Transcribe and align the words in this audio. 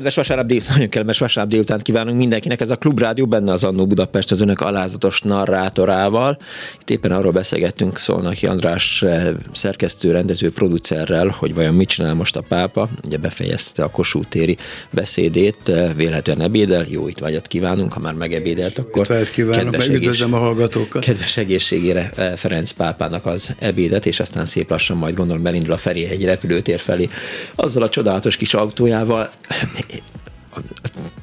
Kedves 0.00 0.16
vasárnap, 0.16 0.46
dél, 0.46 0.60
nagyon 0.72 0.88
kedves 0.88 1.18
vasárnap 1.18 1.52
délután 1.52 1.80
kívánunk 1.82 2.16
mindenkinek. 2.16 2.60
Ez 2.60 2.70
a 2.70 2.76
Klubrádió, 2.76 3.26
benne 3.26 3.52
az 3.52 3.64
Annó 3.64 3.86
Budapest 3.86 4.30
az 4.30 4.40
önök 4.40 4.60
alázatos 4.60 5.20
narrátorával. 5.20 6.38
Itt 6.80 6.90
éppen 6.90 7.12
arról 7.12 7.32
beszélgettünk 7.32 7.98
Szolnoki 7.98 8.46
András 8.46 9.02
eh, 9.02 9.28
szerkesztő, 9.52 10.10
rendező, 10.10 10.50
producerrel, 10.50 11.34
hogy 11.38 11.54
vajon 11.54 11.74
mit 11.74 11.88
csinál 11.88 12.14
most 12.14 12.36
a 12.36 12.40
pápa. 12.40 12.88
Ugye 13.06 13.16
befejezte 13.16 13.82
a 13.82 13.88
Kossuth 13.88 14.28
téri 14.28 14.56
beszédét, 14.90 15.68
eh, 15.68 15.90
vélhetően 15.96 16.40
ebédel. 16.40 16.86
Jó 16.88 17.08
itt 17.08 17.18
vágyat 17.18 17.46
kívánunk, 17.46 17.92
ha 17.92 18.00
már 18.00 18.14
megebédelt, 18.14 18.78
akkor 18.78 19.06
kívánok, 19.32 19.70
kedves, 19.70 19.88
egész, 19.88 20.20
a 20.20 20.28
hallgatókat. 20.28 21.04
kedves 21.04 21.36
egészségére 21.36 22.10
eh, 22.16 22.32
Ferenc 22.36 22.70
pápának 22.70 23.26
az 23.26 23.54
ebédet, 23.58 24.06
és 24.06 24.20
aztán 24.20 24.46
szép 24.46 24.70
lassan 24.70 24.96
majd 24.96 25.14
gondolom 25.14 25.42
belindul 25.42 25.72
a 25.72 25.76
Ferihegy 25.76 26.24
repülőtér 26.24 26.80
felé 26.80 27.08
azzal 27.54 27.82
a 27.82 27.88
csodálatos 27.88 28.36
kis 28.36 28.54
autójával 28.54 29.30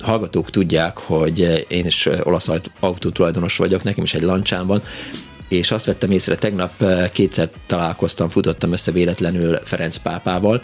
hallgatók 0.03 0.49
tudják, 0.49 0.97
hogy 0.97 1.65
én 1.67 1.85
is 1.85 2.09
olasz 2.23 2.49
autótulajdonos 2.79 3.57
vagyok, 3.57 3.83
nekem 3.83 4.03
is 4.03 4.13
egy 4.13 4.21
lancsám 4.21 4.67
van, 4.67 4.81
és 5.49 5.71
azt 5.71 5.85
vettem 5.85 6.11
észre, 6.11 6.35
tegnap 6.35 6.83
kétszer 7.11 7.49
találkoztam, 7.67 8.29
futottam 8.29 8.71
össze 8.71 8.91
véletlenül 8.91 9.59
Ferenc 9.63 9.97
pápával, 9.97 10.61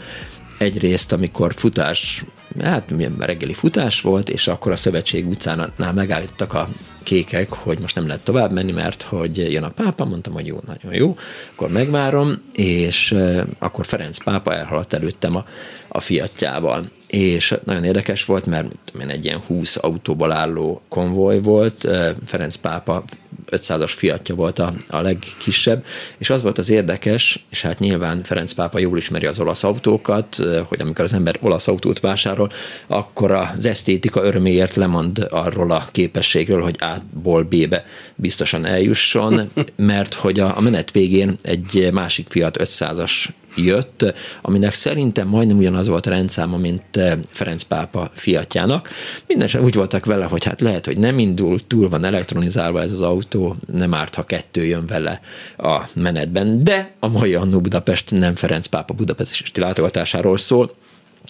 egyrészt, 0.58 1.12
amikor 1.12 1.54
futás, 1.54 2.24
hát 2.62 2.94
reggeli 3.20 3.54
futás 3.54 4.02
volt, 4.02 4.30
és 4.30 4.48
akkor 4.48 4.72
a 4.72 4.76
Szövetség 4.76 5.28
utcánál 5.28 5.94
megállítottak 5.94 6.54
a 6.54 6.68
kékek, 7.04 7.54
hogy 7.54 7.80
most 7.80 7.96
nem 7.96 8.08
lehet 8.08 8.24
tovább 8.24 8.52
menni, 8.52 8.72
mert 8.72 9.02
hogy 9.02 9.38
jön 9.38 9.64
a 9.64 9.70
pápa, 9.70 10.06
mondtam, 10.06 10.34
hogy 10.34 10.48
jó, 10.48 10.58
nagyon 10.66 10.94
jó, 10.94 11.16
akkor 11.52 11.70
megvárom, 11.70 12.42
és 12.54 13.16
akkor 13.60 13.86
Ferenc 13.86 14.24
pápa 14.24 14.56
elhaladt 14.56 14.94
előttem 14.94 15.36
a, 15.36 15.46
a 15.88 16.00
fiatjával. 16.00 16.90
És 17.08 17.56
nagyon 17.64 17.84
érdekes 17.84 18.26
volt, 18.26 18.46
mert 18.46 18.72
én 19.02 19.10
egy 19.10 19.26
ilyen 19.26 19.40
20 19.48 19.78
autóból 19.82 20.32
álló 20.32 20.82
konvoj 20.90 21.42
volt, 21.42 21.88
Ferenc 22.26 22.56
pápa 22.56 23.04
500-as 23.52 23.92
fiatja 23.96 24.36
volt 24.36 24.60
a, 24.60 24.74
a 24.90 25.02
legkisebb, 25.02 25.86
és 26.18 26.30
az 26.30 26.42
volt 26.42 26.58
az 26.58 26.70
érdekes, 26.70 27.46
és 27.50 27.62
hát 27.62 27.80
nyilván 27.80 28.24
Ferenc 28.24 28.52
pápa 28.52 28.80
jól 28.80 28.98
ismeri 28.98 29.26
az 29.26 29.40
olasz 29.40 29.64
autókat, 29.64 30.36
hogy 30.68 30.82
amikor 30.82 31.04
az 31.04 31.14
ember 31.14 31.38
olasz 31.42 31.68
autót 31.68 32.00
vásárol, 32.00 32.50
akkor 32.88 33.32
az 33.32 33.66
esztétika 33.66 34.24
öröméért 34.24 34.76
lemond 34.76 35.28
arról 35.30 35.72
a 35.72 35.86
képességről, 35.92 36.62
hogy 36.62 36.76
A-ból 36.96 37.44
B-be 37.44 37.84
biztosan 38.16 38.66
eljusson, 38.66 39.52
mert 39.76 40.14
hogy 40.14 40.40
a, 40.40 40.58
a 40.58 40.62
menet 40.62 40.92
végén 40.92 41.36
egy 41.42 41.90
másik 41.92 42.28
Fiat 42.30 42.58
500-as 42.60 43.12
jött, 43.56 44.14
aminek 44.42 44.74
szerintem 44.74 45.28
majdnem 45.28 45.58
ugyanaz 45.58 45.88
volt 45.88 46.06
a 46.06 46.10
rendszáma, 46.10 46.58
mint 46.58 46.98
eh, 46.98 47.14
Ferenc 47.32 47.64
pápa 47.64 48.10
fiatjának. 48.14 48.90
Mindenesetre 49.28 49.66
úgy 49.66 49.74
voltak 49.74 50.06
vele, 50.06 50.26
hogy 50.26 50.44
hát 50.44 50.62
lehet, 50.62 50.86
hogy 50.86 51.00
nem 51.00 51.20
indul, 51.20 51.68
túl 51.68 51.90
van 51.90 52.04
elektronizálva 52.04 52.82
ez 52.82 52.92
az 52.92 53.02
autó, 53.02 53.56
nem 53.72 53.94
árt, 53.94 54.16
ha 54.16 54.24
kettő 54.24 54.66
jön 54.66 54.86
vele 54.86 55.20
a 55.58 55.82
menetben. 55.96 56.60
De 56.64 56.94
a 57.00 57.08
mai 57.08 57.34
Annó 57.34 57.60
Budapest 57.60 58.12
nem 58.12 58.36
Ferenc 58.36 58.66
pápa 58.66 58.94
budapesti 58.94 59.60
látogatásáról 59.60 60.38
szól, 60.38 60.72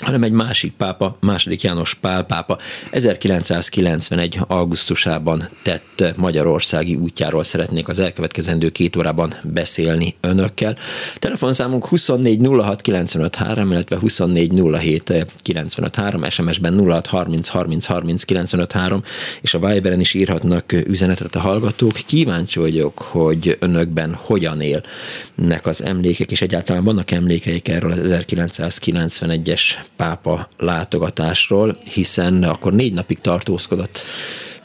hanem 0.03 0.23
egy 0.23 0.31
másik 0.31 0.71
pápa, 0.71 1.17
második 1.19 1.61
János 1.61 1.93
Pál 1.93 2.23
pápa 2.23 2.57
1991. 2.91 4.39
augusztusában 4.47 5.49
tett 5.63 6.17
magyarországi 6.17 6.95
útjáról 6.95 7.43
szeretnék 7.43 7.87
az 7.87 7.99
elkövetkezendő 7.99 8.69
két 8.69 8.95
órában 8.95 9.33
beszélni 9.43 10.15
önökkel. 10.21 10.75
Telefonszámunk 11.15 11.85
24 11.85 12.47
06 12.47 12.81
95 12.81 13.35
3, 13.35 13.71
illetve 13.71 13.97
24 13.99 14.61
07 14.79 15.25
95 15.41 15.95
3, 15.95 16.29
SMS-ben 16.29 16.79
06 16.79 17.07
30 17.07 17.47
30 17.47 17.85
30 17.85 18.23
95 18.23 18.71
3, 18.71 19.03
és 19.41 19.53
a 19.53 19.59
Viberen 19.59 19.99
is 19.99 20.13
írhatnak 20.13 20.71
üzenetet 20.71 21.35
a 21.35 21.39
hallgatók. 21.39 21.93
Kíváncsi 21.93 22.59
vagyok, 22.59 22.97
hogy 22.97 23.57
önökben 23.59 24.13
hogyan 24.13 24.61
élnek 24.61 25.65
az 25.65 25.83
emlékek, 25.83 26.31
és 26.31 26.41
egyáltalán 26.41 26.83
vannak 26.83 27.11
emlékeik 27.11 27.67
erről 27.67 27.91
az 27.91 27.99
1991-es 28.03 29.61
pápa 29.95 30.47
látogatásról, 30.57 31.77
hiszen 31.93 32.43
akkor 32.43 32.73
négy 32.73 32.93
napig 32.93 33.19
tartózkodott 33.19 33.99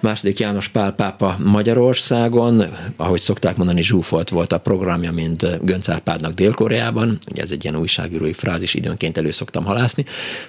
második 0.01 0.39
János 0.39 0.69
Pál 0.69 0.93
pápa 0.93 1.37
Magyarországon, 1.45 2.65
ahogy 2.97 3.21
szokták 3.21 3.57
mondani, 3.57 3.83
zsúfolt 3.83 4.29
volt 4.29 4.53
a 4.53 4.59
programja, 4.59 5.13
mint 5.13 5.65
Gönc 5.65 5.89
Árpádnak 5.89 6.33
Dél-Koreában, 6.33 7.19
ugye 7.31 7.43
ez 7.43 7.51
egy 7.51 7.65
ilyen 7.65 7.77
újságírói 7.77 8.33
frázis, 8.33 8.75
időnként 8.75 9.19
elő 9.19 9.31
szoktam 9.31 9.65
halászni. 9.65 10.05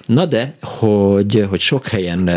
Na 0.06 0.26
de, 0.26 0.52
hogy, 0.60 1.46
hogy 1.48 1.60
sok 1.60 1.88
helyen 1.88 2.30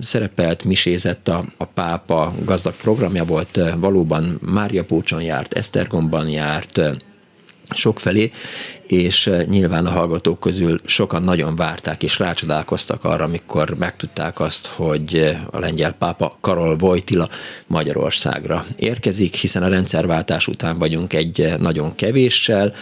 szerepelt, 0.00 0.64
misézett 0.64 1.28
a, 1.28 1.44
a 1.56 1.64
pápa, 1.64 2.34
gazdag 2.44 2.74
programja 2.74 3.24
volt, 3.24 3.60
valóban 3.76 4.38
Mária 4.40 4.84
Pócson 4.84 5.22
járt, 5.22 5.52
Esztergomban 5.52 6.28
járt, 6.28 6.80
sokfelé, 7.74 8.30
és 8.86 9.26
eh, 9.26 9.44
nyilván 9.46 9.86
a 9.86 9.90
hallgatók 9.90 10.40
közül 10.40 10.78
sokan 10.84 11.22
nagyon 11.22 11.56
várták 11.56 12.02
és 12.02 12.18
rácsodálkoztak 12.18 13.04
arra, 13.04 13.24
amikor 13.24 13.74
megtudták 13.78 14.40
azt, 14.40 14.66
hogy 14.66 15.14
eh, 15.14 15.40
a 15.50 15.58
lengyel 15.58 15.92
pápa 15.92 16.36
Karol 16.40 16.76
Vojtila 16.76 17.28
Magyarországra 17.66 18.64
érkezik, 18.76 19.34
hiszen 19.34 19.62
a 19.62 19.68
rendszerváltás 19.68 20.46
után 20.46 20.78
vagyunk 20.78 21.12
egy 21.12 21.40
eh, 21.40 21.56
nagyon 21.56 21.94
kevéssel, 21.94 22.74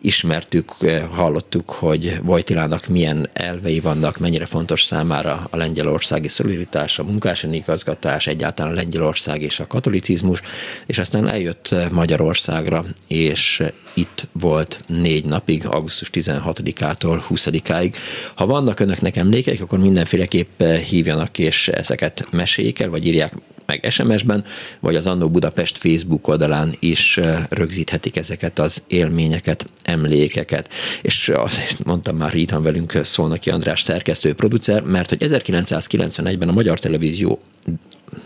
ismertük, 0.00 0.70
hallottuk, 1.10 1.70
hogy 1.70 2.18
Vojtilának 2.22 2.86
milyen 2.86 3.30
elvei 3.32 3.80
vannak, 3.80 4.18
mennyire 4.18 4.46
fontos 4.46 4.82
számára 4.82 5.46
a 5.50 5.56
lengyelországi 5.56 6.28
szolidaritás, 6.28 6.98
a 6.98 7.02
munkáson 7.02 7.52
igazgatás, 7.52 8.26
egyáltalán 8.26 8.72
Lengyelország 8.72 9.42
és 9.42 9.60
a 9.60 9.66
katolicizmus, 9.66 10.40
és 10.86 10.98
aztán 10.98 11.28
eljött 11.28 11.74
Magyarországra, 11.90 12.84
és 13.06 13.62
itt 13.94 14.28
volt 14.32 14.84
négy 14.86 15.24
napig, 15.24 15.66
augusztus 15.66 16.10
16-ától 16.12 17.22
20-áig. 17.28 17.94
Ha 18.34 18.46
vannak 18.46 18.80
önöknek 18.80 19.16
emlékeik, 19.16 19.62
akkor 19.62 19.78
mindenféleképp 19.78 20.62
hívjanak 20.62 21.38
és 21.38 21.68
ezeket 21.68 22.26
meséljék 22.30 22.80
el, 22.80 22.90
vagy 22.90 23.06
írják 23.06 23.32
meg 23.70 23.86
SMS-ben, 23.90 24.44
vagy 24.80 24.96
az 24.96 25.06
Annó 25.06 25.28
Budapest 25.28 25.78
Facebook 25.78 26.28
oldalán 26.28 26.76
is 26.78 27.20
rögzíthetik 27.48 28.16
ezeket 28.16 28.58
az 28.58 28.82
élményeket, 28.86 29.64
emlékeket. 29.82 30.68
És 31.02 31.28
azt 31.34 31.84
mondtam 31.84 32.16
már, 32.16 32.34
itt 32.34 32.50
van 32.50 32.62
velünk 32.62 33.00
Szolnoki 33.02 33.50
András 33.50 33.80
szerkesztő, 33.80 34.34
producer, 34.34 34.82
mert 34.82 35.08
hogy 35.08 35.22
1991-ben 35.24 36.48
a 36.48 36.52
Magyar 36.52 36.78
Televízió 36.78 37.40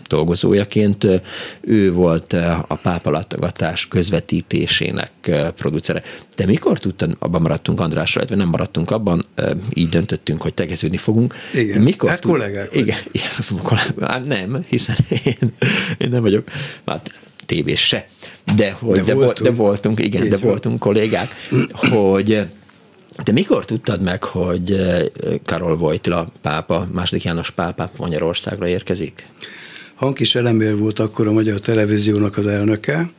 dolgozójaként 0.09 1.07
ő 1.61 1.93
volt 1.93 2.33
a 2.67 2.79
pápalatogatás 2.81 3.87
közvetítésének 3.87 5.11
producere. 5.55 6.01
De 6.35 6.45
mikor 6.45 6.79
tudtad, 6.79 7.15
abban 7.19 7.41
maradtunk 7.41 7.79
Andrással, 7.79 8.21
illetve 8.21 8.43
nem 8.43 8.49
maradtunk 8.49 8.91
abban, 8.91 9.25
így 9.73 9.89
döntöttünk, 9.89 10.41
hogy 10.41 10.53
tegeződni 10.53 10.97
fogunk. 10.97 11.35
Igen, 11.53 11.81
mikor 11.81 12.09
hát 12.09 12.21
kollégák. 12.21 12.69
Igen, 12.73 12.97
igen, 13.11 14.23
nem, 14.25 14.65
hiszen 14.67 14.95
én, 15.23 15.53
én 15.97 16.09
nem 16.09 16.21
vagyok, 16.21 16.49
hát 16.85 17.11
tévés 17.45 17.87
se, 17.87 18.07
de, 18.55 18.71
hogy, 18.71 18.95
de, 18.95 19.03
de, 19.03 19.13
voltunk. 19.13 19.49
de 19.49 19.55
voltunk, 19.55 19.99
igen, 19.99 20.23
Így 20.23 20.29
de 20.29 20.37
van. 20.37 20.49
voltunk 20.49 20.79
kollégák, 20.79 21.35
hogy 21.71 22.45
de 23.23 23.31
mikor 23.31 23.65
tudtad 23.65 24.01
meg, 24.01 24.23
hogy 24.23 24.75
Karol 25.45 25.77
Wojtyla 25.77 26.27
pápa, 26.41 26.87
második 26.91 27.23
János 27.23 27.51
pápa 27.51 27.89
Magyarországra 27.97 28.67
érkezik? 28.67 29.25
Hankis 29.95 30.35
Elemér 30.35 30.77
volt 30.77 30.99
akkor 30.99 31.27
a 31.27 31.31
Magyar 31.31 31.59
Televíziónak 31.59 32.37
az 32.37 32.47
elnöke, 32.47 33.09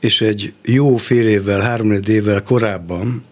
és 0.00 0.20
egy 0.20 0.52
jó 0.64 0.96
fél 0.96 1.28
évvel, 1.28 1.60
három 1.60 1.92
évvel 2.08 2.42
korábban 2.42 3.24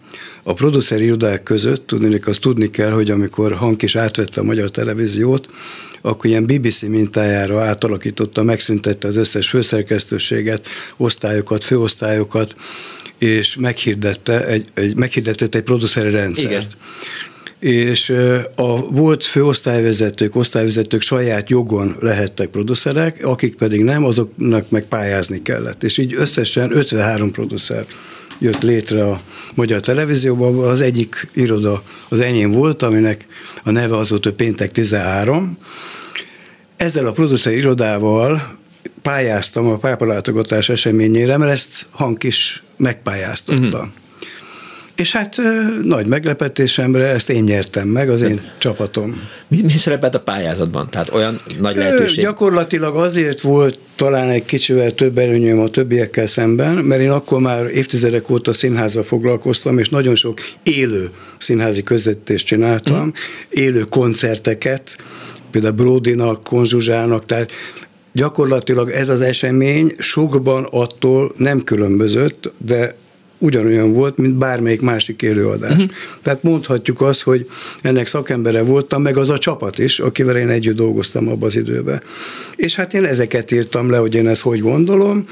a 0.43 0.53
produceri 0.53 1.03
irodák 1.03 1.43
között, 1.43 1.87
tudni, 1.87 2.19
azt 2.25 2.41
tudni 2.41 2.69
kell, 2.69 2.91
hogy 2.91 3.11
amikor 3.11 3.53
Hankis 3.53 3.95
átvette 3.95 4.41
a 4.41 4.43
Magyar 4.43 4.71
Televíziót, 4.71 5.49
akkor 6.01 6.25
ilyen 6.25 6.45
BBC 6.45 6.81
mintájára 6.81 7.61
átalakította, 7.61 8.43
megszüntette 8.43 9.07
az 9.07 9.15
összes 9.15 9.49
főszerkesztőséget, 9.49 10.67
osztályokat, 10.97 11.63
főosztályokat, 11.63 12.55
és 13.17 13.55
meghirdette 13.55 14.45
egy, 14.45 14.65
egy, 14.73 14.95
meghirdetett 14.95 15.55
egy 15.55 15.63
produceri 15.63 16.09
rendszert. 16.09 16.51
Igen 16.51 16.67
és 17.61 18.09
a 18.55 18.89
volt 18.89 19.23
főosztályvezetők, 19.23 20.35
osztályvezetők 20.35 21.01
saját 21.01 21.49
jogon 21.49 21.95
lehettek 21.99 22.47
producerek, 22.47 23.25
akik 23.25 23.55
pedig 23.55 23.83
nem, 23.83 24.05
azoknak 24.05 24.69
meg 24.69 24.83
pályázni 24.83 25.41
kellett. 25.41 25.83
És 25.83 25.97
így 25.97 26.13
összesen 26.13 26.75
53 26.75 27.31
producer 27.31 27.85
jött 28.39 28.61
létre 28.61 29.05
a 29.05 29.21
Magyar 29.53 29.79
Televízióban. 29.79 30.59
Az 30.59 30.81
egyik 30.81 31.29
iroda 31.33 31.83
az 32.09 32.19
enyém 32.19 32.51
volt, 32.51 32.81
aminek 32.81 33.25
a 33.63 33.71
neve 33.71 33.97
az 33.97 34.09
volt, 34.09 34.23
hogy 34.23 34.33
Péntek 34.33 34.71
13. 34.71 35.57
Ezzel 36.77 37.07
a 37.07 37.11
producer 37.11 37.53
irodával 37.53 38.57
pályáztam 39.01 39.67
a 39.67 39.77
pápalátogatás 39.77 40.69
eseményére, 40.69 41.37
mert 41.37 41.51
ezt 41.51 41.85
Hank 41.89 42.23
is 42.23 42.63
megpályáztatta. 42.77 43.77
Uh-huh. 43.77 43.89
És 44.95 45.11
hát 45.11 45.37
nagy 45.83 46.05
meglepetésemre 46.05 47.05
ezt 47.05 47.29
én 47.29 47.43
nyertem 47.43 47.87
meg, 47.87 48.09
az 48.09 48.21
én 48.21 48.41
csapatom. 48.57 49.29
Mi, 49.47 49.61
mi 49.61 49.71
szerepelt 49.71 50.15
a 50.15 50.19
pályázatban? 50.19 50.89
Tehát 50.89 51.13
olyan 51.13 51.41
nagy 51.59 51.75
lehetőség? 51.75 52.23
Gyakorlatilag 52.23 52.95
azért 52.95 53.41
volt 53.41 53.79
talán 53.95 54.29
egy 54.29 54.45
kicsivel 54.45 54.91
több 54.91 55.17
előnyöm 55.17 55.59
a 55.59 55.69
többiekkel 55.69 56.27
szemben, 56.27 56.75
mert 56.75 57.01
én 57.01 57.09
akkor 57.09 57.39
már 57.39 57.65
évtizedek 57.65 58.29
óta 58.29 58.53
színházzal 58.53 59.03
foglalkoztam, 59.03 59.77
és 59.77 59.89
nagyon 59.89 60.15
sok 60.15 60.39
élő 60.63 61.09
színházi 61.37 61.83
közvetítést 61.83 62.45
csináltam, 62.45 63.05
mm. 63.05 63.09
élő 63.49 63.81
koncerteket, 63.81 64.95
például 65.51 65.73
Bródinak, 65.73 66.43
Konzsuzsának, 66.43 67.25
tehát 67.25 67.51
gyakorlatilag 68.13 68.89
ez 68.89 69.09
az 69.09 69.21
esemény 69.21 69.93
sokban 69.97 70.67
attól 70.69 71.33
nem 71.37 71.63
különbözött, 71.63 72.53
de 72.57 72.95
ugyanolyan 73.41 73.93
volt, 73.93 74.17
mint 74.17 74.33
bármelyik 74.33 74.81
másik 74.81 75.23
előadás. 75.23 75.71
Uh-huh. 75.71 75.89
Tehát 76.21 76.43
mondhatjuk 76.43 77.01
azt, 77.01 77.21
hogy 77.21 77.49
ennek 77.81 78.07
szakembere 78.07 78.61
voltam, 78.61 79.01
meg 79.01 79.17
az 79.17 79.29
a 79.29 79.37
csapat 79.37 79.77
is, 79.77 79.99
akivel 79.99 80.37
én 80.37 80.49
együtt 80.49 80.75
dolgoztam 80.75 81.27
abban 81.27 81.47
az 81.47 81.55
időben. 81.55 82.03
És 82.55 82.75
hát 82.75 82.93
én 82.93 83.05
ezeket 83.05 83.51
írtam 83.51 83.89
le, 83.89 83.97
hogy 83.97 84.15
én 84.15 84.27
ezt 84.27 84.41
hogy 84.41 84.59
gondolom. 84.59 85.27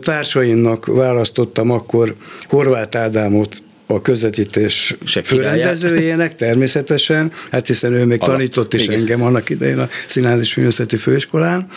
Társaimnak 0.00 0.86
választottam 0.86 1.70
akkor 1.70 2.14
Horváth 2.48 2.98
Ádámot, 2.98 3.62
a 3.86 4.02
közvetítés 4.02 4.96
főrendezőjének 5.24 6.34
természetesen, 6.34 7.32
hát 7.50 7.66
hiszen 7.66 7.92
ő 7.92 8.04
még 8.04 8.22
Alap, 8.22 8.34
tanított 8.34 8.74
is 8.74 8.82
igen. 8.82 8.98
engem 8.98 9.22
annak 9.22 9.50
idején 9.50 9.78
a 9.78 9.88
Színház 10.06 10.40
és 10.40 10.60
Főiskolán, 10.98 11.68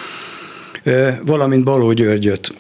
valamint 1.25 1.63
Baló 1.63 1.91
Györgyöt, 1.91 2.53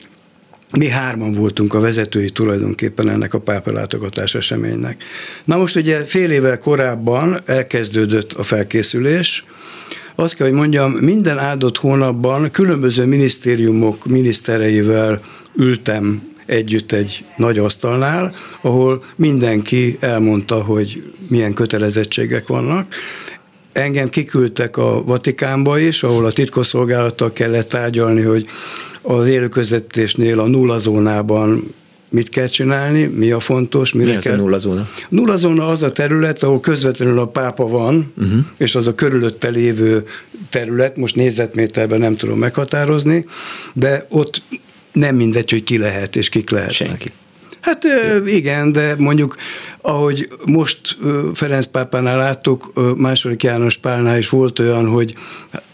mi 0.77 0.87
hárman 0.87 1.33
voltunk 1.33 1.73
a 1.73 1.79
vezetői 1.79 2.29
tulajdonképpen 2.29 3.09
ennek 3.09 3.33
a 3.33 3.39
pápalátogatás 3.39 4.35
eseménynek. 4.35 5.03
Na 5.45 5.57
most 5.57 5.75
ugye 5.75 5.99
fél 6.05 6.31
évvel 6.31 6.57
korábban 6.57 7.41
elkezdődött 7.45 8.33
a 8.33 8.43
felkészülés, 8.43 9.45
azt 10.15 10.35
kell, 10.35 10.47
hogy 10.47 10.55
mondjam, 10.55 10.91
minden 10.91 11.37
áldott 11.37 11.77
hónapban 11.77 12.51
különböző 12.51 13.05
minisztériumok 13.05 14.05
minisztereivel 14.05 15.21
ültem 15.55 16.21
együtt 16.45 16.91
egy 16.91 17.23
nagy 17.37 17.57
asztalnál, 17.57 18.33
ahol 18.61 19.03
mindenki 19.15 19.97
elmondta, 19.99 20.61
hogy 20.63 21.11
milyen 21.27 21.53
kötelezettségek 21.53 22.47
vannak. 22.47 22.93
Engem 23.71 24.09
kiküldtek 24.09 24.77
a 24.77 25.03
Vatikánba 25.03 25.79
is, 25.79 26.03
ahol 26.03 26.25
a 26.25 26.31
titkosszolgálattal 26.31 27.33
kellett 27.33 27.69
tárgyalni, 27.69 28.21
hogy 28.21 28.45
az 29.09 29.27
élőközvetítésnél 29.27 30.39
a 30.39 30.47
nulla 30.47 30.77
zónában 30.77 31.73
mit 32.09 32.29
kell 32.29 32.47
csinálni, 32.47 33.05
mi 33.05 33.31
a 33.31 33.39
fontos, 33.39 33.93
mire 33.93 34.13
mi 34.13 34.17
kell. 34.17 34.33
a 34.33 34.35
nulla 34.35 34.57
zóna? 34.57 34.89
Nulla 35.09 35.35
zóna 35.35 35.67
az 35.67 35.83
a 35.83 35.91
terület, 35.91 36.43
ahol 36.43 36.59
közvetlenül 36.59 37.19
a 37.19 37.27
pápa 37.27 37.67
van, 37.67 38.13
uh-huh. 38.17 38.39
és 38.57 38.75
az 38.75 38.87
a 38.87 38.95
körülötte 38.95 39.49
lévő 39.49 40.03
terület, 40.49 40.97
most 40.97 41.15
nézetméterben 41.15 41.99
nem 41.99 42.15
tudom 42.15 42.37
meghatározni, 42.37 43.25
de 43.73 44.05
ott 44.09 44.41
nem 44.91 45.15
mindegy, 45.15 45.51
hogy 45.51 45.63
ki 45.63 45.77
lehet 45.77 46.15
és 46.15 46.29
kik 46.29 46.49
lehet. 46.49 46.71
Senki. 46.71 47.11
Hát 47.69 47.85
igen, 48.25 48.71
de 48.71 48.95
mondjuk, 48.97 49.35
ahogy 49.81 50.27
most 50.45 50.97
Ferenc 51.33 51.65
pápánál 51.65 52.17
láttuk, 52.17 52.71
második 52.97 53.43
János 53.43 53.77
Pálnál 53.77 54.17
is 54.17 54.29
volt 54.29 54.59
olyan, 54.59 54.87
hogy 54.87 55.15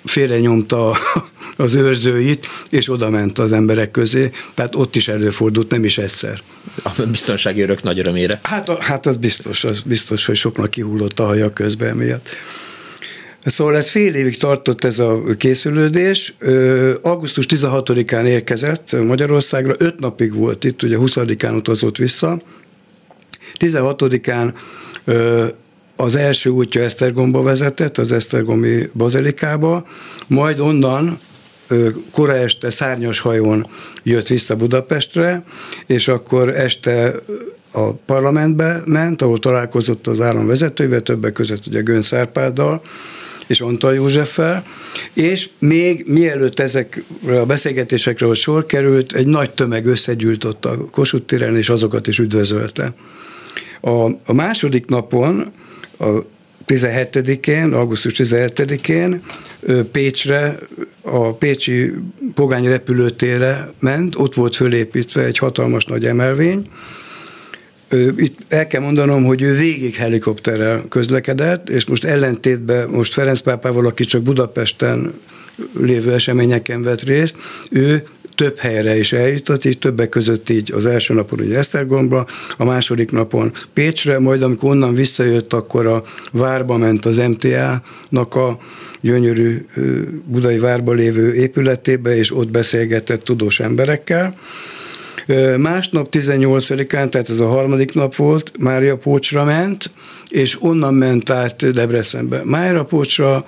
félrenyomta 0.03 0.97
az 1.57 1.75
őrzőit, 1.75 2.47
és 2.69 2.89
oda 2.89 3.09
ment 3.09 3.39
az 3.39 3.51
emberek 3.51 3.91
közé, 3.91 4.31
tehát 4.53 4.75
ott 4.75 4.95
is 4.95 5.07
előfordult, 5.07 5.71
nem 5.71 5.83
is 5.83 5.97
egyszer. 5.97 6.41
A 6.83 7.01
biztonsági 7.09 7.61
örök 7.61 7.83
nagy 7.83 7.99
örömére. 7.99 8.39
Hát, 8.43 8.83
hát 8.83 9.05
az 9.05 9.17
biztos, 9.17 9.63
az 9.63 9.79
biztos, 9.79 10.25
hogy 10.25 10.35
soknak 10.35 10.69
kihullott 10.69 11.19
a 11.19 11.25
haja 11.25 11.49
közben 11.49 11.95
miatt. 11.95 12.29
Szóval 13.45 13.75
ez 13.75 13.89
fél 13.89 14.15
évig 14.15 14.37
tartott 14.37 14.83
ez 14.83 14.99
a 14.99 15.21
készülődés. 15.37 16.35
Augusztus 17.01 17.45
16-án 17.49 18.25
érkezett 18.25 19.03
Magyarországra, 19.03 19.75
öt 19.77 19.99
napig 19.99 20.33
volt 20.33 20.63
itt, 20.63 20.83
ugye 20.83 20.97
20-án 20.99 21.55
utazott 21.55 21.97
vissza. 21.97 22.41
16-án 23.59 24.53
az 25.95 26.15
első 26.15 26.49
útja 26.49 26.81
Esztergomba 26.81 27.41
vezetett, 27.41 27.97
az 27.97 28.11
Esztergomi 28.11 28.89
bazilikába, 28.93 29.87
majd 30.27 30.59
onnan 30.59 31.19
kora 32.11 32.35
este 32.35 32.69
szárnyas 32.69 33.19
hajón 33.19 33.67
jött 34.03 34.27
vissza 34.27 34.55
Budapestre, 34.55 35.43
és 35.85 36.07
akkor 36.07 36.49
este 36.49 37.15
a 37.71 37.91
parlamentbe 37.91 38.81
ment, 38.85 39.21
ahol 39.21 39.39
találkozott 39.39 40.07
az 40.07 40.21
állam 40.21 40.47
vezetőivel, 40.47 41.01
többek 41.01 41.33
között 41.33 41.67
ugye 41.67 41.81
Gönc 41.81 42.13
Árpáddal, 42.13 42.81
és 43.47 43.61
Antal 43.61 43.93
Józseffel, 43.93 44.63
és 45.13 45.49
még 45.59 46.03
mielőtt 46.07 46.59
ezekre 46.59 47.39
a 47.39 47.45
beszélgetésekre 47.45 48.27
a 48.27 48.33
sor 48.33 48.65
került, 48.65 49.13
egy 49.13 49.27
nagy 49.27 49.51
tömeg 49.51 49.85
összegyűlt 49.85 50.43
ott 50.43 50.65
a 50.65 50.77
Kossuth 50.91 51.25
téren, 51.25 51.57
és 51.57 51.69
azokat 51.69 52.07
is 52.07 52.19
üdvözölte. 52.19 52.93
A, 53.81 54.05
a 54.25 54.33
második 54.33 54.85
napon, 54.85 55.51
a 55.99 56.05
17-én, 56.67 57.73
augusztus 57.73 58.13
17-én 58.17 59.21
Pécsre, 59.91 60.57
a 61.01 61.33
Pécsi 61.33 61.93
Pogány 62.33 62.65
repülőtérre 62.65 63.73
ment, 63.79 64.15
ott 64.15 64.35
volt 64.35 64.55
fölépítve 64.55 65.23
egy 65.23 65.37
hatalmas 65.37 65.85
nagy 65.85 66.05
emelvény, 66.05 66.69
itt 68.17 68.37
el 68.47 68.67
kell 68.67 68.81
mondanom, 68.81 69.23
hogy 69.23 69.41
ő 69.41 69.55
végig 69.55 69.95
helikopterrel 69.95 70.85
közlekedett, 70.89 71.69
és 71.69 71.85
most 71.85 72.03
ellentétben 72.03 72.89
most 72.89 73.13
Ferenc 73.13 73.39
pápával, 73.39 73.85
aki 73.85 74.03
csak 74.03 74.21
Budapesten 74.21 75.13
lévő 75.79 76.13
eseményeken 76.13 76.81
vett 76.81 77.01
részt, 77.01 77.37
ő 77.71 78.03
több 78.35 78.57
helyre 78.57 78.97
is 78.97 79.13
eljutott, 79.13 79.65
így 79.65 79.79
többek 79.79 80.09
között 80.09 80.49
így 80.49 80.71
az 80.71 80.85
első 80.85 81.13
napon 81.13 81.39
ugye 81.39 81.57
Esztergomba, 81.57 82.25
a 82.57 82.63
második 82.63 83.11
napon 83.11 83.51
Pécsre, 83.73 84.19
majd 84.19 84.41
amikor 84.41 84.69
onnan 84.69 84.93
visszajött, 84.93 85.53
akkor 85.53 85.85
a 85.85 86.03
várba 86.31 86.77
ment 86.77 87.05
az 87.05 87.17
MTA-nak 87.17 88.35
a 88.35 88.59
gyönyörű 89.01 89.65
budai 90.25 90.57
várba 90.57 90.93
lévő 90.93 91.33
épületébe, 91.33 92.17
és 92.17 92.35
ott 92.35 92.51
beszélgetett 92.51 93.23
tudós 93.23 93.59
emberekkel. 93.59 94.35
Másnap 95.57 96.07
18-án, 96.11 97.09
tehát 97.09 97.29
ez 97.29 97.39
a 97.39 97.47
harmadik 97.47 97.93
nap 97.93 98.15
volt, 98.15 98.51
Mária 98.59 98.97
Pócsra 98.97 99.43
ment, 99.43 99.91
és 100.31 100.61
onnan 100.61 100.93
ment 100.93 101.29
át 101.29 101.71
Debrecenbe. 101.71 102.41
Mária 102.43 102.83
Pócsra 102.83 103.45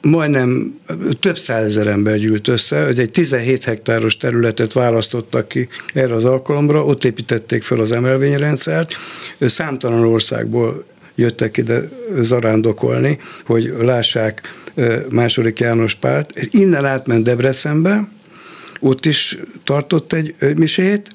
majdnem 0.00 0.80
több 1.20 1.38
százezer 1.38 1.86
ember 1.86 2.18
gyűlt 2.18 2.48
össze, 2.48 2.84
hogy 2.84 2.98
egy 2.98 3.10
17 3.10 3.64
hektáros 3.64 4.16
területet 4.16 4.72
választottak 4.72 5.48
ki 5.48 5.68
erre 5.94 6.14
az 6.14 6.24
alkalomra, 6.24 6.84
ott 6.84 7.04
építették 7.04 7.62
fel 7.62 7.80
az 7.80 7.92
emelvényrendszert, 7.92 8.92
számtalan 9.40 10.04
országból 10.04 10.84
jöttek 11.14 11.56
ide 11.56 11.88
zarándokolni, 12.20 13.18
hogy 13.44 13.74
lássák 13.80 14.54
második 15.10 15.60
János 15.60 15.94
Pált. 15.94 16.48
Innen 16.50 16.84
átment 16.84 17.24
Debrecenbe, 17.24 18.08
ott 18.80 19.06
is 19.06 19.38
tartott 19.64 20.12
egy 20.12 20.34
misét. 20.56 21.14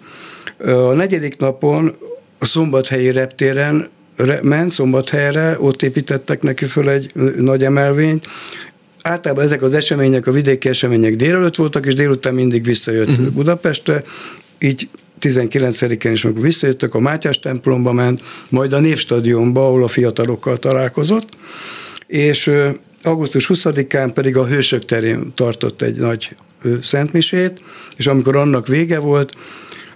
A 0.57 0.93
negyedik 0.93 1.37
napon 1.37 1.95
a 2.39 2.45
szombathelyi 2.45 3.11
reptéren 3.11 3.89
ment 4.41 4.71
Szombathelyre, 4.71 5.57
ott 5.59 5.81
építettek 5.81 6.41
neki 6.41 6.65
föl 6.65 6.89
egy 6.89 7.11
nagy 7.37 7.63
emelvényt, 7.63 8.27
általában 9.01 9.43
ezek 9.43 9.61
az 9.61 9.73
események, 9.73 10.27
a 10.27 10.31
vidéki 10.31 10.69
események 10.69 11.15
délelőtt 11.15 11.55
voltak, 11.55 11.85
és 11.85 11.93
délután 11.93 12.33
mindig 12.33 12.63
visszajött 12.63 13.09
uh-huh. 13.09 13.27
Budapestre, 13.27 14.03
így 14.59 14.89
19-én 15.21 16.11
is, 16.11 16.23
amikor 16.23 16.43
visszajöttek, 16.43 16.93
a 16.93 16.99
Mátyás 16.99 17.39
templomba 17.39 17.91
ment, 17.91 18.21
majd 18.49 18.73
a 18.73 18.79
Népstadionba, 18.79 19.67
ahol 19.67 19.83
a 19.83 19.87
fiatalokkal 19.87 20.57
találkozott, 20.57 21.29
és 22.07 22.51
augusztus 23.03 23.49
20-án 23.53 24.11
pedig 24.13 24.37
a 24.37 24.45
Hősök 24.45 24.85
terén 24.85 25.31
tartott 25.35 25.81
egy 25.81 25.95
nagy 25.95 26.35
szentmisét, 26.81 27.61
és 27.97 28.07
amikor 28.07 28.35
annak 28.35 28.67
vége 28.67 28.99
volt, 28.99 29.35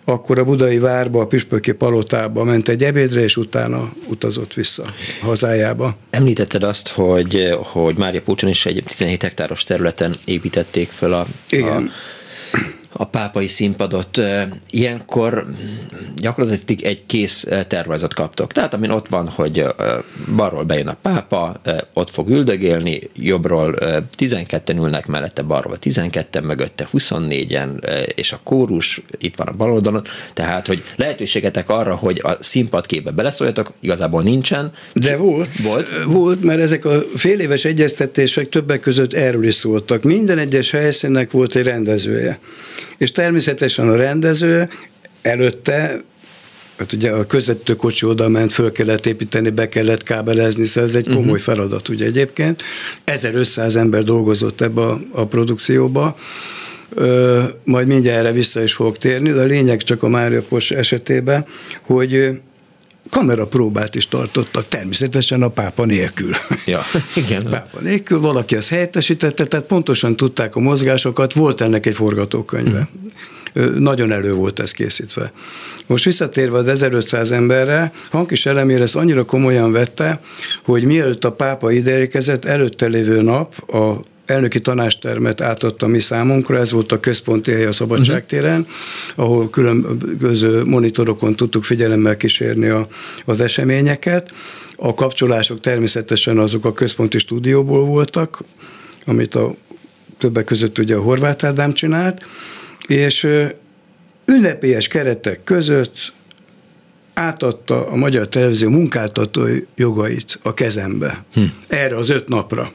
akkor 0.06 0.40
a 0.40 0.44
budai 0.44 0.78
várba, 0.78 1.22
a 1.22 1.28
püspöki 1.28 1.72
palotába 1.72 2.44
ment 2.44 2.68
egy 2.68 2.84
ebédre, 2.84 3.22
és 3.22 3.38
utána 3.38 3.94
utazott 4.08 4.54
vissza 4.54 4.84
hazájába. 5.22 5.98
Említetted 6.10 6.64
azt, 6.64 6.88
hogy, 6.88 7.56
hogy 7.64 7.98
Mária 7.98 8.22
Púcson 8.22 8.50
is 8.50 8.66
egy 8.66 8.84
17 8.88 9.22
hektáros 9.22 9.64
területen 9.64 10.16
építették 10.26 10.90
fel 10.90 11.14
a, 11.14 11.26
Igen. 11.50 11.84
a 11.84 11.92
a 12.98 13.06
pápai 13.06 13.48
színpadot. 13.48 14.22
Ilyenkor 14.70 15.48
gyakorlatilag 16.16 16.84
egy 16.84 17.06
kész 17.06 17.48
tervezet 17.68 18.14
kaptok. 18.14 18.52
Tehát 18.52 18.74
amin 18.74 18.90
ott 18.90 19.08
van, 19.08 19.28
hogy 19.28 19.66
balról 20.36 20.64
bejön 20.64 20.88
a 20.88 20.98
pápa, 21.02 21.62
ott 21.94 22.10
fog 22.10 22.30
üldögélni, 22.30 23.00
jobbról 23.16 23.76
12-en 24.18 24.76
ülnek 24.76 25.08
mellette, 25.08 25.42
balról 25.42 25.78
12-en, 25.82 26.44
mögötte 26.44 26.88
24-en, 26.94 27.84
és 28.16 28.32
a 28.32 28.40
kórus 28.44 29.02
itt 29.18 29.36
van 29.36 29.48
a 29.48 29.52
bal 29.52 29.72
oldalon, 29.72 30.04
tehát, 30.34 30.68
hogy 30.68 30.84
lehetőségetek 30.96 31.70
arra, 31.70 31.96
hogy 31.96 32.22
a 32.24 32.38
színpadképbe 32.44 33.12
beleszóljatok, 33.12 33.74
igazából 33.80 34.22
nincsen. 34.22 34.72
De 34.94 35.18
volt. 35.18 35.62
Volt? 35.62 35.92
Volt, 36.06 36.44
mert 36.44 36.60
ezek 36.60 36.86
a 36.86 37.04
fél 37.16 37.40
éves 37.40 37.66
egyeztetések 37.66 38.50
többek 38.50 38.80
között 38.80 39.14
erről 39.14 39.44
is 39.44 39.56
szóltak. 39.56 40.04
Minden 40.04 40.38
egyes 40.38 40.72
helyszínnek 40.72 41.32
volt 41.32 41.56
egy 41.56 41.64
rendezője. 41.64 42.40
És 42.98 43.12
természetesen 43.12 43.90
a 43.90 43.96
rendező 43.96 44.70
előtte 45.22 46.04
Hát 46.78 46.94
ugye 46.94 47.12
a 47.12 47.26
közvetítő 47.26 47.76
kocsi 47.76 48.06
oda 48.06 48.30
ment, 48.30 48.52
föl 48.52 48.72
kellett 48.72 49.06
építeni, 49.06 49.50
be 49.50 49.70
kellett 49.70 50.04
kábelezni, 50.04 50.66
szóval 50.66 50.90
ez 50.90 50.96
egy 50.96 51.06
komoly 51.06 51.22
uh-huh. 51.22 51.38
feladat 51.38 51.90
ugye 51.90 52.06
egyébként. 52.06 52.64
1500 53.04 53.76
ember 53.76 54.04
dolgozott 54.04 54.62
ebbe 54.62 54.82
a, 54.82 55.02
a 55.12 55.26
produkcióba, 55.26 56.16
Ö, 56.94 57.44
majd 57.64 57.88
mindjárt 57.88 58.20
erre 58.20 58.32
vissza 58.32 58.64
is 58.64 58.74
fogok 58.74 58.98
térni, 58.98 59.32
de 59.32 59.42
a 59.42 59.46
lényeg 59.46 59.84
csak 59.84 60.04
a 60.04 60.08
Mária 60.08 60.42
Pos 60.42 60.72
esetében, 60.72 61.46
hogy 61.82 62.40
kamerapróbát 63.16 63.96
is 63.96 64.08
tartottak, 64.08 64.68
természetesen 64.68 65.42
a 65.42 65.48
pápa 65.48 65.86
nélkül. 65.86 66.32
Ja, 66.66 66.82
igen. 67.16 67.44
pápa 67.50 67.80
nélkül, 67.82 68.20
valaki 68.20 68.56
ezt 68.56 68.70
helyettesítette, 68.70 69.46
tehát 69.46 69.66
pontosan 69.66 70.16
tudták 70.16 70.56
a 70.56 70.60
mozgásokat, 70.60 71.34
volt 71.34 71.62
ennek 71.62 71.86
egy 71.86 71.96
forgatókönyve. 71.96 72.88
Mm. 73.60 73.84
Nagyon 73.84 74.12
elő 74.12 74.32
volt 74.32 74.60
ez 74.60 74.72
készítve. 74.72 75.32
Most 75.88 76.04
visszatérve 76.06 76.58
az 76.58 76.68
1500 76.68 77.32
emberre, 77.32 77.92
Hankis 78.12 78.46
Elemér 78.46 78.82
ezt 78.82 78.96
annyira 78.96 79.24
komolyan 79.24 79.72
vette, 79.72 80.20
hogy 80.64 80.84
mielőtt 80.84 81.26
a 81.26 81.32
pápa 81.32 81.72
ideérkezett, 81.72 82.46
előtte 82.46 82.86
lévő 82.86 83.22
nap 83.22 83.72
a 83.74 84.04
elnöki 84.26 84.60
tanástermet 84.60 85.42
átadta 85.42 85.88
mi 85.88 86.00
számunkra, 86.00 86.58
ez 86.58 86.72
volt 86.72 86.92
a 86.92 87.00
központi 87.00 87.52
hely 87.52 87.66
a 87.66 87.72
Szabadságtéren, 87.72 88.60
uh-huh. 88.60 89.26
ahol 89.26 89.50
különböző 89.50 90.64
monitorokon 90.64 91.36
tudtuk 91.36 91.64
figyelemmel 91.64 92.18
kísérni 92.18 92.68
a, 92.68 92.88
az 93.26 93.42
eseményeket. 93.42 94.34
A 94.76 94.94
kapcsolások 94.94 95.60
természetesen 95.60 96.38
azok 96.38 96.66
a 96.66 96.74
központi 96.74 97.18
stúdióból 97.18 97.86
voltak, 97.86 98.44
amit 99.06 99.36
a 99.36 99.56
többek 100.18 100.44
között 100.44 100.78
ugye 100.78 100.96
a 100.96 101.02
Horváth 101.02 101.46
Ádám 101.46 101.74
csinált, 101.74 102.26
és 102.88 103.28
ünnepélyes 104.26 104.88
keretek 104.88 105.44
között 105.44 106.14
átadta 107.14 107.88
a 107.88 107.96
Magyar 107.96 108.28
Televízió 108.28 108.70
munkáltató 108.70 109.46
jogait 109.76 110.40
a 110.44 110.54
kezembe. 110.54 111.24
Hm. 111.34 111.42
Erre 111.68 111.98
az 111.98 112.10
öt 112.10 112.28
napra. 112.28 112.72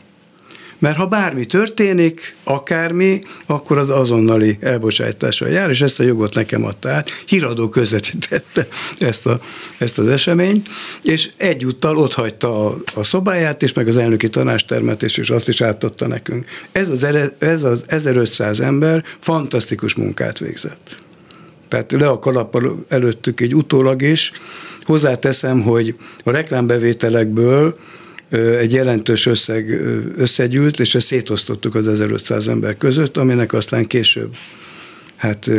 Mert 0.81 0.97
ha 0.97 1.07
bármi 1.07 1.47
történik, 1.47 2.37
akármi, 2.45 3.19
akkor 3.47 3.79
az 3.79 3.91
azonnali 3.91 4.59
elbocsájtásra 4.61 5.47
jár, 5.47 5.71
és 5.71 5.81
ezt 5.81 6.01
a 6.01 6.03
jogot 6.03 6.35
nekem 6.35 6.65
adta 6.65 6.91
át. 6.91 7.11
Híradó 7.27 7.69
közvetítette 7.69 8.69
ezt, 8.99 9.27
a, 9.27 9.41
ezt 9.79 9.99
az 9.99 10.09
eseményt, 10.09 10.69
és 11.03 11.31
egyúttal 11.37 11.97
ott 11.97 12.15
hagyta 12.15 12.67
a, 12.67 12.77
a 12.95 13.03
szobáját, 13.03 13.63
és 13.63 13.73
meg 13.73 13.89
az 13.89 13.97
elnöki 13.97 14.29
tanástermet, 14.29 15.03
és, 15.03 15.17
és 15.17 15.31
azt 15.31 15.49
is 15.49 15.61
átadta 15.61 16.07
nekünk. 16.07 16.45
Ez 16.73 16.89
az, 16.89 17.07
ez 17.39 17.63
az 17.63 17.85
1500 17.87 18.61
ember 18.61 19.05
fantasztikus 19.21 19.95
munkát 19.95 20.39
végzett. 20.39 20.97
Tehát 21.69 21.93
le 21.93 22.09
a 22.09 22.19
kalappal 22.19 22.85
előttük 22.89 23.41
egy 23.41 23.55
utólag 23.55 24.03
is. 24.03 24.33
Hozzáteszem, 24.81 25.63
hogy 25.63 25.95
a 26.25 26.31
reklámbevételekből 26.31 27.79
egy 28.39 28.73
jelentős 28.73 29.27
összeg 29.27 29.81
összegyűlt, 30.17 30.81
és 30.81 30.95
ezt 30.95 31.07
szétosztottuk 31.07 31.75
az 31.75 31.89
1500 31.89 32.49
ember 32.49 32.77
között, 32.77 33.17
aminek 33.17 33.53
aztán 33.53 33.87
később 33.87 34.35
hát 35.21 35.51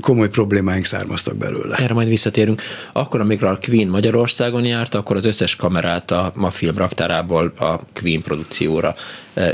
komoly 0.00 0.28
problémáink 0.28 0.84
származtak 0.84 1.36
belőle. 1.36 1.76
Erre 1.76 1.94
majd 1.94 2.08
visszatérünk. 2.08 2.62
Akkor, 2.92 3.20
amikor 3.20 3.48
a 3.48 3.58
Queen 3.66 3.88
Magyarországon 3.88 4.64
járt, 4.64 4.94
akkor 4.94 5.16
az 5.16 5.24
összes 5.24 5.56
kamerát 5.56 6.10
a 6.10 6.32
ma 6.34 6.50
film 6.50 6.76
raktárából 6.76 7.52
a 7.58 7.80
Queen 7.94 8.22
produkcióra 8.22 8.94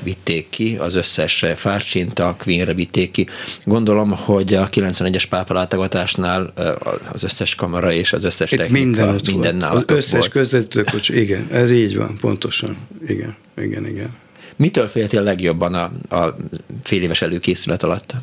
vitték 0.02 0.49
ki, 0.49 0.76
az 0.76 0.94
összes 0.94 1.44
fárcsint 1.54 2.18
a 2.18 2.37
Queenre 2.38 2.75
vitték 2.75 3.11
ki. 3.11 3.26
Gondolom, 3.64 4.11
hogy 4.11 4.54
a 4.54 4.68
91-es 4.68 5.25
pápa 5.28 5.54
látogatásnál 5.54 6.52
az 7.12 7.23
összes 7.23 7.54
kamera 7.54 7.92
és 7.92 8.12
az 8.12 8.25
összes 8.25 8.50
technika 8.50 8.85
minden, 8.85 9.20
minden 9.26 9.56
nálatok 9.56 9.90
Az 9.90 9.97
összes 9.97 10.28
közvetítőkocsi, 10.28 11.18
igen, 11.25 11.49
ez 11.52 11.70
így 11.73 11.97
van, 11.97 12.16
pontosan. 12.20 12.76
Igen, 13.06 13.37
igen, 13.56 13.87
igen. 13.87 14.11
Mitől 14.56 14.87
féltél 14.87 15.23
legjobban 15.23 15.75
a, 15.75 16.16
a 16.16 16.37
fél 16.82 17.02
éves 17.02 17.23
előkészület 17.23 17.82
alatt? 17.82 18.14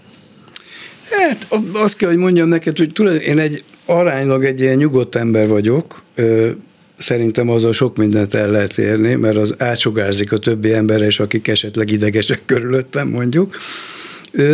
Hát 1.10 1.48
azt 1.74 1.98
kell, 1.98 2.10
hogy 2.10 2.18
mondjam 2.18 2.48
neked, 2.48 2.78
hogy 2.78 2.92
tulajdonképpen 2.94 3.38
én 3.38 3.44
egy 3.44 3.64
aránylag 3.86 4.46
egy 4.46 4.60
ilyen 4.60 4.76
nyugodt 4.76 5.16
ember 5.16 5.48
vagyok, 5.48 6.04
szerintem 6.98 7.50
azzal 7.50 7.74
sok 7.74 7.98
mindent 7.98 8.34
el 8.34 8.52
lehet 8.52 8.78
érni, 8.78 9.16
mert 9.16 9.38
az 9.38 9.56
átsugárzik 9.58 10.32
a 10.32 10.38
többi 10.38 10.74
ember, 10.74 11.02
és 11.02 11.20
akik 11.20 11.48
esetleg 11.48 11.92
idegesek 11.92 12.42
körülöttem 12.46 13.08
mondjuk. 13.08 13.56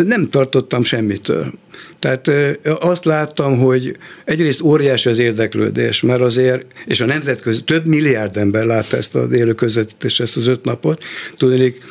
Nem 0.05 0.29
tartottam 0.29 0.83
semmitől. 0.83 1.53
Tehát 1.99 2.31
azt 2.79 3.05
láttam, 3.05 3.57
hogy 3.59 3.97
egyrészt 4.25 4.61
óriási 4.61 5.09
az 5.09 5.19
érdeklődés, 5.19 6.01
mert 6.01 6.21
azért, 6.21 6.65
és 6.85 7.01
a 7.01 7.05
nemzetközi, 7.05 7.63
több 7.63 7.85
milliárd 7.85 8.37
ember 8.37 8.65
látta 8.65 8.97
ezt 8.97 9.15
az 9.15 9.31
élő 9.31 9.53
közvetítést, 9.53 10.21
ezt 10.21 10.37
az 10.37 10.47
öt 10.47 10.63
napot. 10.63 11.03
Tudnék, 11.37 11.81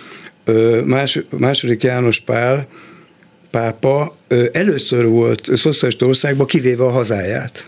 más, 0.84 1.20
második 1.30 1.82
János 1.82 2.20
Pál, 2.20 2.68
pápa 3.52 4.16
először 4.52 5.06
volt 5.06 5.48
szocialista 5.54 6.06
országban, 6.06 6.46
kivéve 6.46 6.84
a 6.84 6.90
hazáját. 6.90 7.66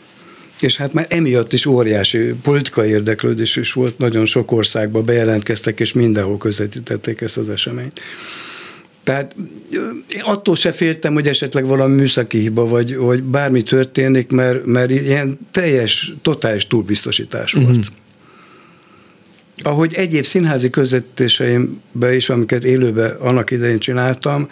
És 0.60 0.76
hát 0.76 0.92
már 0.92 1.06
emiatt 1.08 1.52
is 1.52 1.66
óriási 1.66 2.18
politikai 2.42 2.88
érdeklődés 2.88 3.56
is 3.56 3.72
volt, 3.72 3.98
nagyon 3.98 4.24
sok 4.24 4.52
országban 4.52 5.04
bejelentkeztek, 5.04 5.80
és 5.80 5.92
mindenhol 5.92 6.38
közvetítették 6.38 7.20
ezt 7.20 7.36
az 7.36 7.50
eseményt. 7.50 8.00
Tehát 9.02 9.36
attól 10.20 10.56
se 10.56 10.72
féltem, 10.72 11.12
hogy 11.12 11.28
esetleg 11.28 11.66
valami 11.66 11.94
műszaki 11.94 12.38
hiba, 12.38 12.66
vagy, 12.66 12.96
vagy 12.96 13.22
bármi 13.22 13.62
történik, 13.62 14.30
mert, 14.30 14.64
mert 14.64 14.90
ilyen 14.90 15.38
teljes, 15.50 16.12
totális 16.22 16.66
túlbiztosítás 16.66 17.52
volt. 17.52 17.68
Uh-huh. 17.68 17.84
Ahogy 19.62 19.94
egyéb 19.94 20.24
színházi 20.24 20.70
közvetítéseimben 20.70 22.12
is, 22.12 22.28
amiket 22.28 22.64
élőben 22.64 23.10
annak 23.10 23.50
idején 23.50 23.78
csináltam, 23.78 24.48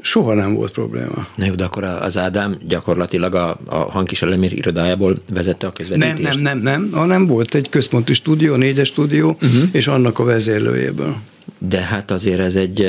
soha 0.00 0.34
nem 0.34 0.54
volt 0.54 0.72
probléma. 0.72 1.26
Na 1.36 1.44
jó, 1.44 1.54
de 1.54 1.64
akkor 1.64 1.84
az 1.84 2.18
Ádám 2.18 2.56
gyakorlatilag 2.66 3.34
a, 3.34 3.58
a 3.66 3.76
Hankis 3.76 4.22
Elemér 4.22 4.52
irodájából 4.52 5.22
vezette 5.32 5.66
a 5.66 5.72
közvetítést? 5.72 6.22
Nem, 6.22 6.40
nem, 6.40 6.58
nem, 6.58 6.80
nem, 6.80 6.90
hanem 6.92 7.26
volt 7.26 7.54
egy 7.54 7.68
központi 7.68 8.14
stúdió, 8.14 8.54
négyes 8.54 8.88
stúdió, 8.88 9.36
uh-huh. 9.42 9.68
és 9.72 9.86
annak 9.86 10.18
a 10.18 10.24
vezérlőjéből. 10.24 11.16
De 11.58 11.80
hát 11.80 12.10
azért 12.10 12.40
ez 12.40 12.56
egy, 12.56 12.80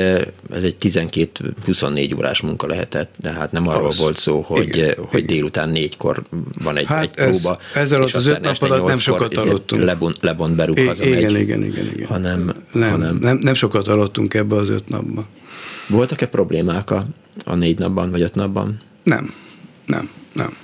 ez 0.52 0.64
egy 0.64 0.76
12-24 0.80 2.18
órás 2.18 2.42
munka 2.42 2.68
lehetett, 2.68 3.14
de 3.18 3.32
hát 3.32 3.52
nem 3.52 3.68
arról 3.68 3.88
az, 3.88 4.00
volt 4.00 4.18
szó, 4.18 4.42
hogy, 4.42 4.68
igen, 4.68 4.94
hogy 4.98 5.24
igen. 5.24 5.36
délután 5.36 5.70
négykor 5.70 6.24
van 6.64 6.78
egy, 6.78 6.86
hát 6.86 7.02
egy 7.04 7.10
próba, 7.10 7.58
ez, 7.74 7.82
ezzel 7.82 8.04
és 8.04 8.14
az 8.14 8.26
öt 8.26 8.42
nap 8.42 8.56
alatt 8.60 8.88
nem 8.88 8.98
sokat 8.98 9.38
aludtunk. 9.38 9.84
Lebont, 9.84 10.18
lebont 10.22 10.56
berúg, 10.56 10.80
haza 10.80 11.06
igen, 11.06 11.18
igen, 11.18 11.36
igen, 11.36 11.64
igen, 11.64 11.90
igen. 11.94 12.08
Hanem, 12.08 12.54
nem, 12.72 12.90
hanem... 12.90 13.18
Nem, 13.22 13.40
nem 13.42 13.54
sokat 13.54 13.88
aludtunk 13.88 14.34
ebbe 14.34 14.56
az 14.56 14.70
öt 14.70 14.90
napban. 14.90 15.26
Voltak-e 15.88 16.26
problémák 16.26 16.92
a, 16.92 17.06
a 17.46 17.56
négy 17.56 17.78
napban, 17.78 18.12
vagy 18.12 18.22
öt 18.22 18.36
napban? 18.36 18.80
Nem, 19.04 19.34
nem, 19.86 20.10
nem. 20.34 20.56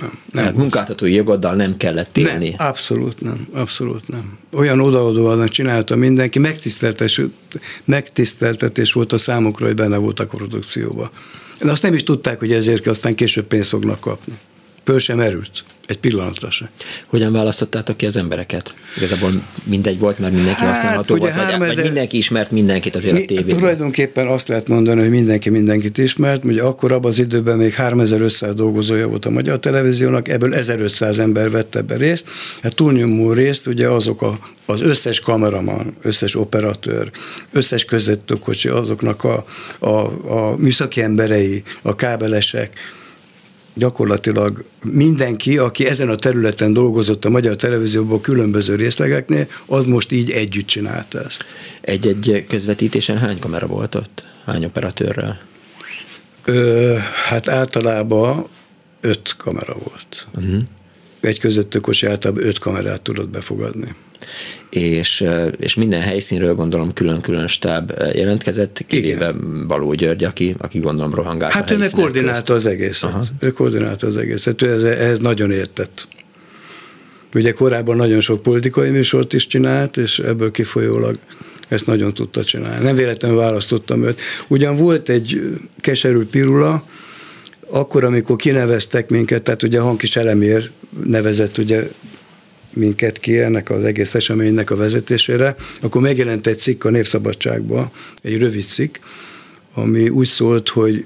Nem, 0.00 0.10
nem. 0.10 0.42
Tehát 0.42 0.56
munkáltatói 0.56 1.12
jogoddal 1.12 1.54
nem 1.54 1.76
kellett 1.76 2.16
élni? 2.16 2.54
Nem, 2.58 2.66
abszolút 2.68 3.20
nem, 3.20 3.48
abszolút 3.52 4.08
nem. 4.08 4.38
Olyan 4.52 4.80
odaadóan 4.80 5.48
csinálta 5.48 5.96
mindenki, 5.96 6.38
megtiszteltetés, 6.38 7.20
megtiszteltetés 7.84 8.92
volt 8.92 9.12
a 9.12 9.18
számukra, 9.18 9.66
hogy 9.66 9.74
benne 9.74 9.96
voltak 9.96 10.32
a 10.32 10.36
produkcióban. 10.36 11.10
De 11.60 11.70
azt 11.70 11.82
nem 11.82 11.94
is 11.94 12.02
tudták, 12.02 12.38
hogy 12.38 12.52
ezért 12.52 12.86
aztán 12.86 13.14
később 13.14 13.44
pénzt 13.44 13.68
fognak 13.68 14.00
kapni. 14.00 14.34
Föl 14.84 14.98
sem 14.98 15.20
erült. 15.20 15.64
Egy 15.90 15.98
pillanatra 15.98 16.50
se. 16.50 16.70
Hogyan 17.06 17.32
választottátok 17.32 17.96
ki 17.96 18.06
az 18.06 18.16
embereket? 18.16 18.74
Igazából 18.96 19.42
mindegy 19.64 19.98
volt, 19.98 20.18
mert 20.18 20.32
mindenki 20.32 20.60
hát, 20.60 20.68
használható 20.68 21.16
volt, 21.16 21.34
vagy, 21.34 21.42
ezer... 21.42 21.58
vagy 21.58 21.82
mindenki 21.82 22.16
ismert 22.16 22.50
mindenkit 22.50 22.96
azért 22.96 23.14
Mi, 23.14 23.22
a 23.22 23.24
tévében? 23.24 23.56
Tulajdonképpen 23.56 24.26
azt 24.26 24.48
lehet 24.48 24.68
mondani, 24.68 25.00
hogy 25.00 25.10
mindenki 25.10 25.48
mindenkit 25.48 25.98
ismert, 25.98 26.44
ugye 26.44 26.62
akkor 26.62 26.92
abban 26.92 27.10
az 27.10 27.18
időben 27.18 27.56
még 27.56 27.74
3500 27.74 28.54
dolgozója 28.54 29.08
volt 29.08 29.26
a 29.26 29.30
Magyar 29.30 29.58
Televíziónak, 29.58 30.28
ebből 30.28 30.54
1500 30.54 31.18
ember 31.18 31.50
vette 31.50 31.82
be 31.82 31.96
részt. 31.96 32.28
Hát 32.62 32.74
túlnyomó 32.74 33.32
részt 33.32 33.66
ugye 33.66 33.88
azok 33.88 34.22
a, 34.22 34.38
az 34.66 34.80
összes 34.80 35.20
kameraman, 35.20 35.96
összes 36.02 36.34
operatőr, 36.34 37.10
összes 37.52 37.84
közvetőkocsi, 37.84 38.68
azoknak 38.68 39.24
a, 39.24 39.44
a, 39.78 39.88
a 40.32 40.56
műszaki 40.56 41.02
emberei, 41.02 41.62
a 41.82 41.94
kábelesek, 41.94 42.98
gyakorlatilag 43.74 44.64
mindenki, 44.84 45.58
aki 45.58 45.86
ezen 45.86 46.08
a 46.08 46.14
területen 46.14 46.72
dolgozott 46.72 47.24
a 47.24 47.30
Magyar 47.30 47.56
Televízióban 47.56 48.20
különböző 48.20 48.74
részlegeknél, 48.74 49.46
az 49.66 49.84
most 49.86 50.12
így 50.12 50.30
együtt 50.30 50.66
csinálta 50.66 51.22
ezt. 51.24 51.44
Egy-egy 51.80 52.44
közvetítésen 52.48 53.18
hány 53.18 53.38
kamera 53.38 53.66
volt 53.66 53.94
ott? 53.94 54.24
Hány 54.44 54.64
operatőrrel? 54.64 55.40
Ö, 56.44 56.96
hát 57.28 57.48
általában 57.48 58.46
öt 59.00 59.36
kamera 59.36 59.76
volt. 59.88 60.28
Uh-huh. 60.36 60.62
Egy 61.20 61.38
közvetőkosi 61.38 62.06
általában 62.06 62.44
öt 62.44 62.58
kamerát 62.58 63.02
tudott 63.02 63.28
befogadni 63.28 63.94
és, 64.70 65.24
és 65.56 65.74
minden 65.74 66.00
helyszínről 66.00 66.54
gondolom 66.54 66.92
külön-külön 66.92 67.46
stáb 67.46 67.92
jelentkezett, 68.12 68.84
kivéve 68.86 69.28
Igen. 69.28 69.66
Baló 69.66 69.92
György, 69.92 70.24
aki, 70.24 70.54
aki 70.58 70.78
gondolom 70.78 71.14
rohangált 71.14 71.52
Hát 71.52 71.70
ő 71.70 71.76
meg 71.76 71.90
koordinálta 71.90 72.54
az 72.54 72.66
egészet. 72.66 73.10
Aha. 73.10 73.24
Ő 73.38 73.50
koordinálta 73.50 74.06
az 74.06 74.16
egészet, 74.16 74.62
ő 74.62 74.70
ez, 74.70 74.82
ehhez 74.82 75.18
nagyon 75.18 75.50
értett. 75.50 76.08
Ugye 77.34 77.52
korábban 77.52 77.96
nagyon 77.96 78.20
sok 78.20 78.42
politikai 78.42 78.90
műsort 78.90 79.32
is 79.32 79.46
csinált, 79.46 79.96
és 79.96 80.18
ebből 80.18 80.50
kifolyólag 80.50 81.18
ezt 81.68 81.86
nagyon 81.86 82.14
tudta 82.14 82.44
csinálni. 82.44 82.84
Nem 82.84 82.96
véletlenül 82.96 83.36
választottam 83.36 84.04
őt. 84.04 84.20
Ugyan 84.48 84.76
volt 84.76 85.08
egy 85.08 85.58
keserű 85.80 86.24
pirula, 86.24 86.84
akkor, 87.70 88.04
amikor 88.04 88.36
kineveztek 88.36 89.08
minket, 89.08 89.42
tehát 89.42 89.62
ugye 89.62 89.80
Hankis 89.80 90.16
Elemér 90.16 90.70
nevezett 91.04 91.58
ugye 91.58 91.88
minket 92.72 93.18
ki 93.18 93.38
ennek 93.38 93.70
az 93.70 93.84
egész 93.84 94.14
eseménynek 94.14 94.70
a 94.70 94.76
vezetésére, 94.76 95.56
akkor 95.82 96.00
megjelent 96.02 96.46
egy 96.46 96.58
cikk 96.58 96.84
a 96.84 96.90
Népszabadságban, 96.90 97.90
egy 98.22 98.38
rövid 98.38 98.64
cikk, 98.64 98.96
ami 99.74 100.08
úgy 100.08 100.28
szólt, 100.28 100.68
hogy 100.68 101.04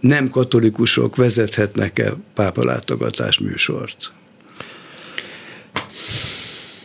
nem 0.00 0.30
katolikusok 0.30 1.16
vezethetnek-e 1.16 2.12
pápalátogatás 2.34 3.38
műsort. 3.38 4.12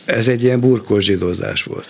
Ez 0.04 0.28
egy 0.28 0.42
ilyen 0.42 0.60
burkos 0.60 1.04
zsidózás 1.04 1.62
volt. 1.62 1.86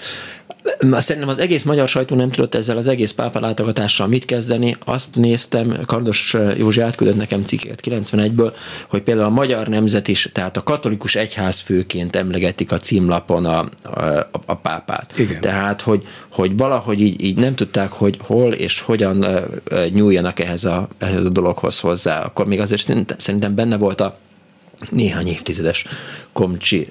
Szerintem 0.93 1.31
az 1.31 1.39
egész 1.39 1.63
magyar 1.63 1.89
sajtó 1.89 2.17
nem 2.17 2.31
tudott 2.31 2.55
ezzel 2.55 2.77
az 2.77 2.89
egész 2.89 3.11
pápa 3.11 3.41
látogatással 3.41 4.07
mit 4.07 4.25
kezdeni. 4.25 4.77
Azt 4.85 5.15
néztem, 5.15 5.77
Kardos 5.87 6.37
Józsi 6.57 6.81
átküldött 6.81 7.17
nekem 7.17 7.45
cikket 7.45 7.81
91-ből, 7.85 8.53
hogy 8.89 9.03
például 9.03 9.27
a 9.27 9.31
magyar 9.31 9.69
nemzet 9.69 10.09
is, 10.09 10.31
tehát 10.33 10.57
a 10.57 10.63
katolikus 10.63 11.15
egyház 11.15 11.59
főként 11.59 12.17
emlegetik 12.17 12.73
a 12.73 12.79
címlapon 12.79 13.45
a, 13.45 13.59
a, 13.83 14.31
a 14.47 14.55
pápát. 14.55 15.19
Igen. 15.19 15.41
Tehát, 15.41 15.81
hogy, 15.81 16.07
hogy 16.31 16.57
valahogy 16.57 17.01
így, 17.01 17.25
így 17.25 17.37
nem 17.37 17.55
tudták, 17.55 17.91
hogy 17.91 18.19
hol 18.21 18.53
és 18.53 18.81
hogyan 18.81 19.27
nyúljanak 19.93 20.41
ehhez 20.41 20.65
a, 20.65 20.89
ehhez 20.99 21.25
a 21.25 21.29
dologhoz 21.29 21.81
hozzá. 21.81 22.21
Akkor 22.23 22.47
még 22.47 22.61
azért 22.61 23.15
szerintem 23.17 23.55
benne 23.55 23.77
volt 23.77 24.01
a 24.01 24.19
néhány 24.91 25.27
évtizedes 25.27 25.85
komcsi 26.33 26.89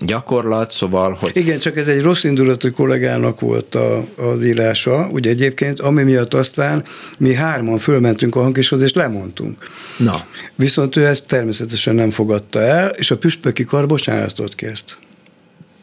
gyakorlat, 0.00 0.70
szóval, 0.70 1.16
hogy... 1.20 1.30
Igen, 1.34 1.58
csak 1.58 1.76
ez 1.76 1.88
egy 1.88 2.02
rossz 2.02 2.24
indulatú 2.24 2.70
kollégának 2.70 3.40
volt 3.40 3.74
a, 3.74 4.04
az 4.16 4.44
írása, 4.44 5.08
ugye 5.12 5.30
egyébként, 5.30 5.80
ami 5.80 6.02
miatt 6.02 6.34
aztán 6.34 6.84
mi 7.18 7.34
hárman 7.34 7.78
fölmentünk 7.78 8.36
a 8.36 8.40
hangkishoz, 8.40 8.82
és 8.82 8.92
lemondtunk. 8.92 9.70
Na. 9.96 10.26
Viszont 10.54 10.96
ő 10.96 11.06
ezt 11.06 11.26
természetesen 11.26 11.94
nem 11.94 12.10
fogadta 12.10 12.60
el, 12.60 12.88
és 12.88 13.10
a 13.10 13.16
püspöki 13.16 13.64
kar 13.64 13.86
bocsánatot 13.86 14.54
kért. 14.54 14.98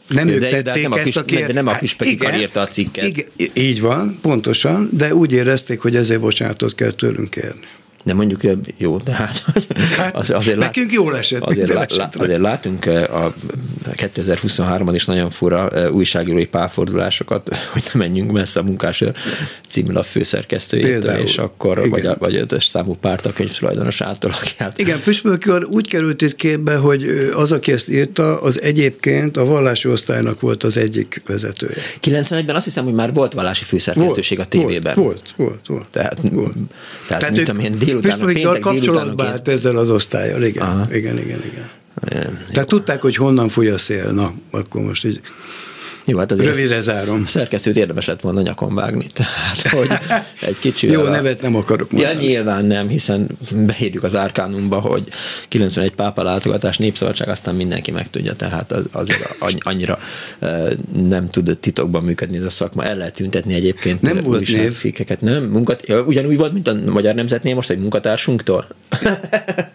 Nem 0.07 0.27
de, 0.27 0.33
ők 0.33 0.41
tették 0.41 0.63
de 0.63 0.81
nem 0.81 0.91
a 0.91 0.99
ezt 0.99 1.17
a 1.17 1.23
kér... 1.23 1.45
De 1.45 1.53
nem 1.53 1.67
a 1.67 1.71
hát 1.71 1.79
püspöki 1.79 2.17
kar 2.17 2.33
írta 2.33 2.61
a 2.61 2.67
cikket. 2.67 3.03
Igen, 3.03 3.25
így 3.53 3.81
van, 3.81 4.17
pontosan, 4.21 4.89
de 4.91 5.15
úgy 5.15 5.31
érezték, 5.31 5.79
hogy 5.79 5.95
ezért 5.95 6.19
bocsánatot 6.19 6.75
kell 6.75 6.91
tőlünk 6.91 7.29
kérni 7.29 7.67
de 8.05 8.13
mondjuk 8.13 8.41
jó, 8.77 8.99
tehát 8.99 9.43
hát, 9.97 10.15
az, 10.15 10.29
azért 10.29 10.57
nekünk 10.57 10.85
lát, 10.85 10.95
jól 10.95 11.17
esett. 11.17 11.41
Azért, 11.41 11.73
lá, 11.73 11.85
azért 12.17 12.39
látunk 12.39 12.85
a 12.85 13.33
2023-ban 13.85 14.91
is 14.93 15.05
nagyon 15.05 15.29
fura 15.29 15.69
újságírói 15.91 16.45
párfordulásokat, 16.45 17.57
hogy 17.73 17.83
nem 17.93 18.01
menjünk 18.07 18.31
messze 18.31 18.59
a 18.59 18.63
munkásőr 18.63 19.11
a 19.93 20.03
főszerkesztőjétől, 20.03 21.15
és 21.15 21.37
akkor, 21.37 21.77
igen. 21.77 21.89
vagy, 21.89 22.05
a, 22.05 22.15
vagy 22.19 22.35
ötös 22.35 22.65
számú 22.65 22.93
párt 22.93 23.25
a 23.25 23.33
könyv 23.33 23.57
tulajdonosától. 23.57 24.33
Hát. 24.57 24.79
Igen, 24.79 24.99
Püspökör 25.03 25.63
úgy 25.63 25.87
került 25.87 26.21
itt 26.21 26.35
képbe, 26.35 26.75
hogy 26.75 27.29
az, 27.33 27.51
aki 27.51 27.71
ezt 27.71 27.89
írta, 27.89 28.41
az 28.41 28.61
egyébként 28.61 29.37
a 29.37 29.45
vallási 29.45 29.87
osztálynak 29.87 30.39
volt 30.39 30.63
az 30.63 30.77
egyik 30.77 31.21
vezetője. 31.27 31.75
91-ben 32.01 32.55
azt 32.55 32.65
hiszem, 32.65 32.83
hogy 32.83 32.93
már 32.93 33.13
volt 33.13 33.33
vallási 33.33 33.63
főszerkesztőség 33.63 34.37
volt, 34.37 34.53
a 34.53 34.57
tévében. 34.57 34.93
Volt, 34.95 35.33
volt, 35.35 35.67
volt. 35.67 35.87
Tehát, 35.89 36.19
volt. 36.31 36.55
tehát, 37.07 37.21
tehát 37.21 37.35
mint 37.35 37.49
amilyen 37.49 37.77
délután, 37.99 38.21
a 38.21 38.25
péntek 38.25 38.59
kapcsolatban 38.59 39.25
állt 39.25 39.47
ezzel 39.47 39.77
az 39.77 39.89
osztályjal, 39.89 40.43
igen, 40.43 40.63
Aha. 40.63 40.95
igen, 40.95 41.17
igen, 41.17 41.43
igen. 41.45 41.69
igen. 42.05 42.37
Tehát 42.51 42.69
tudták, 42.69 43.01
hogy 43.01 43.15
honnan 43.15 43.49
fúj 43.49 43.69
a 43.69 43.77
szél, 43.77 44.11
na, 44.11 44.33
akkor 44.51 44.81
most 44.81 45.05
így 45.05 45.21
jó, 46.05 46.17
hát 46.17 46.31
azért 46.31 46.55
Rövidre 46.55 46.81
zárom. 46.81 47.25
Szerkesztőt 47.25 47.77
érdemes 47.77 48.05
lett 48.05 48.21
volna 48.21 48.41
nyakon 48.41 48.75
vágni, 48.75 49.05
tehát 49.13 49.61
hogy 49.61 50.17
egy 50.41 50.59
kicsi. 50.59 50.87
Jó, 50.95 51.01
nevet 51.01 51.41
nem 51.41 51.55
akarok 51.55 51.91
mondani. 51.91 52.13
Ja, 52.13 52.19
nyilván 52.19 52.65
nem, 52.65 52.87
hiszen 52.87 53.27
beírjuk 53.65 54.03
az 54.03 54.15
árkánumba, 54.15 54.79
hogy 54.79 55.07
91 55.47 55.91
pápa 55.91 56.23
látogatás 56.23 56.77
népszabadság, 56.77 57.29
aztán 57.29 57.55
mindenki 57.55 57.91
megtudja, 57.91 58.35
tehát 58.35 58.71
az, 58.71 58.83
azért 58.91 59.35
annyira 59.59 59.99
nem 60.93 61.29
tud 61.29 61.57
titokban 61.59 62.03
működni 62.03 62.37
ez 62.37 62.43
a 62.43 62.49
szakma. 62.49 62.83
El 62.83 62.95
lehet 62.95 63.15
tüntetni 63.15 63.53
egyébként 63.53 64.01
nem 64.01 64.17
volt 64.23 64.53
név. 64.53 64.75
cikkeket, 64.75 65.21
nem? 65.21 65.43
Munkat, 65.43 65.87
ja, 65.87 66.01
ugyanúgy 66.01 66.37
volt, 66.37 66.53
mint 66.53 66.67
a 66.67 66.73
Magyar 66.85 67.15
Nemzetnél 67.15 67.55
most, 67.55 67.69
egy 67.69 67.79
munkatársunktól? 67.79 68.67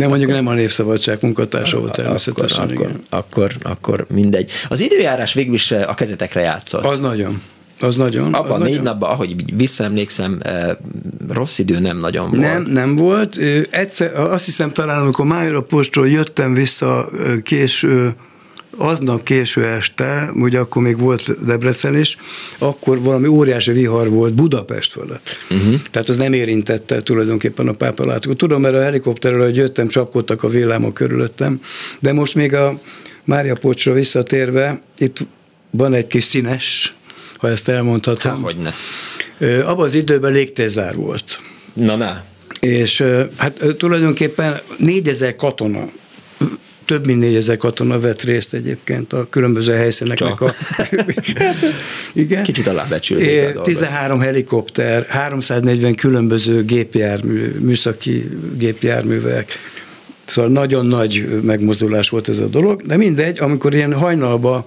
Hát 0.00 0.08
nem 0.08 0.18
mondjuk 0.18 0.30
nem 0.30 0.46
a 0.46 0.54
népszabadság 0.54 1.18
munkatársa 1.20 1.78
volt 1.78 1.92
természetesen. 1.92 2.62
Akkor, 2.62 2.74
igen. 2.74 3.00
akkor, 3.08 3.50
akkor 3.62 4.06
mindegy. 4.14 4.50
Az 4.68 4.80
időjárás 4.80 5.34
végül 5.34 5.54
is 5.54 5.70
a 5.70 5.94
kezetekre 5.94 6.40
játszott. 6.40 6.84
Az 6.84 6.98
nagyon. 6.98 7.42
Az 7.80 7.96
nagyon. 7.96 8.34
Abban 8.34 8.50
az 8.50 8.58
négy 8.58 8.68
nagyon. 8.68 8.82
napban, 8.82 9.10
ahogy 9.10 9.56
visszaemlékszem, 9.56 10.38
rossz 11.28 11.58
idő 11.58 11.78
nem 11.78 11.98
nagyon 11.98 12.30
volt. 12.30 12.40
Nem, 12.40 12.62
nem 12.62 12.96
volt. 12.96 13.38
Egyszer, 13.70 14.20
azt 14.20 14.44
hiszem 14.44 14.72
talán, 14.72 15.02
amikor 15.02 15.24
Májra 15.24 15.62
Postról 15.62 16.08
jöttem 16.08 16.54
vissza 16.54 17.10
késő 17.42 18.14
aznap 18.76 19.22
késő 19.22 19.64
este, 19.64 20.30
ugye 20.34 20.58
akkor 20.58 20.82
még 20.82 20.98
volt 20.98 21.44
Debrecen 21.44 21.98
is, 21.98 22.16
akkor 22.58 23.00
valami 23.00 23.26
óriási 23.26 23.72
vihar 23.72 24.08
volt 24.08 24.34
Budapest 24.34 24.92
fölött. 24.92 25.28
Uh-huh. 25.50 25.74
Tehát 25.90 26.08
az 26.08 26.16
nem 26.16 26.32
érintette 26.32 27.00
tulajdonképpen 27.00 27.68
a 27.68 27.72
pápalátokat. 27.72 28.36
Tudom, 28.36 28.60
mert 28.60 28.74
a 28.74 28.82
helikopterről, 28.82 29.44
hogy 29.44 29.56
jöttem, 29.56 29.88
csapkodtak 29.88 30.42
a 30.42 30.48
villámok 30.48 30.94
körülöttem, 30.94 31.60
de 32.00 32.12
most 32.12 32.34
még 32.34 32.54
a 32.54 32.80
Mária 33.24 33.54
Pocsra 33.54 33.92
visszatérve, 33.92 34.80
itt 34.98 35.26
van 35.70 35.94
egy 35.94 36.06
kis 36.06 36.24
színes, 36.24 36.94
ha 37.36 37.48
ezt 37.48 37.68
elmondhatom. 37.68 38.32
Há, 38.32 38.38
hogy 38.38 38.56
ne. 38.56 38.72
Abban 39.62 39.84
az 39.84 39.94
időben 39.94 40.32
légtérzár 40.32 40.94
volt. 40.94 41.40
Na, 41.72 41.96
na. 41.96 42.22
És 42.60 43.04
hát 43.36 43.62
tulajdonképpen 43.78 44.60
4000 44.76 45.36
katona 45.36 45.88
több 46.86 47.06
mint 47.06 47.20
4000 47.20 47.56
katona 47.56 48.00
vett 48.00 48.22
részt 48.22 48.54
egyébként 48.54 49.12
a 49.12 49.26
különböző 49.30 49.72
helyszíneknek 49.72 50.28
Csak. 50.28 50.40
a... 50.40 50.52
igen. 52.12 52.42
Kicsit 52.42 52.66
alábecsült. 52.66 53.60
13 53.62 54.20
helikopter, 54.20 55.06
340 55.06 55.94
különböző 55.94 56.64
gépjármű, 56.64 57.54
műszaki 57.60 58.28
gépjárművek, 58.56 59.52
Szóval 60.26 60.50
nagyon 60.50 60.86
nagy 60.86 61.40
megmozdulás 61.42 62.08
volt 62.08 62.28
ez 62.28 62.38
a 62.38 62.46
dolog, 62.46 62.82
de 62.82 62.96
mindegy, 62.96 63.40
amikor 63.40 63.74
ilyen 63.74 63.94
hajnalba 63.94 64.66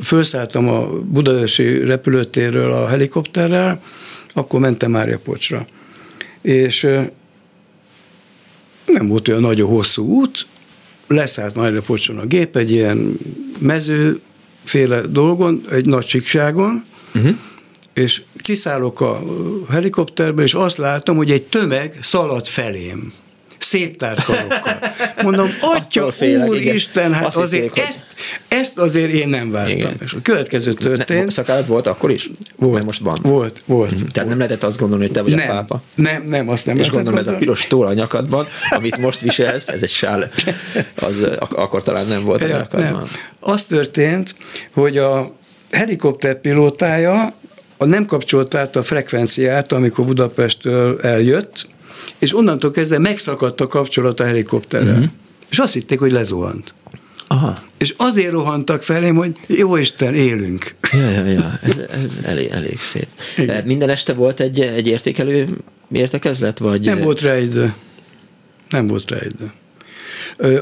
felszálltam 0.00 0.68
a 0.68 0.86
budapesti 0.86 1.84
repülőtérről 1.84 2.72
a 2.72 2.88
helikopterrel, 2.88 3.82
akkor 4.34 4.60
mentem 4.60 4.90
Mária 4.90 5.18
Pocsra. 5.18 5.66
És 6.42 6.80
nem 8.86 9.08
volt 9.08 9.28
olyan 9.28 9.40
nagyon 9.40 9.68
hosszú 9.68 10.04
út, 10.06 10.46
leszállt 11.06 11.54
Mária 11.54 11.82
Pocson 11.82 12.18
a 12.18 12.26
gép 12.26 12.56
egy 12.56 12.70
ilyen 12.70 13.18
mezőféle 13.58 15.00
dolgon, 15.00 15.64
egy 15.70 15.86
nagy 15.86 16.04
csíkságon, 16.04 16.84
uh-huh. 17.14 17.36
és 17.92 18.22
kiszállok 18.36 19.00
a 19.00 19.22
helikopterbe, 19.70 20.42
és 20.42 20.54
azt 20.54 20.76
látom, 20.76 21.16
hogy 21.16 21.30
egy 21.30 21.42
tömeg 21.42 21.98
szalad 22.00 22.46
felém 22.46 23.12
széttárt 23.64 24.24
karokkal. 24.24 24.78
Mondom, 25.22 25.48
atya, 25.76 26.12
úristen, 26.46 27.12
hát 27.12 27.26
Azt 27.26 27.36
azért 27.36 27.62
hitték, 27.62 27.84
ezt, 27.84 28.04
ezt 28.48 28.78
azért 28.78 29.12
én 29.12 29.28
nem 29.28 29.50
vártam. 29.50 29.76
Igen. 29.76 29.96
És 30.02 30.12
a 30.12 30.18
következő 30.22 30.72
történt. 30.72 31.30
Szakállat 31.30 31.66
volt 31.66 31.86
akkor 31.86 32.10
is? 32.10 32.30
Volt. 32.56 32.72
Mert 32.72 32.84
most 32.84 33.00
van. 33.00 33.18
Volt, 33.22 33.62
volt. 33.66 34.02
Mm. 34.02 34.06
Tehát 34.12 34.28
nem 34.28 34.38
lehetett 34.38 34.62
azt 34.62 34.78
gondolni, 34.78 35.04
hogy 35.04 35.12
te 35.12 35.22
vagy 35.22 35.34
nem, 35.34 35.50
a 35.50 35.52
pápa? 35.52 35.82
Nem, 35.94 36.22
nem, 36.22 36.48
azt 36.48 36.66
nem 36.66 36.78
És 36.78 36.90
gondolom 36.90 37.18
ez 37.18 37.26
a 37.26 37.36
piros 37.36 37.66
tól 37.66 37.86
a 37.86 37.92
nyakadban, 37.92 38.46
amit 38.70 38.96
most 38.96 39.20
viselsz, 39.20 39.68
ez 39.68 39.82
egy 39.82 39.90
sál, 39.90 40.30
az 40.94 41.14
akkor 41.50 41.82
talán 41.82 42.06
nem 42.06 42.24
volt 42.24 42.42
a 42.42 42.46
ja, 42.46 42.56
nyakadban. 42.56 42.92
Nem. 42.92 43.08
Az 43.40 43.64
történt, 43.64 44.34
hogy 44.74 44.98
a 44.98 45.26
helikopter 45.70 46.40
pilótája 46.40 47.32
a 47.76 47.84
nem 47.84 48.06
kapcsolt 48.06 48.54
át 48.54 48.76
a 48.76 48.82
frekvenciát, 48.82 49.72
amikor 49.72 50.04
Budapestről 50.04 51.00
eljött, 51.00 51.66
és 52.24 52.36
onnantól 52.36 52.70
kezdve 52.70 52.98
megszakadt 52.98 53.60
a 53.60 53.66
kapcsolat 53.66 54.20
a 54.20 54.24
helikopterrel. 54.24 54.92
Uh-huh. 54.92 55.10
És 55.50 55.58
azt 55.58 55.72
hitték, 55.72 55.98
hogy 55.98 56.12
lezuhant. 56.12 56.74
Aha. 57.28 57.54
És 57.78 57.94
azért 57.96 58.30
rohantak 58.30 58.82
felém, 58.82 59.16
hogy 59.16 59.36
jó 59.46 59.76
Isten, 59.76 60.14
élünk. 60.14 60.74
Ja, 60.92 61.10
ja, 61.10 61.24
ja. 61.24 61.58
Ez, 61.62 61.76
ez 62.02 62.18
elég, 62.24 62.48
elég 62.48 62.78
szép. 62.78 63.06
Igen. 63.36 63.64
Minden 63.64 63.88
este 63.88 64.12
volt 64.12 64.40
egy, 64.40 64.60
egy 64.60 64.86
értékelő 64.86 65.48
értekezlet? 65.92 66.58
Vagy... 66.58 66.84
Nem 66.84 67.00
volt 67.00 67.20
rá 67.20 67.38
idő. 67.38 67.74
Nem 68.68 68.86
volt 68.86 69.10
rá 69.10 69.18
idő 69.24 69.52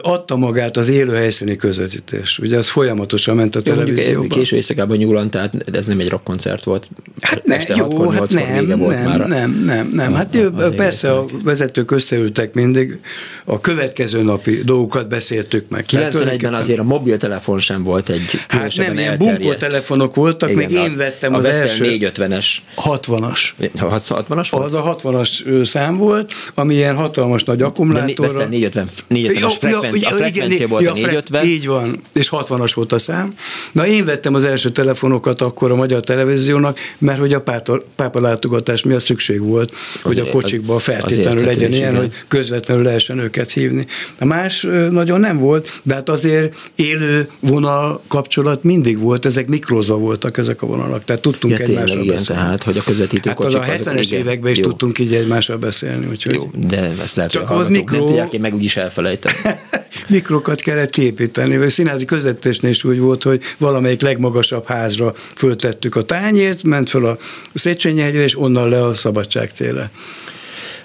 adta 0.01 0.37
magát 0.37 0.77
az 0.77 0.89
élő 0.89 1.15
helyszíni 1.15 1.57
közvetítés. 1.57 2.39
Ugye 2.39 2.57
ez 2.57 2.69
folyamatosan 2.69 3.37
ment 3.37 3.57
a 3.57 3.61
jó, 3.65 3.73
televízióban. 3.73 4.29
Késő 4.29 4.57
éjszakában 4.57 4.97
nyúlant, 4.97 5.31
tehát 5.31 5.55
ez 5.73 5.87
nem 5.87 6.01
egy 6.01 6.09
rockkoncert 6.09 6.65
volt. 6.65 6.91
Hát 7.21 7.45
ne, 7.45 7.57
este 7.57 7.75
jó, 7.77 8.11
hát 8.11 8.33
nem, 8.33 8.65
nem, 8.65 8.79
volt 8.79 9.05
már. 9.05 9.27
nem, 9.27 9.63
nem, 9.65 9.91
nem. 9.95 10.15
Hát 10.15 10.35
a, 10.35 10.69
persze 10.77 11.13
a 11.13 11.25
vezetők 11.45 11.91
összeültek 11.91 12.55
mindig, 12.55 12.99
a 13.45 13.61
következő 13.61 14.23
napi 14.23 14.63
dolgokat 14.65 15.09
beszéltük 15.09 15.69
meg. 15.69 15.85
91-ben 15.89 16.55
azért 16.55 16.79
a 16.79 16.83
mobiltelefon 16.83 17.59
sem 17.59 17.83
volt 17.83 18.09
egy 18.09 18.23
Hát 18.49 18.77
nem, 18.77 18.99
ilyen 18.99 19.19
bunkótelefonok 19.19 20.15
voltak, 20.15 20.51
Igen, 20.51 20.65
még 20.65 20.71
én 20.71 20.97
vettem 20.97 21.35
a 21.35 21.39
az 21.39 21.47
első... 21.47 21.97
450-es. 21.99 22.47
60-as. 22.77 23.39
60-as 23.79 24.47
volt? 24.51 24.65
Az 24.65 24.75
a 24.75 24.97
60-as 25.03 25.65
szám 25.65 25.97
volt, 25.97 26.33
ami 26.55 26.75
ilyen 26.75 26.97
hatalmas 26.97 27.45
nagy 27.45 27.63
akkumulátorra. 27.63 28.39
De 28.39 28.47
450, 28.47 28.89
450-es 29.11 29.52
frekvenci, 29.55 30.01
ja, 30.01 30.09
a 30.09 30.17
frekvencia 30.17 30.55
igen, 30.55 30.69
volt 30.69 30.85
ja, 30.85 30.91
a 30.91 30.95
450. 30.95 31.47
Így 31.47 31.67
van, 31.67 32.01
és 32.13 32.29
60-as 32.33 32.73
volt 32.75 32.93
a 32.93 32.99
szám. 32.99 33.35
Na 33.73 33.87
én 33.87 34.05
vettem 34.05 34.35
az 34.35 34.45
első 34.45 34.71
telefonokat 34.71 35.41
akkor 35.41 35.71
a 35.71 35.75
magyar 35.75 36.01
televíziónak, 36.01 36.79
mert 36.99 37.19
hogy 37.19 37.33
a 37.33 37.41
pápa, 37.41 37.85
pápa 37.97 38.21
látogatás 38.21 38.83
miatt 38.83 39.03
szükség 39.03 39.41
volt, 39.41 39.73
azért, 40.03 40.05
hogy 40.05 40.19
a 40.19 40.31
kocsikba 40.31 40.79
feltétlenül 40.79 41.45
legyen 41.45 41.73
ilyen, 41.73 41.91
igen. 41.91 42.03
hogy 42.03 42.13
közvetlenül 42.29 42.83
lehessen 42.83 43.19
őket 43.19 43.51
hívni. 43.51 43.87
A 44.19 44.25
más 44.25 44.67
nagyon 44.91 45.21
nem 45.21 45.39
volt, 45.39 45.81
de 45.83 45.95
hát 45.95 46.09
azért 46.09 46.55
élő 46.75 47.29
vonal 47.41 48.03
kapcsolat 48.09 48.63
mindig 48.63 48.99
volt, 48.99 49.25
ezek 49.25 49.47
mikrozva 49.47 49.97
voltak 49.97 50.39
ezek 50.39 50.63
a 50.63 50.67
vonalak, 50.67 51.05
tehát 51.05 51.23
tudtunk 51.23 51.59
ja, 51.59 51.65
egymással 51.65 52.03
igen, 52.03 52.15
beszélni. 52.15 52.43
Tehát, 52.43 52.63
hogy 52.63 52.79
a 52.79 52.83
közvetítő 52.83 53.29
hát 53.29 53.39
kocsik, 53.39 53.61
az 53.61 53.69
a 53.69 53.91
70-es 53.91 54.11
években 54.11 54.53
is 54.53 54.59
jó. 54.59 54.65
tudtunk 54.65 54.99
így 54.99 55.15
egymással 55.15 55.57
beszélni. 55.57 56.07
Úgyhogy 56.11 56.35
jó, 56.35 56.51
de 56.69 56.95
ezt 57.03 57.17
lehet, 57.17 57.33
Csak 57.33 57.47
hogy 57.47 57.61
az 57.61 57.69
mikro... 57.69 57.97
nem 57.97 58.07
tudják, 58.07 58.33
én 58.33 58.41
meg 58.41 58.55
úgyis 58.55 58.77
elfelejtem. 58.77 59.33
mikrokat 60.09 60.61
kellett 60.61 60.91
képíteni, 60.91 61.59
vagy 61.59 61.71
színházi 61.71 62.05
közvetítésnél 62.05 62.71
is 62.71 62.85
úgy 62.85 62.99
volt, 62.99 63.23
hogy 63.23 63.43
valamelyik 63.59 64.01
legmagasabb 64.01 64.67
házra 64.67 65.15
föltettük 65.35 65.97
a 65.97 66.03
tányért, 66.03 66.63
ment 66.63 66.89
föl 66.89 67.07
a 67.07 67.19
Széchenyi 67.55 68.01
hegyre, 68.01 68.23
és 68.23 68.39
onnan 68.39 68.69
le 68.69 68.85
a 68.85 68.95
Szabadságtére. 68.95 69.91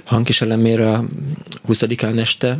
Hankis 0.03 0.41
elemére 0.41 0.89
a 0.89 1.05
20-án 1.67 2.19
este 2.19 2.57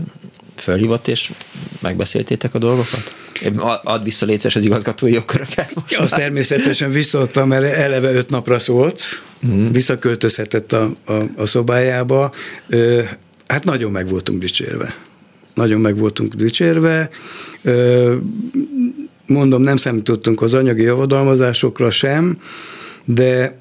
fölhívott, 0.56 1.08
és 1.08 1.32
megbeszéltétek 1.80 2.54
a 2.54 2.58
dolgokat? 2.58 3.14
Add 3.84 4.04
vissza 4.04 4.26
létszes 4.26 4.56
az 4.56 4.66
igazgatói 4.66 5.14
jogköröket. 5.14 5.76
Most 5.76 5.98
Azt 5.98 6.16
természetesen 6.16 6.92
visszaadtam, 6.92 7.48
mert 7.48 7.64
eleve 7.64 8.12
öt 8.12 8.30
napra 8.30 8.60
szólt, 8.60 9.04
mm. 9.48 9.72
visszaköltözhetett 9.72 10.72
a, 10.72 10.96
a, 11.06 11.14
a 11.36 11.46
szobájába. 11.46 12.34
Hát 13.48 13.64
nagyon 13.64 13.92
meg 13.92 14.10
voltunk 14.10 14.40
dicsérve 14.40 15.07
nagyon 15.58 15.82
meg 15.82 15.98
voltunk 15.98 16.34
dicsérve. 16.34 17.10
Mondom, 19.26 19.62
nem 19.62 19.76
számítottunk 19.76 20.42
az 20.42 20.54
anyagi 20.54 20.82
javadalmazásokra 20.82 21.90
sem, 21.90 22.40
de 23.06 23.58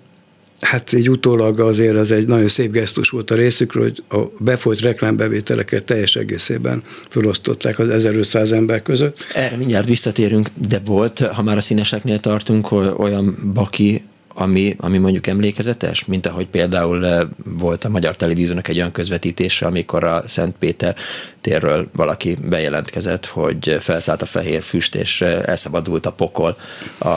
hát 0.61 0.93
egy 0.93 1.11
utólag 1.11 1.61
azért 1.61 1.97
az 1.97 2.11
egy 2.11 2.27
nagyon 2.27 2.49
szép 2.49 2.71
gesztus 2.71 3.09
volt 3.09 3.31
a 3.31 3.35
részükről, 3.35 3.83
hogy 3.83 4.03
a 4.09 4.33
befolyt 4.39 4.81
reklámbevételeket 4.81 5.85
teljes 5.85 6.17
egészében 6.17 6.83
felosztották 7.09 7.79
az 7.79 7.89
1500 7.89 8.53
ember 8.53 8.83
között. 8.83 9.27
Erre 9.35 9.57
mindjárt 9.57 9.87
visszatérünk, 9.87 10.49
de 10.69 10.81
volt, 10.85 11.19
ha 11.19 11.43
már 11.43 11.57
a 11.57 11.61
színeseknél 11.61 12.19
tartunk, 12.19 12.73
olyan 12.99 13.53
baki, 13.55 14.03
ami, 14.39 14.75
ami 14.79 14.99
mondjuk 14.99 15.27
emlékezetes, 15.27 16.05
mint 16.05 16.27
ahogy 16.27 16.47
például 16.47 17.07
eh, 17.07 17.21
volt 17.45 17.85
a 17.85 17.89
Magyar 17.89 18.17
Televíziónak 18.17 18.69
egy 18.69 18.77
olyan 18.77 18.93
közvetítése, 18.93 19.67
amikor 19.67 20.05
a 20.05 20.23
Szent 20.27 20.55
Péter 20.59 20.97
térről 21.41 21.89
valaki 21.93 22.37
bejelentkezett, 22.43 23.27
hogy 23.27 23.77
felszállt 23.81 24.23
a 24.23 24.27
fehér 24.27 24.63
füst, 24.63 24.95
és 24.95 25.21
eh, 25.21 25.43
elszabadult 25.45 26.07
a 26.07 26.13
pokol 26.13 26.57
a, 26.99 27.09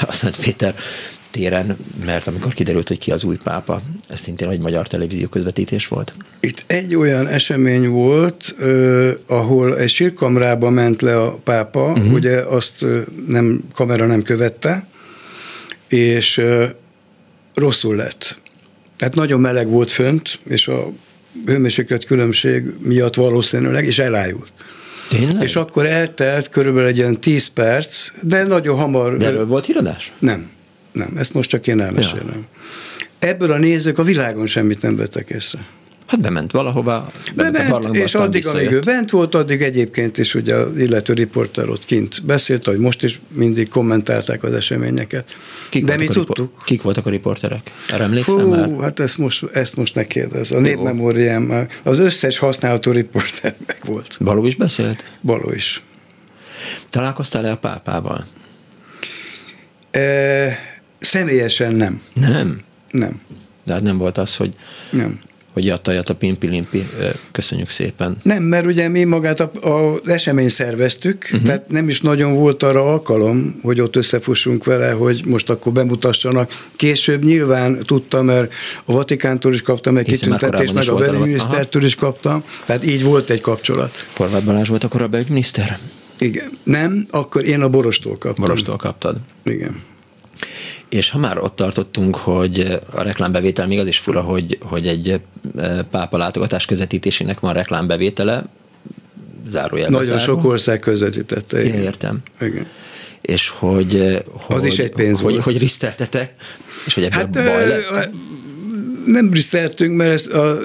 a 0.00 0.12
Szent 0.12 0.36
Péter 0.40 0.74
téren, 1.30 1.76
mert 2.04 2.26
amikor 2.26 2.52
kiderült, 2.52 2.88
hogy 2.88 2.98
ki 2.98 3.10
az 3.10 3.24
új 3.24 3.36
pápa, 3.44 3.80
ez 4.08 4.20
szintén 4.20 4.48
egy 4.48 4.60
magyar 4.60 4.86
televízió 4.86 5.28
közvetítés 5.28 5.88
volt. 5.88 6.12
Itt 6.40 6.64
egy 6.66 6.94
olyan 6.94 7.26
esemény 7.26 7.88
volt, 7.88 8.54
eh, 8.58 9.12
ahol 9.26 9.78
egy 9.78 9.88
sírkamrába 9.90 10.70
ment 10.70 11.02
le 11.02 11.22
a 11.22 11.30
pápa, 11.44 11.90
uh-huh. 11.90 12.12
ugye 12.12 12.40
azt 12.40 12.84
nem, 13.26 13.64
kamera 13.74 14.06
nem 14.06 14.22
követte, 14.22 14.90
és 15.92 16.42
rosszul 17.54 17.96
lett. 17.96 18.40
Tehát 18.96 19.14
nagyon 19.14 19.40
meleg 19.40 19.68
volt 19.68 19.90
fönt, 19.90 20.38
és 20.44 20.68
a 20.68 20.88
hőmérséklet 21.46 22.04
különbség 22.04 22.64
miatt 22.78 23.14
valószínűleg, 23.14 23.84
és 23.84 23.98
elájult. 23.98 24.52
Tényleg? 25.08 25.42
És 25.42 25.56
akkor 25.56 25.86
eltelt 25.86 26.48
körülbelül 26.48 26.88
egy 26.88 26.96
ilyen 26.96 27.20
10 27.20 27.46
perc, 27.46 28.10
de 28.22 28.42
nagyon 28.42 28.76
hamar... 28.76 29.16
De 29.16 29.26
erről 29.26 29.46
volt 29.46 29.66
híradás? 29.66 30.12
Nem, 30.18 30.50
nem, 30.92 31.16
ezt 31.16 31.34
most 31.34 31.50
csak 31.50 31.66
én 31.66 31.80
elmesélem. 31.80 32.26
Ja. 32.28 32.46
Ebből 33.18 33.52
a 33.52 33.58
nézők 33.58 33.98
a 33.98 34.02
világon 34.02 34.46
semmit 34.46 34.82
nem 34.82 34.96
vettek 34.96 35.30
észre. 35.30 35.66
Hát 36.12 36.20
bement 36.20 36.52
valahova, 36.52 37.10
bement, 37.34 37.56
bement 37.56 37.84
a 37.84 37.88
és 37.88 38.14
addig, 38.14 38.46
amíg 38.46 38.70
ő 38.70 38.80
bent 38.80 39.10
volt, 39.10 39.34
addig 39.34 39.62
egyébként 39.62 40.18
is 40.18 40.34
ugye 40.34 40.54
az 40.54 40.76
illető 40.76 41.12
riporter 41.12 41.68
ott 41.68 41.84
kint 41.84 42.24
beszélt, 42.24 42.64
hogy 42.64 42.78
most 42.78 43.02
is 43.02 43.20
mindig 43.28 43.68
kommentálták 43.68 44.42
az 44.42 44.52
eseményeket. 44.52 45.36
Kik 45.68 45.84
De 45.84 45.96
mi 45.96 46.06
tudtuk. 46.06 46.62
Kik 46.64 46.82
voltak 46.82 47.06
a 47.06 47.10
riporterek? 47.10 47.72
Erre 47.88 48.04
emlékszem 48.04 48.38
Fú, 48.38 48.48
már? 48.48 48.70
hát 48.80 49.00
ezt 49.00 49.18
most, 49.18 49.44
ezt 49.52 49.76
most 49.76 49.94
ne 49.94 50.04
kérdez. 50.04 50.52
A 50.52 50.60
népmemóriám, 50.60 51.68
az 51.82 51.98
összes 51.98 52.38
használható 52.38 52.90
riporter 52.90 53.54
meg 53.66 53.80
volt. 53.84 54.16
Baló 54.20 54.46
is 54.46 54.54
beszélt? 54.54 55.04
Baló 55.20 55.52
is. 55.52 55.82
Találkoztál-e 56.88 57.50
a 57.50 57.56
pápával? 57.56 58.24
E, 59.90 60.58
személyesen 61.00 61.74
nem. 61.74 62.02
Nem? 62.14 62.60
Nem. 62.90 63.20
De 63.64 63.72
hát 63.72 63.82
nem 63.82 63.98
volt 63.98 64.18
az, 64.18 64.36
hogy 64.36 64.54
nem 64.90 65.20
hogy 65.52 65.64
jattajat 65.64 66.08
a 66.08 66.14
pimpi-limpi. 66.14 66.86
Köszönjük 67.32 67.68
szépen. 67.68 68.16
Nem, 68.22 68.42
mert 68.42 68.66
ugye 68.66 68.88
mi 68.88 69.04
magát 69.04 69.40
az 69.40 70.00
esemény 70.04 70.48
szerveztük, 70.48 71.24
uh-huh. 71.24 71.42
tehát 71.42 71.68
nem 71.68 71.88
is 71.88 72.00
nagyon 72.00 72.34
volt 72.34 72.62
arra 72.62 72.92
alkalom, 72.92 73.58
hogy 73.62 73.80
ott 73.80 73.96
összefussunk 73.96 74.64
vele, 74.64 74.90
hogy 74.90 75.22
most 75.26 75.50
akkor 75.50 75.72
bemutassanak. 75.72 76.66
Később 76.76 77.24
nyilván 77.24 77.78
tudtam, 77.78 78.24
mert 78.24 78.52
a 78.84 78.92
Vatikántól 78.92 79.54
is 79.54 79.62
kaptam 79.62 79.96
egy 79.96 80.04
kitüntetést, 80.04 80.74
meg 80.74 80.88
a 80.88 80.94
belügyminisztertől 80.94 81.84
is 81.84 81.94
kaptam, 81.94 82.44
tehát 82.66 82.86
így 82.86 83.02
volt 83.04 83.30
egy 83.30 83.40
kapcsolat. 83.40 84.06
Horváth 84.16 84.44
Balázs 84.44 84.68
volt 84.68 84.84
akkor 84.84 85.02
a 85.02 85.08
belügyminiszter? 85.08 85.78
Igen. 86.18 86.50
Nem, 86.62 87.06
akkor 87.10 87.44
én 87.44 87.60
a 87.60 87.68
Borostól 87.68 88.12
kaptam. 88.18 88.44
Borostól 88.44 88.76
kaptad. 88.76 89.16
Igen. 89.44 89.80
És 90.88 91.10
ha 91.10 91.18
már 91.18 91.38
ott 91.38 91.56
tartottunk, 91.56 92.16
hogy 92.16 92.78
a 92.90 93.02
reklámbevétel 93.02 93.66
még 93.66 93.78
az 93.78 93.86
is 93.86 93.98
fura, 93.98 94.20
hogy, 94.20 94.58
hogy 94.60 94.86
egy 94.86 95.20
e, 95.56 95.82
pápa 95.82 96.16
látogatás 96.16 96.64
közvetítésének 96.64 97.40
van 97.40 97.52
reklámbevétele, 97.52 98.44
zárójelben 99.50 100.00
Nagyon 100.00 100.18
zárva. 100.18 100.32
sok 100.32 100.44
ország 100.44 100.80
közvetítette. 100.80 101.64
Igen. 101.64 101.82
Értem. 101.82 102.22
Igen. 102.40 102.66
És 103.20 103.48
hogy, 103.48 104.22
hogy, 104.32 104.56
az 104.56 104.64
is 104.64 104.78
egy 104.78 104.90
pénz 104.90 105.20
hogy, 105.20 105.32
volt. 105.32 105.44
hogy 105.44 105.58
riszteltetek, 105.58 106.34
és 106.86 106.94
hogy 106.94 107.02
ebből 107.02 107.42
hát, 107.42 107.54
baj 107.54 107.68
lett. 107.68 108.10
Nem 109.06 109.32
riszteltünk, 109.32 109.96
mert 109.96 110.10
ezt 110.10 110.32
a, 110.32 110.58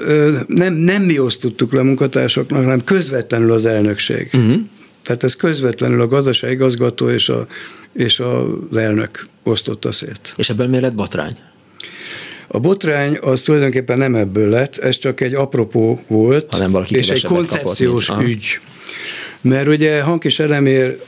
nem, 0.46 0.74
nem 0.74 1.02
mi 1.02 1.18
osztottuk 1.18 1.72
le 1.72 1.80
a 1.80 1.82
munkatársaknak, 1.82 2.62
hanem 2.62 2.84
közvetlenül 2.84 3.52
az 3.52 3.66
elnökség. 3.66 4.30
Uh-huh. 4.32 4.56
Tehát 5.02 5.22
ez 5.22 5.36
közvetlenül 5.36 6.00
a 6.00 6.06
gazdaságigazgató 6.06 7.08
és, 7.08 7.28
a, 7.28 7.46
és 7.98 8.20
az 8.20 8.76
elnök 8.76 9.26
osztotta 9.42 9.92
szét. 9.92 10.34
És 10.36 10.50
ebből 10.50 10.66
miért 10.66 10.82
lett 10.82 10.94
botrány? 10.94 11.36
A 12.46 12.58
botrány 12.58 13.18
az 13.20 13.40
tulajdonképpen 13.40 13.98
nem 13.98 14.14
ebből 14.14 14.48
lett, 14.48 14.76
ez 14.76 14.98
csak 14.98 15.20
egy 15.20 15.34
apropó 15.34 16.02
volt, 16.06 16.46
hanem 16.50 16.70
valaki 16.70 16.96
és 16.96 17.08
egy 17.08 17.24
koncepciós 17.24 18.06
kapott, 18.06 18.26
ügy. 18.26 18.58
Mert 19.40 19.68
ugye 19.68 20.02
Hankis 20.02 20.38
Elemér 20.38 20.98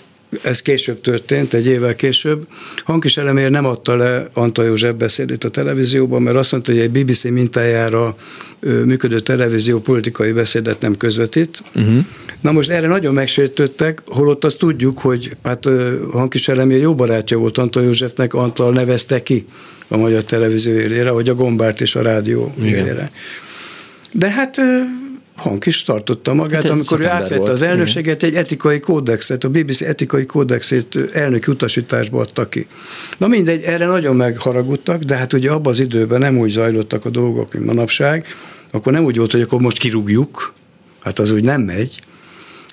ez 0.43 0.63
később 0.63 1.01
történt, 1.01 1.55
egy 1.55 1.67
évvel 1.67 1.95
később. 1.95 2.47
Hankis 2.85 3.17
Elemér 3.17 3.51
nem 3.51 3.67
adta 3.67 3.97
le 3.97 4.29
Antal 4.33 4.65
József 4.65 4.95
beszédét 4.95 5.45
a 5.45 5.49
televízióban, 5.49 6.23
mert 6.23 6.37
azt 6.37 6.53
mondta, 6.53 6.73
hogy 6.73 6.81
egy 6.81 6.91
BBC 6.91 7.25
mintájára 7.25 8.17
működő 8.61 9.21
televízió 9.21 9.81
politikai 9.81 10.33
beszédet 10.33 10.81
nem 10.81 10.97
közvetít. 10.97 11.63
Uh-huh. 11.75 12.05
Na 12.41 12.53
most 12.53 12.71
erre 12.71 12.87
nagyon 12.87 13.15
megsértődtek, 13.15 14.03
holott 14.07 14.45
azt 14.45 14.59
tudjuk, 14.59 14.99
hogy 14.99 15.37
hát 15.43 15.69
Hankis 16.13 16.49
Elemér 16.49 16.81
jó 16.81 16.95
barátja 16.95 17.39
volt 17.39 17.59
Antal 17.59 17.83
Józsefnek, 17.83 18.35
Antal 18.35 18.73
nevezte 18.73 19.23
ki 19.23 19.45
a 19.89 19.97
magyar 19.97 20.25
televízió 20.25 20.73
élére, 20.73 21.11
vagy 21.11 21.29
a 21.29 21.35
Gombárt 21.35 21.81
és 21.81 21.95
a 21.95 22.03
rádió 22.03 22.55
élére. 22.63 23.11
De 24.13 24.31
hát 24.31 24.61
Hank 25.41 25.67
is 25.67 25.83
tartotta 25.83 26.35
magát, 26.35 26.63
hát 26.63 26.73
amikor 26.73 27.01
ő 27.01 27.07
átvette 27.07 27.51
az 27.51 27.63
elnökséget, 27.63 28.23
egy 28.23 28.35
etikai 28.35 28.81
kódexet, 28.81 29.45
a 29.45 29.49
BBC 29.49 29.81
etikai 29.81 30.27
kódexét 30.27 30.99
elnöki 31.13 31.51
utasításba 31.51 32.21
adta 32.21 32.49
ki. 32.49 32.67
Na 33.19 33.27
mindegy, 33.27 33.63
erre 33.63 33.87
nagyon 33.87 34.17
megharagudtak, 34.17 35.03
de 35.03 35.17
hát 35.17 35.33
ugye 35.33 35.51
abban 35.51 35.73
az 35.73 35.81
időben 35.81 36.19
nem 36.19 36.39
úgy 36.39 36.51
zajlottak 36.51 37.05
a 37.05 37.11
dolgok, 37.11 37.53
mint 37.53 37.65
manapság, 37.65 38.27
akkor 38.71 38.93
nem 38.93 39.05
úgy 39.05 39.17
volt, 39.17 39.33
hogy 39.33 39.41
akkor 39.41 39.61
most 39.61 39.79
kirúgjuk, 39.79 40.53
hát 41.01 41.19
az 41.19 41.31
úgy 41.31 41.45
nem 41.45 41.63
megy, 41.63 42.01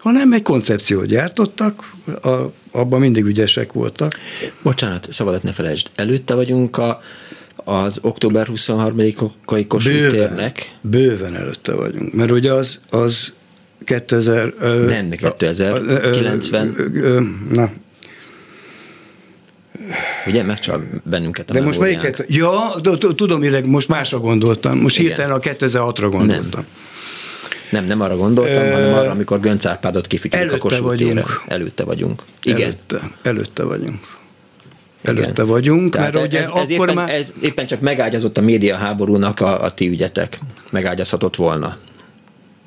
hanem 0.07 0.33
egy 0.33 0.41
koncepciót 0.41 1.05
gyártottak, 1.05 1.93
a, 2.21 2.29
abban 2.71 2.99
mindig 2.99 3.23
ügyesek 3.23 3.73
voltak. 3.73 4.11
Bocsánat, 4.61 5.07
szabadat 5.11 5.43
ne 5.43 5.51
felejtsd, 5.51 5.91
előtte 5.95 6.33
vagyunk 6.33 6.77
a 6.77 6.99
az 7.55 7.99
október 8.01 8.47
23-ai 8.51 9.29
Kossuth 9.67 10.07
térnek. 10.07 10.75
Bőven 10.81 11.35
előtte 11.35 11.73
vagyunk, 11.73 12.13
mert 12.13 12.31
ugye 12.31 12.53
az, 12.53 12.79
az 12.89 13.33
2000... 13.83 14.53
Nem, 14.87 15.09
2090. 15.09 17.47
Na, 17.51 17.71
Ugye 20.27 20.43
megcsal 20.43 20.83
bennünket 21.03 21.49
a 21.49 21.53
De 21.53 21.61
most 21.61 21.79
melyiket? 21.79 22.23
Ja, 22.27 22.73
tudom, 23.15 23.39
mire 23.39 23.61
most 23.65 23.87
másra 23.87 24.19
gondoltam. 24.19 24.79
Most 24.79 24.97
Igen. 24.97 25.07
hirtelen 25.07 25.37
a 25.37 25.39
2006-ra 25.39 26.07
gondoltam. 26.11 26.49
Nem. 26.51 26.65
Nem, 27.69 27.85
nem 27.85 28.01
arra 28.01 28.17
gondoltam, 28.17 28.63
e... 28.63 28.73
hanem 28.73 28.93
arra, 28.93 29.11
amikor 29.11 29.39
Gönc 29.39 29.65
Árpádot 29.65 30.07
kifigyelünk 30.07 30.51
a 30.51 30.57
Kossuth 30.57 30.83
vagyunk. 30.83 31.43
Előtte 31.47 31.83
vagyunk. 31.83 32.23
Igen. 32.43 32.61
Előtte, 32.61 33.11
előtte 33.21 33.63
vagyunk 33.63 33.99
előtte 35.07 35.31
Igen. 35.31 35.47
vagyunk, 35.47 35.93
Tehát 35.93 36.13
mert 36.13 36.25
ugye 36.25 36.39
ez, 36.39 36.45
ez 36.45 36.51
akkor 36.53 36.89
éppen, 36.89 36.95
már... 36.95 37.09
Ez 37.09 37.31
éppen 37.41 37.65
csak 37.65 37.79
megágyazott 37.79 38.37
a 38.37 38.41
média 38.41 38.75
háborúnak 38.75 39.39
a, 39.39 39.61
a 39.61 39.69
ti 39.69 39.87
ügyetek. 39.87 40.39
Megágyazhatott 40.71 41.35
volna. 41.35 41.77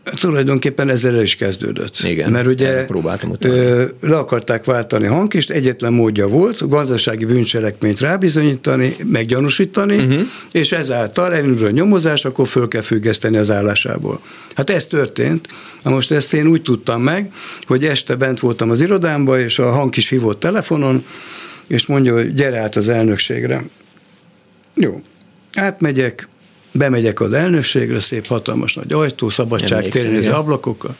Tulajdonképpen 0.04 0.88
ezzel 0.88 1.22
is 1.22 1.36
kezdődött. 1.36 1.98
Igen, 2.02 2.30
mert 2.30 2.46
ugye 2.46 2.84
próbáltam 2.84 3.32
ö, 3.40 3.84
le 4.00 4.16
akarták 4.16 4.64
váltani 4.64 5.06
hankist, 5.06 5.50
egyetlen 5.50 5.92
módja 5.92 6.28
volt, 6.28 6.68
gazdasági 6.68 7.24
bűncselekményt 7.24 8.00
rábizonyítani, 8.00 8.96
meggyanúsítani, 9.04 9.96
uh-huh. 9.96 10.20
és 10.52 10.72
ezáltal 10.72 11.34
elindul 11.34 11.66
a 11.66 11.70
nyomozás, 11.70 12.24
akkor 12.24 12.48
föl 12.48 12.68
kell 12.68 12.82
függeszteni 12.82 13.36
az 13.36 13.50
állásából. 13.50 14.20
Hát 14.54 14.70
ez 14.70 14.86
történt. 14.86 15.48
Na 15.82 15.90
most 15.90 16.10
ezt 16.10 16.34
én 16.34 16.46
úgy 16.46 16.62
tudtam 16.62 17.02
meg, 17.02 17.32
hogy 17.66 17.84
este 17.84 18.14
bent 18.14 18.40
voltam 18.40 18.70
az 18.70 18.80
irodámba, 18.80 19.40
és 19.40 19.58
a 19.58 19.70
hang 19.70 19.96
is 19.96 20.08
hívott 20.08 20.40
telefonon, 20.40 21.04
és 21.66 21.86
mondja, 21.86 22.14
hogy 22.14 22.34
gyere 22.34 22.58
át 22.58 22.76
az 22.76 22.88
elnökségre. 22.88 23.64
Jó, 24.74 25.02
átmegyek, 25.54 26.28
bemegyek 26.72 27.20
az 27.20 27.32
elnökségre, 27.32 28.00
szép 28.00 28.26
hatalmas 28.26 28.74
nagy 28.74 28.92
ajtó, 28.92 29.28
szabadság 29.28 29.88
térni 29.88 30.16
az 30.16 30.28
ablakokkal, 30.28 30.96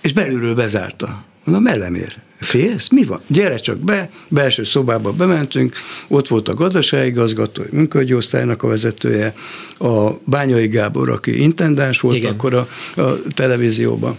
és 0.00 0.12
belülről 0.12 0.54
bezárta. 0.54 1.24
Mondom, 1.44 1.66
elemér. 1.66 2.16
Félsz? 2.40 2.88
Mi 2.88 3.04
van? 3.04 3.20
Gyere 3.26 3.56
csak 3.56 3.78
be, 3.78 4.10
belső 4.28 4.64
szobába 4.64 5.12
bementünk, 5.12 5.72
ott 6.08 6.28
volt 6.28 6.48
a 6.48 6.54
gazdaságigazgató, 6.54 7.62
munkahogyi 7.70 8.14
osztálynak 8.14 8.62
a 8.62 8.66
vezetője, 8.66 9.34
a 9.78 10.10
Bányai 10.24 10.66
Gábor, 10.66 11.10
aki 11.10 11.42
intendáns 11.42 12.00
volt 12.00 12.16
Igen. 12.16 12.32
akkor 12.32 12.54
a, 12.54 12.68
a 13.00 13.18
televízióban, 13.34 14.18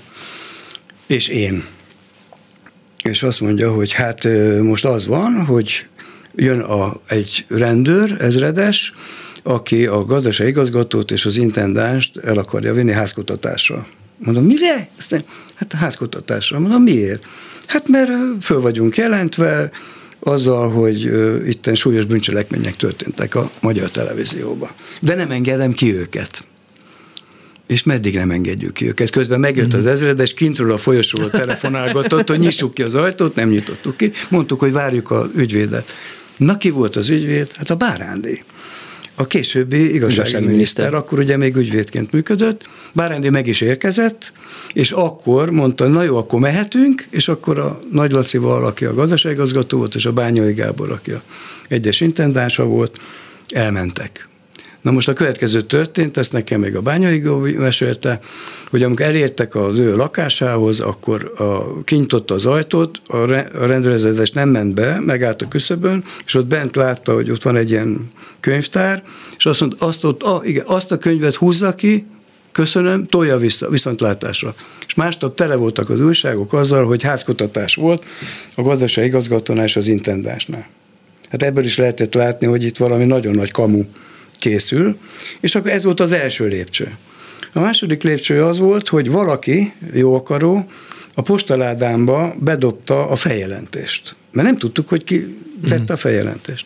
és 1.07 1.27
én 1.27 1.63
és 3.09 3.23
azt 3.23 3.41
mondja, 3.41 3.71
hogy 3.71 3.91
hát 3.91 4.27
most 4.61 4.85
az 4.85 5.05
van, 5.05 5.45
hogy 5.45 5.85
jön 6.35 6.59
a, 6.59 6.93
egy 7.07 7.45
rendőr, 7.47 8.17
ezredes, 8.19 8.93
aki 9.47 9.85
a 9.85 10.05
gazdasági 10.05 10.49
igazgatót 10.49 11.11
és 11.11 11.25
az 11.25 11.37
intendást 11.37 12.17
el 12.17 12.37
akarja 12.37 12.73
vinni 12.73 12.91
házkutatásra. 12.91 13.87
Mondom, 14.17 14.45
mire? 14.45 14.89
Aztán, 14.97 15.23
hát 15.55 15.73
a 15.73 15.77
házkutatásra. 15.77 16.59
Mondom, 16.59 16.83
miért? 16.83 17.23
Hát 17.65 17.87
mert 17.87 18.11
föl 18.41 18.61
vagyunk 18.61 18.97
jelentve 18.97 19.71
azzal, 20.19 20.69
hogy 20.69 21.01
itten 21.47 21.75
súlyos 21.75 22.05
bűncselekmények 22.05 22.75
történtek 22.75 23.35
a 23.35 23.51
magyar 23.59 23.89
televízióban. 23.89 24.69
De 24.99 25.15
nem 25.15 25.31
engedem 25.31 25.71
ki 25.71 25.95
őket 25.95 26.45
és 27.67 27.83
meddig 27.83 28.15
nem 28.15 28.31
engedjük 28.31 28.73
ki 28.73 28.87
őket. 28.87 29.09
Közben 29.09 29.39
megjött 29.39 29.73
az 29.73 29.87
ezredes, 29.87 30.33
kintről 30.33 30.71
a 30.71 30.77
folyosóról 30.77 31.29
telefonálgatott, 31.29 32.29
hogy 32.29 32.39
nyissuk 32.39 32.73
ki 32.73 32.83
az 32.83 32.95
ajtót, 32.95 33.35
nem 33.35 33.49
nyitottuk 33.49 33.97
ki. 33.97 34.11
Mondtuk, 34.29 34.59
hogy 34.59 34.71
várjuk 34.71 35.11
az 35.11 35.27
ügyvédet. 35.35 35.95
Na 36.37 36.57
ki 36.57 36.69
volt 36.69 36.95
az 36.95 37.09
ügyvéd? 37.09 37.51
Hát 37.55 37.69
a 37.69 37.75
Bárándi. 37.75 38.43
A 39.15 39.27
későbbi 39.27 39.93
igazságügyminiszter, 39.93 40.93
akkor 40.93 41.19
ugye 41.19 41.37
még 41.37 41.55
ügyvédként 41.55 42.11
működött, 42.11 42.69
Bárándi 42.93 43.29
meg 43.29 43.47
is 43.47 43.61
érkezett, 43.61 44.31
és 44.73 44.91
akkor 44.91 45.49
mondta, 45.49 45.87
na 45.87 46.03
jó, 46.03 46.17
akkor 46.17 46.39
mehetünk, 46.39 47.07
és 47.09 47.27
akkor 47.27 47.59
a 47.59 47.81
Nagy 47.91 48.11
Lacival, 48.11 48.65
aki 48.65 48.85
a 48.85 48.93
gazdaságigazgató 48.93 49.77
volt, 49.77 49.95
és 49.95 50.05
a 50.05 50.11
Bányai 50.11 50.53
Gábor, 50.53 50.91
aki 50.91 51.11
a 51.11 51.21
egyes 51.67 52.01
intendánsa 52.01 52.63
volt, 52.63 52.97
elmentek. 53.53 54.27
Na 54.85 54.91
most 54.91 55.07
a 55.07 55.13
következő 55.13 55.61
történt, 55.61 56.17
ezt 56.17 56.31
nekem 56.31 56.59
még 56.59 56.75
a 56.75 56.81
bányai 56.81 57.21
mesélte, 57.57 58.19
hogy 58.69 58.83
amikor 58.83 59.05
elértek 59.05 59.55
az 59.55 59.77
ő 59.77 59.95
lakásához, 59.95 60.79
akkor 60.79 61.31
a, 61.37 61.83
kinyitotta 61.83 62.33
az 62.33 62.45
ajtót, 62.45 62.99
a, 63.07 63.17
re, 63.17 63.49
a 63.53 63.65
rendőrzetes 63.65 64.31
nem 64.31 64.49
ment 64.49 64.73
be, 64.73 64.99
megállt 64.99 65.41
a 65.41 65.47
küszöbön, 65.47 66.03
és 66.25 66.33
ott 66.33 66.45
bent 66.45 66.75
látta, 66.75 67.13
hogy 67.13 67.31
ott 67.31 67.43
van 67.43 67.55
egy 67.55 67.69
ilyen 67.69 68.09
könyvtár, 68.39 69.03
és 69.37 69.45
azt 69.45 69.59
mondta, 69.59 69.85
azt, 69.85 70.03
ott, 70.03 70.23
ah, 70.23 70.47
igen, 70.47 70.63
azt 70.67 70.91
a 70.91 70.97
könyvet 70.97 71.35
húzza 71.35 71.75
ki, 71.75 72.05
köszönöm, 72.51 73.05
tolja 73.05 73.37
vissza, 73.37 73.69
viszontlátásra. 73.69 74.55
És 74.87 74.93
másnap 74.93 75.35
tele 75.35 75.55
voltak 75.55 75.89
az 75.89 76.01
újságok 76.01 76.53
azzal, 76.53 76.85
hogy 76.85 77.01
házkutatás 77.01 77.75
volt 77.75 78.05
a 78.55 78.61
gazdasági 78.61 79.07
igazgatónál 79.07 79.65
és 79.65 79.75
az 79.75 79.87
intendásnál. 79.87 80.67
Hát 81.29 81.43
ebből 81.43 81.63
is 81.63 81.77
lehetett 81.77 82.13
látni, 82.13 82.47
hogy 82.47 82.63
itt 82.63 82.77
valami 82.77 83.05
nagyon 83.05 83.35
nagy 83.35 83.51
kamu 83.51 83.83
készül, 84.37 84.97
és 85.39 85.55
akkor 85.55 85.71
ez 85.71 85.83
volt 85.83 85.99
az 85.99 86.11
első 86.11 86.47
lépcső. 86.47 86.97
A 87.53 87.59
második 87.59 88.03
lépcső 88.03 88.43
az 88.43 88.59
volt, 88.59 88.87
hogy 88.87 89.11
valaki, 89.11 89.73
jó 89.93 90.15
akaró, 90.15 90.69
a 91.13 91.21
postaládámba 91.21 92.35
bedobta 92.39 93.07
a 93.09 93.15
feljelentést. 93.15 94.15
Mert 94.31 94.47
nem 94.47 94.57
tudtuk, 94.57 94.89
hogy 94.89 95.03
ki 95.03 95.37
tette 95.69 95.93
a 95.93 95.97
feljelentést. 95.97 96.65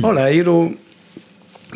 Aláíró 0.00 0.76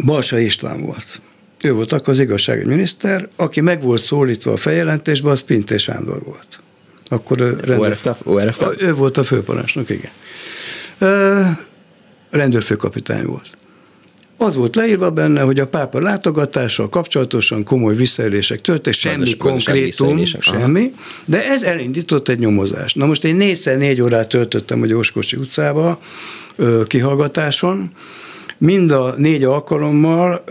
Balsa 0.05 0.39
István 0.39 0.81
volt. 0.81 1.21
Ő 1.63 1.73
volt 1.73 1.93
akkor 1.93 2.09
az 2.09 2.21
igazságügyminiszter, 2.21 3.29
aki 3.37 3.61
meg 3.61 3.83
volt 3.83 4.01
szólítva 4.01 4.53
a 4.53 4.57
feljelentésbe, 4.57 5.31
az 5.31 5.41
Pinté 5.41 5.77
Sándor 5.77 6.23
volt. 6.25 6.61
Akkor 7.07 7.41
ő, 7.41 7.61
rendőr, 7.65 7.99
ORFK? 8.25 8.83
ő 8.83 8.95
volt 8.95 9.19
a 9.19 9.25
főparancsnok, 9.25 9.91
igen. 9.91 10.11
Rendőrfőkapitány 12.31 13.25
volt. 13.25 13.51
Az 14.43 14.55
volt 14.55 14.77
leírva 14.77 15.11
benne, 15.11 15.41
hogy 15.41 15.59
a 15.59 15.67
pápa 15.67 16.01
látogatással 16.01 16.89
kapcsolatosan 16.89 17.65
komoly 17.65 17.95
visszaélések 17.95 18.61
történt, 18.61 18.97
semmi 18.97 19.37
konkrétum, 19.37 20.25
semmi, 20.25 20.93
de 21.25 21.49
ez 21.51 21.63
elindított 21.63 22.29
egy 22.29 22.39
nyomozást. 22.39 22.97
Na 22.97 23.07
most 23.07 23.25
én 23.25 23.37
négyszer 23.37 23.79
négy 23.79 24.01
órát 24.01 24.29
töltöttem 24.29 24.83
a 24.83 24.87
Gyorskocsi 24.87 25.37
utcába 25.37 26.01
kihallgatáson, 26.87 27.91
mind 28.59 28.91
a 28.91 29.15
négy 29.17 29.45
alkalommal 29.45 30.45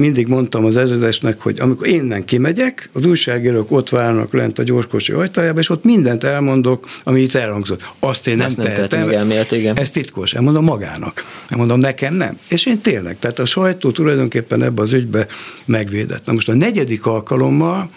mindig 0.00 0.26
mondtam 0.26 0.64
az 0.64 0.76
ezredesnek, 0.76 1.40
hogy 1.40 1.60
amikor 1.60 1.86
innen 1.86 2.24
kimegyek, 2.24 2.90
az 2.92 3.04
újságírók 3.04 3.70
ott 3.70 3.88
várnak 3.88 4.32
lent 4.32 4.58
a 4.58 4.62
gyorskosi 4.62 5.12
ajtajába, 5.12 5.60
és 5.60 5.68
ott 5.68 5.84
mindent 5.84 6.24
elmondok, 6.24 6.86
ami 7.04 7.20
itt 7.20 7.34
elhangzott. 7.34 7.82
Azt 7.98 8.26
én 8.26 8.36
nem, 8.36 8.50
nem 8.56 8.66
tehetem. 8.66 9.08
Elmélet, 9.08 9.52
igen. 9.52 9.76
Ez 9.76 9.90
titkos. 9.90 10.34
Elmondom 10.34 10.64
magának. 10.64 11.24
Elmondom 11.48 11.78
nekem 11.78 12.14
nem. 12.14 12.38
És 12.48 12.66
én 12.66 12.80
tényleg, 12.80 13.18
tehát 13.18 13.38
a 13.38 13.44
sajtó 13.44 13.90
tulajdonképpen 13.90 14.62
ebbe 14.62 14.82
az 14.82 14.92
ügybe 14.92 15.26
megvédett. 15.64 16.26
Na 16.26 16.32
most 16.32 16.48
a 16.48 16.54
negyedik 16.54 17.06
alkalommal 17.06 17.90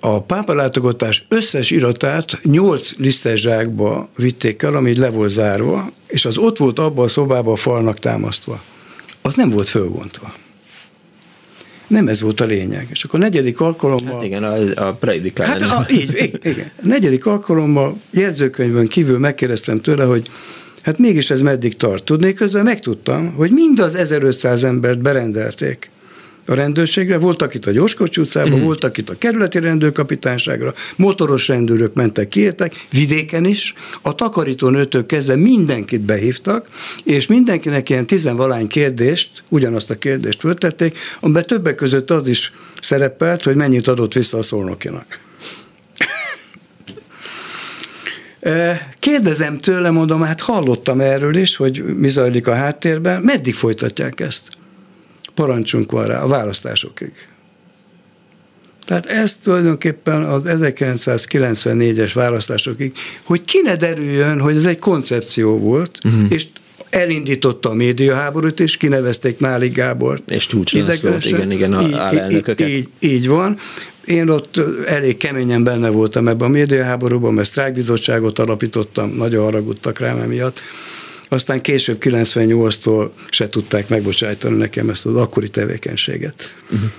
a 0.00 0.22
pápalátogatás 0.22 1.24
összes 1.28 1.70
iratát 1.70 2.40
nyolc 2.42 2.96
lisztes 2.96 3.40
zsákba 3.40 4.08
vitték 4.16 4.62
el, 4.62 4.74
ami 4.74 4.98
le 4.98 5.10
volt 5.10 5.30
zárva, 5.30 5.90
és 6.06 6.24
az 6.24 6.38
ott 6.38 6.58
volt 6.58 6.78
abban 6.78 7.04
a 7.04 7.08
szobában 7.08 7.52
a 7.52 7.56
falnak 7.56 7.98
támasztva 7.98 8.62
az 9.28 9.34
nem 9.34 9.50
volt 9.50 9.68
fölvontva. 9.68 10.34
Nem 11.86 12.08
ez 12.08 12.20
volt 12.20 12.40
a 12.40 12.44
lényeg. 12.44 12.86
És 12.90 13.04
akkor 13.04 13.20
a 13.20 13.22
negyedik 13.22 13.60
alkalommal... 13.60 14.12
Hát 14.12 14.22
igen, 14.22 14.44
a, 14.44 14.86
a 14.88 14.94
predikál. 14.94 15.46
Hát 15.46 15.62
a, 15.62 15.86
így, 15.90 16.30
igen. 16.42 16.70
A 16.82 16.86
negyedik 16.86 17.26
alkalommal 17.26 18.00
jegyzőkönyvön 18.10 18.88
kívül 18.88 19.18
megkérdeztem 19.18 19.80
tőle, 19.80 20.04
hogy 20.04 20.30
hát 20.82 20.98
mégis 20.98 21.30
ez 21.30 21.42
meddig 21.42 21.76
tart. 21.76 22.04
Tudnék, 22.04 22.34
közben 22.34 22.64
megtudtam, 22.64 23.32
hogy 23.34 23.50
mind 23.50 23.78
az 23.78 23.94
1500 23.94 24.64
embert 24.64 24.98
berendelték 24.98 25.90
a 26.48 26.54
rendőrségre, 26.54 27.18
voltak 27.18 27.54
itt 27.54 27.66
a 27.66 27.70
Gyorskocsi 27.70 28.20
utcában, 28.20 28.50
uh-huh. 28.50 28.66
voltak 28.66 28.96
itt 28.96 29.10
a 29.10 29.18
kerületi 29.18 29.58
rendőrkapitányságra, 29.58 30.74
motoros 30.96 31.48
rendőrök 31.48 31.94
mentek, 31.94 32.28
kiértek, 32.28 32.86
vidéken 32.90 33.44
is, 33.44 33.74
a 34.02 34.14
takarító 34.14 34.68
nőtől 34.68 35.06
kezdve 35.06 35.36
mindenkit 35.36 36.00
behívtak, 36.00 36.68
és 37.04 37.26
mindenkinek 37.26 37.88
ilyen 37.88 38.06
tizenvalány 38.06 38.66
kérdést, 38.66 39.42
ugyanazt 39.48 39.90
a 39.90 39.98
kérdést 39.98 40.40
föltették, 40.40 40.98
amiben 41.20 41.42
többek 41.42 41.74
között 41.74 42.10
az 42.10 42.28
is 42.28 42.52
szerepelt, 42.80 43.42
hogy 43.42 43.54
mennyit 43.54 43.88
adott 43.88 44.12
vissza 44.12 44.38
a 44.38 44.42
szolnokinak. 44.42 45.18
Kérdezem 48.98 49.58
tőle, 49.58 49.90
mondom, 49.90 50.22
hát 50.22 50.40
hallottam 50.40 51.00
erről 51.00 51.36
is, 51.36 51.56
hogy 51.56 51.84
mi 51.96 52.08
zajlik 52.08 52.46
a 52.46 52.54
háttérben, 52.54 53.22
meddig 53.22 53.54
folytatják 53.54 54.20
ezt? 54.20 54.57
Parancsunk 55.38 55.90
van 55.90 56.06
rá 56.06 56.22
a 56.22 56.26
választásokig. 56.26 57.12
Tehát 58.84 59.06
ez 59.06 59.36
tulajdonképpen 59.36 60.22
az 60.24 60.42
1994-es 60.44 62.10
választásokig, 62.14 62.92
hogy 63.24 63.44
ki 63.44 63.60
ne 63.64 63.76
derüljön, 63.76 64.40
hogy 64.40 64.56
ez 64.56 64.66
egy 64.66 64.78
koncepció 64.78 65.58
volt, 65.58 65.98
uh-huh. 66.04 66.22
és 66.28 66.46
elindította 66.90 67.70
a 67.70 67.74
médiaháborút, 67.74 68.60
és 68.60 68.76
kinevezték 68.76 69.38
Náli 69.38 69.68
Gábor. 69.68 70.20
És 70.26 70.46
csúcsra 70.46 70.92
szólt, 70.92 71.24
igen, 71.24 71.50
igen, 71.50 71.72
a 71.72 71.98
állelnököket. 71.98 72.68
Így, 72.68 72.76
így, 72.76 72.88
így 73.12 73.28
van. 73.28 73.58
Én 74.04 74.28
ott 74.28 74.60
elég 74.86 75.16
keményen 75.16 75.62
benne 75.62 75.88
voltam 75.88 76.28
ebben 76.28 76.48
a 76.48 76.50
médiaháborúban, 76.50 77.34
mert 77.34 77.48
sztrájkbizottságot 77.48 78.38
alapítottam, 78.38 79.14
nagyon 79.16 79.44
haragudtak 79.44 79.98
rám 79.98 80.18
emiatt. 80.18 80.60
Aztán 81.28 81.60
később 81.60 81.98
98-tól 82.00 83.08
se 83.30 83.48
tudták 83.48 83.88
megbocsájtani 83.88 84.56
nekem 84.56 84.90
ezt 84.90 85.06
az 85.06 85.16
akkori 85.16 85.48
tevékenységet. 85.48 86.56
Uh-huh. 86.70 86.90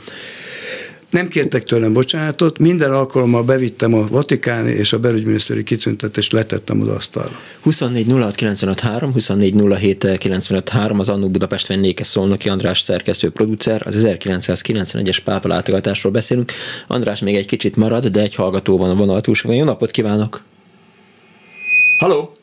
Nem 1.10 1.28
kértek 1.28 1.64
tőlem 1.64 1.94
bocsánatot, 1.94 2.60
minden 2.60 2.92
alkalommal 2.92 3.44
bevittem 3.44 3.94
a 3.94 4.08
vatikáni 4.08 4.72
és 4.72 4.94
a 4.94 5.00
belügyminiszteri 5.00 5.64
kitüntetést, 5.64 6.32
letettem 6.32 6.82
oda 6.82 6.96
asztalra. 6.96 7.40
24 7.62 8.12
06 8.12 8.36
953, 8.36 9.12
24 9.12 9.54
07 9.80 10.18
953, 10.18 11.00
az 11.00 11.10
Annó 11.10 11.30
Budapest 11.30 11.68
vendége 11.68 12.04
Szolnoki 12.04 12.50
András 12.50 12.80
szerkesztő 12.80 13.30
producer, 13.30 13.82
az 13.86 14.06
1991-es 14.08 15.18
pápa 15.24 15.48
látogatásról 15.48 16.12
beszélünk. 16.12 16.52
András 16.88 17.20
még 17.20 17.36
egy 17.36 17.48
kicsit 17.48 17.76
marad, 17.76 18.08
de 18.08 18.22
egy 18.22 18.36
hallgató 18.36 18.78
van 18.78 18.90
a 18.90 18.96
vonal 18.96 19.22
túlsóban. 19.22 19.58
Jó 19.58 19.64
napot 19.64 19.92
kívánok! 19.92 20.44
Halló! 21.98 22.39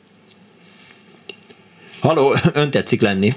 Haló, 2.06 2.34
ön 2.54 2.70
tetszik 2.70 3.00
lenni. 3.00 3.30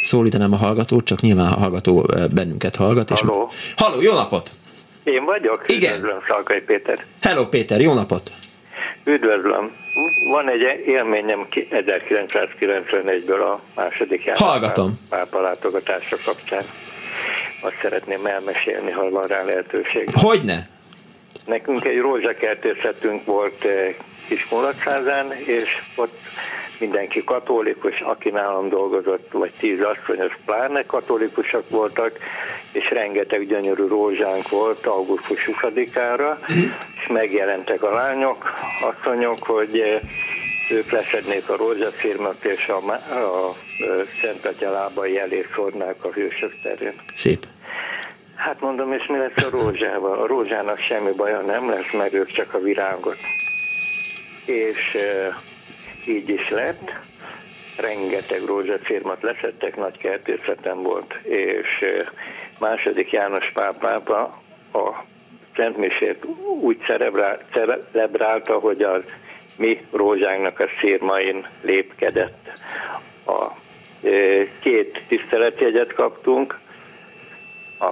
Szólítanám 0.00 0.52
a 0.52 0.56
hallgatót, 0.56 1.04
csak 1.04 1.20
nyilván 1.20 1.52
a 1.52 1.58
hallgató 1.58 2.06
bennünket 2.34 2.76
hallgat. 2.76 3.10
És 3.10 3.20
Halló. 3.20 3.50
Halló, 3.76 4.00
jó 4.00 4.12
napot! 4.12 4.50
Én 5.04 5.24
vagyok? 5.24 5.64
Igen. 5.66 5.94
Üdvözlöm, 5.94 6.18
Szalkai 6.28 6.60
Péter. 6.60 7.04
Hello, 7.22 7.48
Péter, 7.48 7.80
jó 7.80 7.92
napot! 7.92 8.32
Üdvözlöm. 9.04 9.70
Van 10.30 10.50
egy 10.50 10.82
élményem 10.86 11.46
1991-ből 11.50 13.52
a 13.52 13.60
második 13.74 14.24
járvány. 14.24 14.48
Hallgatom. 14.48 14.98
Pápa 15.08 15.40
látogatása 15.40 16.16
kapcsán. 16.24 16.62
Azt 17.62 17.78
szeretném 17.82 18.26
elmesélni, 18.26 18.90
ha 18.90 19.10
van 19.10 19.26
rá 19.26 19.44
lehetőség. 19.44 20.08
Hogyne? 20.12 20.68
Nekünk 21.46 21.84
egy 21.84 21.98
rózsakertészetünk 21.98 23.24
volt 23.24 23.66
Kismulacsázán, 24.28 25.32
és 25.32 25.82
ott 25.96 26.18
mindenki 26.78 27.24
katolikus, 27.24 28.00
aki 28.00 28.30
nálam 28.30 28.68
dolgozott, 28.68 29.32
vagy 29.32 29.52
tíz 29.58 29.78
asszonyos 29.80 30.38
pláne 30.44 30.86
katolikusok 30.86 31.70
voltak, 31.70 32.18
és 32.72 32.90
rengeteg 32.90 33.46
gyönyörű 33.46 33.86
rózsánk 33.86 34.48
volt 34.48 34.86
augusztus 34.86 35.50
20-ára, 35.52 36.38
és 37.00 37.06
megjelentek 37.08 37.82
a 37.82 37.90
lányok, 37.90 38.52
asszonyok, 38.80 39.42
hogy 39.42 39.78
eh, 39.78 40.00
ők 40.70 40.90
leszednék 40.90 41.48
a 41.48 41.56
rózsafirmat, 41.56 42.44
és 42.44 42.68
a, 42.68 42.92
a 43.14 43.54
Szent 44.20 44.44
Atya 44.44 44.70
lábai 44.70 45.18
elé 45.18 45.46
szórnák 45.54 46.04
a 46.04 46.08
hősök 46.12 46.52
terén. 46.62 46.94
Szép. 47.14 47.44
Hát 48.34 48.60
mondom, 48.60 48.92
és 48.92 49.06
mi 49.06 49.18
lesz 49.18 49.52
a 49.52 49.56
rózsával? 49.56 50.22
A 50.22 50.26
rózsának 50.26 50.78
semmi 50.78 51.12
baja 51.16 51.40
nem 51.40 51.70
lesz, 51.70 51.92
meg 51.92 52.12
ők 52.12 52.30
csak 52.30 52.54
a 52.54 52.58
virágot 52.58 53.16
és 54.44 54.96
így 56.06 56.28
is 56.28 56.50
lett. 56.50 56.92
Rengeteg 57.76 58.40
rózsafirmat 58.46 59.22
leszettek, 59.22 59.76
nagy 59.76 59.98
kertészetem 59.98 60.82
volt, 60.82 61.14
és 61.22 61.84
második 62.58 63.10
János 63.12 63.46
pápápa 63.54 64.42
a 64.72 65.04
Szentmisét 65.56 66.24
úgy 66.60 66.78
celebrálta, 67.92 68.58
hogy 68.58 68.82
a 68.82 69.02
mi 69.56 69.86
rózsánknak 69.90 70.60
a 70.60 70.68
szírmain 70.80 71.46
lépkedett. 71.62 72.52
A 73.26 73.46
két 74.60 75.04
tiszteletjegyet 75.08 75.92
kaptunk, 75.92 76.58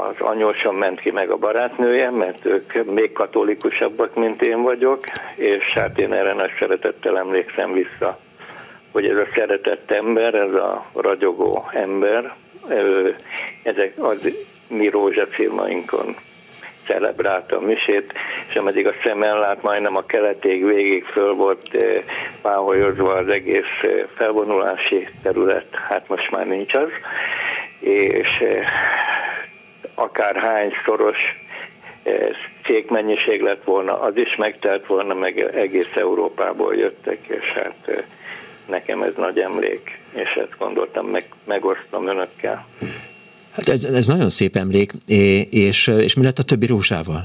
az 0.00 0.14
anyósom 0.18 0.76
ment 0.76 1.00
ki 1.00 1.10
meg 1.10 1.30
a 1.30 1.36
barátnője, 1.36 2.10
mert 2.10 2.44
ők 2.44 2.84
még 2.84 3.12
katolikusabbak, 3.12 4.14
mint 4.14 4.42
én 4.42 4.62
vagyok, 4.62 4.98
és 5.34 5.68
hát 5.74 5.98
én 5.98 6.12
erre 6.12 6.32
nagy 6.32 6.52
szeretettel 6.58 7.18
emlékszem 7.18 7.72
vissza, 7.72 8.18
hogy 8.92 9.06
ez 9.06 9.16
a 9.16 9.26
szeretett 9.34 9.90
ember, 9.90 10.34
ez 10.34 10.54
a 10.54 10.86
ragyogó 10.92 11.68
ember, 11.72 12.34
ezek 13.62 13.92
az 13.98 14.36
mi 14.68 14.88
rózsafilmainkon 14.88 16.16
celebrálta 16.86 17.56
a 17.56 17.60
misét, 17.60 18.12
és 18.48 18.54
ameddig 18.54 18.86
a 18.86 18.92
szem 19.04 19.22
ellát, 19.22 19.62
majdnem 19.62 19.96
a 19.96 20.06
keleték 20.06 20.64
végig 20.64 21.04
föl 21.04 21.32
volt 21.32 21.84
páholyozva 22.42 23.12
az 23.12 23.28
egész 23.28 24.06
felvonulási 24.16 25.08
terület, 25.22 25.66
hát 25.88 26.08
most 26.08 26.30
már 26.30 26.46
nincs 26.46 26.74
az, 26.74 26.90
és 27.80 28.28
akár 29.94 30.36
hány 30.36 30.72
szoros 30.84 31.18
eh, 32.02 32.28
cégmennyiség 32.64 33.40
lett 33.40 33.64
volna, 33.64 34.00
az 34.00 34.16
is 34.16 34.36
megtelt 34.36 34.86
volna, 34.86 35.14
meg 35.14 35.38
egész 35.54 35.90
Európából 35.94 36.74
jöttek, 36.74 37.18
és 37.26 37.50
hát 37.50 37.76
eh, 37.84 38.04
nekem 38.66 39.02
ez 39.02 39.12
nagy 39.16 39.38
emlék, 39.38 39.98
és 40.12 40.30
ezt 40.36 40.58
gondoltam, 40.58 41.06
meg, 41.06 41.24
megosztom 41.44 42.08
önökkel. 42.08 42.66
Hát 43.52 43.68
ez, 43.68 43.84
ez 43.84 44.06
nagyon 44.06 44.28
szép 44.28 44.56
emlék, 44.56 44.92
és, 45.50 45.86
és 45.86 46.14
mi 46.14 46.24
lett 46.24 46.38
a 46.38 46.42
többi 46.42 46.66
rózsával? 46.66 47.22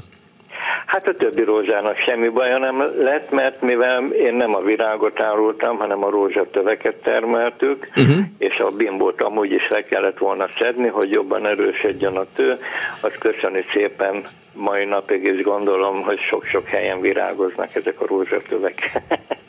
Hát 0.98 1.08
a 1.08 1.14
többi 1.14 1.44
rózsának 1.44 1.98
semmi 1.98 2.28
baja 2.28 2.58
nem 2.58 2.84
lett, 3.00 3.32
mert 3.32 3.62
mivel 3.62 4.12
én 4.12 4.34
nem 4.34 4.56
a 4.56 4.62
virágot 4.62 5.20
árultam, 5.22 5.78
hanem 5.78 6.04
a 6.04 6.10
rózsatöveket 6.10 6.96
termeltük, 6.96 7.88
uh-huh. 7.96 8.16
és 8.38 8.60
a 8.60 8.70
bimbót 8.70 9.22
amúgy 9.22 9.52
is 9.52 9.68
le 9.70 9.82
kellett 9.82 10.18
volna 10.18 10.48
szedni, 10.60 10.88
hogy 10.88 11.12
jobban 11.12 11.48
erősödjön 11.48 12.18
a 12.18 12.26
tő, 12.34 12.60
azt 13.00 13.18
köszöni 13.18 13.66
szépen 13.74 14.24
mai 14.54 14.86
napig 14.86 15.24
is 15.24 15.42
gondolom, 15.42 16.02
hogy 16.02 16.20
sok-sok 16.20 16.68
helyen 16.68 17.02
virágoznak 17.02 17.76
ezek 17.76 18.02
a 18.02 18.08
rózsatövek. 18.08 18.92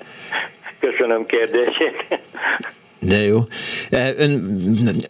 Köszönöm 0.80 1.26
kérdését. 1.26 2.18
De 3.00 3.16
jó. 3.16 3.38
E, 3.90 4.10
ön, 4.18 4.30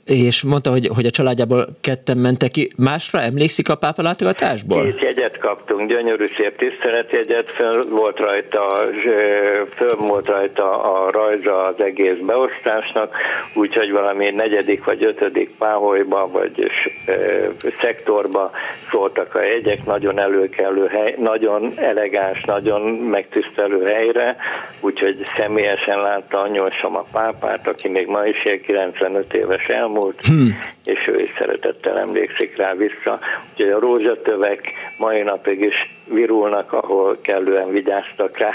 és 0.06 0.42
mondta, 0.42 0.70
hogy, 0.70 0.88
hogy 0.94 1.06
a 1.06 1.10
családjából 1.10 1.66
ketten 1.80 2.16
mentek 2.16 2.50
ki. 2.50 2.70
Másra 2.76 3.20
emlékszik 3.20 3.68
a 3.68 3.74
pápa 3.74 4.02
látogatásból? 4.02 4.82
Két 4.82 5.00
jegyet 5.00 5.38
kaptunk, 5.38 5.88
gyönyörű 5.90 6.24
szép 6.36 6.58
tiszteletjegyet, 6.58 7.50
föl 7.50 7.88
volt 7.90 8.18
rajta, 8.18 8.60
föl 9.76 9.96
volt 9.96 10.26
rajta 10.26 10.72
a 10.72 11.10
rajza 11.10 11.64
az 11.64 11.74
egész 11.78 12.18
beosztásnak, 12.26 13.16
úgyhogy 13.54 13.90
valami 13.90 14.30
negyedik 14.30 14.84
vagy 14.84 15.04
ötödik 15.04 15.50
páholyba, 15.58 16.28
vagy 16.32 16.70
szektorba 17.80 18.50
szóltak 18.90 19.34
a 19.34 19.42
jegyek, 19.42 19.84
nagyon 19.84 20.18
előkelő 20.18 20.86
hely, 20.86 21.14
nagyon 21.18 21.72
elegáns, 21.76 22.44
nagyon 22.44 22.80
megtisztelő 22.90 23.84
helyre, 23.84 24.36
úgyhogy 24.80 25.22
személyesen 25.36 26.00
látta 26.00 26.40
anyósom 26.40 26.96
a 26.96 27.04
pápát, 27.12 27.66
aki 27.78 27.88
még 27.88 28.06
ma 28.06 28.26
is 28.26 28.44
él, 28.44 28.60
95 28.60 29.34
éves 29.34 29.66
elmúlt, 29.66 30.26
hmm. 30.26 30.58
és 30.84 31.06
ő 31.06 31.20
is 31.20 31.30
szeretettel 31.38 31.98
emlékszik 31.98 32.56
rá 32.56 32.74
vissza. 32.74 33.18
Úgyhogy 33.52 33.70
a 33.70 33.78
rózsatövek 33.78 34.60
mai 34.96 35.22
napig 35.22 35.60
is 35.60 35.74
virulnak, 36.04 36.72
ahol 36.72 37.18
kellően 37.20 37.70
vigyáztak 37.70 38.38
rá. 38.38 38.50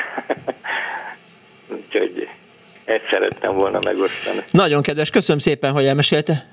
Úgyhogy 1.75 2.27
ezt 2.85 3.07
szerettem 3.11 3.55
volna 3.55 3.79
megosztani. 3.83 4.39
Nagyon 4.51 4.81
kedves, 4.81 5.09
köszönöm 5.09 5.39
szépen, 5.39 5.71
hogy 5.71 5.85
elmesélte. 5.85 6.52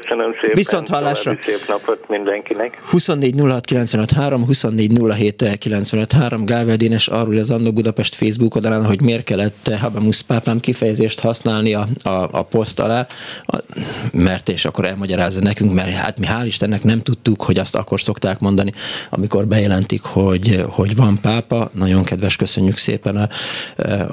Köszönöm 0.00 0.32
szépen. 0.32 0.54
Viszont 0.54 0.88
hallásra. 0.88 1.38
Szép 1.44 1.68
napot 1.68 2.08
mindenkinek. 2.08 2.82
24 2.90 3.34
06 3.40 3.64
953, 3.64 4.46
24 4.46 5.00
07 5.16 5.58
953, 5.58 6.44
Gável 6.44 6.76
Dénes 6.76 7.08
arról 7.08 7.38
az 7.38 7.50
Annó 7.50 7.72
Budapest 7.72 8.14
Facebook 8.14 8.54
oldalán, 8.54 8.84
hogy 8.84 9.02
miért 9.02 9.24
kellett 9.24 9.70
Habemus 9.80 10.22
pápám 10.22 10.60
kifejezést 10.60 11.20
használni 11.20 11.74
a, 11.74 11.86
a, 12.02 12.28
a 12.30 12.42
poszt 12.42 12.80
alá, 12.80 13.06
a, 13.46 13.56
mert 14.12 14.48
és 14.48 14.64
akkor 14.64 14.84
elmagyarázza 14.84 15.40
nekünk, 15.40 15.72
mert 15.72 15.94
hát 15.94 16.18
mi 16.18 16.26
hál' 16.28 16.46
Istennek 16.46 16.82
nem 16.82 17.00
tudtuk, 17.00 17.42
hogy 17.42 17.58
azt 17.58 17.74
akkor 17.74 18.00
szokták 18.00 18.40
mondani, 18.40 18.72
amikor 19.10 19.46
bejelentik, 19.46 20.02
hogy, 20.02 20.64
hogy 20.68 20.96
van 20.96 21.18
pápa. 21.20 21.70
Nagyon 21.72 22.04
kedves, 22.04 22.36
köszönjük 22.36 22.76
szépen 22.76 23.16
a, 23.16 23.28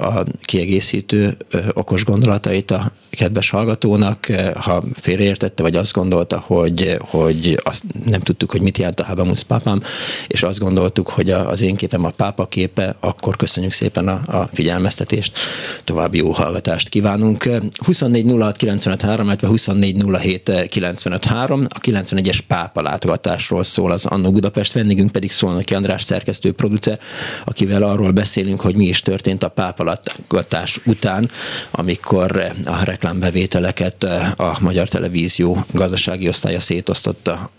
a 0.06 0.24
kiegészítő 0.42 1.36
okos 1.74 2.04
gondolatait 2.04 2.70
a 2.70 2.80
kedves 3.10 3.50
hallgatónak, 3.50 4.26
ha 4.54 4.82
félreértette, 4.94 5.62
vagy 5.62 5.76
azt 5.76 5.92
gondolta, 5.92 6.42
hogy, 6.46 6.96
hogy 7.00 7.60
azt 7.64 7.82
nem 8.04 8.20
tudtuk, 8.20 8.50
hogy 8.50 8.62
mit 8.62 8.78
jelent 8.78 9.00
a 9.00 9.04
Habemus 9.04 9.42
pápám, 9.42 9.80
és 10.26 10.42
azt 10.42 10.58
gondoltuk, 10.58 11.08
hogy 11.08 11.30
az 11.30 11.62
én 11.62 11.76
képem 11.76 12.04
a 12.04 12.10
pápa 12.10 12.46
képe, 12.46 12.96
akkor 13.00 13.36
köszönjük 13.36 13.72
szépen 13.72 14.08
a, 14.08 14.38
a 14.38 14.48
figyelmeztetést, 14.52 15.38
további 15.84 16.18
jó 16.18 16.30
hallgatást 16.30 16.88
kívánunk. 16.88 17.48
24 17.84 18.32
06 18.38 18.56
953, 18.56 19.26
illetve 19.26 19.48
24 19.48 20.04
07 20.04 20.66
953, 20.68 21.66
a 21.68 21.78
91-es 21.78 22.38
pápa 22.46 22.82
látogatásról 22.82 23.64
szól 23.64 23.90
az 23.90 24.06
Annó 24.06 24.30
Budapest, 24.30 24.72
vendégünk 24.72 25.12
pedig 25.12 25.32
Szolnoki 25.32 25.74
András 25.74 26.02
szerkesztő 26.02 26.52
producer, 26.52 26.98
akivel 27.44 27.82
arról 27.82 28.10
beszélünk, 28.10 28.60
hogy 28.60 28.76
mi 28.76 28.86
is 28.86 29.00
történt 29.00 29.42
a 29.42 29.48
pápa 29.48 29.84
látogatás 29.84 30.80
után, 30.84 31.30
amikor 31.70 32.52
a 32.64 32.72
reklámbevételeket 33.00 34.04
a 34.36 34.56
Magyar 34.60 34.88
Televízió 34.88 35.64
gazdasági 35.72 36.28
osztálya 36.28 36.60
szétosztotta 36.60 37.50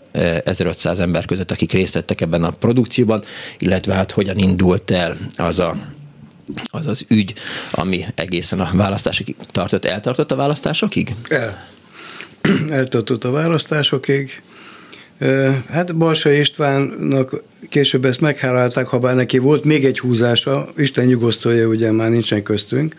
1500 0.44 1.00
ember 1.00 1.24
között, 1.24 1.50
akik 1.50 1.72
részt 1.72 1.94
vettek 1.94 2.20
ebben 2.20 2.44
a 2.44 2.50
produkcióban, 2.50 3.22
illetve 3.58 3.94
hát 3.94 4.10
hogyan 4.10 4.38
indult 4.38 4.90
el 4.90 5.16
az 5.36 5.58
a 5.58 5.76
az 6.64 6.86
az 6.86 7.04
ügy, 7.08 7.34
ami 7.70 8.04
egészen 8.14 8.60
a 8.60 8.70
választásokig 8.72 9.36
tartott. 9.52 9.84
Eltartott 9.84 10.32
a 10.32 10.36
választásokig? 10.36 11.14
El. 11.28 11.66
Eltartott 12.70 13.24
a 13.24 13.30
választásokig. 13.30 14.42
Hát 15.70 15.96
Balsa 15.96 16.30
Istvánnak 16.30 17.42
később 17.68 18.04
ezt 18.04 18.20
meghálálták, 18.20 18.86
ha 18.86 18.98
bár 18.98 19.14
neki 19.14 19.38
volt 19.38 19.64
még 19.64 19.84
egy 19.84 19.98
húzása, 19.98 20.72
Isten 20.76 21.06
nyugosztolja, 21.06 21.66
ugye 21.66 21.92
már 21.92 22.10
nincsen 22.10 22.42
köztünk, 22.42 22.96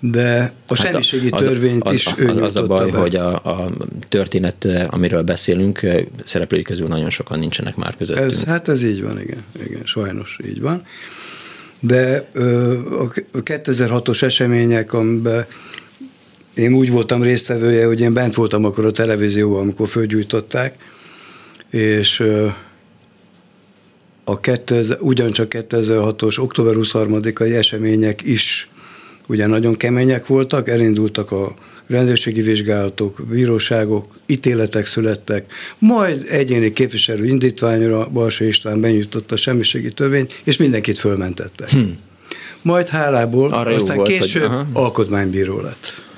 de 0.00 0.52
a 0.68 0.76
hát 0.76 0.78
semmiségi 0.78 1.28
az, 1.30 1.44
törvényt 1.44 1.84
az, 1.84 1.94
is 1.94 2.06
az, 2.06 2.18
ő 2.18 2.28
az, 2.28 2.56
a 2.56 2.66
baj, 2.66 2.90
be. 2.90 2.98
hogy 2.98 3.16
a, 3.16 3.34
a 3.34 3.70
történet, 4.08 4.68
amiről 4.90 5.22
beszélünk, 5.22 5.80
szereplői 6.24 6.62
közül 6.62 6.86
nagyon 6.86 7.10
sokan 7.10 7.38
nincsenek 7.38 7.76
már 7.76 7.96
közöttünk. 7.96 8.30
Ez, 8.30 8.44
hát 8.44 8.68
ez 8.68 8.82
így 8.82 9.02
van, 9.02 9.20
igen, 9.20 9.44
igen, 9.66 9.82
sajnos 9.84 10.38
így 10.46 10.60
van. 10.60 10.82
De 11.80 12.28
a 13.32 13.42
2006-os 13.42 14.22
események, 14.22 14.92
amiben 14.92 15.46
én 16.54 16.74
úgy 16.74 16.90
voltam 16.90 17.22
résztvevője, 17.22 17.86
hogy 17.86 18.00
én 18.00 18.12
bent 18.12 18.34
voltam 18.34 18.64
akkor 18.64 18.84
a 18.84 18.90
televízióban, 18.90 19.60
amikor 19.60 19.88
fölgyújtották, 19.88 20.74
és 21.70 22.24
a 24.24 24.40
2000, 24.40 24.98
ugyancsak 25.00 25.52
2006-os 25.56 26.38
október 26.38 26.74
23-ai 26.78 27.54
események 27.56 28.22
is 28.22 28.69
ugye 29.30 29.46
nagyon 29.46 29.76
kemények 29.76 30.26
voltak, 30.26 30.68
elindultak 30.68 31.30
a 31.30 31.54
rendőrségi 31.86 32.42
vizsgálatok, 32.42 33.20
bíróságok, 33.30 34.14
ítéletek 34.26 34.86
születtek, 34.86 35.52
majd 35.78 36.26
egyéni 36.28 36.72
képviselő 36.72 37.26
indítványra 37.26 38.08
Balsa 38.08 38.44
István 38.44 38.80
benyújtotta 38.80 39.34
a 39.34 39.38
semmiségi 39.38 39.92
törvényt, 39.92 40.40
és 40.44 40.56
mindenkit 40.56 40.98
fölmentette. 40.98 41.66
Hm. 41.70 41.78
Majd 42.62 42.88
hálából 42.88 43.50
Arra 43.50 43.74
aztán 43.74 43.96
volt, 43.96 44.08
később 44.08 44.48
hogy, 44.48 44.66
alkotmánybíró 44.72 45.60
lett 45.60 46.08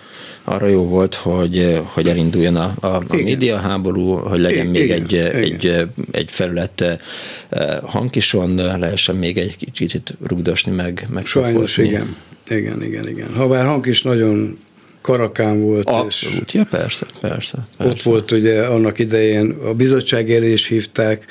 arra 0.45 0.67
jó 0.67 0.85
volt, 0.85 1.15
hogy, 1.15 1.81
hogy 1.85 2.09
elinduljon 2.09 2.57
a, 2.57 2.75
a, 2.81 2.87
a 2.87 3.05
média 3.09 3.57
háború, 3.57 4.15
hogy 4.15 4.41
legyen 4.41 4.67
még 4.67 4.83
igen, 4.83 5.03
egy, 5.03 5.13
igen. 5.13 5.35
egy, 5.35 5.89
egy 6.11 6.31
felület 6.31 6.81
eh, 7.49 7.79
hankison, 7.83 8.55
lehessen 8.55 9.17
még 9.17 9.39
egy 9.39 9.73
kicsit 9.73 10.17
rugdosni, 10.27 10.73
meg, 10.73 11.07
meg 11.11 11.27
Sajnos, 11.27 11.77
igen. 11.79 12.17
Igen, 12.57 12.83
igen, 12.83 13.09
igen. 13.09 13.33
Habár 13.35 13.67
Hank 13.67 13.87
is 13.87 14.03
nagyon 14.03 14.59
karakán 15.01 15.61
volt. 15.61 15.91
Abszolút, 15.91 16.47
és 16.47 16.55
ja 16.55 16.65
persze, 16.71 17.07
persze, 17.21 17.67
persze. 17.77 17.93
Ott 17.93 18.03
volt 18.03 18.31
ugye 18.31 18.63
annak 18.63 18.99
idején, 18.99 19.51
a 19.51 19.75
bizottság 19.75 20.31
elé 20.31 20.53
is 20.53 20.67
hívták, 20.67 21.27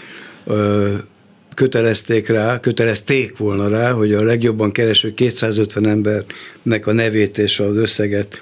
kötelezték 1.55 2.27
rá, 2.27 2.59
kötelezték 2.59 3.37
volna 3.37 3.67
rá, 3.67 3.91
hogy 3.91 4.13
a 4.13 4.23
legjobban 4.23 4.71
kereső 4.71 5.11
250 5.11 5.87
embernek 5.87 6.87
a 6.87 6.91
nevét 6.91 7.37
és 7.37 7.59
az 7.59 7.75
összeget 7.75 8.41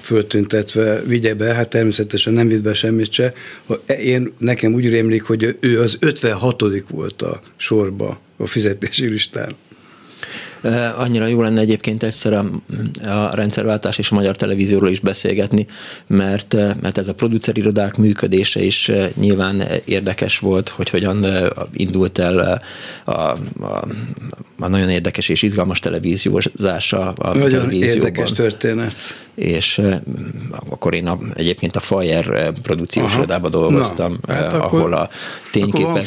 föltüntetve 0.00 1.02
vigye 1.06 1.34
be, 1.34 1.54
hát 1.54 1.68
természetesen 1.68 2.32
nem 2.32 2.48
vitt 2.48 2.62
be 2.62 2.74
semmit 2.74 3.12
se. 3.12 3.32
Én, 4.02 4.32
nekem 4.38 4.74
úgy 4.74 4.88
rémlik, 4.88 5.22
hogy 5.22 5.56
ő 5.60 5.80
az 5.80 5.96
56 6.00 6.62
volt 6.90 7.22
a 7.22 7.40
sorba 7.56 8.20
a 8.36 8.46
fizetési 8.46 9.06
listán. 9.06 9.56
Annyira 10.96 11.26
jó 11.26 11.40
lenne 11.40 11.60
egyébként 11.60 12.02
egyszer 12.02 12.32
a, 12.32 12.44
a 13.04 13.34
rendszerváltás 13.34 13.98
és 13.98 14.10
a 14.10 14.14
magyar 14.14 14.36
televízióról 14.36 14.88
is 14.88 15.00
beszélgetni, 15.00 15.66
mert, 16.06 16.56
mert 16.80 16.98
ez 16.98 17.08
a 17.08 17.14
producerirodák 17.14 17.96
működése 17.96 18.62
is 18.62 18.90
nyilván 19.14 19.62
érdekes 19.84 20.38
volt, 20.38 20.68
hogy 20.68 20.90
hogyan 20.90 21.26
indult 21.72 22.18
el 22.18 22.60
a, 23.04 23.10
a, 23.10 23.38
a, 24.60 24.68
nagyon 24.68 24.88
érdekes 24.88 25.28
és 25.28 25.42
izgalmas 25.42 25.78
televíziózása 25.78 27.10
a 27.10 27.28
nagyon 27.34 27.48
televízióban. 27.48 27.96
érdekes 27.96 28.32
történet. 28.32 28.94
És 29.34 29.80
akkor 30.68 30.94
én 30.94 31.06
a, 31.06 31.18
egyébként 31.34 31.76
a 31.76 31.80
Fire 31.80 32.52
produkciós 32.62 33.14
irodában 33.14 33.50
dolgoztam, 33.50 34.18
Na, 34.26 34.34
hát 34.34 34.52
ahol 34.52 34.92
a 34.92 35.08
tényképek 35.52 36.06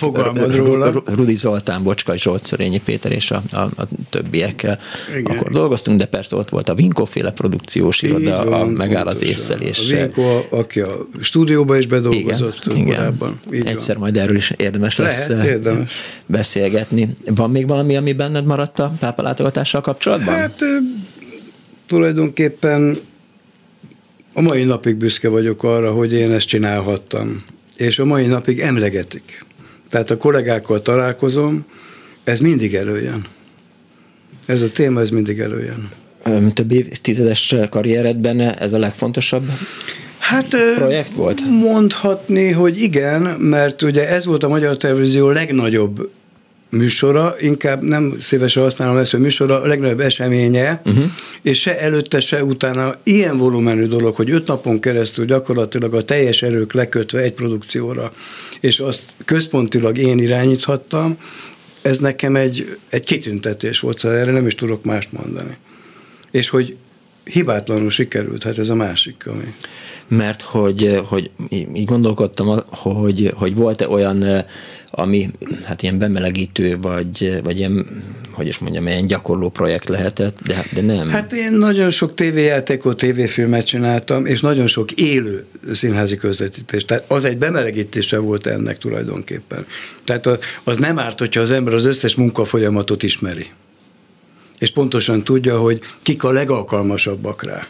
Rudi 1.05 1.35
Zoltán, 1.35 1.83
Bocskai 1.83 2.17
Zsolt, 2.17 2.43
Szörényi 2.43 2.81
Péter 2.81 3.11
és 3.11 3.31
a, 3.31 3.41
a, 3.51 3.59
a 3.59 3.87
többi 4.09 4.40
többiekkel. 4.41 4.79
Igen. 5.17 5.37
Akkor 5.37 5.51
dolgoztunk, 5.51 5.97
de 5.97 6.05
persze 6.05 6.35
ott 6.35 6.49
volt 6.49 6.69
a 6.69 6.75
Vinko 6.75 7.05
féle 7.05 7.31
produkciós 7.31 8.01
iroda, 8.01 8.43
van, 8.43 8.61
a 8.61 8.65
megáll 8.65 9.05
az 9.05 9.23
észszelés. 9.23 9.91
A 9.91 9.95
Vinko, 9.95 10.43
aki 10.49 10.79
a 10.79 11.07
stúdióban 11.21 11.77
is 11.77 11.85
bedolgozott 11.87 12.65
igen, 12.65 12.85
korábban. 12.85 13.39
Igen. 13.49 13.67
Egyszer 13.67 13.97
majd 13.97 14.17
erről 14.17 14.35
is 14.35 14.53
érdemes 14.57 14.97
lesz 14.97 15.27
Lehet, 15.27 15.45
érdemes. 15.45 15.91
beszélgetni. 16.25 17.15
Van 17.35 17.51
még 17.51 17.67
valami, 17.67 17.95
ami 17.95 18.13
benned 18.13 18.45
maradt 18.45 18.79
a 18.79 18.93
pápa 18.99 19.21
látogatással 19.21 19.81
kapcsolatban? 19.81 20.35
Hát 20.35 20.63
tulajdonképpen 21.87 22.99
a 24.33 24.41
mai 24.41 24.63
napig 24.63 24.95
büszke 24.95 25.29
vagyok 25.29 25.63
arra, 25.63 25.91
hogy 25.91 26.13
én 26.13 26.31
ezt 26.31 26.47
csinálhattam. 26.47 27.43
és 27.75 27.99
a 27.99 28.05
mai 28.05 28.25
napig 28.25 28.59
emlegetik. 28.59 29.45
Tehát 29.89 30.09
a 30.09 30.17
kollégákkal 30.17 30.81
találkozom, 30.81 31.65
ez 32.23 32.39
mindig 32.39 32.75
előjön. 32.75 33.25
Ez 34.45 34.61
a 34.61 34.71
téma, 34.71 35.01
ez 35.01 35.09
mindig 35.09 35.39
előjön. 35.39 35.89
Több 36.53 36.71
évtizedes 36.71 37.55
karrieredben 37.69 38.39
ez 38.39 38.73
a 38.73 38.77
legfontosabb 38.77 39.49
Hát 40.21 40.55
projekt 40.75 41.15
volt? 41.15 41.41
Mondhatni, 41.49 42.51
hogy 42.51 42.81
igen, 42.81 43.21
mert 43.21 43.81
ugye 43.81 44.09
ez 44.09 44.25
volt 44.25 44.43
a 44.43 44.47
Magyar 44.47 44.77
Televízió 44.77 45.29
legnagyobb 45.29 46.09
műsora, 46.69 47.35
inkább 47.39 47.81
nem 47.81 48.15
szívesen 48.19 48.63
használom 48.63 48.97
ezt, 48.97 49.11
hogy 49.11 49.19
műsora, 49.19 49.61
a 49.61 49.65
legnagyobb 49.65 49.99
eseménye, 49.99 50.81
uh-huh. 50.85 51.03
és 51.41 51.59
se 51.59 51.79
előtte, 51.79 52.19
se 52.19 52.43
utána 52.43 52.95
ilyen 53.03 53.37
volumenű 53.37 53.85
dolog, 53.85 54.15
hogy 54.15 54.29
öt 54.29 54.47
napon 54.47 54.79
keresztül 54.79 55.25
gyakorlatilag 55.25 55.93
a 55.93 56.03
teljes 56.03 56.41
erők 56.41 56.73
lekötve 56.73 57.19
egy 57.19 57.33
produkcióra, 57.33 58.11
és 58.59 58.79
azt 58.79 59.13
központilag 59.25 59.97
én 59.97 60.19
irányíthattam, 60.19 61.17
ez 61.81 61.97
nekem 61.97 62.35
egy, 62.35 62.77
egy 62.89 63.03
kitüntetés 63.03 63.79
volt, 63.79 63.97
szóval 63.97 64.17
erre 64.17 64.31
nem 64.31 64.47
is 64.47 64.55
tudok 64.55 64.83
mást 64.83 65.11
mondani. 65.11 65.57
És 66.31 66.49
hogy 66.49 66.77
hibátlanul 67.23 67.89
sikerült, 67.89 68.43
hát 68.43 68.57
ez 68.57 68.69
a 68.69 68.75
másik, 68.75 69.27
ami 69.27 69.53
mert 70.07 70.41
hogy, 70.41 71.01
hogy 71.05 71.29
így 71.51 71.85
gondolkodtam, 71.85 72.59
hogy, 72.69 73.31
hogy 73.35 73.55
volt-e 73.55 73.89
olyan, 73.89 74.23
ami 74.91 75.29
hát 75.63 75.81
ilyen 75.81 75.97
bemelegítő, 75.97 76.77
vagy, 76.81 77.39
vagy 77.43 77.57
ilyen, 77.57 77.85
hogy 78.33 78.47
is 78.47 78.57
mondjam, 78.57 78.87
ilyen 78.87 79.07
gyakorló 79.07 79.49
projekt 79.49 79.89
lehetett, 79.89 80.37
de, 80.45 80.65
de 80.73 80.81
nem. 80.81 81.09
Hát 81.09 81.33
én 81.33 81.53
nagyon 81.53 81.89
sok 81.89 82.13
tévéjátékot, 82.13 82.97
tévéfilmet 82.97 83.65
csináltam, 83.65 84.25
és 84.25 84.41
nagyon 84.41 84.67
sok 84.67 84.91
élő 84.91 85.45
színházi 85.71 86.17
közvetítést. 86.17 86.87
Tehát 86.87 87.03
az 87.07 87.25
egy 87.25 87.37
bemelegítése 87.37 88.17
volt 88.17 88.47
ennek 88.47 88.77
tulajdonképpen. 88.77 89.65
Tehát 90.03 90.29
az 90.63 90.77
nem 90.77 90.99
árt, 90.99 91.19
hogyha 91.19 91.41
az 91.41 91.51
ember 91.51 91.73
az 91.73 91.85
összes 91.85 92.15
munkafolyamatot 92.15 93.03
ismeri. 93.03 93.49
És 94.59 94.71
pontosan 94.71 95.23
tudja, 95.23 95.59
hogy 95.59 95.79
kik 96.01 96.23
a 96.23 96.31
legalkalmasabbak 96.31 97.43
rá. 97.43 97.67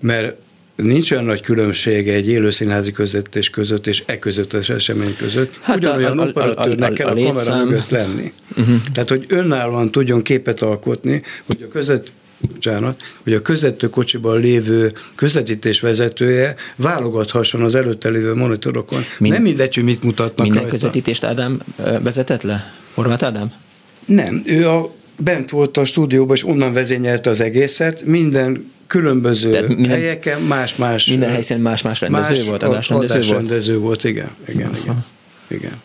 Mert 0.00 0.36
nincs 0.76 1.10
olyan 1.10 1.24
nagy 1.24 1.40
különbség 1.40 2.08
egy 2.08 2.28
élőszínházi 2.28 2.92
közvetítés 2.92 3.50
között 3.50 3.86
és 3.86 4.02
e 4.06 4.18
közöttes 4.18 4.68
esemény 4.68 5.16
között. 5.16 5.58
Hát 5.60 5.76
Ugyanolyan 5.76 6.18
a, 6.18 6.22
a, 6.22 6.26
operatőrnek 6.26 6.92
kell 6.92 7.06
a, 7.06 7.10
a, 7.10 7.26
a, 7.26 7.28
a 7.28 7.32
kamera 7.32 7.64
mögött 7.64 7.88
lenni. 7.88 8.32
Uh-huh. 8.56 8.74
Tehát, 8.92 9.08
hogy 9.08 9.24
önállóan 9.28 9.90
tudjon 9.90 10.22
képet 10.22 10.62
alkotni, 10.62 11.22
hogy 11.46 11.62
a 11.62 11.68
között 11.68 12.10
bocsánat, 12.52 13.02
hogy 13.22 13.32
a 13.32 13.42
közvető 13.42 13.90
kocsiban 13.90 14.40
lévő 14.40 14.92
közvetítés 15.14 15.80
vezetője 15.80 16.54
válogathasson 16.76 17.62
az 17.62 17.74
előtte 17.74 18.08
lévő 18.08 18.34
monitorokon. 18.34 19.00
Mind, 19.18 19.34
Nem 19.34 19.42
mindegy, 19.42 19.74
hogy 19.74 19.84
mit 19.84 20.02
mutatnak 20.02 20.46
Minden 20.46 20.62
rajta. 20.62 20.70
közvetítést 20.70 21.24
Ádám 21.24 21.58
vezetett 22.02 22.42
le? 22.42 22.74
Horváth 22.94 23.24
Ádám? 23.24 23.52
Nem, 24.04 24.42
ő 24.44 24.68
a, 24.68 24.90
bent 25.18 25.50
volt 25.50 25.76
a 25.76 25.84
stúdióban, 25.84 26.36
és 26.36 26.46
onnan 26.46 26.72
vezényelte 26.72 27.30
az 27.30 27.40
egészet. 27.40 28.04
Minden 28.04 28.70
különböző 28.86 29.48
Tehát 29.48 29.68
minden, 29.68 29.90
helyeken 29.90 30.40
más-más... 30.40 31.06
Minden 31.06 31.30
helyszínen 31.30 31.62
más-más 31.62 32.00
rendező 32.00 32.34
más 32.34 32.46
volt, 32.46 32.62
adásrendező, 32.62 33.14
adásrendező 33.14 33.78
volt? 33.78 34.02
volt? 34.02 34.04
igen, 34.04 34.30
igen, 34.48 34.68
Aha. 34.68 34.76
igen. 34.78 35.04
igen. 35.48 35.80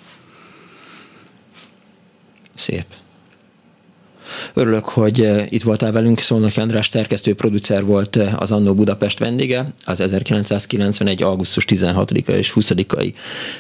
Szép. 2.56 2.86
Örülök, 4.54 4.86
hogy 4.86 5.22
eh, 5.22 5.46
itt 5.50 5.64
voltál 5.64 5.92
velünk. 5.92 6.20
Szolnok 6.20 6.58
András 6.58 6.88
szerkesztő, 6.88 7.34
producer 7.34 7.86
volt 7.86 8.16
eh, 8.16 8.42
az 8.42 8.52
Annó 8.52 8.74
Budapest 8.74 9.20
vendége. 9.20 9.72
Az 9.86 10.00
1991. 10.00 11.24
augusztus 11.24 11.66
16-a 11.68 12.32
és 12.32 12.54
20-ai 12.56 13.14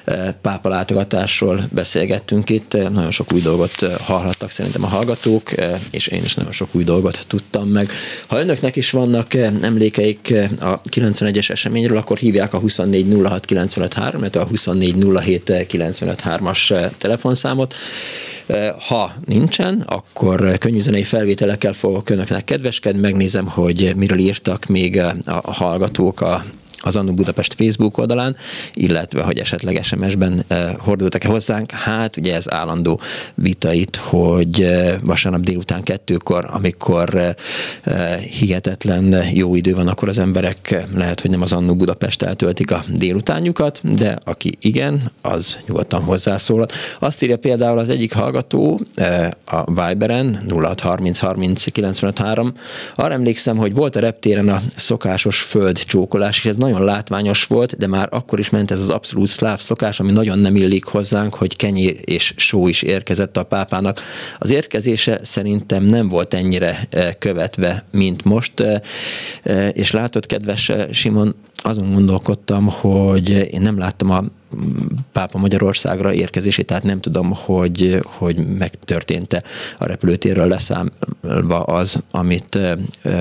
eh, 0.03 0.33
pápa 0.41 0.69
látogatásról 0.69 1.67
beszélgettünk 1.71 2.49
itt. 2.49 2.73
Nagyon 2.73 3.11
sok 3.11 3.33
új 3.33 3.41
dolgot 3.41 3.85
hallhattak 4.01 4.49
szerintem 4.49 4.83
a 4.83 4.87
hallgatók, 4.87 5.51
és 5.91 6.07
én 6.07 6.23
is 6.23 6.35
nagyon 6.35 6.51
sok 6.51 6.69
új 6.71 6.83
dolgot 6.83 7.25
tudtam 7.27 7.67
meg. 7.67 7.91
Ha 8.27 8.39
önöknek 8.39 8.75
is 8.75 8.89
vannak 8.89 9.33
emlékeik 9.61 10.33
a 10.59 10.81
91-es 10.81 11.49
eseményről, 11.49 11.97
akkor 11.97 12.17
hívják 12.17 12.53
a 12.53 12.61
2406953, 12.61 14.19
mert 14.19 14.35
a 14.35 14.47
2407953-as 14.47 16.91
telefonszámot. 16.97 17.75
Ha 18.87 19.13
nincsen, 19.25 19.83
akkor 19.87 20.57
könnyűzenei 20.71 21.03
felvételekkel 21.03 21.73
fogok 21.73 22.09
önöknek 22.09 22.43
kedveskedni, 22.43 22.99
megnézem, 22.99 23.47
hogy 23.47 23.93
miről 23.95 24.17
írtak 24.17 24.65
még 24.65 24.99
a 25.25 25.51
hallgatók 25.51 26.21
a 26.21 26.43
az 26.81 26.95
Annu 26.95 27.13
Budapest 27.13 27.53
Facebook 27.53 27.97
oldalán, 27.97 28.35
illetve 28.73 29.21
hogy 29.21 29.39
esetleg 29.39 29.83
SMS-ben 29.83 30.43
eh, 30.47 30.73
hordultak-e 30.79 31.27
hozzánk. 31.27 31.71
Hát 31.71 32.17
ugye 32.17 32.35
ez 32.35 32.53
állandó 32.53 32.99
vita 33.35 33.73
itt, 33.73 33.95
hogy 33.95 34.61
eh, 34.61 34.95
vasárnap 35.01 35.41
délután 35.41 35.83
kettőkor, 35.83 36.45
amikor 36.49 37.35
eh, 37.83 38.17
hihetetlen 38.17 39.25
jó 39.33 39.55
idő 39.55 39.73
van, 39.73 39.87
akkor 39.87 40.09
az 40.09 40.17
emberek 40.17 40.85
lehet, 40.95 41.21
hogy 41.21 41.29
nem 41.29 41.41
az 41.41 41.53
Annu 41.53 41.75
Budapest 41.75 42.21
eltöltik 42.21 42.71
a 42.71 42.83
délutánjukat, 42.93 43.95
de 43.97 44.17
aki 44.25 44.57
igen, 44.61 45.11
az 45.21 45.57
nyugodtan 45.67 46.03
hozzászólhat. 46.03 46.73
Azt 46.99 47.23
írja 47.23 47.37
például 47.37 47.77
az 47.77 47.89
egyik 47.89 48.13
hallgató 48.13 48.81
a 49.45 49.87
Viberen 49.87 50.45
0630 50.49 51.19
30 51.19 51.63
953. 51.63 52.53
Arra 52.95 53.13
emlékszem, 53.13 53.57
hogy 53.57 53.73
volt 53.73 53.95
a 53.95 53.99
reptéren 53.99 54.49
a 54.49 54.61
szokásos 54.75 55.41
földcsókolás, 55.41 56.37
és 56.37 56.45
ez 56.45 56.55
nagyon 56.55 56.70
nagyon 56.71 56.85
látványos 56.85 57.43
volt, 57.43 57.77
de 57.77 57.87
már 57.87 58.07
akkor 58.11 58.39
is 58.39 58.49
ment 58.49 58.71
ez 58.71 58.79
az 58.79 58.89
abszolút 58.89 59.27
szláv 59.27 59.59
szokás, 59.59 59.99
ami 59.99 60.11
nagyon 60.11 60.39
nem 60.39 60.55
illik 60.55 60.85
hozzánk, 60.85 61.33
hogy 61.33 61.55
kenyér 61.55 61.97
és 62.01 62.33
só 62.37 62.67
is 62.67 62.81
érkezett 62.81 63.37
a 63.37 63.43
pápának. 63.43 64.01
Az 64.39 64.49
érkezése 64.49 65.19
szerintem 65.21 65.83
nem 65.83 66.07
volt 66.07 66.33
ennyire 66.33 66.87
eh, 66.89 67.13
követve, 67.19 67.85
mint 67.91 68.23
most, 68.23 68.59
eh, 68.59 68.79
eh, 69.43 69.69
és 69.73 69.91
látod, 69.91 70.25
kedves 70.25 70.71
Simon, 70.91 71.35
azon 71.55 71.89
gondolkodtam, 71.89 72.67
hogy 72.67 73.29
én 73.29 73.61
nem 73.61 73.77
láttam 73.77 74.09
a 74.09 74.23
pápa 75.11 75.37
Magyarországra 75.37 76.13
érkezését, 76.13 76.65
tehát 76.65 76.83
nem 76.83 77.01
tudom, 77.01 77.31
hogy, 77.33 77.99
hogy 78.05 78.57
megtörtént-e 78.57 79.43
a 79.77 79.85
repülőtérről 79.85 80.47
leszámolva 80.47 81.63
az, 81.63 82.03
amit 82.11 82.59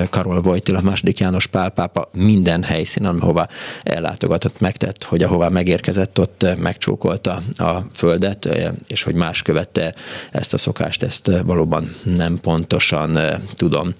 Karol 0.09 0.41
Wojtyla, 0.45 0.81
második 0.81 1.19
János 1.19 1.47
Pál 1.47 1.69
pápa 1.69 2.09
minden 2.13 2.63
helyszínen, 2.63 3.19
ahova 3.19 3.47
ellátogatott, 3.83 4.59
megtett, 4.59 5.03
hogy 5.03 5.23
ahová 5.23 5.47
megérkezett, 5.47 6.19
ott 6.19 6.45
megcsókolta 6.57 7.41
a 7.57 7.85
földet, 7.93 8.49
és 8.87 9.03
hogy 9.03 9.15
más 9.15 9.41
követte 9.41 9.95
ezt 10.31 10.53
a 10.53 10.57
szokást, 10.57 11.03
ezt 11.03 11.31
valóban 11.45 11.91
nem 12.03 12.37
pontosan 12.41 13.19
tudom. 13.55 13.93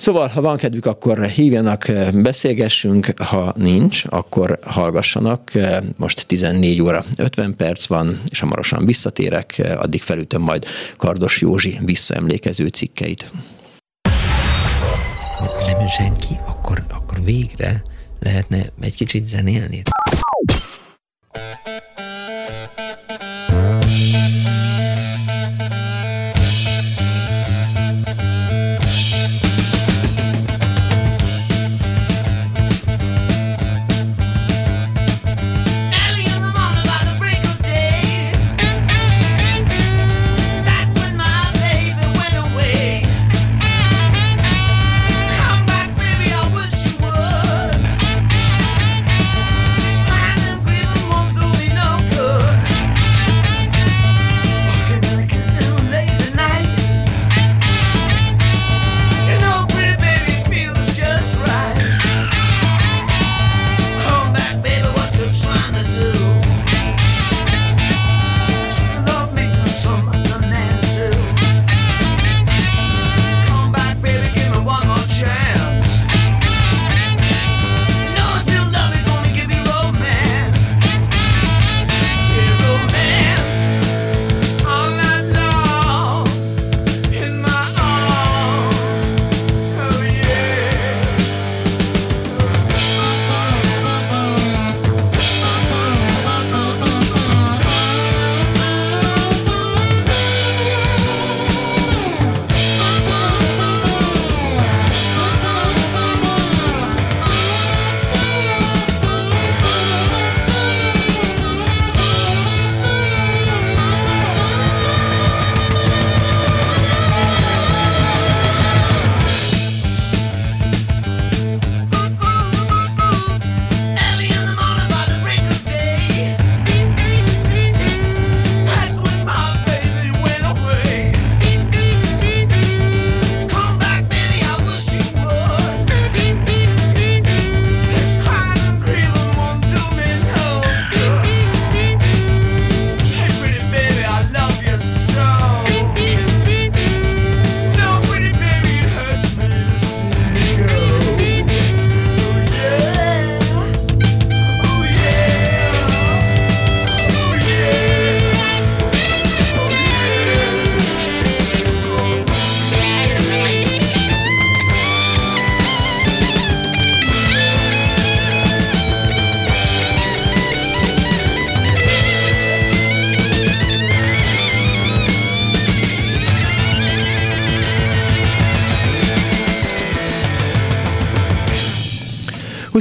Szóval, 0.00 0.28
ha 0.28 0.40
van 0.40 0.56
kedvük, 0.56 0.86
akkor 0.86 1.24
hívjanak, 1.24 1.88
eh, 1.88 2.10
beszélgessünk, 2.12 3.12
ha 3.18 3.52
nincs, 3.56 4.02
akkor 4.08 4.58
hallgassanak. 4.62 5.54
Eh, 5.54 5.78
most 5.96 6.26
14 6.26 6.82
óra 6.82 7.04
50 7.16 7.56
perc 7.56 7.86
van, 7.86 8.20
és 8.30 8.40
hamarosan 8.40 8.86
visszatérek, 8.86 9.58
eh, 9.58 9.80
addig 9.80 10.02
felütöm 10.02 10.42
majd 10.42 10.64
Kardos 10.96 11.40
Józsi 11.40 11.78
visszaemlékező 11.84 12.66
cikkeit. 12.66 13.32
Nem 15.66 15.88
senki, 15.88 16.34
akkor, 16.46 16.82
akkor 16.88 17.24
végre 17.24 17.82
lehetne 18.20 18.58
egy 18.80 18.94
kicsit 18.94 19.26
zenélni. 19.26 19.82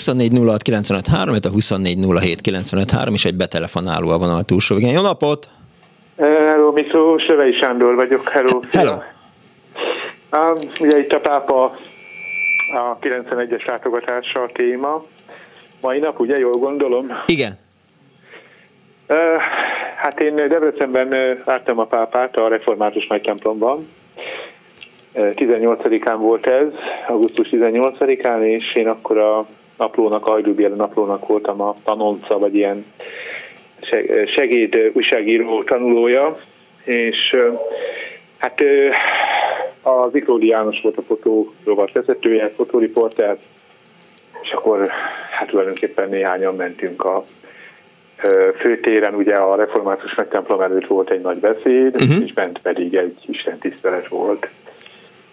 24 0.10 0.32
06 0.48 0.62
95 0.62 1.08
3, 1.08 1.34
a 1.34 1.50
24 1.50 1.98
07 2.20 2.42
95 2.42 2.92
3, 2.92 3.14
és 3.14 3.26
egy 3.26 3.36
betelefonáló 3.36 4.10
a 4.10 4.18
vonal 4.18 4.44
túlsó. 4.44 4.78
Igen, 4.78 4.92
jó 4.92 5.02
napot! 5.02 5.48
Hello, 6.18 6.72
Miklós, 6.72 7.24
Sövei 7.24 7.54
Sándor 7.54 7.96
vagyok. 7.96 8.30
Hello. 8.30 8.60
Hello. 8.72 8.92
Um, 10.32 10.54
ugye 10.80 10.98
itt 11.00 11.12
a 11.12 11.20
pápa 11.20 11.78
a 12.74 12.98
91-es 13.02 13.66
látogatása 13.66 14.42
a 14.42 14.50
téma. 14.54 15.06
Mai 15.82 16.00
nap, 16.00 16.20
ugye, 16.20 16.38
jól 16.38 16.52
gondolom? 16.52 17.12
Igen. 17.26 17.52
Uh, 19.08 19.18
hát 19.98 20.20
én 20.20 20.36
Debrecenben 20.36 21.42
láttam 21.46 21.80
a 21.80 21.86
pápát 21.86 22.38
a 22.38 22.48
református 22.48 23.08
nagy 23.08 23.22
templomban. 23.22 23.88
18-án 25.14 26.16
volt 26.18 26.48
ez, 26.48 26.68
augusztus 27.08 27.48
18-án, 27.52 28.42
és 28.42 28.76
én 28.76 28.88
akkor 28.88 29.18
a 29.18 29.46
naplónak, 29.80 30.26
a 30.26 30.30
Hajdúbél 30.30 30.70
naplónak 30.70 31.28
voltam 31.28 31.62
a 31.62 31.74
tanonca, 31.84 32.38
vagy 32.38 32.56
ilyen 32.56 32.86
segéd 34.36 34.92
újságíró 34.94 35.64
tanulója, 35.64 36.40
és 36.84 37.36
hát 38.38 38.62
az 39.82 40.16
Iklódi 40.16 40.48
János 40.48 40.82
volt 40.82 40.98
a 40.98 41.02
fotórovat 41.02 41.92
vezetője, 41.92 42.52
fotóriporter, 42.56 43.38
és 44.42 44.52
akkor 44.52 44.88
hát 45.32 45.48
tulajdonképpen 45.48 46.10
néhányan 46.10 46.56
mentünk 46.56 47.04
a 47.04 47.24
főtéren, 48.60 49.14
ugye 49.14 49.36
a 49.36 49.56
református 49.56 50.16
templom 50.30 50.62
előtt 50.62 50.88
volt 50.88 51.10
egy 51.10 51.22
nagy 51.22 51.38
beszéd, 51.38 51.96
uh-huh. 51.96 52.24
és 52.24 52.34
bent 52.34 52.60
pedig 52.60 52.96
egy 52.96 53.18
Isten 53.26 53.58
tisztelet 53.58 54.08
volt 54.08 54.50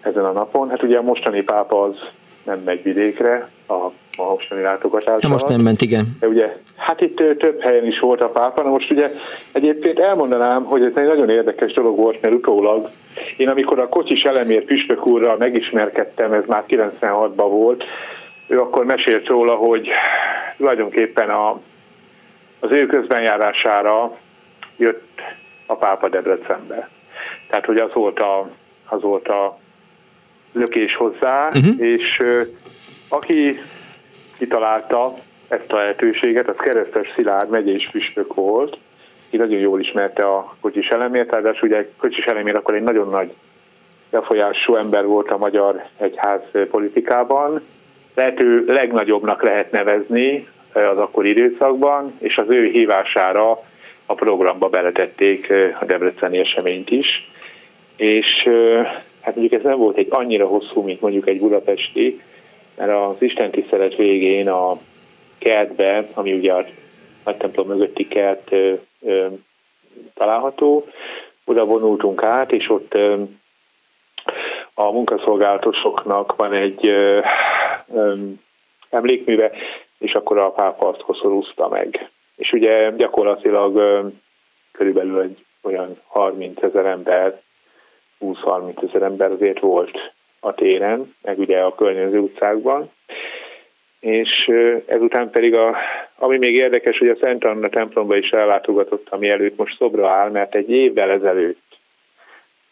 ezen 0.01 0.25
a 0.25 0.31
napon. 0.31 0.69
Hát 0.69 0.83
ugye 0.83 0.97
a 0.97 1.01
mostani 1.01 1.41
pápa 1.41 1.83
az 1.83 1.95
nem 2.43 2.59
megy 2.65 2.83
vidékre, 2.83 3.49
a, 3.67 3.91
a 4.17 4.23
mostani 4.23 4.61
látogatás. 4.61 5.27
Most 5.27 5.47
nem 5.47 5.61
ment, 5.61 5.81
igen. 5.81 6.05
De 6.19 6.27
ugye, 6.27 6.57
hát 6.75 7.01
itt 7.01 7.15
több 7.15 7.61
helyen 7.61 7.85
is 7.85 7.99
volt 7.99 8.21
a 8.21 8.29
pápa, 8.29 8.63
na 8.63 8.69
most 8.69 8.91
ugye 8.91 9.11
egyébként 9.51 9.99
elmondanám, 9.99 10.63
hogy 10.63 10.81
ez 10.83 10.91
egy 10.95 11.07
nagyon 11.07 11.29
érdekes 11.29 11.73
dolog 11.73 11.97
volt, 11.97 12.21
mert 12.21 12.33
utólag 12.33 12.89
én 13.37 13.49
amikor 13.49 13.79
a 13.79 13.89
Kocsis 13.89 14.21
Elemér 14.21 14.63
püspök 14.63 15.07
úrral 15.07 15.37
megismerkedtem, 15.37 16.33
ez 16.33 16.43
már 16.47 16.63
96-ban 16.67 17.47
volt, 17.49 17.83
ő 18.47 18.61
akkor 18.61 18.85
mesélt 18.85 19.27
róla, 19.27 19.55
hogy 19.55 19.89
tulajdonképpen 20.57 21.29
a, 21.29 21.51
az 22.59 22.71
ő 22.71 22.85
közbenjárására 22.85 24.17
jött 24.77 25.21
a 25.65 25.75
pápa 25.75 26.09
Debrecenbe. 26.09 26.89
Tehát, 27.49 27.65
hogy 27.65 27.77
az 27.77 27.93
volt 27.93 28.19
a, 28.19 28.49
az 28.89 29.01
volt 29.01 29.27
a 29.27 29.59
lökés 30.53 30.95
hozzá, 30.95 31.47
uh-huh. 31.47 31.79
és 31.79 32.19
uh, 32.19 32.41
aki 33.09 33.59
kitalálta 34.37 35.13
ezt 35.47 35.71
a 35.71 35.75
lehetőséget, 35.75 36.47
az 36.47 36.55
Keresztes 36.57 37.11
Szilárd 37.15 37.49
megyés 37.49 37.89
püspök 37.91 38.33
volt, 38.33 38.77
ki 39.29 39.37
nagyon 39.37 39.59
jól 39.59 39.79
ismerte 39.79 40.23
a 40.23 40.55
Kocsis 40.61 40.87
Elemért, 40.87 41.29
tehát 41.29 41.63
ugye 41.63 41.89
Kocsis 41.97 42.25
Elemér 42.25 42.55
akkor 42.55 42.75
egy 42.75 42.83
nagyon 42.83 43.09
nagy 43.09 43.33
befolyású 44.09 44.75
ember 44.75 45.05
volt 45.05 45.29
a 45.29 45.37
magyar 45.37 45.83
egyház 45.97 46.41
politikában, 46.71 47.61
lehető 48.15 48.63
legnagyobbnak 48.67 49.43
lehet 49.43 49.71
nevezni 49.71 50.47
az 50.73 50.97
akkori 50.97 51.29
időszakban, 51.29 52.13
és 52.19 52.37
az 52.37 52.45
ő 52.49 52.65
hívására 52.65 53.59
a 54.05 54.13
programba 54.13 54.69
beletették 54.69 55.53
a 55.79 55.85
debreceni 55.85 56.37
eseményt 56.37 56.89
is. 56.89 57.31
És 57.95 58.47
hát 59.21 59.35
mondjuk 59.35 59.53
ez 59.59 59.63
nem 59.63 59.77
volt 59.77 59.97
egy 59.97 60.07
annyira 60.09 60.45
hosszú, 60.45 60.81
mint 60.81 61.01
mondjuk 61.01 61.27
egy 61.27 61.39
budapesti, 61.39 62.21
mert 62.77 62.91
az 62.91 63.15
Isten 63.19 63.51
tisztelet 63.51 63.95
végén 63.95 64.49
a 64.49 64.73
kertbe, 65.37 66.09
ami 66.13 66.33
ugye 66.33 66.53
a 66.53 66.65
nagy 67.25 67.37
templom 67.37 67.67
mögötti 67.67 68.07
kert 68.07 68.51
ö, 68.51 68.73
ö, 69.01 69.27
található, 70.13 70.85
oda 71.45 71.65
vonultunk 71.65 72.23
át, 72.23 72.51
és 72.51 72.69
ott 72.69 72.93
ö, 72.93 73.21
a 74.73 74.91
munkaszolgálatosoknak 74.91 76.35
van 76.35 76.53
egy 76.53 76.87
ö, 76.87 77.19
ö, 77.93 78.15
emlékműve, 78.89 79.51
és 79.97 80.13
akkor 80.13 80.37
a 80.37 80.51
pápa 80.51 80.87
azt 80.87 81.01
koszorúzta 81.01 81.67
meg. 81.67 82.09
És 82.35 82.51
ugye 82.51 82.91
gyakorlatilag 82.91 83.75
ö, 83.75 84.07
körülbelül 84.71 85.21
egy 85.21 85.45
olyan 85.63 86.01
30 86.07 86.61
ezer 86.63 86.85
ember 86.85 87.41
20-30 88.19 88.89
ezer 88.89 89.01
ember 89.01 89.31
azért 89.31 89.59
volt 89.59 90.13
a 90.47 90.53
téren, 90.53 91.15
meg 91.21 91.39
ugye 91.39 91.59
a 91.59 91.75
környező 91.75 92.19
utcákban. 92.19 92.91
És 93.99 94.51
ezután 94.85 95.29
pedig, 95.29 95.55
a, 95.55 95.75
ami 96.15 96.37
még 96.37 96.55
érdekes, 96.55 96.97
hogy 96.97 97.09
a 97.09 97.17
Szent 97.19 97.43
Anna 97.43 97.69
templomba 97.69 98.15
is 98.17 98.29
ellátogatott, 98.29 99.07
ami 99.09 99.29
előtt 99.29 99.57
most 99.57 99.77
szobra 99.77 100.09
áll, 100.09 100.29
mert 100.29 100.55
egy 100.55 100.69
évvel 100.69 101.09
ezelőtt 101.09 101.65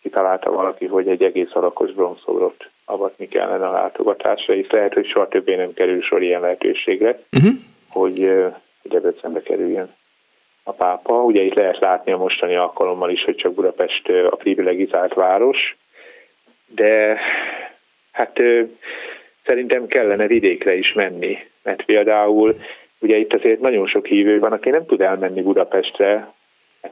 kitalálta 0.01 0.51
valaki, 0.51 0.85
hogy 0.85 1.07
egy 1.07 1.23
egész 1.23 1.53
alakos 1.53 1.91
bronzszobrot 1.91 2.69
avatni 2.85 3.27
kellene 3.27 3.67
a 3.67 3.71
látogatásra, 3.71 4.53
és 4.53 4.69
lehet, 4.69 4.93
hogy 4.93 5.07
soha 5.07 5.27
többé 5.27 5.55
nem 5.55 5.73
kerül 5.73 6.01
sor 6.01 6.21
ilyen 6.21 6.41
lehetőségre, 6.41 7.19
uh-huh. 7.31 7.51
hogy, 7.89 8.19
hogy 8.81 8.91
Debrecenbe 8.91 9.41
kerüljön 9.41 9.93
a 10.63 10.71
pápa. 10.71 11.23
Ugye 11.23 11.41
itt 11.41 11.53
lehet 11.53 11.79
látni 11.79 12.11
a 12.11 12.17
mostani 12.17 12.55
alkalommal 12.55 13.09
is, 13.09 13.23
hogy 13.23 13.35
csak 13.35 13.53
Budapest 13.53 14.09
a 14.29 14.35
privilegizált 14.35 15.13
város, 15.13 15.75
de 16.67 17.19
hát 18.15 18.39
szerintem 19.45 19.87
kellene 19.87 20.27
vidékre 20.27 20.75
is 20.75 20.93
menni, 20.93 21.37
mert 21.63 21.85
például 21.85 22.55
ugye 22.99 23.17
itt 23.17 23.33
azért 23.33 23.59
nagyon 23.59 23.87
sok 23.87 24.05
hívő 24.05 24.39
van, 24.39 24.51
aki 24.51 24.69
nem 24.69 24.85
tud 24.85 25.01
elmenni 25.01 25.41
Budapestre, 25.41 26.33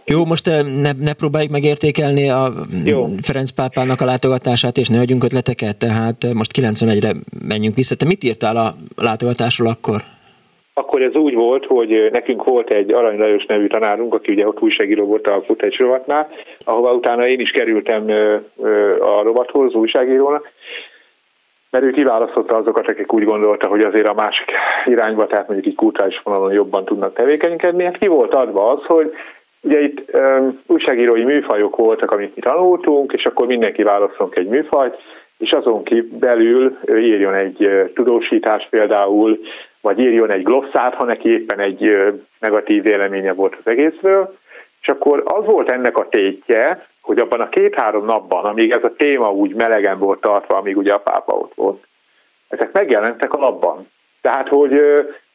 jó, 0.05 0.25
most 0.25 0.45
ne, 0.81 0.91
ne 0.91 1.13
próbáljuk 1.13 1.51
megértékelni 1.51 2.29
a 2.29 2.43
Jó. 2.85 3.05
Ferenc 3.21 3.51
pápának 3.51 4.01
a 4.01 4.05
látogatását, 4.05 4.77
és 4.77 4.87
ne 4.87 4.99
adjunk 4.99 5.23
ötleteket, 5.23 5.77
tehát 5.77 6.19
most 6.33 6.51
91-re 6.59 7.11
menjünk 7.47 7.75
vissza. 7.75 7.95
Te 7.95 8.05
mit 8.05 8.23
írtál 8.23 8.55
a 8.55 8.67
látogatásról 8.95 9.67
akkor? 9.67 10.01
Akkor 10.73 11.01
ez 11.01 11.13
úgy 11.13 11.33
volt, 11.33 11.65
hogy 11.65 12.09
nekünk 12.11 12.43
volt 12.43 12.69
egy 12.69 12.93
Arany 12.93 13.17
Lajos 13.17 13.45
nevű 13.45 13.67
tanárunk, 13.67 14.13
aki 14.13 14.31
ugye 14.31 14.47
ott 14.47 14.61
újságíró 14.61 15.05
volt 15.05 15.27
a 15.27 15.43
Kutács 15.47 15.77
rovatnál, 15.77 16.27
ahova 16.63 16.93
utána 16.93 17.27
én 17.27 17.39
is 17.39 17.49
kerültem 17.49 18.05
a 18.99 19.21
rovathoz, 19.21 19.73
újságírónak, 19.73 20.51
mert 21.73 21.85
ő 21.85 21.91
kiválasztotta 21.91 22.55
azokat, 22.55 22.87
akik 22.87 23.13
úgy 23.13 23.23
gondolta, 23.23 23.67
hogy 23.67 23.81
azért 23.81 24.07
a 24.07 24.13
másik 24.13 24.51
irányba, 24.85 25.27
tehát 25.27 25.47
mondjuk 25.47 25.67
egy 25.67 25.75
kulturális 25.75 26.21
vonalon 26.23 26.53
jobban 26.53 26.85
tudnak 26.85 27.13
tevékenykedni. 27.13 27.83
Hát 27.83 27.97
ki 27.97 28.07
volt 28.07 28.33
adva 28.33 28.71
az, 28.71 28.83
hogy 28.85 29.13
ugye 29.61 29.81
itt 29.81 30.13
um, 30.13 30.59
újságírói 30.67 31.23
műfajok 31.23 31.75
voltak, 31.75 32.11
amit 32.11 32.35
mi 32.35 32.41
tanultunk, 32.41 33.13
és 33.13 33.25
akkor 33.25 33.47
mindenki 33.47 33.83
választunk 33.83 34.35
egy 34.35 34.47
műfajt, 34.47 34.95
és 35.37 35.51
azon 35.51 35.83
ki 35.83 36.01
belül 36.01 36.77
írjon 36.95 37.33
egy 37.33 37.89
tudósítás 37.93 38.67
például 38.69 39.39
vagy 39.81 39.99
írjon 39.99 40.31
egy 40.31 40.43
glosszát, 40.43 40.93
ha 40.93 41.03
neki 41.03 41.29
éppen 41.29 41.59
egy 41.59 41.97
negatív 42.39 42.83
véleménye 42.83 43.33
volt 43.33 43.55
az 43.63 43.71
egészről, 43.71 44.35
és 44.81 44.87
akkor 44.87 45.23
az 45.25 45.45
volt 45.45 45.71
ennek 45.71 45.97
a 45.97 46.07
tétje, 46.09 46.87
hogy 47.03 47.19
abban 47.19 47.39
a 47.39 47.49
két-három 47.49 48.05
napban, 48.05 48.45
amíg 48.45 48.71
ez 48.71 48.83
a 48.83 48.93
téma 48.97 49.31
úgy 49.31 49.55
melegen 49.55 49.99
volt 49.99 50.21
tartva, 50.21 50.57
amíg 50.57 50.77
ugye 50.77 50.93
a 50.93 50.99
pápa 50.99 51.33
ott 51.33 51.53
volt, 51.55 51.83
ezek 52.47 52.71
megjelentek 52.71 53.33
a 53.33 53.39
labban. 53.39 53.87
Tehát, 54.21 54.47
hogy 54.47 54.81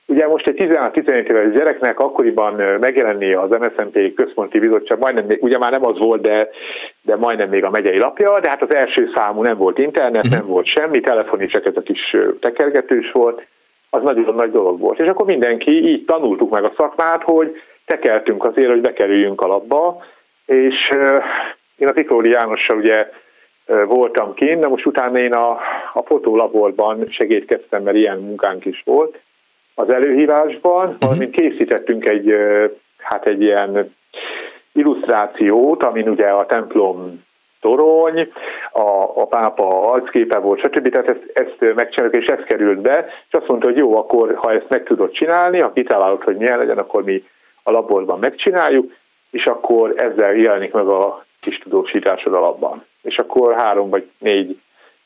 ugye 0.07 0.27
most 0.27 0.47
egy 0.47 0.57
16-17 0.59 1.29
éves 1.29 1.53
gyereknek 1.53 2.01
akkoriban 2.01 2.79
megjelenni 2.81 3.33
az 3.33 3.51
MSZNP 3.51 4.15
központi 4.15 4.59
bizottság, 4.59 4.99
majdnem 4.99 5.27
ugye 5.41 5.59
már 5.59 5.71
nem 5.71 5.87
az 5.87 5.99
volt, 5.99 6.21
de, 6.21 6.49
de 7.03 7.17
majdnem 7.17 7.49
még 7.49 7.65
a 7.65 7.71
megyei 7.71 7.99
lapja, 7.99 8.41
de 8.41 8.49
hát 8.49 8.63
az 8.63 8.75
első 8.75 9.11
számú 9.15 9.43
nem 9.43 9.57
volt 9.57 9.79
internet, 9.79 10.29
nem 10.29 10.47
volt 10.47 10.67
semmi, 10.67 11.01
telefoni 11.01 11.47
csak 11.47 11.67
ez 11.67 11.77
a 11.77 11.83
kis 11.83 12.17
tekergetős 12.41 13.13
volt, 13.13 13.47
az 13.91 14.03
nagyon 14.03 14.35
nagy 14.35 14.51
dolog 14.51 14.81
volt. 14.81 14.99
És 14.99 15.09
akkor 15.09 15.27
mindenki 15.27 15.71
így 15.71 16.05
tanultuk 16.05 16.51
meg 16.51 16.65
a 16.65 16.73
szakmát, 16.77 17.23
hogy 17.23 17.57
tekeltünk 17.87 18.45
azért, 18.45 18.71
hogy 18.71 18.81
bekerüljünk 18.81 19.41
alapba, 19.41 20.05
és 20.47 20.89
én 21.79 21.89
a 21.89 21.93
Tiklóri 21.93 22.31
Jánossal 22.31 22.77
ugye 22.77 23.11
voltam 23.87 24.35
kint, 24.35 24.61
de 24.61 24.69
most 24.69 24.87
utána 24.87 25.19
én 25.19 25.33
a, 25.33 25.51
a 25.93 26.03
fotolaborban 26.05 27.07
segítkeztem, 27.11 27.83
mert 27.83 27.97
ilyen 27.97 28.19
munkánk 28.19 28.65
is 28.65 28.83
volt 28.85 29.19
az 29.75 29.91
előhívásban, 29.91 30.85
uh-huh. 30.85 31.01
valamint 31.01 31.35
készítettünk 31.35 32.09
egy, 32.09 32.35
hát 32.99 33.27
egy 33.27 33.43
ilyen 33.43 33.95
illusztrációt, 34.73 35.83
amin 35.83 36.09
ugye 36.09 36.27
a 36.27 36.47
templom 36.47 37.27
torony, 37.61 38.33
a, 38.73 39.03
a 39.15 39.27
pápa 39.27 39.93
arcképe 39.93 40.39
volt, 40.39 40.59
stb. 40.59 40.89
Tehát 40.89 41.09
ezt, 41.09 41.31
ezt 41.33 41.75
megcsináljuk, 41.75 42.23
és 42.23 42.27
ez 42.27 42.45
került 42.45 42.81
be, 42.81 43.07
és 43.29 43.35
azt 43.35 43.49
mondta, 43.49 43.67
hogy 43.67 43.77
jó, 43.77 43.97
akkor 43.97 44.35
ha 44.35 44.53
ezt 44.53 44.69
meg 44.69 44.83
tudod 44.83 45.11
csinálni, 45.11 45.61
ha 45.61 45.73
kitalálod, 45.73 46.23
hogy 46.23 46.37
milyen 46.37 46.59
legyen, 46.59 46.79
akkor 46.79 47.05
mi 47.05 47.25
a 47.63 47.71
laborban 47.71 48.19
megcsináljuk, 48.19 48.93
és 49.31 49.47
akkor 49.47 49.93
ezzel 49.97 50.35
jelenik 50.35 50.73
meg 50.73 50.87
a 50.87 51.27
kis 51.41 51.59
tudósításod 51.59 52.35
a 52.35 52.41
labban. 52.41 52.85
És 53.03 53.17
akkor 53.17 53.55
három 53.55 53.91
vagy 53.91 54.09
négy 54.19 54.59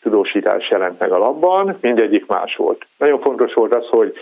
tudósítás 0.03 0.71
jelent 0.71 0.99
meg 0.99 1.13
a 1.13 1.19
labban, 1.19 1.79
mindegyik 1.81 2.27
más 2.27 2.57
volt. 2.57 2.87
Nagyon 2.99 3.21
fontos 3.21 3.55
volt 3.55 3.75
az, 3.75 3.87
hogy 3.89 4.15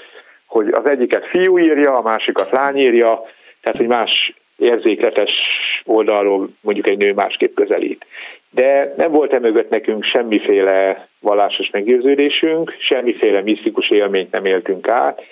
hogy 0.50 0.68
az 0.68 0.86
egyiket 0.86 1.26
fiú 1.26 1.58
írja, 1.58 1.96
a 1.96 2.02
másikat 2.02 2.50
lány 2.50 2.76
írja, 2.76 3.22
tehát 3.60 3.78
hogy 3.78 3.86
más 3.86 4.34
érzékletes 4.56 5.30
oldalról 5.84 6.48
mondjuk 6.60 6.88
egy 6.88 6.98
nő 6.98 7.12
másképp 7.12 7.54
közelít. 7.54 8.06
De 8.50 8.94
nem 8.96 9.10
volt 9.10 9.32
emögött 9.32 9.70
nekünk 9.70 10.04
semmiféle 10.04 11.08
vallásos 11.20 11.70
meggyőződésünk, 11.70 12.76
semmiféle 12.78 13.42
misztikus 13.42 13.90
élményt 13.90 14.30
nem 14.30 14.44
éltünk 14.44 14.88
át. 14.88 15.22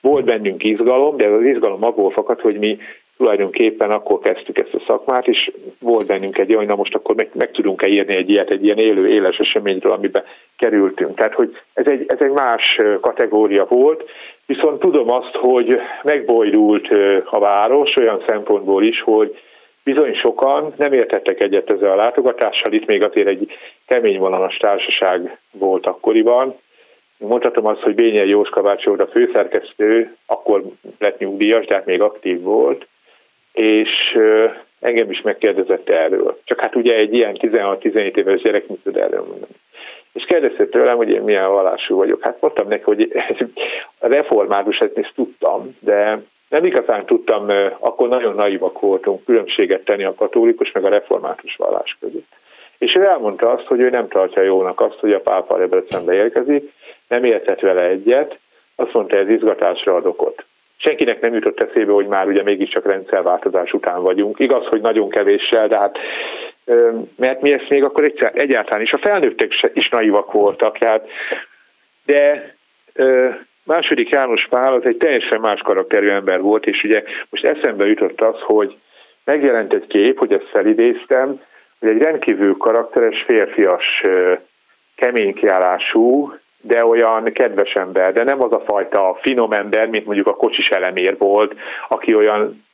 Volt 0.00 0.24
bennünk 0.24 0.64
izgalom, 0.64 1.16
de 1.16 1.26
az 1.26 1.42
izgalom 1.42 1.84
abból 1.84 2.10
fakad, 2.10 2.40
hogy 2.40 2.58
mi 2.58 2.78
tulajdonképpen 3.22 3.90
akkor 3.90 4.18
kezdtük 4.18 4.58
ezt 4.58 4.74
a 4.74 4.82
szakmát, 4.86 5.26
és 5.26 5.50
volt 5.80 6.06
bennünk 6.06 6.38
egy 6.38 6.54
olyan, 6.54 6.66
na 6.66 6.74
most 6.74 6.94
akkor 6.94 7.14
meg, 7.14 7.30
meg 7.32 7.50
tudunk-e 7.50 7.86
írni 7.86 8.16
egy 8.16 8.30
ilyet, 8.30 8.50
egy 8.50 8.64
ilyen 8.64 8.78
élő, 8.78 9.08
éles 9.08 9.38
eseményről, 9.38 9.92
amiben 9.92 10.24
kerültünk. 10.56 11.16
Tehát, 11.16 11.34
hogy 11.34 11.56
ez 11.74 11.86
egy, 11.86 12.04
ez 12.06 12.20
egy 12.20 12.30
más 12.30 12.80
kategória 13.00 13.66
volt, 13.68 14.04
viszont 14.46 14.80
tudom 14.80 15.10
azt, 15.10 15.34
hogy 15.34 15.78
megbojdult 16.02 16.88
a 17.24 17.38
város 17.38 17.96
olyan 17.96 18.22
szempontból 18.26 18.84
is, 18.84 19.00
hogy 19.00 19.38
bizony 19.84 20.14
sokan 20.14 20.72
nem 20.76 20.92
értettek 20.92 21.40
egyet 21.40 21.70
ezzel 21.70 21.90
a 21.90 21.96
látogatással, 21.96 22.72
itt 22.72 22.86
még 22.86 23.02
azért 23.02 23.28
egy 23.28 23.52
kemény 23.86 24.18
vonalas 24.18 24.56
társaság 24.56 25.38
volt 25.50 25.86
akkoriban, 25.86 26.56
Mondhatom 27.26 27.66
azt, 27.66 27.80
hogy 27.80 27.94
Bényel 27.94 28.26
Jóska 28.26 28.62
bácsi 28.62 28.88
volt 28.88 29.00
a 29.00 29.06
főszerkesztő, 29.06 30.16
akkor 30.26 30.62
lett 30.98 31.18
nyugdíjas, 31.18 31.66
de 31.66 31.74
hát 31.74 31.86
még 31.86 32.00
aktív 32.00 32.40
volt, 32.40 32.86
és 33.52 34.18
engem 34.80 35.10
is 35.10 35.20
megkérdezett 35.20 35.88
erről. 35.88 36.38
Csak 36.44 36.60
hát 36.60 36.76
ugye 36.76 36.96
egy 36.96 37.14
ilyen 37.14 37.36
16-17 37.40 38.16
éves 38.16 38.40
gyerek 38.40 38.66
mit 38.66 38.82
tud 38.82 38.96
erről 38.96 39.24
mondani. 39.28 39.52
És 40.12 40.24
kérdezte 40.24 40.66
tőlem, 40.66 40.96
hogy 40.96 41.10
én 41.10 41.22
milyen 41.22 41.50
vallású 41.50 41.96
vagyok. 41.96 42.22
Hát 42.22 42.40
mondtam 42.40 42.68
neki, 42.68 42.82
hogy 42.82 43.12
a 43.98 44.06
református, 44.16 44.78
ezt, 44.78 44.98
ezt 44.98 45.12
tudtam, 45.14 45.76
de 45.80 46.22
nem 46.48 46.64
igazán 46.64 47.06
tudtam, 47.06 47.46
akkor 47.78 48.08
nagyon 48.08 48.34
naivak 48.34 48.80
voltunk 48.80 49.24
különbséget 49.24 49.84
tenni 49.84 50.04
a 50.04 50.14
katolikus 50.14 50.72
meg 50.72 50.84
a 50.84 50.88
református 50.88 51.56
vallás 51.56 51.96
között. 52.00 52.32
És 52.78 52.94
ő 52.94 53.04
elmondta 53.04 53.50
azt, 53.50 53.66
hogy 53.66 53.80
ő 53.80 53.90
nem 53.90 54.08
tartja 54.08 54.42
jónak 54.42 54.80
azt, 54.80 54.98
hogy 54.98 55.12
a 55.12 55.20
pápa 55.20 55.58
Debrecenbe 55.58 56.14
érkezik, 56.14 56.72
nem 57.08 57.24
értett 57.24 57.60
vele 57.60 57.82
egyet, 57.82 58.38
azt 58.76 58.92
mondta, 58.92 59.16
ez 59.16 59.28
izgatásra 59.28 59.94
ad 59.94 60.06
okot 60.06 60.44
senkinek 60.84 61.20
nem 61.20 61.34
jutott 61.34 61.60
eszébe, 61.60 61.92
hogy 61.92 62.06
már 62.06 62.26
ugye 62.26 62.42
mégiscsak 62.42 62.86
rendszerváltozás 62.86 63.72
után 63.72 64.02
vagyunk. 64.02 64.38
Igaz, 64.38 64.66
hogy 64.66 64.80
nagyon 64.80 65.08
kevéssel, 65.08 65.68
de 65.68 65.78
hát 65.78 65.98
mert 67.16 67.40
mi 67.40 67.52
ezt 67.52 67.68
még 67.68 67.84
akkor 67.84 68.04
egyszer, 68.04 68.32
egyáltalán 68.34 68.82
is 68.82 68.92
a 68.92 68.98
felnőttek 68.98 69.52
is 69.74 69.88
naivak 69.88 70.32
voltak, 70.32 70.78
tehát, 70.78 71.08
de 72.06 72.54
második 73.64 74.08
János 74.08 74.46
Pál 74.50 74.72
az 74.72 74.84
egy 74.84 74.96
teljesen 74.96 75.40
más 75.40 75.60
karakterű 75.60 76.08
ember 76.08 76.40
volt, 76.40 76.66
és 76.66 76.82
ugye 76.84 77.02
most 77.30 77.44
eszembe 77.44 77.86
jutott 77.86 78.20
az, 78.20 78.40
hogy 78.40 78.76
megjelent 79.24 79.72
egy 79.72 79.86
kép, 79.86 80.18
hogy 80.18 80.32
ezt 80.32 80.48
felidéztem, 80.50 81.40
hogy 81.78 81.88
egy 81.88 82.02
rendkívül 82.02 82.56
karakteres, 82.56 83.22
férfias, 83.26 84.02
kemény 84.96 85.34
kiállású, 85.34 86.34
de 86.62 86.84
olyan 86.84 87.32
kedves 87.32 87.72
ember, 87.72 88.12
de 88.12 88.22
nem 88.22 88.42
az 88.42 88.52
a 88.52 88.62
fajta 88.66 89.18
finom 89.22 89.52
ember, 89.52 89.88
mint 89.88 90.06
mondjuk 90.06 90.26
a 90.26 90.36
kocsis 90.36 90.68
elemér 90.68 91.18
volt, 91.18 91.54
aki 91.88 92.14
olyan 92.14 92.64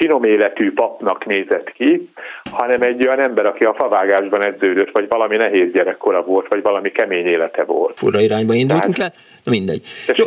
finom 0.00 0.24
életű 0.24 0.72
papnak 0.72 1.26
nézett 1.26 1.72
ki, 1.72 2.10
hanem 2.50 2.82
egy 2.82 3.06
olyan 3.06 3.18
ember, 3.18 3.46
aki 3.46 3.64
a 3.64 3.74
favágásban 3.74 4.42
edződött, 4.42 4.90
vagy 4.92 5.08
valami 5.08 5.36
nehéz 5.36 5.72
gyerekkora 5.72 6.22
volt, 6.22 6.48
vagy 6.48 6.62
valami 6.62 6.90
kemény 6.90 7.26
élete 7.26 7.64
volt. 7.64 7.98
Fura 7.98 8.20
irányba 8.20 8.54
indultunk 8.54 8.96
Tehát... 8.96 9.14
el? 9.14 9.22
Na 9.44 9.50
mindegy. 9.50 9.86
Jó, 10.14 10.24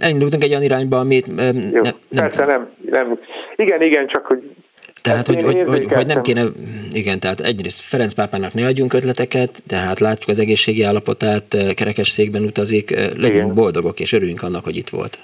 elindultunk 0.00 0.42
egy 0.42 0.50
olyan 0.50 0.62
irányba, 0.62 0.98
amit 0.98 1.34
nem, 1.36 1.72
nem, 1.72 1.94
persze 2.14 2.44
nem, 2.44 2.70
nem. 2.90 3.18
Igen, 3.56 3.82
igen, 3.82 4.06
csak 4.06 4.26
hogy 4.26 4.54
tehát, 5.02 5.26
hogy, 5.26 5.42
hogy, 5.42 5.60
hogy, 5.66 5.92
hogy 5.92 6.06
nem 6.06 6.22
kéne, 6.22 6.42
igen, 6.92 7.20
tehát 7.20 7.40
egyrészt 7.40 7.80
Ferenc 7.80 8.12
pápának 8.12 8.54
ne 8.54 8.66
adjunk 8.66 8.92
ötleteket, 8.92 9.62
tehát 9.66 10.00
látjuk 10.00 10.28
az 10.28 10.38
egészségi 10.38 10.82
állapotát, 10.82 11.56
kerekes 11.74 12.08
székben 12.08 12.42
utazik, 12.42 12.90
legyünk 12.90 13.42
igen. 13.42 13.54
boldogok 13.54 14.00
és 14.00 14.12
örüljünk 14.12 14.42
annak, 14.42 14.64
hogy 14.64 14.76
itt 14.76 14.88
volt. 14.88 15.18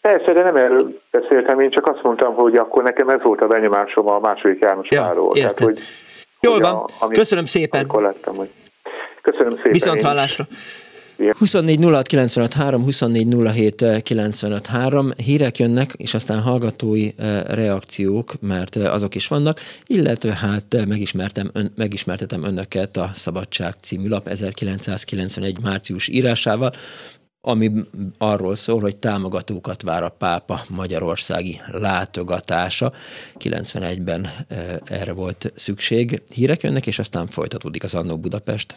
Persze, 0.00 0.32
de 0.32 0.42
nem 0.42 0.56
erről 0.56 1.00
beszéltem, 1.10 1.60
én 1.60 1.70
csak 1.70 1.86
azt 1.86 2.02
mondtam, 2.02 2.34
hogy 2.34 2.56
akkor 2.56 2.82
nekem 2.82 3.08
ez 3.08 3.22
volt 3.22 3.40
a 3.40 3.46
benyomásom 3.46 4.10
a 4.10 4.18
második 4.18 4.62
János 4.62 4.88
ja, 4.90 5.02
Páról. 5.02 5.32
Tehát, 5.32 5.60
hogy, 5.60 5.78
Jól 6.40 6.52
hogy 6.52 6.62
van, 6.62 6.74
a, 6.74 6.84
amit, 6.98 7.16
köszönöm 7.16 7.44
szépen. 7.44 7.86
Lettem, 7.92 8.34
hogy 8.34 8.48
köszönöm 9.22 9.54
szépen. 9.56 9.72
Viszont 9.72 10.02
hallásra. 10.02 10.44
24 11.30 11.78
06 11.80 12.06
95 12.06 12.52
3, 12.52 12.82
24 12.82 13.26
07 13.52 14.02
95 14.02 14.66
3, 14.66 15.12
hírek 15.16 15.58
jönnek, 15.58 15.92
és 15.96 16.14
aztán 16.14 16.40
hallgatói 16.40 17.10
eh, 17.16 17.42
reakciók, 17.44 18.40
mert 18.40 18.76
eh, 18.76 18.92
azok 18.92 19.14
is 19.14 19.26
vannak, 19.26 19.60
illetve 19.86 20.34
hát 20.34 20.74
eh, 20.74 20.86
megismertem, 20.86 21.50
ön, 21.52 21.72
megismertetem 21.76 22.44
önöket 22.44 22.96
a 22.96 23.10
Szabadság 23.14 23.74
című 23.80 24.08
lap 24.08 24.28
1991 24.28 25.60
március 25.60 26.08
írásával, 26.08 26.72
ami 27.44 27.70
arról 28.18 28.54
szól, 28.54 28.80
hogy 28.80 28.96
támogatókat 28.96 29.82
vár 29.82 30.02
a 30.02 30.08
pápa 30.08 30.60
magyarországi 30.68 31.60
látogatása. 31.70 32.92
91-ben 33.38 34.30
erre 34.84 35.12
volt 35.12 35.52
szükség. 35.56 36.22
Hírek 36.34 36.62
jönnek, 36.62 36.86
és 36.86 36.98
aztán 36.98 37.26
folytatódik 37.26 37.84
az 37.84 37.94
Annó 37.94 38.18
Budapest. 38.18 38.76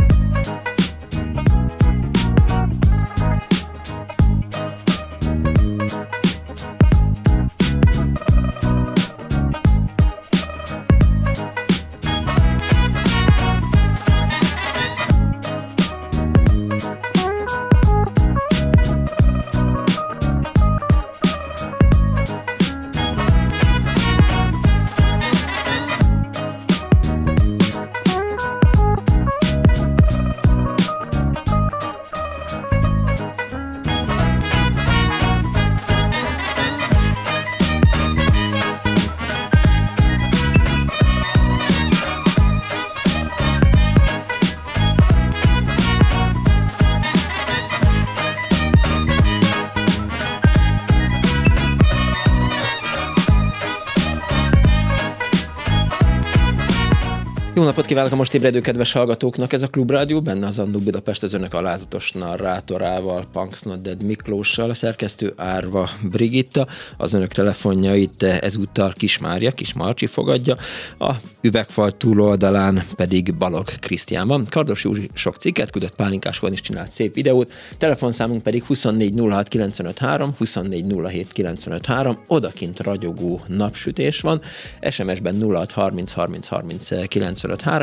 Kívánok 57.91 58.11
a 58.11 58.15
most 58.15 58.33
ébredő 58.33 58.61
kedves 58.61 58.91
hallgatóknak! 58.91 59.53
Ez 59.53 59.61
a 59.61 59.67
Klubrádió, 59.67 60.21
benne 60.21 60.47
az 60.47 60.59
Andó 60.59 60.79
Budapest 60.79 61.23
az 61.23 61.33
önök 61.33 61.53
alázatos 61.53 62.11
narrátorával, 62.11 63.25
Punks 63.31 63.61
Not 63.61 63.81
Dead 63.81 64.03
Miklóssal, 64.03 64.69
a 64.69 64.73
szerkesztő 64.73 65.33
Árva 65.37 65.89
Brigitta, 66.03 66.67
az 66.97 67.13
önök 67.13 67.31
telefonjait 67.33 68.23
ezúttal 68.23 68.91
Kismária, 68.95 69.51
Kismarcsi 69.51 70.05
fogadja, 70.05 70.57
a 70.99 71.11
üvegfal 71.41 71.91
túloldalán 71.91 72.83
pedig 72.95 73.35
Balog 73.35 73.65
Krisztián 73.79 74.27
van. 74.27 74.45
Kardos 74.49 74.85
úr 74.85 74.99
sok 75.13 75.35
cikket 75.35 75.71
küldött, 75.71 75.95
Pálinkásban 75.95 76.51
is 76.51 76.61
csinált 76.61 76.91
szép 76.91 77.13
videót, 77.13 77.51
telefonszámunk 77.77 78.43
pedig 78.43 78.63
24 78.63 79.13
06 79.29 79.47
953, 79.47 80.33
24 80.37 80.85
07 81.03 81.31
953, 81.31 82.17
odakint 82.27 82.79
ragyogó 82.79 83.41
napsütés 83.47 84.21
van, 84.21 84.41
SMS-ben 84.89 85.41
06 85.41 85.71
30 85.71 86.11
30 86.11 86.47
30 86.47 86.89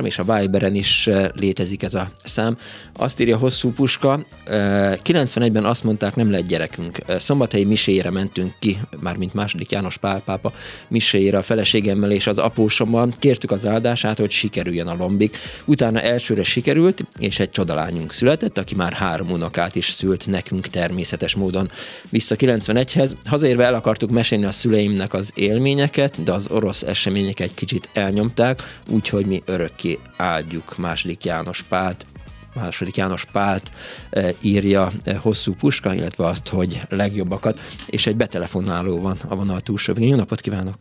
90 0.03 0.07
0636771195 0.07 0.07
és 0.07 0.19
a 0.19 0.39
Viberen 0.39 0.75
is 0.75 1.09
létezik 1.35 1.83
ez 1.83 1.95
a 1.95 2.11
szám. 2.25 2.57
Azt 2.97 3.21
írja 3.21 3.37
hosszú 3.37 3.73
puska, 3.73 4.21
91-ben 4.47 5.65
azt 5.65 5.85
mondták, 5.85 6.15
nem 6.15 6.31
lett 6.31 6.47
gyerekünk. 6.47 6.99
Szombathelyi 7.19 7.65
miséjére 7.65 8.11
mentünk 8.11 8.55
ki, 8.59 8.79
mármint 9.01 9.35
második 9.35 9.71
János 9.71 9.97
Pál 9.97 10.21
pápa 10.21 10.53
miséjére 10.89 11.39
a 11.39 11.43
feleségemmel 11.43 12.11
és 12.11 12.27
az 12.27 12.39
apósommal. 12.39 13.13
Kértük 13.19 13.51
az 13.51 13.67
áldását, 13.67 14.19
hogy 14.19 14.31
sikerüljön 14.31 14.87
a 14.87 14.95
lombik. 14.95 15.37
Utána 15.65 16.01
elsőre 16.01 16.43
sikerült, 16.43 17.05
és 17.19 17.39
egy 17.41 17.51
csodalányunk 17.51 18.13
született, 18.13 18.59
aki 18.59 18.75
már 18.75 18.93
három 18.93 19.31
unokát 19.31 19.75
is 19.75 19.89
szült 19.89 20.27
nekünk 20.27 20.67
természetes 20.67 21.35
módon. 21.35 21.71
Vissza 22.09 22.35
91-hez. 22.39 23.13
Hazaérve 23.25 23.65
el 23.65 23.75
akartuk 23.75 24.11
mesélni 24.11 24.45
a 24.45 24.51
szüleimnek 24.51 25.15
az 25.15 25.33
élményeket, 25.35 26.23
de 26.23 26.33
az 26.33 26.47
orosz 26.51 26.83
események 26.83 27.41
egy 27.41 27.55
kicsit 27.55 27.89
elnyomták, 27.93 28.63
úgyhogy 28.89 29.27
mi 29.27 29.43
örökké 29.85 29.99
áldjuk 30.17 30.77
második 30.79 31.25
János 31.25 31.63
Pált 31.63 32.07
második 32.55 32.97
János 32.97 33.25
Pált 33.33 33.67
e, 34.11 34.21
írja 34.43 34.85
e, 35.05 35.17
hosszú 35.23 35.53
puska, 35.61 35.91
illetve 35.93 36.25
azt, 36.25 36.49
hogy 36.49 36.73
legjobbakat, 36.91 37.57
és 37.91 38.07
egy 38.07 38.17
betelefonáló 38.17 39.01
van 39.01 39.17
a 39.31 39.35
vonal 39.41 39.61
túlsó 39.61 39.93
Jó 39.97 40.17
napot 40.17 40.41
kívánok! 40.41 40.81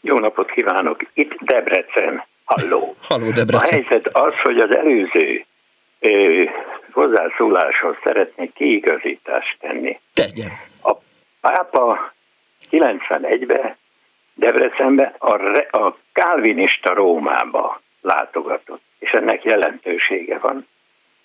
Jó 0.00 0.16
napot 0.18 0.50
kívánok! 0.50 0.96
Itt 1.14 1.32
Debrecen. 1.40 2.24
Halló! 2.44 2.96
Halló, 3.08 3.30
Debrecen! 3.30 3.68
A 3.68 3.72
helyzet 3.72 4.06
az, 4.06 4.34
hogy 4.42 4.58
az 4.58 4.70
előző 4.70 5.44
ö, 6.00 6.10
hozzászóláshoz 6.92 7.96
szeretnék 8.04 8.52
kiigazítást 8.52 9.56
tenni. 9.60 10.00
Tegyen! 10.14 10.50
A 10.82 10.92
pápa 11.40 12.12
91-ben 12.70 13.76
Debrecenbe 14.34 15.14
a, 15.18 15.34
a 15.78 15.96
kálvinista 16.12 16.94
Rómába 16.94 17.82
látogatott, 18.04 18.82
és 18.98 19.10
ennek 19.10 19.44
jelentősége 19.44 20.38
van. 20.38 20.66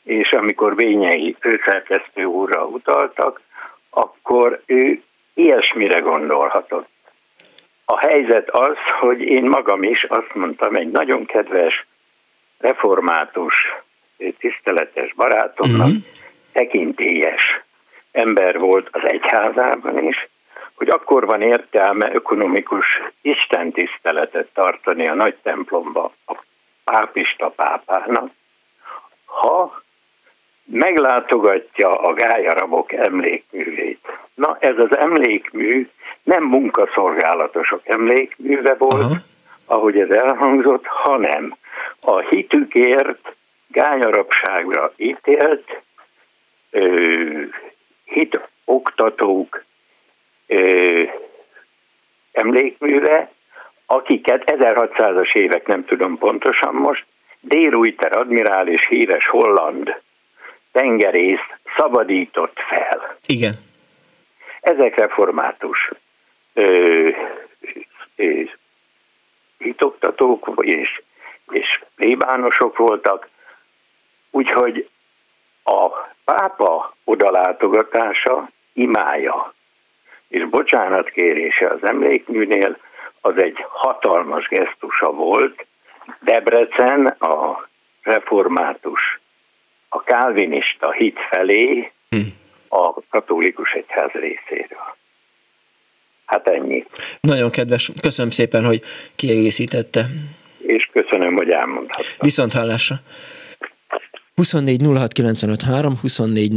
És 0.04 0.32
amikor 0.32 0.76
Bényei 0.76 1.36
főszerkesztő 1.40 2.24
úrra 2.24 2.66
utaltak, 2.66 3.42
akkor 3.90 4.62
ő 4.66 5.02
ilyesmire 5.34 6.00
gondolhatott. 6.00 6.88
A 7.86 7.98
helyzet 7.98 8.50
az, 8.50 8.78
hogy 9.00 9.22
én 9.22 9.44
magam 9.44 9.84
is 9.84 10.04
azt 10.04 10.34
mondtam, 10.34 10.76
egy 10.76 10.92
nagyon 10.92 11.26
kedves, 11.26 11.86
református, 12.58 13.68
tiszteletes 14.40 15.14
barátomnak, 15.14 15.88
uh-huh. 15.88 16.04
tekintélyes 16.52 17.62
ember 18.12 18.60
volt 18.60 18.88
az 18.92 19.02
egyházában 19.04 20.08
is, 20.08 20.30
hogy 20.76 20.90
akkor 20.90 21.26
van 21.26 21.42
értelme 21.42 22.14
ökonomikus 22.14 22.86
istentiszteletet 23.22 24.48
tartani 24.54 25.08
a 25.08 25.14
nagy 25.14 25.36
templomba 25.44 26.14
pápista 26.90 27.50
pápának, 27.50 28.32
ha 29.26 29.82
meglátogatja 30.66 32.02
a 32.02 32.14
gályarabok 32.14 32.94
emlékművét. 32.94 34.00
Na, 34.34 34.58
ez 34.60 34.78
az 34.78 34.98
emlékmű 34.98 35.90
nem 36.24 36.44
munkaszolgálatosok 36.44 37.82
emlékműve 37.88 38.76
volt, 38.76 39.04
Aha. 39.04 39.16
ahogy 39.66 40.00
ez 40.00 40.10
elhangzott, 40.10 40.86
hanem 40.86 41.56
a 42.02 42.20
hitükért 42.20 43.36
gályarabságra 43.68 44.94
ítélt 44.96 45.82
ö, 46.72 47.44
hit 48.06 48.40
oktatók 48.66 49.64
ö, 50.48 51.04
emlékműve, 52.32 53.32
akiket 53.92 54.44
1600-as 54.46 55.36
évek, 55.36 55.68
nem 55.68 55.86
tudom 55.86 56.18
pontosan 56.18 56.74
most, 56.74 57.06
Délújter 57.42 58.18
admirális 58.18 58.88
híres 58.88 59.28
holland 59.28 60.02
tengerész 60.72 61.48
szabadított 61.78 62.60
fel. 62.68 63.18
Igen. 63.26 63.54
Ezek 64.62 64.96
református 64.96 65.90
ö, 66.54 67.10
ö, 68.16 68.42
hitoktatók 69.58 70.54
és, 70.62 71.02
és 71.52 71.84
plébánosok 71.96 72.78
voltak, 72.78 73.30
úgyhogy 74.32 74.90
a 75.64 75.90
pápa 76.26 76.96
odalátogatása 77.04 78.50
imája 78.74 79.54
és 80.28 80.46
bocsánatkérése 80.46 81.68
az 81.68 81.84
emlékműnél 81.84 82.78
az 83.22 83.34
egy 83.38 83.66
hatalmas 83.70 84.48
gesztusa 84.48 85.12
volt. 85.12 85.66
Debrecen 86.22 87.06
a 87.08 87.70
református, 88.02 89.20
a 89.90 90.04
kálvinista 90.04 90.92
hit 90.92 91.20
felé 91.30 91.92
hm. 92.10 92.20
a 92.68 92.94
katolikus 93.10 93.72
egyház 93.72 94.12
részéről. 94.12 94.96
Hát 96.26 96.48
ennyi. 96.48 96.86
Nagyon 97.20 97.52
kedves. 97.52 97.92
Köszönöm 98.02 98.32
szépen, 98.32 98.66
hogy 98.66 98.82
kiegészítette. 99.16 100.06
És 100.58 100.90
köszönöm, 100.92 101.36
hogy 101.36 101.50
elmondhattam. 101.50 102.16
Viszont 102.20 102.54
hallásra. 102.54 102.96
24 104.40 104.82
06 105.62 106.00
24 106.02 106.52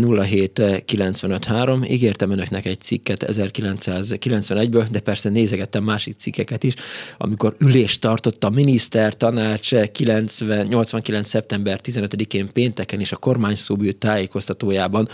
Ígértem 1.90 2.30
önöknek 2.30 2.66
egy 2.66 2.80
cikket 2.80 3.24
1991-ből, 3.28 4.86
de 4.90 5.00
persze 5.00 5.28
nézegettem 5.28 5.84
másik 5.84 6.14
cikkeket 6.18 6.62
is, 6.62 6.74
amikor 7.18 7.54
ülést 7.58 8.00
tartott 8.00 8.44
a 8.44 8.50
miniszter 8.50 9.16
tanács 9.16 9.74
90, 9.74 10.66
89. 10.66 11.28
szeptember 11.28 11.80
15-én 11.82 12.52
pénteken 12.52 13.00
és 13.00 13.12
a 13.12 13.16
kormány 13.16 13.54
szóbű 13.54 13.90
tájékoztatójában 13.90 15.08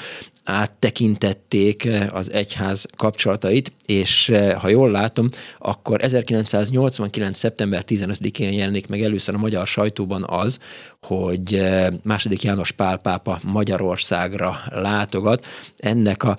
áttekintették 0.45 1.89
az 2.11 2.33
egyház 2.33 2.87
kapcsolatait, 2.97 3.73
és 3.87 4.33
ha 4.59 4.69
jól 4.69 4.91
látom, 4.91 5.29
akkor 5.59 6.05
1989. 6.05 7.39
szeptember 7.39 7.85
15-én 7.89 8.53
jelenik 8.53 8.87
meg 8.87 9.03
először 9.03 9.35
a 9.35 9.39
magyar 9.39 9.67
sajtóban 9.67 10.25
az, 10.27 10.59
hogy 11.01 11.63
második 12.03 12.43
János 12.43 12.58
Pál 12.77 12.97
pápa 12.97 13.39
Magyarországra 13.45 14.61
látogat. 14.71 15.47
Ennek 15.77 16.23
a 16.23 16.39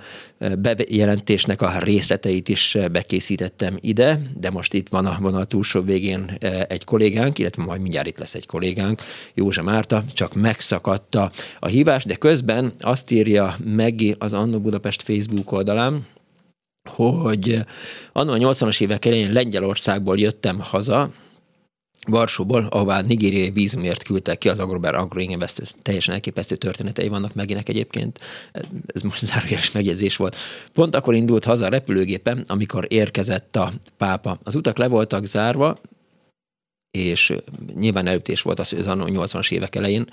bejelentésnek 0.60 1.62
a 1.62 1.80
részleteit 1.80 2.50
is 2.50 2.78
bekészítettem 2.92 3.78
ide, 3.80 4.20
de 4.38 4.50
most 4.50 4.74
itt 4.74 4.90
van 4.90 5.06
a 5.06 5.18
vonal 5.20 5.46
túlsó 5.46 5.82
végén 5.82 6.38
egy 6.68 6.84
kollégánk, 6.84 7.40
illetve 7.40 7.64
majd 7.64 7.82
mindjárt 7.82 8.08
itt 8.08 8.20
lesz 8.20 8.36
egy 8.36 8.46
kollégánk, 8.46 9.02
Józsa 9.34 9.64
Márta, 9.64 10.04
csak 10.14 10.34
megszakadta 10.34 11.32
a 11.60 11.68
hívás, 11.68 12.04
de 12.04 12.16
közben 12.16 12.74
azt 12.80 13.12
írja 13.12 13.56
Meggi 13.66 14.16
az 14.20 14.34
Annó 14.34 14.60
Budapest 14.60 15.02
Facebook 15.02 15.52
oldalán, 15.52 16.06
hogy 16.90 17.60
annó 18.14 18.32
a 18.32 18.38
80-as 18.38 18.82
évek 18.82 19.06
elején 19.06 19.32
Lengyelországból 19.32 20.20
jöttem 20.20 20.60
haza, 20.60 21.12
Varsóból, 22.08 22.66
ahová 22.70 23.02
nigériai 23.02 23.50
vízumért 23.50 24.04
küldtek 24.04 24.38
ki 24.38 24.50
az 24.50 24.60
Agrober 24.60 24.96
Agroinvest, 24.96 25.76
teljesen 25.82 26.14
elképesztő 26.14 26.56
történetei 26.56 27.08
vannak 27.08 27.34
meginek 27.34 27.70
egyébként, 27.70 28.20
ez 28.88 29.02
most 29.02 29.26
zárójeles 29.26 29.72
megjegyzés 29.72 30.16
volt. 30.16 30.36
Pont 30.74 30.96
akkor 30.96 31.16
indult 31.16 31.46
haza 31.46 31.66
a 31.66 31.70
repülőgépen, 31.70 32.44
amikor 32.48 32.86
érkezett 32.88 33.56
a 33.56 33.72
pápa. 33.98 34.40
Az 34.44 34.56
utak 34.56 34.78
le 34.78 34.88
voltak 34.88 35.26
zárva, 35.26 35.78
és 36.92 37.34
nyilván 37.74 38.08
előttés 38.08 38.42
volt 38.42 38.60
az, 38.60 38.70
hogy 38.70 38.80
az 38.80 38.88
80-as 38.90 39.52
évek 39.52 39.76
elején 39.76 40.06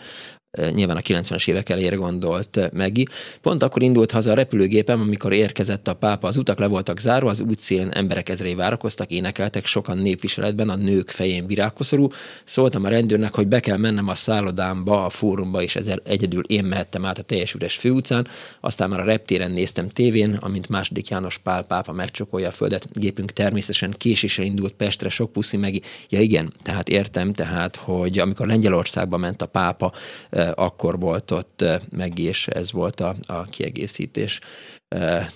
nyilván 0.75 0.97
a 0.97 1.01
90-es 1.01 1.49
évek 1.49 1.69
elejére 1.69 1.97
gondolt 1.97 2.71
Megi. 2.73 3.07
Pont 3.41 3.63
akkor 3.63 3.83
indult 3.83 4.11
haza 4.11 4.31
a 4.31 4.35
repülőgépem, 4.35 5.01
amikor 5.01 5.33
érkezett 5.33 5.89
a 5.89 5.95
pápa. 5.95 6.29
Az 6.29 6.37
utak 6.37 6.59
le 6.59 6.67
voltak 6.67 6.99
zárva, 6.99 7.31
az 7.31 7.41
útszélen 7.41 7.95
emberek 7.95 8.29
ezrei 8.29 8.55
várakoztak, 8.55 9.11
énekeltek, 9.11 9.67
sokan 9.67 9.99
népviseletben, 9.99 10.69
a 10.69 10.75
nők 10.75 11.11
fején 11.11 11.47
virágkoszorú. 11.47 12.09
Szóltam 12.45 12.85
a 12.85 12.89
rendőrnek, 12.89 13.35
hogy 13.35 13.47
be 13.47 13.61
kell 13.61 13.77
mennem 13.77 14.09
a 14.09 14.15
szállodámba, 14.15 15.05
a 15.05 15.11
fórumba, 15.11 15.63
és 15.63 15.77
ezzel 15.77 16.01
egyedül 16.05 16.43
én 16.47 16.65
mehettem 16.65 17.05
át 17.05 17.19
a 17.19 17.23
teljes 17.23 17.55
üres 17.55 17.77
főutcán. 17.77 18.27
Aztán 18.61 18.89
már 18.89 19.01
a 19.01 19.05
reptéren 19.05 19.51
néztem 19.51 19.89
tévén, 19.89 20.39
amint 20.41 20.69
második 20.69 21.09
János 21.09 21.39
Pál 21.39 21.65
pápa 21.65 21.93
megcsokolja 21.93 22.49
a 22.49 22.51
földet. 22.51 22.89
Gépünk 22.93 23.33
természetesen 23.33 23.95
késéssel 23.97 24.45
indult 24.45 24.73
Pestre, 24.73 25.09
sok 25.09 25.33
puszi 25.33 25.57
Megi. 25.57 25.83
Ja 26.09 26.21
igen, 26.21 26.53
tehát 26.63 26.89
értem, 26.89 27.33
tehát, 27.33 27.77
hogy 27.77 28.19
amikor 28.19 28.47
Lengyelországba 28.47 29.17
ment 29.17 29.43
a 29.43 29.47
pápa, 29.47 29.93
akkor 30.55 30.99
volt 30.99 31.31
ott 31.31 31.65
meg, 31.91 32.19
és 32.19 32.47
ez 32.47 32.73
volt 32.73 33.01
a, 33.01 33.15
a 33.27 33.43
kiegészítés. 33.43 34.41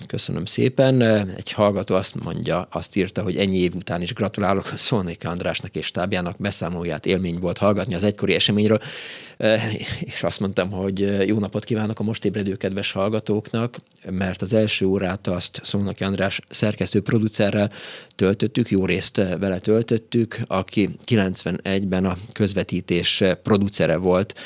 Köszönöm 0.07 0.45
szépen. 0.45 1.03
Egy 1.37 1.53
hallgató 1.53 1.95
azt 1.95 2.25
mondja, 2.25 2.69
azt 2.71 2.97
írta, 2.97 3.23
hogy 3.23 3.37
ennyi 3.37 3.59
év 3.59 3.75
után 3.75 4.03
is 4.03 4.15
gratulálok 4.15 4.67
Szónék 4.77 5.27
Andrásnak 5.27 5.75
és 5.75 5.91
tábjának 5.91 6.37
beszámolóját 6.39 7.07
élmény 7.07 7.39
volt 7.39 7.59
hallgatni 7.59 7.95
az 7.95 8.03
egykori 8.03 8.35
eseményről, 8.35 8.81
és 10.01 10.23
azt 10.23 10.41
mondtam, 10.41 10.71
hogy 10.71 11.27
jó 11.27 11.39
napot 11.39 11.65
kívánok 11.65 12.01
a 12.01 12.03
most 12.03 12.25
ébredő 12.25 12.55
kedves 12.57 12.93
hallgatóknak, 12.93 13.77
mert 14.11 14.43
az 14.43 14.53
első 14.53 14.87
órát 14.87 15.27
azt 15.27 15.61
Szónoki 15.63 16.05
András 16.05 16.41
szerkesztő 16.49 17.01
producerrel 17.01 17.71
töltöttük, 18.17 18.69
jó 18.69 18.85
részt 18.85 19.17
vele 19.17 19.59
töltöttük, 19.59 20.39
aki 20.47 20.89
91-ben 21.07 22.05
a 22.05 22.17
közvetítés 22.33 23.23
producere 23.43 23.97
volt 23.97 24.39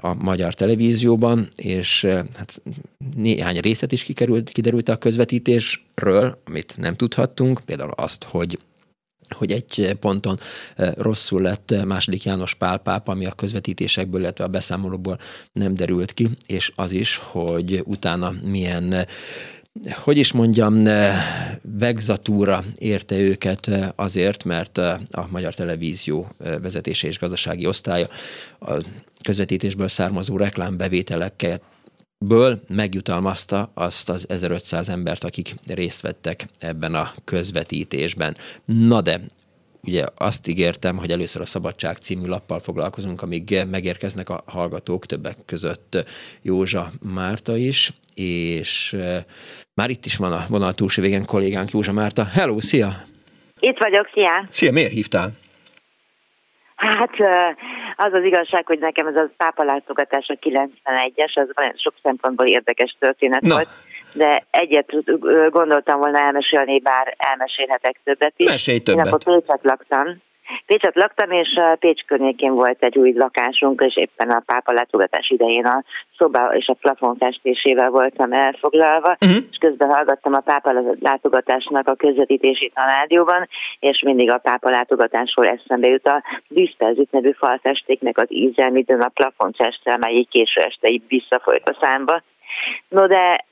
a 0.00 0.14
magyar 0.14 0.54
televízióban, 0.54 1.48
és 1.56 2.04
hát 2.36 2.62
néhány 3.16 3.58
részlet 3.58 3.92
is 3.92 4.02
kikerült 4.02 4.50
kiderült 4.50 4.88
a 4.88 4.96
közvetítésről, 4.96 6.38
amit 6.44 6.74
nem 6.76 6.94
tudhattunk, 6.94 7.60
például 7.64 7.92
azt, 7.96 8.24
hogy 8.24 8.58
hogy 9.30 9.52
egy 9.52 9.96
ponton 10.00 10.38
eh, 10.76 10.92
rosszul 10.96 11.42
lett 11.42 11.74
második 11.84 12.24
János 12.24 12.54
Pál 12.54 12.78
pápa, 12.78 13.12
ami 13.12 13.26
a 13.26 13.32
közvetítésekből, 13.32 14.20
illetve 14.20 14.44
a 14.44 14.48
beszámolóból 14.48 15.18
nem 15.52 15.74
derült 15.74 16.12
ki, 16.12 16.28
és 16.46 16.72
az 16.74 16.92
is, 16.92 17.16
hogy 17.16 17.82
utána 17.84 18.34
milyen 18.44 19.06
hogy 19.94 20.18
is 20.18 20.32
mondjam, 20.32 20.86
eh, 20.86 21.14
vegzatúra 21.78 22.62
érte 22.78 23.16
őket 23.16 23.68
eh, 23.68 23.88
azért, 23.96 24.44
mert 24.44 24.78
a 25.10 25.26
Magyar 25.30 25.54
Televízió 25.54 26.28
vezetése 26.62 27.06
és 27.06 27.18
gazdasági 27.18 27.66
osztálya 27.66 28.08
a 28.60 28.76
közvetítésből 29.24 29.88
származó 29.88 30.36
reklámbevételeket 30.36 31.62
ből 32.18 32.60
megjutalmazta 32.68 33.70
azt 33.74 34.08
az 34.08 34.26
1500 34.28 34.88
embert, 34.88 35.24
akik 35.24 35.54
részt 35.66 36.00
vettek 36.00 36.44
ebben 36.58 36.94
a 36.94 37.10
közvetítésben. 37.24 38.36
Na 38.64 39.00
de, 39.00 39.20
ugye 39.82 40.04
azt 40.16 40.48
ígértem, 40.48 40.96
hogy 40.96 41.10
először 41.10 41.42
a 41.42 41.46
Szabadság 41.46 41.96
című 41.96 42.26
lappal 42.26 42.58
foglalkozunk, 42.58 43.22
amíg 43.22 43.64
megérkeznek 43.70 44.28
a 44.28 44.42
hallgatók, 44.46 45.06
többek 45.06 45.36
között 45.46 46.04
Józsa 46.42 46.88
Márta 47.14 47.56
is, 47.56 47.92
és 48.14 48.92
eh, 48.92 49.24
már 49.74 49.90
itt 49.90 50.04
is 50.04 50.16
van 50.16 50.32
a 50.32 50.44
vonal 50.48 50.74
túlsó 50.74 51.02
végén 51.02 51.24
kollégánk 51.24 51.70
Józsa 51.70 51.92
Márta. 51.92 52.24
Hello, 52.24 52.60
szia! 52.60 52.88
Itt 53.60 53.78
vagyok, 53.78 54.10
szia! 54.14 54.46
Szia, 54.50 54.72
miért 54.72 54.92
hívtál? 54.92 55.32
Hát 56.76 57.10
az 58.00 58.12
az 58.12 58.24
igazság, 58.24 58.66
hogy 58.66 58.78
nekem 58.78 59.06
ez 59.06 59.16
a 59.16 59.30
pápa 59.36 59.64
látogatás 59.64 60.28
a 60.28 60.38
91-es, 60.40 61.34
az 61.34 61.48
olyan 61.56 61.74
sok 61.76 61.94
szempontból 62.02 62.46
érdekes 62.46 62.96
történet 62.98 63.40
Na. 63.40 63.54
volt, 63.54 63.68
de 64.14 64.44
egyet 64.50 64.94
gondoltam 65.50 65.98
volna 65.98 66.18
elmesélni, 66.18 66.80
bár 66.80 67.14
elmesélhetek 67.16 68.00
többet 68.04 68.32
is. 68.36 68.50
Mesélj 68.50 68.78
többet. 68.78 69.06
Én 69.06 69.12
akkor 69.12 69.40
Pécset 69.40 69.60
laktam, 69.62 70.22
Pécset 70.66 70.94
laktam, 70.94 71.30
és 71.30 71.48
Pécs 71.78 72.04
környékén 72.04 72.54
volt 72.54 72.82
egy 72.82 72.98
új 72.98 73.12
lakásunk, 73.12 73.80
és 73.80 73.96
éppen 73.96 74.30
a 74.30 74.42
pápa 74.46 74.72
látogatás 74.72 75.30
idején 75.30 75.66
a 75.66 75.82
szoba 76.16 76.54
és 76.54 76.66
a 76.66 76.74
plafon 76.74 77.16
festésével 77.16 77.90
voltam 77.90 78.32
elfoglalva, 78.32 79.16
uh-huh. 79.20 79.38
és 79.50 79.56
közben 79.60 79.88
hallgattam 79.88 80.32
a 80.32 80.40
pápa 80.40 80.72
látogatásnak 81.00 81.88
a 81.88 81.94
közvetítését 81.94 82.72
a 82.74 82.86
rádióban, 82.86 83.48
és 83.78 84.02
mindig 84.04 84.30
a 84.30 84.38
pápa 84.38 84.70
látogatásról 84.70 85.46
eszembe 85.46 85.88
jut 85.88 86.06
a 86.06 86.22
Düszperzit 86.48 87.10
nevű 87.10 87.30
falfestéknek 87.30 88.18
az 88.18 88.26
íze, 88.28 88.70
midőn 88.70 89.00
a 89.00 89.08
plafon 89.08 89.52
festel, 89.52 89.98
melyik 89.98 90.28
késő 90.28 90.60
este 90.60 90.88
így 90.88 91.02
visszafolyt 91.08 91.68
a 91.68 91.76
számba. 91.80 92.22
No 92.88 93.06
de 93.06 93.46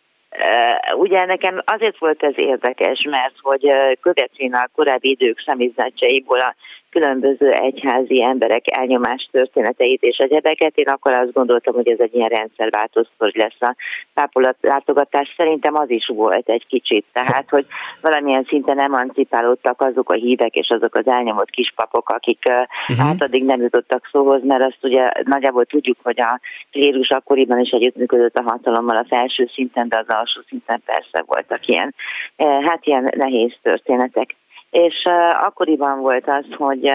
Ugye 0.96 1.24
nekem 1.24 1.62
azért 1.64 1.98
volt 1.98 2.22
ez 2.22 2.32
érdekes, 2.36 3.06
mert 3.10 3.34
hogy 3.40 3.72
követvén 4.00 4.54
a 4.54 4.68
korábbi 4.74 5.10
idők 5.10 5.42
személyzetjeiból 5.46 6.40
a 6.40 6.54
különböző 6.96 7.52
egyházi 7.52 8.22
emberek 8.22 8.64
elnyomás 8.78 9.28
történeteit 9.32 10.02
és 10.02 10.16
egyebeket. 10.16 10.76
Én 10.76 10.88
akkor 10.88 11.12
azt 11.12 11.32
gondoltam, 11.32 11.74
hogy 11.74 11.88
ez 11.88 11.98
egy 12.00 12.14
ilyen 12.14 12.28
rendszerváltozó 12.28 13.08
lesz 13.18 13.60
a 13.60 13.74
pápolat 14.14 14.56
látogatás. 14.60 15.34
Szerintem 15.36 15.74
az 15.74 15.90
is 15.90 16.06
volt 16.14 16.48
egy 16.48 16.66
kicsit. 16.66 17.04
Tehát, 17.12 17.50
hogy 17.50 17.66
valamilyen 18.00 18.46
szinten 18.48 18.80
emancipálódtak 18.80 19.80
azok 19.80 20.10
a 20.10 20.14
hívek 20.14 20.54
és 20.54 20.68
azok 20.68 20.94
az 20.94 21.06
elnyomott 21.06 21.50
kispapok, 21.50 22.08
akik 22.08 22.42
uh-huh. 22.46 23.06
hát 23.06 23.22
addig 23.22 23.44
nem 23.44 23.60
jutottak 23.60 24.08
szóhoz, 24.12 24.44
mert 24.44 24.64
azt 24.64 24.78
ugye 24.82 25.10
nagyjából 25.24 25.64
tudjuk, 25.64 25.96
hogy 26.02 26.20
a 26.20 26.40
klérus 26.70 27.10
akkoriban 27.10 27.60
is 27.60 27.70
együttműködött 27.70 28.36
a 28.36 28.42
hatalommal 28.50 28.96
a 28.96 29.06
felső 29.08 29.50
szinten, 29.54 29.88
de 29.88 29.98
az 29.98 30.08
alsó 30.08 30.40
szinten 30.48 30.82
persze 30.86 31.24
voltak 31.26 31.66
ilyen, 31.66 31.94
hát 32.36 32.86
ilyen 32.86 33.12
nehéz 33.16 33.52
történetek 33.62 34.34
és 34.76 35.04
akkoriban 35.46 36.00
volt 36.00 36.28
az, 36.28 36.44
hogy 36.56 36.92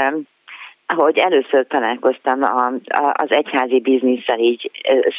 hogy 0.95 1.17
először 1.17 1.67
találkoztam 1.67 2.43
a, 2.43 2.65
a, 2.87 3.13
az 3.13 3.31
egyházi 3.31 3.79
bizniszsel 3.79 4.39
így 4.39 4.71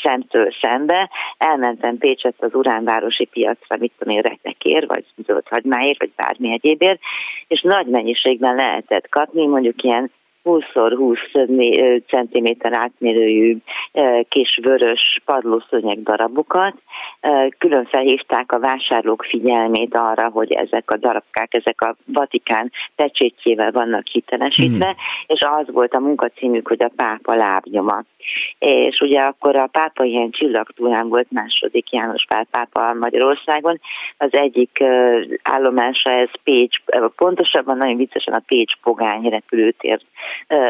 szemtől 0.03 0.49
szembe, 0.61 1.11
elmentem 1.39 1.99
Pécset 1.99 2.35
az 2.39 2.55
Uránvárosi 2.55 3.25
piacra, 3.25 3.77
mit 3.79 3.93
tudom 3.99 4.15
én, 4.15 4.23
retekért, 4.23 4.87
vagy 4.87 5.05
zöld 5.27 5.49
hagymáért, 5.49 5.99
vagy 5.99 6.13
bármi 6.17 6.53
egyébért, 6.53 7.01
és 7.49 7.61
nagy 7.61 7.87
mennyiségben 7.87 8.55
lehetett 8.55 9.09
kapni, 9.09 9.47
mondjuk 9.47 9.83
ilyen 9.83 10.11
20x20 10.45 12.03
cm 12.07 12.75
átmérőjű 12.75 13.57
kis 14.29 14.59
vörös 14.63 15.21
padlószőnyeg 15.25 16.03
darabokat. 16.03 16.75
Külön 17.59 17.85
felhívták 17.85 18.53
a 18.53 18.59
vásárlók 18.59 19.25
figyelmét 19.29 19.97
arra, 19.97 20.29
hogy 20.29 20.53
ezek 20.53 20.91
a 20.91 20.97
darabkák, 20.97 21.55
ezek 21.55 21.81
a 21.81 21.97
Vatikán 22.07 22.73
pecsétjével 22.97 23.73
vannak 23.73 24.07
hitelesítve, 24.07 24.89
mm. 24.89 25.03
és 25.27 25.41
az 25.41 25.73
volt 25.73 25.95
a 25.95 26.01
munkacímük, 26.01 26.69
hogy 26.69 26.83
a 26.83 26.93
pápa 26.97 27.35
lábnyoma. 27.35 28.03
És 28.59 29.01
ugye 29.01 29.21
akkor 29.21 29.57
a 29.57 29.67
pápa 29.67 30.05
ilyen 30.05 30.31
csillagtúrán 30.31 31.09
volt 31.09 31.31
második 31.31 31.93
János 31.93 32.25
Pál 32.29 32.47
pápa 32.51 32.95
Magyarországon. 32.95 33.81
Az 34.17 34.29
egyik 34.31 34.85
állomása 35.43 36.11
ez 36.11 36.29
Pécs, 36.45 36.77
pontosabban 37.17 37.77
nagyon 37.77 37.97
viccesen 37.97 38.35
a 38.35 38.43
Pécs 38.47 38.73
Pogány 38.83 39.29
repülőtér 39.29 40.01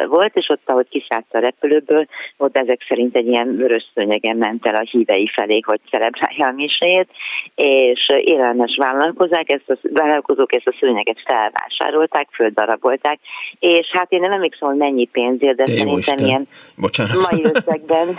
volt, 0.07 0.36
és 0.36 0.48
ott, 0.48 0.62
ahogy 0.64 0.88
kiszállt 0.88 1.26
a 1.30 1.38
repülőből, 1.38 2.07
ott 2.36 2.57
ezek 2.57 2.84
szerint 2.88 3.16
egy 3.16 3.26
ilyen 3.26 3.57
vörös 3.57 3.90
szőnyegen 3.94 4.36
ment 4.36 4.66
el 4.66 4.74
a 4.74 4.88
hívei 4.90 5.30
felé, 5.34 5.61
hogy 5.64 5.80
celebrálja 5.90 6.46
a 6.46 6.53
miséjét, 6.53 7.09
és 7.55 8.11
élelmes 8.20 8.76
vállalkozók 8.76 9.50
ezt 9.50 9.70
a, 9.70 9.76
vállalkozók 9.92 10.55
ezt 10.55 10.66
a 10.66 10.76
szőnyeget 10.80 11.22
felvásárolták, 11.24 12.28
földdarabolták, 12.32 13.18
és 13.59 13.90
hát 13.92 14.12
én 14.12 14.20
nem 14.20 14.32
emlékszem, 14.32 14.68
hogy 14.68 14.78
mennyi 14.78 15.05
pénzért, 15.05 15.57
de, 15.57 15.64
de 15.64 15.72
szerintem 15.72 16.26
ilyen 16.26 16.48
Bocsánat. 16.76 17.30
mai 17.30 17.41
összegben, 17.45 18.18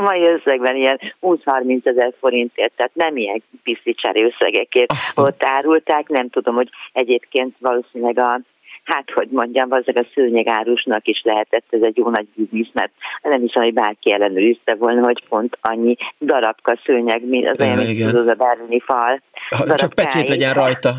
mai 0.00 0.22
összegben 0.26 0.76
ilyen 0.76 1.00
20-30 1.22 1.86
ezer 1.86 2.12
forintért, 2.20 2.72
tehát 2.76 2.94
nem 2.94 3.16
ilyen 3.16 3.42
piszticsári 3.62 4.22
összegekért 4.22 4.90
Aztán. 4.90 5.24
ott 5.24 5.44
árulták, 5.44 6.08
nem 6.08 6.28
tudom, 6.28 6.54
hogy 6.54 6.68
egyébként 6.92 7.54
valószínűleg 7.58 8.18
a 8.18 8.40
hát 8.84 9.10
hogy 9.14 9.28
mondjam, 9.30 9.68
valószínűleg 9.68 10.06
a 10.06 10.12
szőnyegárusnak 10.14 11.06
is 11.06 11.22
lehetett 11.24 11.64
ez 11.70 11.82
egy 11.82 11.96
jó 11.96 12.10
nagy 12.10 12.26
biznisz, 12.34 12.68
mert 12.72 12.92
nem 13.22 13.40
hiszem, 13.40 13.62
hogy 13.62 13.72
bárki 13.72 14.12
ellenőrizte 14.12 14.74
volna, 14.74 15.04
hogy 15.04 15.24
pont 15.28 15.58
annyi 15.60 15.96
darabka 16.20 16.78
szőnyeg, 16.84 17.28
mint 17.28 17.50
az 17.50 17.60
olyan, 17.60 17.76
mint 17.76 18.12
az 18.12 18.26
a 18.26 18.34
berlini 18.34 18.80
fal. 18.80 19.22
Ha, 19.48 19.74
csak 19.74 19.92
pecsét 19.92 20.28
legyen 20.28 20.54
rajta. 20.54 20.90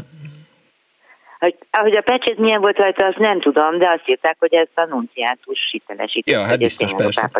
Hogy, 1.44 1.56
ahogy 1.72 1.98
a 1.98 2.02
pecsét 2.02 2.38
milyen 2.38 2.62
volt 2.62 2.78
rajta, 2.78 3.06
azt 3.06 3.18
nem 3.18 3.42
tudom, 3.42 3.78
de 3.78 3.90
azt 3.90 4.04
írták, 4.06 4.36
hogy 4.40 4.54
ez 4.54 4.68
a 4.74 4.86
nunciátus 4.86 5.60
hitelesített. 5.72 6.34
Ja, 6.34 6.46
hát 6.46 6.58
biztos, 6.58 6.92
persze. 6.98 7.32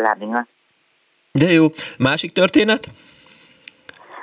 De 1.32 1.50
jó. 1.50 1.66
Másik 1.98 2.32
történet? 2.32 2.86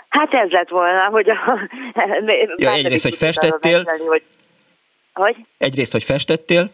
Hát 0.09 0.34
ez 0.34 0.49
lett 0.49 0.69
volna, 0.69 1.03
hogy 1.09 1.29
a... 1.29 1.69
Ja, 2.55 2.71
egyrészt, 2.71 3.03
hogy 3.03 3.15
festettél. 3.15 3.84
Beszélni, 3.84 4.05
hogy 4.05 4.23
hogy? 5.13 5.36
Egyrészt, 5.57 5.91
hogy 5.91 6.03
festettél. 6.03 6.69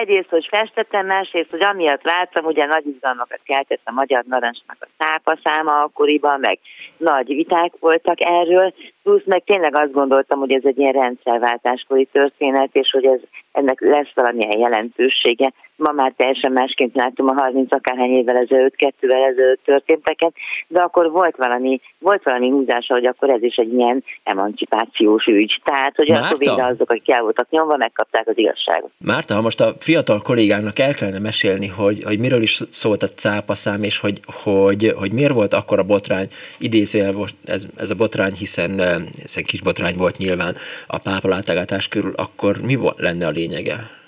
Egyrészt, 0.00 0.28
hogy 0.28 0.46
festettem, 0.50 1.06
másrészt, 1.06 1.50
hogy 1.50 1.62
amiatt 1.62 2.02
láttam, 2.02 2.44
ugye 2.44 2.66
nagy 2.66 2.86
izgalmakat 2.86 3.40
keltett 3.44 3.80
a 3.84 3.92
Magyar 3.92 4.24
Narancsnak 4.26 4.76
a 4.80 4.86
szápa 4.98 5.38
száma 5.44 5.82
akkoriban, 5.82 6.40
meg 6.40 6.58
nagy 6.96 7.26
viták 7.26 7.72
voltak 7.80 8.20
erről, 8.20 8.74
plusz 9.02 9.22
meg 9.24 9.42
tényleg 9.44 9.76
azt 9.76 9.92
gondoltam, 9.92 10.38
hogy 10.38 10.54
ez 10.54 10.62
egy 10.64 10.78
ilyen 10.78 10.92
rendszerváltáskori 10.92 12.08
történet, 12.12 12.68
és 12.72 12.90
hogy 12.90 13.04
ez, 13.04 13.20
ennek 13.52 13.80
lesz 13.80 14.14
valamilyen 14.14 14.58
jelentősége 14.58 15.52
ma 15.76 15.92
már 15.92 16.12
teljesen 16.16 16.52
másként 16.52 16.94
látom 16.94 17.28
a 17.28 17.32
30 17.32 17.72
akárhány 17.72 18.10
évvel 18.10 18.36
ezelőtt, 18.36 18.76
kettővel 18.76 19.24
ezelőtt 19.24 19.64
történteket, 19.64 20.32
de 20.68 20.80
akkor 20.80 21.10
volt 21.10 21.36
valami, 21.36 21.80
volt 21.98 22.22
valami 22.22 22.48
húzása, 22.48 22.94
hogy 22.94 23.06
akkor 23.06 23.30
ez 23.30 23.42
is 23.42 23.56
egy 23.56 23.72
ilyen 23.72 24.04
emancipációs 24.22 25.26
ügy. 25.26 25.60
Tehát, 25.64 25.96
hogy 25.96 26.08
Márta? 26.08 26.26
akkor 26.26 26.38
végre 26.38 26.64
azok, 26.64 26.90
akik 26.90 27.10
el 27.10 27.22
voltak 27.22 27.50
nyomva, 27.50 27.76
megkapták 27.76 28.28
az 28.28 28.38
igazságot. 28.38 28.90
Márta, 28.98 29.34
ha 29.34 29.40
most 29.40 29.60
a 29.60 29.72
fiatal 29.78 30.20
kollégának 30.20 30.78
el 30.78 30.94
kellene 30.94 31.18
mesélni, 31.18 31.66
hogy, 31.68 32.02
hogy 32.04 32.18
miről 32.18 32.42
is 32.42 32.60
szólt 32.70 33.02
a 33.02 33.06
cápaszám, 33.06 33.82
és 33.82 33.98
hogy, 33.98 34.18
hogy, 34.44 34.92
hogy 34.96 35.12
miért 35.12 35.32
volt 35.32 35.52
akkor 35.52 35.78
a 35.78 35.82
botrány, 35.82 36.26
idézőjel 36.58 37.12
volt 37.12 37.34
ez, 37.44 37.66
ez 37.76 37.90
a 37.90 37.94
botrány, 37.94 38.32
hiszen 38.32 38.80
ez 39.24 39.34
egy 39.34 39.44
kis 39.46 39.62
botrány 39.62 39.96
volt 39.96 40.16
nyilván 40.16 40.54
a 40.86 40.98
pápalátogatás 40.98 41.88
körül, 41.88 42.12
akkor 42.16 42.56
mi 42.62 42.74
volt, 42.74 42.98
lenne 42.98 43.26
a 43.26 43.30
lényege? 43.30 44.02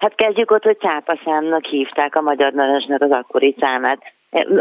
Hát 0.00 0.14
kezdjük 0.14 0.50
ott, 0.50 0.62
hogy 0.62 0.78
cápaszámnak 0.78 1.64
hívták 1.64 2.14
a 2.16 2.20
Magyar 2.20 2.52
Narancsnak 2.52 3.02
az 3.02 3.10
akkori 3.10 3.56
számát. 3.60 4.02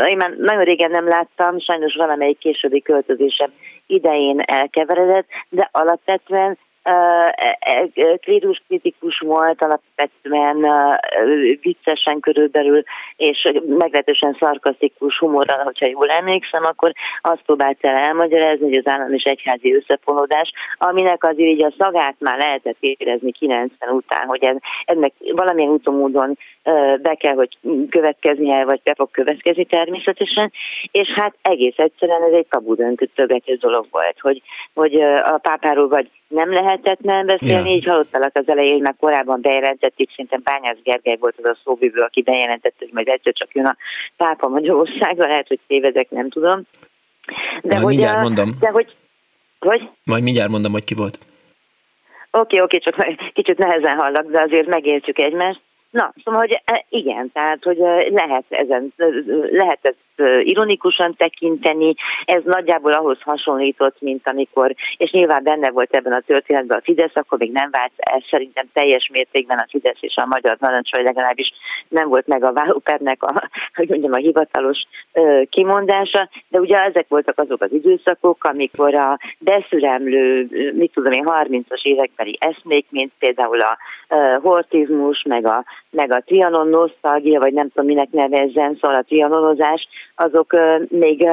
Én 0.08 0.18
már 0.18 0.32
nagyon 0.38 0.64
régen 0.64 0.92
nem 0.92 1.08
láttam, 1.08 1.60
sajnos 1.60 1.96
valamelyik 1.96 2.38
későbbi 2.38 2.82
költözésem 2.82 3.50
idején 3.88 4.40
elkeveredett, 4.40 5.28
de 5.50 5.70
alapvetően 5.72 6.58
klérus 8.22 8.62
kritikus 8.68 9.20
volt, 9.20 9.62
alapvetően 9.62 10.66
viccesen 11.62 12.20
körülbelül, 12.20 12.84
és 13.16 13.52
meglehetősen 13.66 14.38
szarkasztikus 14.40 15.18
humorral, 15.20 15.64
hogyha 15.64 15.88
jól 15.88 16.10
emlékszem, 16.10 16.64
akkor 16.66 16.92
azt 17.22 17.42
próbált 17.46 17.78
el 17.82 17.96
elmagyarázni, 17.96 18.66
hogy 18.66 18.78
az 18.78 18.88
állam 18.88 19.14
és 19.14 19.24
egyházi 19.24 19.76
összefonódás, 19.76 20.52
aminek 20.78 21.24
azért 21.24 21.50
így 21.50 21.64
a 21.64 21.74
szagát 21.78 22.16
már 22.20 22.38
lehetett 22.38 22.78
érezni 22.80 23.32
90 23.32 23.90
után, 23.90 24.28
hogy 24.28 24.44
ez, 24.44 24.56
ennek 24.86 25.14
valamilyen 25.32 25.72
úton 25.72 25.96
módon 25.96 26.38
be 27.02 27.16
kell, 27.16 27.34
hogy 27.34 27.58
következnie, 27.90 28.66
vagy 28.66 28.82
be 28.84 28.94
fog 28.96 29.12
következni 29.12 29.66
természetesen, 29.66 30.52
és 30.92 31.08
hát 31.16 31.36
egész 31.42 31.78
egyszerűen 31.78 32.24
ez 32.24 32.34
egy 32.34 32.46
tabu 32.50 32.76
döntögető 32.76 33.56
dolog 33.56 33.86
volt, 33.92 34.20
hogy, 34.20 34.42
hogy 34.74 35.02
a 35.24 35.38
pápáról 35.38 35.88
vagy 35.88 36.10
nem 36.28 36.54
lehetett 36.54 37.00
nem 37.00 37.26
beszélni, 37.26 37.70
ja. 37.70 37.76
így 37.76 37.86
hallottalak 37.86 38.32
az 38.34 38.48
elején, 38.48 38.82
mert 38.82 38.98
korábban 39.00 39.42
bejelentették, 39.42 40.10
szerintem 40.10 40.42
Bányász 40.44 40.78
Gergely 40.84 41.18
volt 41.20 41.36
az 41.38 41.46
a 41.46 41.58
szóvívő, 41.64 42.02
aki 42.02 42.22
bejelentette, 42.22 42.76
hogy 42.80 42.94
majd 42.94 43.08
egyszer 43.08 43.34
csak 43.34 43.54
jön 43.54 43.66
a 43.66 43.78
pápa 44.18 44.48
Magyarországra, 44.48 45.28
lehet, 45.28 45.48
hogy 45.48 45.60
tévedek, 45.68 46.10
nem 46.10 46.30
tudom. 46.30 46.62
De 47.62 47.74
majd 47.74 47.84
hogy, 47.84 47.96
mindjárt 47.96 48.18
a, 48.18 48.22
mondom. 48.22 48.50
De 48.60 48.70
hogy, 48.70 48.96
hogy? 49.60 49.90
Majd 50.04 50.24
mindjárt 50.24 50.50
mondom, 50.50 50.72
hogy 50.72 50.84
ki 50.84 50.94
volt. 50.94 51.18
Oké, 52.32 52.60
okay, 52.60 52.80
oké, 52.80 52.90
okay, 52.92 53.16
csak 53.16 53.34
kicsit 53.34 53.58
nehezen 53.58 53.98
hallak, 53.98 54.32
de 54.32 54.42
azért 54.42 54.68
megértjük 54.68 55.20
egymást. 55.20 55.62
Na, 55.90 56.14
szóval, 56.24 56.40
hogy 56.40 56.62
e, 56.66 56.86
igen, 56.90 57.32
tehát, 57.32 57.64
hogy 57.64 57.80
e, 57.80 58.10
lehet, 58.10 58.46
ezen, 58.50 58.94
e, 58.98 59.06
lehet 59.52 59.80
ezt 59.82 59.98
ironikusan 60.44 61.16
tekinteni, 61.16 61.94
ez 62.26 62.42
nagyjából 62.44 62.92
ahhoz 62.92 63.22
hasonlított, 63.22 63.96
mint 64.00 64.28
amikor, 64.28 64.76
és 64.98 65.12
nyilván 65.12 65.44
benne 65.44 65.70
volt 65.70 65.96
ebben 65.96 66.14
a 66.14 66.20
történetben 66.20 66.78
a 66.78 66.84
Fidesz, 66.84 67.16
akkor 67.16 67.38
még 67.38 67.52
nem 67.52 67.70
vált 67.72 67.92
ez 67.96 68.22
szerintem 68.30 68.66
teljes 68.74 69.10
mértékben 69.12 69.58
a 69.58 69.68
Fidesz 69.70 69.98
és 70.00 70.16
a 70.16 70.26
Magyar 70.26 70.58
Narancs, 70.60 70.92
vagy 70.92 71.04
legalábbis 71.04 71.54
nem 71.88 72.08
volt 72.08 72.28
meg 72.28 72.44
a 72.44 72.54
Vállópernek 72.54 73.24
a, 73.24 73.50
hogy 73.76 73.90
mondjam, 73.90 74.14
a 74.14 74.18
hivatalos 74.18 74.78
kimondása, 75.50 76.30
de 76.48 76.60
ugye 76.60 76.84
ezek 76.84 77.06
voltak 77.08 77.40
azok 77.40 77.62
az 77.62 77.72
időszakok, 77.72 78.44
amikor 78.44 78.96
a 78.96 79.18
beszüremlő, 79.40 80.48
mit 80.74 80.92
tudom 80.94 81.12
én, 81.12 81.24
30-as 81.26 81.82
évekbeli 81.82 82.38
eszmék, 82.40 82.86
mint 82.90 83.12
például 83.20 83.62
a 83.62 83.78
hortizmus, 84.42 85.24
meg 85.24 85.46
a, 85.46 85.64
meg 85.90 86.12
a 86.12 86.22
trianon 86.26 86.68
nosztalgia, 86.68 87.40
vagy 87.40 87.54
nem 87.54 87.70
tudom 87.70 87.86
minek 87.86 88.12
nevezzen, 88.12 88.78
szóval 88.82 88.98
a 88.98 89.04
trianonozás, 89.04 89.88
azok 90.20 90.56
még 90.90 91.28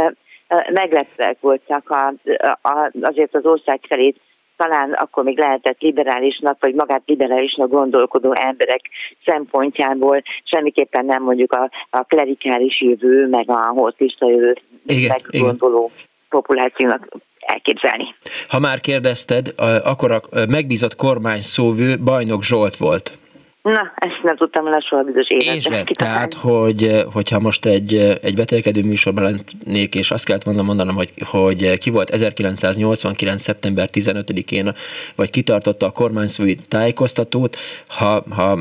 meglepőek 0.72 1.37
voltak 1.41 1.91
a, 1.91 2.14
a, 2.62 2.91
azért 3.01 3.34
az 3.34 3.45
ország 3.45 3.80
felé 3.89 4.14
talán 4.57 4.93
akkor 4.93 5.24
még 5.24 5.39
lehetett 5.39 5.80
liberálisnak, 5.80 6.57
vagy 6.61 6.74
magát 6.74 7.03
liberálisnak 7.07 7.70
gondolkodó 7.70 8.32
emberek 8.34 8.80
szempontjából, 9.24 10.22
semmiképpen 10.45 11.05
nem 11.05 11.22
mondjuk 11.22 11.53
a, 11.53 11.70
a 11.91 12.03
klerikális 12.03 12.80
jövő, 12.80 13.28
meg 13.28 13.51
a 13.51 13.66
hortista 13.66 14.30
jövő 14.30 14.55
meggondoló 14.87 15.91
populációnak 16.28 17.09
elképzelni. 17.41 18.14
Ha 18.49 18.59
már 18.59 18.80
kérdezted, 18.80 19.53
akkor 19.84 20.11
a 20.11 20.20
megbízott 20.49 20.95
kormány 20.95 21.39
szóvő 21.39 21.99
Bajnok 22.05 22.43
Zsolt 22.43 22.76
volt. 22.76 23.18
Na, 23.73 23.93
ezt 23.95 24.23
nem 24.23 24.37
tudtam 24.37 24.62
volna 24.62 24.81
soha 24.81 25.03
bizonyos 25.03 25.29
életben. 25.29 25.81
És 25.87 25.87
tehát, 25.93 26.35
hogy, 26.35 27.05
hogyha 27.12 27.39
most 27.41 27.67
egy, 27.67 27.95
egy 28.23 28.35
betélkedő 28.35 28.83
műsorban 28.83 29.23
lennék, 29.25 29.95
és 29.95 30.11
azt 30.11 30.25
kellett 30.25 30.43
volna 30.43 30.62
mondanom, 30.62 30.95
hogy, 30.95 31.12
hogy 31.31 31.79
ki 31.79 31.91
volt 31.91 32.11
1989. 32.11 33.43
szeptember 33.43 33.89
15-én, 33.93 34.73
vagy 35.17 35.31
kitartotta 35.31 35.87
a 35.87 35.91
kormányszói 35.91 36.55
tájékoztatót, 36.55 37.57
ha, 37.87 38.23
ha 38.35 38.59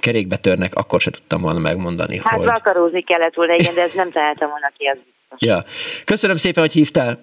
kerékbe 0.00 0.36
törnek, 0.36 0.74
akkor 0.74 1.00
se 1.00 1.10
tudtam 1.10 1.40
volna 1.40 1.58
megmondani. 1.58 2.20
Hát 2.24 2.38
hogy... 2.38 2.46
vakarózni 2.46 3.02
kellett 3.02 3.34
volna, 3.34 3.54
igen, 3.54 3.74
de 3.74 3.82
ez 3.82 3.94
nem 3.94 4.10
találtam 4.10 4.48
volna 4.48 4.72
ki, 4.76 4.86
az. 4.86 4.98
Ja. 5.38 5.58
Köszönöm 6.04 6.36
szépen, 6.36 6.62
hogy 6.62 6.72
hívtál. 6.72 7.18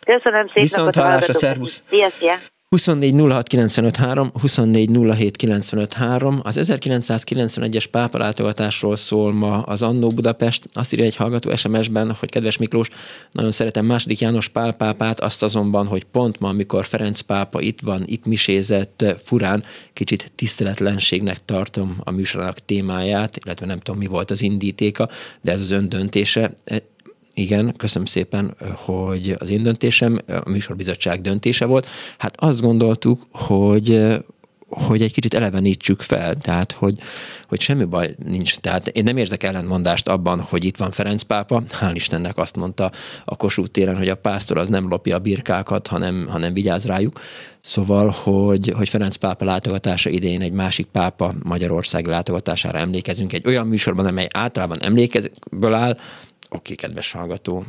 Köszönöm 0.00 0.46
szépen. 0.46 0.62
Viszont 0.62 0.94
hallásra, 0.94 1.32
szervusz. 1.32 1.82
Szia, 1.88 2.08
szia. 2.08 2.34
24 2.74 3.14
06 3.14 3.48
953, 3.48 4.30
24 4.40 4.90
07 5.16 5.36
953. 5.36 6.40
Az 6.42 6.58
1991-es 6.62 7.84
pápa 7.90 8.18
látogatásról 8.18 8.96
szól 8.96 9.32
ma 9.32 9.62
az 9.62 9.82
Annó 9.82 10.08
Budapest. 10.08 10.68
Azt 10.72 10.92
írja 10.92 11.04
egy 11.04 11.16
hallgató 11.16 11.54
SMS-ben, 11.54 12.14
hogy 12.14 12.30
kedves 12.30 12.56
Miklós, 12.56 12.88
nagyon 13.32 13.50
szeretem 13.50 13.84
második 13.84 14.20
János 14.20 14.48
Pál 14.48 14.72
pápát, 14.72 15.20
azt 15.20 15.42
azonban, 15.42 15.86
hogy 15.86 16.04
pont 16.04 16.40
ma, 16.40 16.48
amikor 16.48 16.84
Ferenc 16.84 17.20
pápa 17.20 17.60
itt 17.60 17.80
van, 17.80 18.02
itt 18.06 18.26
misézett 18.26 19.04
furán, 19.22 19.62
kicsit 19.92 20.32
tiszteletlenségnek 20.34 21.44
tartom 21.44 21.96
a 21.98 22.10
műsorának 22.10 22.64
témáját, 22.64 23.36
illetve 23.44 23.66
nem 23.66 23.78
tudom, 23.78 24.00
mi 24.00 24.06
volt 24.06 24.30
az 24.30 24.42
indítéka, 24.42 25.08
de 25.42 25.52
ez 25.52 25.60
az 25.60 25.70
ön 25.70 25.88
döntése 25.88 26.54
igen, 27.34 27.74
köszönöm 27.76 28.06
szépen, 28.06 28.56
hogy 28.74 29.36
az 29.38 29.50
én 29.50 29.62
döntésem, 29.62 30.18
a 30.26 30.50
műsorbizottság 30.50 31.20
döntése 31.20 31.64
volt. 31.64 31.86
Hát 32.18 32.40
azt 32.40 32.60
gondoltuk, 32.60 33.26
hogy 33.30 34.14
hogy 34.74 35.02
egy 35.02 35.12
kicsit 35.12 35.34
elevenítsük 35.34 36.00
fel, 36.00 36.36
tehát 36.36 36.72
hogy, 36.72 36.98
hogy 37.48 37.60
semmi 37.60 37.84
baj 37.84 38.14
nincs. 38.24 38.56
Tehát 38.56 38.88
én 38.88 39.02
nem 39.02 39.16
érzek 39.16 39.42
ellentmondást 39.42 40.08
abban, 40.08 40.40
hogy 40.40 40.64
itt 40.64 40.76
van 40.76 40.90
Ferenc 40.90 41.22
pápa, 41.22 41.62
hál' 41.80 41.92
Istennek 41.94 42.38
azt 42.38 42.56
mondta 42.56 42.90
a 43.24 43.36
Kossuth 43.36 43.70
téren, 43.70 43.96
hogy 43.96 44.08
a 44.08 44.14
pásztor 44.14 44.58
az 44.58 44.68
nem 44.68 44.88
lopja 44.88 45.16
a 45.16 45.18
birkákat, 45.18 45.86
hanem, 45.86 46.26
hanem 46.28 46.52
vigyáz 46.52 46.86
rájuk. 46.86 47.20
Szóval, 47.60 48.14
hogy, 48.22 48.72
hogy 48.76 48.88
Ferenc 48.88 49.16
pápa 49.16 49.44
látogatása 49.44 50.10
idején 50.10 50.40
egy 50.40 50.52
másik 50.52 50.86
pápa 50.86 51.34
Magyarország 51.42 52.06
látogatására 52.06 52.78
emlékezünk 52.78 53.32
egy 53.32 53.46
olyan 53.46 53.66
műsorban, 53.66 54.06
amely 54.06 54.28
általában 54.32 54.82
emlékezből 54.82 55.74
áll, 55.74 55.98
Oké, 56.56 56.74
kedves 56.74 57.12
hallgató, 57.12 57.62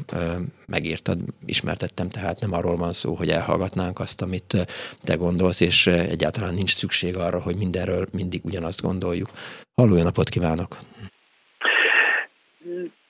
megírtad, 0.67 1.17
ismertettem, 1.45 2.09
tehát 2.09 2.39
nem 2.39 2.53
arról 2.53 2.75
van 2.75 2.93
szó, 2.93 3.13
hogy 3.13 3.29
elhallgatnánk 3.29 3.99
azt, 3.99 4.21
amit 4.21 4.57
te 5.03 5.15
gondolsz, 5.15 5.61
és 5.61 5.87
egyáltalán 5.87 6.53
nincs 6.53 6.73
szükség 6.73 7.17
arra, 7.17 7.41
hogy 7.41 7.55
mindenről 7.55 8.05
mindig 8.13 8.41
ugyanazt 8.45 8.81
gondoljuk. 8.81 9.29
Halló, 9.75 10.03
napot 10.03 10.29
kívánok! 10.29 10.77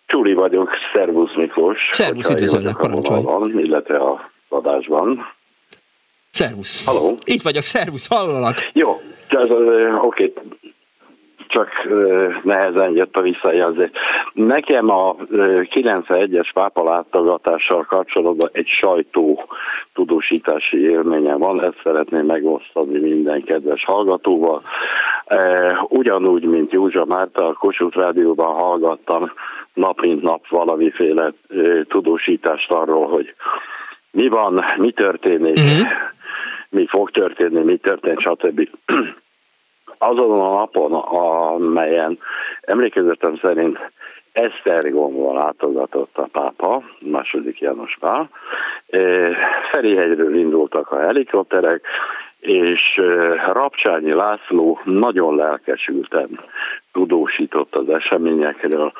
Csúli 0.05 0.33
vagyok, 0.33 0.69
szervusz 0.93 1.35
Miklós. 1.35 1.77
Szervusz, 1.91 2.29
üdvözöllek, 2.29 2.75
parancsolj. 2.75 3.23
Van, 3.23 3.59
illetve 3.59 3.97
a 3.97 4.31
adásban. 4.49 5.19
Szervusz. 6.29 6.85
Halló. 6.85 7.17
Itt 7.23 7.41
vagyok, 7.41 7.63
szervusz, 7.63 8.07
hallalak. 8.07 8.57
Jó, 8.73 9.01
oké, 10.01 10.33
csak 11.47 11.69
nehezen 12.43 12.95
jött 12.95 13.15
a 13.15 13.21
visszajelzés. 13.21 13.89
Nekem 14.33 14.89
a 14.89 15.15
91-es 15.15 16.49
pápa 16.53 16.83
látogatással 16.83 17.85
kapcsolatban 17.89 18.49
egy 18.53 18.67
sajtó 18.67 19.45
tudósítási 19.93 20.89
élménye 20.89 21.35
van, 21.35 21.63
ezt 21.63 21.79
szeretném 21.83 22.25
megosztani 22.25 22.99
minden 22.99 23.43
kedves 23.43 23.85
hallgatóval. 23.85 24.61
Ugyanúgy, 25.87 26.43
mint 26.43 26.71
Józsa 26.71 27.05
Márta, 27.05 27.47
a 27.47 27.53
Kossuth 27.53 27.97
Rádióban 27.97 28.53
hallgattam 28.53 29.31
nap 29.73 30.01
mint 30.01 30.21
nap 30.21 30.47
valamiféle 30.49 31.33
tudósítást 31.87 32.71
arról, 32.71 33.07
hogy 33.07 33.33
mi 34.11 34.27
van, 34.27 34.63
mi 34.77 34.91
történik, 34.91 35.59
mm-hmm. 35.59 35.83
mi 36.69 36.85
fog 36.87 37.11
történni, 37.11 37.63
mi 37.63 37.77
történt, 37.77 38.19
stb 38.19 38.69
azon 39.97 40.39
a 40.41 40.53
napon, 40.53 40.93
amelyen 40.93 42.19
emlékezetem 42.61 43.37
szerint 43.41 43.79
Esztergomba 44.31 45.33
látogatott 45.33 46.17
a 46.17 46.27
pápa, 46.31 46.83
második 46.99 47.59
János 47.59 47.97
Pál. 47.99 48.29
Ferihegyről 49.71 50.35
indultak 50.35 50.91
a 50.91 50.99
helikopterek, 50.99 51.85
és 52.39 53.01
Rapcsányi 53.51 54.13
László 54.13 54.79
nagyon 54.83 55.35
lelkesülten 55.35 56.39
tudósított 56.91 57.75
az 57.75 57.89
eseményekről, 57.89 58.91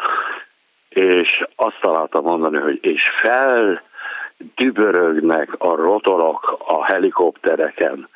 és 0.90 1.46
azt 1.56 1.80
találta 1.82 2.22
mondani, 2.22 2.58
hogy 2.58 2.80
és 2.82 3.04
fel 3.22 3.82
dübörögnek 4.56 5.56
a 5.58 5.76
rotorok 5.76 6.58
a 6.68 6.86
helikoptereken. 6.86 8.10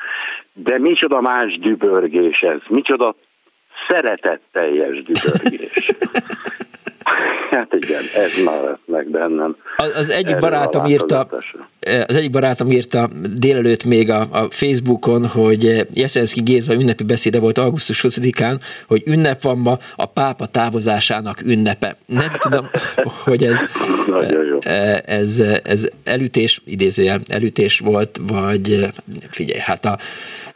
De 0.64 0.80
micsoda 0.80 1.22
más 1.22 1.60
dübörgés 1.60 2.42
ez, 2.42 2.60
micsoda 2.68 3.16
szeretetteljes 3.88 5.04
dübörgés. 5.04 5.88
Hát 7.50 7.74
igen, 7.74 8.04
ez 8.16 8.44
már 8.46 8.78
meg 8.86 9.10
bennem. 9.10 9.56
Az, 9.78 9.92
az 9.96 10.10
egyik 10.10 10.38
barátom 10.38 10.86
írta, 10.86 11.28
az 12.08 12.16
egyik 12.16 12.30
barátom 12.30 12.72
írta 12.72 13.10
délelőtt 13.36 13.84
még 13.84 14.10
a, 14.10 14.22
a 14.32 14.48
Facebookon, 14.50 15.28
hogy 15.28 15.88
Jeszenszki 15.94 16.42
Géza 16.42 16.74
ünnepi 16.74 17.04
beszéde 17.04 17.40
volt 17.40 17.58
augusztus 17.58 18.06
20-án, 18.08 18.60
hogy 18.88 19.04
ünnep 19.06 19.42
van 19.42 19.58
ma, 19.58 19.78
a 19.96 20.06
pápa 20.06 20.46
távozásának 20.46 21.42
ünnepe. 21.46 21.98
Nem 22.06 22.32
tudom, 22.40 22.70
hogy 23.26 23.44
ez, 23.44 23.64
ez, 25.06 25.44
ez 25.64 25.88
elütés, 26.04 26.62
idézőjel 26.66 27.20
elütés 27.28 27.80
volt, 27.80 28.20
vagy 28.28 28.86
figyelj, 29.30 29.60
hát 29.60 29.86
a, 29.86 29.98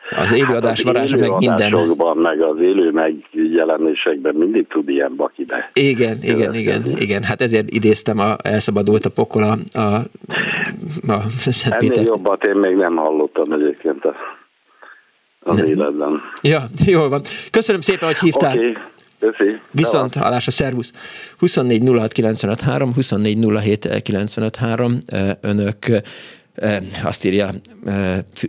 az 0.10 0.34
élőadás 0.34 0.84
hát 0.84 0.94
varázsa 0.94 1.18
meg 1.18 1.32
minden. 1.38 1.74
meg 2.16 2.42
az 2.42 2.58
élő 2.58 2.92
megjelenésekben 2.92 4.36
mindig 4.36 4.68
tud 4.68 4.90
ilyen 4.90 5.16
bakibe. 5.16 5.72
Igen, 5.74 6.18
igen, 6.22 6.54
igen, 6.54 6.84
igen. 6.96 7.24
Hát 7.24 7.42
ezért 7.42 7.70
idéztem 7.70 8.20
a 8.20 8.36
elszabadult 8.44 9.06
a 9.06 9.10
pokol 9.10 9.44
a, 9.44 9.80
a, 9.80 9.96
a 11.08 11.20
Szent 11.30 11.76
Ennél 11.76 11.90
Péter. 11.90 12.06
jobbat 12.06 12.44
én 12.44 12.56
még 12.56 12.76
nem 12.76 12.96
hallottam 12.96 13.52
egyébként 13.52 14.06
a, 14.06 14.16
az 15.40 15.58
nem. 15.60 15.68
életben. 15.68 16.22
Ja, 16.42 16.60
jól 16.86 17.10
van. 17.10 17.22
Köszönöm 17.52 17.82
szépen, 17.82 18.08
hogy 18.08 18.18
hívtál. 18.18 18.58
Okay. 18.58 18.78
Köszi. 19.20 19.60
Viszont 19.72 20.16
hallásra, 20.16 20.52
szervusz. 20.52 20.94
24 21.38 21.90
06 21.98 22.12
95 22.12 22.62
3, 22.62 22.94
24 22.94 23.46
07 23.64 24.02
95 24.02 24.56
3, 24.56 24.98
önök 25.42 25.78
azt 27.04 27.26
írja 27.26 27.52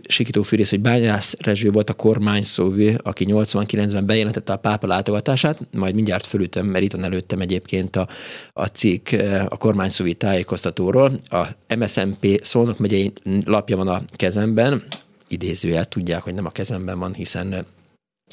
Sikító 0.07 0.41
Fűrész, 0.41 0.69
hogy 0.69 0.79
Bányász 0.79 1.35
Rezső 1.39 1.69
volt 1.69 1.89
a 1.89 1.93
kormány 1.93 2.43
szóvő, 2.43 2.99
aki 3.03 3.25
89-ben 3.27 4.05
bejelentette 4.05 4.53
a 4.53 4.57
pápa 4.57 4.87
látogatását, 4.87 5.59
majd 5.77 5.95
mindjárt 5.95 6.25
fölütöm, 6.25 6.65
mert 6.65 6.83
itt 6.83 6.91
van 6.91 7.03
előttem 7.03 7.41
egyébként 7.41 7.95
a, 7.95 8.07
a 8.53 8.65
cikk 8.65 9.11
a 9.47 9.57
kormányszóvi 9.57 10.13
tájékoztatóról. 10.13 11.11
A 11.29 11.47
MSMP 11.77 12.39
Szolnok 12.41 12.77
megyei 12.77 13.13
lapja 13.45 13.77
van 13.77 13.87
a 13.87 14.01
kezemben, 14.15 14.83
idézőjel 15.27 15.85
tudják, 15.85 16.21
hogy 16.21 16.33
nem 16.33 16.45
a 16.45 16.49
kezemben 16.49 16.99
van, 16.99 17.13
hiszen 17.13 17.65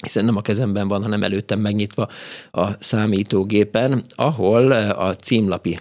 hiszen 0.03 0.25
nem 0.25 0.37
a 0.37 0.41
kezemben 0.41 0.89
van, 0.89 1.03
hanem 1.03 1.23
előttem 1.23 1.61
megnyitva 1.61 2.09
a 2.51 2.67
számítógépen, 2.79 4.03
ahol 4.09 4.73
a 4.73 5.15
címlapi 5.15 5.79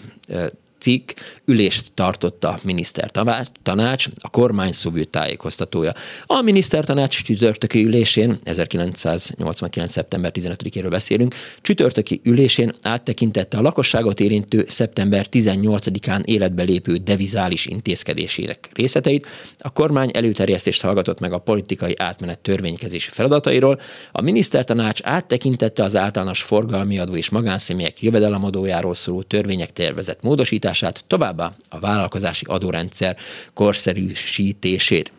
cikk 0.82 1.12
ülést 1.46 1.92
tartott 1.94 2.44
a 2.44 2.60
minisztertanács, 2.64 4.08
a 4.22 4.30
kormány 4.30 4.72
szóvű 4.72 5.04
tájékoztatója. 5.04 5.94
A 6.26 6.42
minisztertanács 6.42 7.24
csütörtöki 7.24 7.86
ülésén, 7.86 8.38
1989. 8.44 9.92
szeptember 9.92 10.32
15-éről 10.34 10.88
beszélünk, 10.90 11.36
csütörtöki 11.62 12.22
ülésén 12.24 12.74
áttekintette 12.82 13.58
a 13.58 13.62
lakosságot 13.62 14.20
érintő 14.20 14.66
szeptember 14.68 15.26
18-án 15.32 16.24
életbe 16.24 16.64
lépő 16.64 16.96
devizális 16.98 17.66
intézkedésének 17.66 18.70
részleteit, 18.74 19.28
a 19.58 19.70
kormány 19.70 20.10
előterjesztést 20.14 20.82
hallgatott 20.82 21.20
meg 21.20 21.34
a 21.34 21.38
politikai 21.38 21.94
átmenet 21.98 22.40
törvénykezési 22.40 23.10
feladatairól, 23.10 23.80
a 24.12 24.22
minisztertanács 24.22 25.00
áttekintette 25.04 25.84
az 25.84 25.96
általános 25.96 26.42
forgalmi 26.42 27.00
adó 27.00 27.16
és 27.16 27.30
magánszemélyek 27.30 28.02
jövedelemadójáról 28.02 28.94
szóló 28.94 29.22
törvények 29.22 29.74
tervezett 29.74 30.22
módosítását, 30.22 30.71
módosítását, 30.72 31.04
továbbá 31.08 31.52
a 31.70 31.80
vállalkozási 31.80 32.46
adórendszer 32.48 33.18
korszerűsítését. 33.54 35.12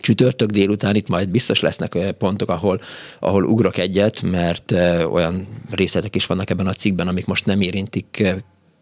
Csütörtök 0.00 0.50
délután 0.50 0.94
itt 0.94 1.08
majd 1.08 1.28
biztos 1.28 1.60
lesznek 1.60 2.14
pontok, 2.18 2.50
ahol, 2.50 2.80
ahol 3.18 3.44
ugrok 3.44 3.78
egyet, 3.78 4.22
mert 4.22 4.72
olyan 5.10 5.46
részletek 5.70 6.14
is 6.14 6.26
vannak 6.26 6.50
ebben 6.50 6.66
a 6.66 6.72
cikkben, 6.72 7.08
amik 7.08 7.26
most 7.26 7.46
nem 7.46 7.60
érintik 7.60 8.34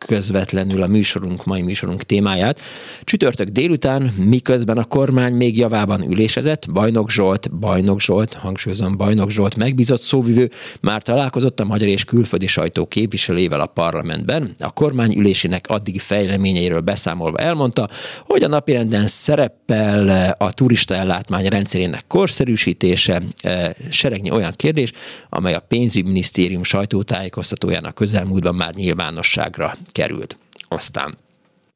közvetlenül 0.07 0.83
a 0.83 0.87
műsorunk, 0.87 1.45
mai 1.45 1.63
műsorunk 1.63 2.03
témáját. 2.03 2.61
Csütörtök 3.05 3.49
délután, 3.49 4.03
miközben 4.03 4.79
a 4.79 4.85
kormány 4.85 5.33
még 5.33 5.59
javában 5.59 6.11
ülésezett, 6.11 6.73
Bajnok 6.73 7.11
Zsolt, 7.11 7.59
Bajnok 7.59 8.01
Zsolt, 8.01 8.33
hangsúlyozom, 8.35 8.97
Bajnok 8.97 9.31
Zsolt 9.31 9.57
megbízott 9.57 10.01
szóvivő, 10.01 10.51
már 10.81 11.03
találkozott 11.03 11.61
a 11.61 11.65
magyar 11.65 11.89
és 11.89 12.05
külföldi 12.05 12.47
sajtó 12.47 12.87
képviselőjével 12.87 13.61
a 13.61 13.67
parlamentben. 13.67 14.55
A 14.59 14.71
kormány 14.71 15.17
ülésének 15.17 15.67
addigi 15.69 15.99
fejleményeiről 15.99 16.81
beszámolva 16.81 17.39
elmondta, 17.39 17.89
hogy 18.27 18.43
a 18.43 18.49
napirenden 18.49 19.07
szerepel 19.07 20.35
a 20.39 20.53
turista 20.53 20.95
ellátmány 20.95 21.47
rendszerének 21.47 22.07
korszerűsítése, 22.07 23.23
e, 23.43 23.77
seregnyi 23.91 24.31
olyan 24.31 24.53
kérdés, 24.57 24.93
amely 25.29 25.55
a 25.55 25.61
pénzügyminisztérium 25.61 26.63
sajtótájékoztatójának 26.63 27.95
közelmúltban 27.95 28.55
már 28.55 28.75
nyilvánosságra 28.75 29.77
került. 29.95 30.39
Aztán 30.69 31.17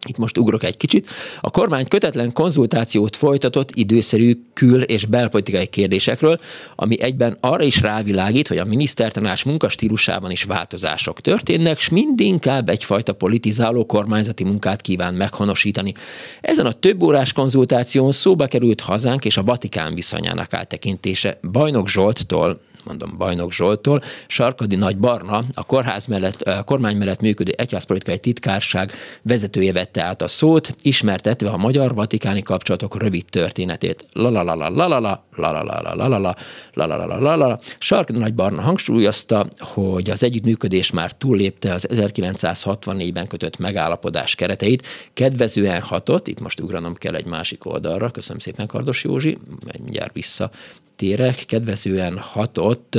itt 0.06 0.18
most 0.18 0.38
ugrok 0.38 0.64
egy 0.64 0.76
kicsit. 0.76 1.08
A 1.40 1.50
kormány 1.50 1.88
kötetlen 1.88 2.32
konzultációt 2.32 3.16
folytatott 3.16 3.70
időszerű 3.74 4.42
kül- 4.52 4.90
és 4.90 5.04
belpolitikai 5.04 5.66
kérdésekről, 5.66 6.40
ami 6.76 7.00
egyben 7.00 7.36
arra 7.40 7.64
is 7.64 7.80
rávilágít, 7.80 8.48
hogy 8.48 8.58
a 8.58 8.64
minisztertanás 8.64 9.42
munkastílusában 9.42 10.30
is 10.30 10.42
változások 10.42 11.20
történnek, 11.20 11.76
és 11.76 11.88
mindinkább 11.88 12.68
egyfajta 12.68 13.12
politizáló 13.12 13.86
kormányzati 13.86 14.44
munkát 14.44 14.80
kíván 14.80 15.14
meghonosítani. 15.14 15.94
Ezen 16.40 16.66
a 16.66 16.72
több 16.72 17.02
órás 17.02 17.32
konzultáción 17.32 18.12
szóba 18.12 18.46
került 18.46 18.80
hazánk 18.80 19.24
és 19.24 19.36
a 19.36 19.42
Vatikán 19.42 19.94
viszonyának 19.94 20.54
áttekintése. 20.54 21.38
Bajnok 21.52 21.88
Zsolttól 21.88 22.60
mondom 22.84 23.14
Bajnok 23.16 23.52
Zsoltól, 23.52 24.02
Sarkadi 24.26 24.76
Nagy 24.76 24.98
Barna, 24.98 25.42
a 25.54 25.64
kórház 25.64 26.06
mellett, 26.06 26.40
a 26.40 26.62
kormány 26.62 26.96
mellett 26.96 27.20
működő 27.20 27.52
egyházpolitikai 27.56 28.18
titkárság 28.18 28.92
vezetője 29.22 29.72
vette 29.72 30.02
át 30.02 30.22
a 30.22 30.28
szót, 30.28 30.74
ismertetve 30.82 31.48
a 31.48 31.56
magyar-vatikáni 31.56 32.42
kapcsolatok 32.42 33.00
rövid 33.00 33.24
történetét. 33.24 34.04
La 34.12 34.30
la 34.30 34.42
la 34.42 34.54
la 34.54 34.68
la 34.68 34.86
la 34.86 34.98
la 34.98 35.10
la 35.36 35.62
la 35.62 35.62
la 35.62 35.94
la 35.94 36.06
la 36.06 36.18
la 36.18 36.36
la 36.72 36.96
la 36.96 37.06
la 37.06 37.18
la 37.18 37.36
la. 37.36 37.58
Sarkadi 37.78 38.18
Nagy 38.18 38.34
Barna 38.34 38.62
hangsúlyozta, 38.62 39.46
hogy 39.58 40.10
az 40.10 40.22
együttműködés 40.22 40.90
már 40.90 41.12
túllépte 41.12 41.72
az 41.72 41.88
1964-ben 41.90 43.26
kötött 43.26 43.58
megállapodás 43.58 44.34
kereteit, 44.34 44.86
kedvezően 45.12 45.80
hatott, 45.80 46.28
itt 46.28 46.40
most 46.40 46.60
ugranom 46.60 46.94
kell 46.94 47.14
egy 47.14 47.26
másik 47.26 47.66
oldalra, 47.66 48.10
köszönöm 48.10 48.38
szépen 48.38 48.66
Kardos 48.66 49.04
Józsi, 49.04 49.38
mindjárt 49.78 50.12
vissza 50.12 50.50
térek 50.98 51.44
kedvezően 51.46 52.18
hatott 52.18 52.98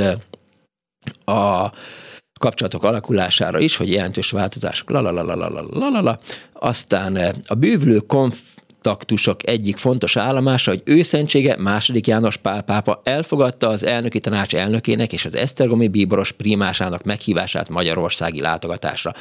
a 1.24 1.72
kapcsolatok 2.40 2.84
alakulására 2.84 3.58
is, 3.58 3.76
hogy 3.76 3.90
jelentős 3.90 4.30
változások, 4.30 4.90
la 4.90 6.20
Aztán 6.52 7.34
a 7.46 7.54
bővülő 7.54 7.98
kontaktusok 7.98 9.48
egyik 9.48 9.76
fontos 9.76 10.16
állomása, 10.16 10.70
hogy 10.70 10.82
őszentsége 10.84 11.56
második 11.58 12.06
János 12.06 12.36
Pál 12.36 12.62
pápa 12.62 13.00
elfogadta 13.04 13.68
az 13.68 13.84
elnöki 13.84 14.20
tanács 14.20 14.54
elnökének 14.54 15.12
és 15.12 15.24
az 15.24 15.34
Esztergomi 15.34 15.88
bíboros 15.88 16.32
primásának 16.32 17.02
meghívását 17.02 17.68
magyarországi 17.68 18.40
látogatásra. 18.40 19.14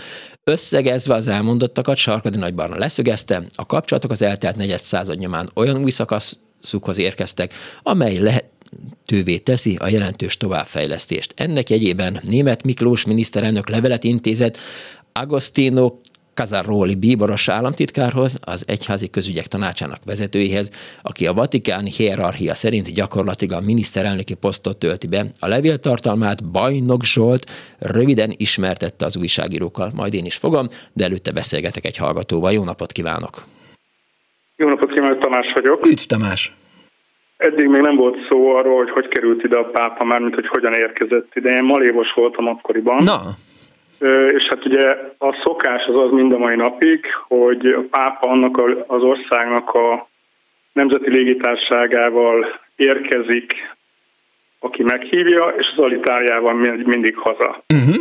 Összegezve 0.44 1.14
az 1.14 1.28
elmondottakat, 1.28 1.98
Sarkadi 1.98 2.38
Nagybarna 2.38 2.78
leszögezte, 2.78 3.42
a 3.56 3.66
kapcsolatok 3.66 4.12
az 4.12 4.22
eltelt 4.22 4.56
negyed 4.56 4.82
század 4.82 5.18
nyomán 5.18 5.50
olyan 5.54 5.78
új 5.84 5.92
szakasz 5.92 6.38
szukhoz 6.62 6.98
érkeztek, 6.98 7.54
amely 7.84 8.18
lehet, 8.18 8.49
tővé 9.06 9.38
teszi 9.38 9.76
a 9.80 9.88
jelentős 9.88 10.38
továbbfejlesztést. 10.38 11.34
Ennek 11.36 11.70
jegyében 11.70 12.20
német 12.24 12.64
Miklós 12.64 13.06
miniszterelnök 13.06 13.70
levelet 13.70 14.04
intézett 14.04 14.58
Agostino 15.14 15.91
Casaroli 16.40 16.96
bíboros 16.96 17.50
államtitkárhoz, 17.50 18.40
az 18.44 18.64
egyházi 18.68 19.10
közügyek 19.10 19.48
tanácsának 19.48 20.00
vezetőjéhez, 20.06 20.72
aki 21.02 21.28
a 21.28 21.34
vatikáni 21.34 21.90
hierarchia 21.98 22.56
szerint 22.56 22.94
gyakorlatilag 22.94 23.62
a 23.62 23.66
miniszterelnöki 23.66 24.34
posztot 24.34 24.78
tölti 24.78 25.08
be. 25.08 25.26
A 25.40 25.48
levél 25.48 25.78
tartalmát 25.78 26.52
Bajnok 26.52 27.04
Zsolt 27.04 27.46
röviden 27.80 28.34
ismertette 28.38 29.06
az 29.06 29.18
újságírókkal, 29.18 29.91
majd 29.96 30.14
én 30.14 30.26
is 30.26 30.36
fogom, 30.36 30.68
de 30.94 31.04
előtte 31.04 31.32
beszélgetek 31.32 31.86
egy 31.86 31.98
hallgatóval. 31.98 32.52
Jó 32.52 32.64
napot 32.64 32.91
kívánok! 32.91 33.44
Jó 34.56 34.68
napot 34.68 34.94
kívánok, 34.94 35.20
Tamás 35.20 35.52
vagyok. 35.56 35.86
Üdv 35.86 36.04
Tamás! 36.04 36.59
Eddig 37.40 37.68
még 37.68 37.82
nem 37.82 37.95
volt 37.95 38.18
szó 38.30 38.56
arról, 38.56 38.78
hogy 38.78 38.90
hogy 38.90 39.07
került 39.07 39.44
ide 39.44 39.57
a 39.57 39.70
pápa, 39.70 40.03
mármint 40.03 40.36
hogy 40.36 40.48
hogyan 40.48 40.74
érkezett 40.74 41.32
ide. 41.34 41.56
Én 41.56 41.64
malévos 41.64 42.14
voltam 42.14 42.48
akkoriban. 42.48 43.03
Na. 43.03 43.20
És 44.38 44.48
hát 44.49 44.66
ugye 44.66 44.88
a 45.18 45.41
szokás 45.44 45.86
az 45.86 45.95
az 45.95 46.11
mind 46.11 46.34
a 46.34 46.38
mai 46.38 46.56
napig, 46.56 47.06
hogy 47.28 47.66
a 47.66 47.84
pápa 47.90 48.30
annak 48.30 48.61
az 48.88 49.02
országnak 49.02 49.70
a 49.70 50.07
nemzeti 50.74 51.10
légitárságával 51.10 52.60
érkezik, 52.76 53.53
aki 54.60 54.84
meghívja, 54.84 55.53
és 55.57 55.66
az 55.78 55.84
alitáriával 55.84 56.53
mindig 56.86 57.18
haza. 57.18 57.64
Uh-huh. 57.74 57.95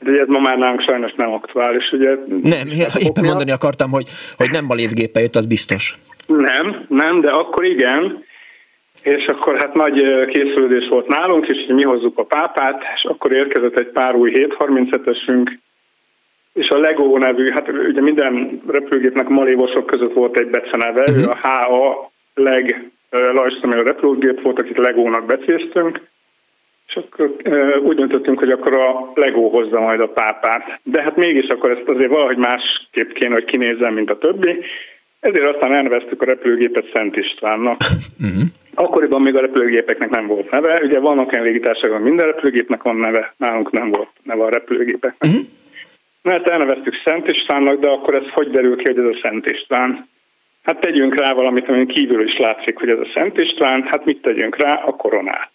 De 0.00 0.20
ez 0.20 0.28
ma 0.28 0.38
már 0.38 0.58
nálunk 0.58 0.82
sajnos 0.82 1.12
nem 1.16 1.32
aktuális, 1.32 1.92
ugye? 1.92 2.08
Nem, 2.42 2.68
éppen 2.98 3.24
mondani 3.24 3.50
akartam, 3.50 3.90
hogy, 3.90 4.08
hogy 4.36 4.48
nem 4.50 4.66
balévgéppel 4.66 5.22
jött, 5.22 5.34
az 5.34 5.46
biztos. 5.46 5.98
Nem, 6.26 6.84
nem, 6.88 7.20
de 7.20 7.30
akkor 7.30 7.64
igen, 7.64 8.26
és 9.02 9.26
akkor 9.26 9.56
hát 9.56 9.74
nagy 9.74 10.26
készülődés 10.26 10.88
volt 10.88 11.06
nálunk, 11.06 11.46
és 11.46 11.66
mi 11.68 11.82
hozzuk 11.82 12.18
a 12.18 12.24
pápát, 12.24 12.82
és 12.94 13.04
akkor 13.04 13.32
érkezett 13.32 13.78
egy 13.78 13.88
pár 13.88 14.14
új 14.14 14.32
737-esünk, 14.34 15.50
és 16.52 16.68
a 16.68 16.78
Lego 16.78 17.18
nevű, 17.18 17.50
hát 17.50 17.68
ugye 17.68 18.00
minden 18.00 18.62
repülőgépnek 18.66 19.28
malévosok 19.28 19.86
között 19.86 20.12
volt 20.12 20.38
egy 20.38 20.48
beceneve, 20.48 21.02
uh-huh. 21.02 21.30
a 21.30 21.36
HA 21.48 22.10
leg 22.34 22.90
lajsztomérő 23.10 23.82
repülőgép 23.82 24.42
volt, 24.42 24.58
akit 24.58 24.78
Legónak 24.78 25.26
becéztünk, 25.26 26.00
és 26.88 26.94
akkor 26.94 27.34
úgy 27.82 27.96
döntöttünk, 27.96 28.38
hogy 28.38 28.50
akkor 28.50 28.74
a 28.74 29.12
Lego 29.14 29.48
hozza 29.48 29.80
majd 29.80 30.00
a 30.00 30.08
pápát. 30.08 30.80
De 30.82 31.02
hát 31.02 31.16
mégis 31.16 31.46
akkor 31.46 31.70
ezt 31.70 31.88
azért 31.88 32.10
valahogy 32.10 32.36
másképp 32.36 33.10
kéne, 33.10 33.32
hogy 33.32 33.44
kinézzen, 33.44 33.92
mint 33.92 34.10
a 34.10 34.18
többi. 34.18 34.64
Ezért 35.20 35.54
aztán 35.54 35.74
elneveztük 35.74 36.22
a 36.22 36.24
repülőgépet 36.24 36.90
Szent 36.94 37.16
Istvánnak. 37.16 37.80
Uh-huh. 38.20 38.42
Akkoriban 38.78 39.22
még 39.22 39.36
a 39.36 39.40
repülőgépeknek 39.40 40.10
nem 40.10 40.26
volt 40.26 40.50
neve. 40.50 40.80
Ugye 40.82 40.98
vannak 40.98 41.32
olyan 41.32 41.44
légitársaságok, 41.44 42.02
minden 42.02 42.26
repülőgépnek 42.26 42.82
van 42.82 42.96
neve, 42.96 43.34
nálunk 43.36 43.70
nem 43.70 43.90
volt 43.90 44.08
neve 44.22 44.44
a 44.44 44.50
repülőgépeknek. 44.50 45.30
Uh-huh. 45.30 45.46
Mert 46.22 46.48
elneveztük 46.48 46.94
Szent 47.04 47.28
Istvánnak, 47.28 47.80
de 47.80 47.88
akkor 47.88 48.14
ez 48.14 48.28
hogy 48.32 48.50
derül 48.50 48.76
ki, 48.76 48.84
hogy 48.84 48.98
ez 48.98 49.16
a 49.16 49.18
Szent 49.22 49.50
István? 49.50 50.08
Hát 50.62 50.80
tegyünk 50.80 51.20
rá 51.20 51.32
valamit, 51.32 51.68
amin 51.68 51.86
kívül 51.86 52.28
is 52.28 52.36
látszik, 52.36 52.78
hogy 52.78 52.88
ez 52.88 52.98
a 52.98 53.10
Szent 53.14 53.38
István, 53.38 53.82
hát 53.82 54.04
mit 54.04 54.22
tegyünk 54.22 54.56
rá? 54.56 54.74
A 54.74 54.96
koronát. 54.96 55.50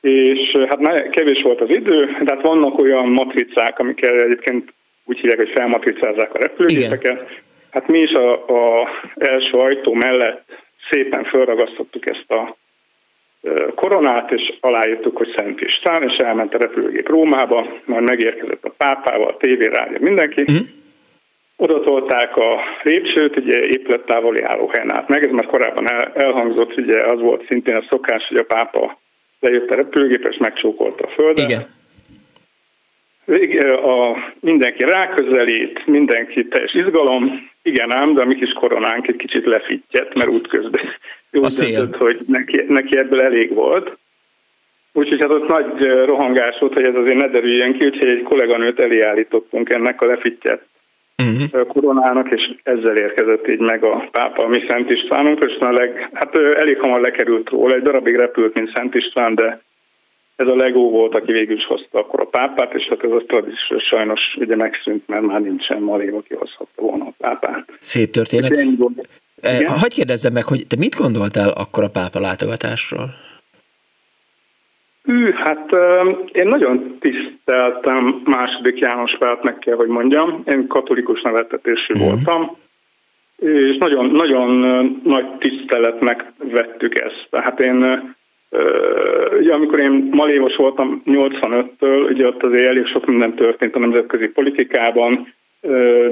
És 0.00 0.56
hát 0.68 1.10
kevés 1.10 1.42
volt 1.42 1.60
az 1.60 1.70
idő, 1.70 2.04
de 2.04 2.34
hát 2.34 2.42
vannak 2.42 2.78
olyan 2.78 3.08
matricák, 3.08 3.78
amikkel 3.78 4.20
egyébként 4.20 4.72
úgy 5.04 5.18
hívják, 5.18 5.38
hogy 5.38 5.50
felmatricázzák 5.54 6.34
a 6.34 6.38
repülőgépeket. 6.38 7.42
Hát 7.70 7.88
mi 7.88 7.98
is 7.98 8.12
a, 8.12 8.32
a 8.32 8.88
első 9.14 9.58
ajtó 9.58 9.92
mellett 9.92 10.44
szépen 10.90 11.24
felragasztottuk 11.24 12.10
ezt 12.10 12.30
a 12.30 12.56
koronát, 13.74 14.30
és 14.30 14.52
aláírtuk, 14.60 15.16
hogy 15.16 15.34
Szent 15.36 15.60
István, 15.60 16.02
és 16.02 16.16
elment 16.16 16.54
a 16.54 16.58
repülőgép 16.58 17.08
Rómába, 17.08 17.66
majd 17.84 18.02
megérkezett 18.02 18.64
a 18.64 18.74
pápával, 18.76 19.28
a 19.28 19.36
tévé, 19.36 19.66
rádió, 19.66 19.96
mindenki. 20.00 20.40
Uh-huh. 20.42 20.66
Oda 21.56 21.80
tolták 21.80 22.36
a 22.36 22.60
lépcsőt, 22.82 23.36
ugye 23.36 23.66
épülettávoli 23.66 24.42
állóhelyen 24.42 24.94
át 24.94 25.08
meg, 25.08 25.24
ez 25.24 25.30
már 25.30 25.46
korábban 25.46 25.86
elhangzott, 26.14 26.76
ugye 26.76 27.06
az 27.06 27.20
volt 27.20 27.46
szintén 27.46 27.76
a 27.76 27.86
szokás, 27.88 28.26
hogy 28.28 28.36
a 28.36 28.44
pápa 28.44 28.98
lejött 29.40 29.70
a 29.70 29.74
repülőgép, 29.74 30.26
és 30.30 30.36
megcsókolta 30.36 31.06
a 31.06 31.10
földet. 31.10 31.48
Igen. 31.48 31.60
A, 33.84 34.16
mindenki 34.40 34.84
ráközelít, 34.84 35.86
mindenki 35.86 36.48
teljes 36.48 36.74
izgalom, 36.74 37.50
igen 37.62 37.94
ám, 37.94 38.14
de 38.14 38.20
a 38.20 38.24
mi 38.24 38.34
kis 38.34 38.52
koronánk 38.52 39.06
egy 39.06 39.16
kicsit 39.16 39.44
lefittyett, 39.46 40.18
mert 40.18 40.30
útközben 40.30 40.80
úgy 41.30 41.72
döntött, 41.72 41.96
hogy 41.96 42.16
neki, 42.26 42.64
neki 42.68 42.96
ebből 42.96 43.20
elég 43.20 43.54
volt. 43.54 43.98
Úgyhogy 44.92 45.20
hát 45.20 45.30
ott 45.30 45.48
nagy 45.48 45.84
rohangás 46.04 46.58
volt, 46.58 46.74
hogy 46.74 46.84
ez 46.84 46.94
azért 46.94 47.20
ne 47.20 47.28
derüljön 47.28 47.78
ki, 47.78 47.84
úgyhogy 47.84 48.08
egy 48.08 48.22
kolléganőt 48.22 48.80
eléállítottunk 48.80 49.70
ennek 49.70 50.02
a 50.02 50.06
lefittyett 50.06 50.68
uh-huh. 51.18 51.66
koronának, 51.66 52.30
és 52.30 52.54
ezzel 52.62 52.96
érkezett 52.96 53.48
így 53.48 53.58
meg 53.58 53.84
a 53.84 54.08
pápa, 54.10 54.48
mi 54.48 54.64
Szent 54.68 54.90
Istvánunk, 54.90 55.44
és 55.44 55.56
a 55.58 55.72
leg, 55.72 56.08
hát 56.12 56.36
elég 56.36 56.80
hamar 56.80 57.00
lekerült 57.00 57.48
róla, 57.48 57.74
egy 57.74 57.82
darabig 57.82 58.16
repült, 58.16 58.54
mint 58.54 58.70
Szent 58.74 58.94
István, 58.94 59.34
de 59.34 59.60
ez 60.40 60.46
a 60.46 60.56
Legó 60.56 60.90
volt, 60.90 61.14
aki 61.14 61.32
végül 61.32 61.56
is 61.56 61.66
hozta 61.66 61.98
akkor 61.98 62.20
a 62.20 62.24
pápát, 62.24 62.74
és 62.74 62.86
hát 62.88 63.04
ez 63.04 63.10
a 63.10 63.24
tradíció 63.26 63.78
sajnos 63.78 64.20
ugye 64.38 64.56
megszűnt, 64.56 65.08
mert 65.08 65.22
már 65.22 65.40
nincsen 65.40 65.82
malév, 65.82 66.14
aki 66.14 66.34
hozhatta 66.34 66.82
volna 66.82 67.04
a 67.04 67.12
pápát. 67.18 67.64
Szép 67.80 68.10
történet. 68.10 68.56
Hagyj 69.66 69.94
kérdezzem 69.94 70.32
meg, 70.32 70.44
hogy 70.44 70.66
te 70.66 70.76
mit 70.78 70.94
gondoltál 70.94 71.48
akkor 71.48 71.84
a 71.84 71.90
pápa 71.90 72.20
látogatásról? 72.20 73.08
Hű, 75.02 75.32
hát 75.32 75.70
én 76.32 76.48
nagyon 76.48 76.98
tiszteltem 77.00 78.22
második 78.24 78.78
János 78.78 79.16
Pált, 79.18 79.42
meg 79.42 79.58
kell, 79.58 79.76
hogy 79.76 79.88
mondjam. 79.88 80.42
Én 80.46 80.66
katolikus 80.66 81.22
nevetetésű 81.22 81.94
uh-huh. 81.94 82.08
voltam, 82.08 82.56
és 83.36 83.76
nagyon, 83.78 84.06
nagyon 84.06 84.50
nagy 85.04 85.26
tiszteletnek 85.38 86.32
vettük 86.38 87.00
ezt. 87.00 87.26
Tehát 87.30 87.60
én, 87.60 87.78
ugye 89.38 89.52
amikor 89.52 89.78
én 89.78 90.08
malévos 90.10 90.56
voltam 90.56 91.02
85-től, 91.06 92.10
ugye 92.10 92.26
ott 92.26 92.42
azért 92.42 92.66
elég 92.66 92.86
sok 92.86 93.06
minden 93.06 93.34
történt 93.34 93.74
a 93.74 93.78
nemzetközi 93.78 94.26
politikában, 94.26 95.34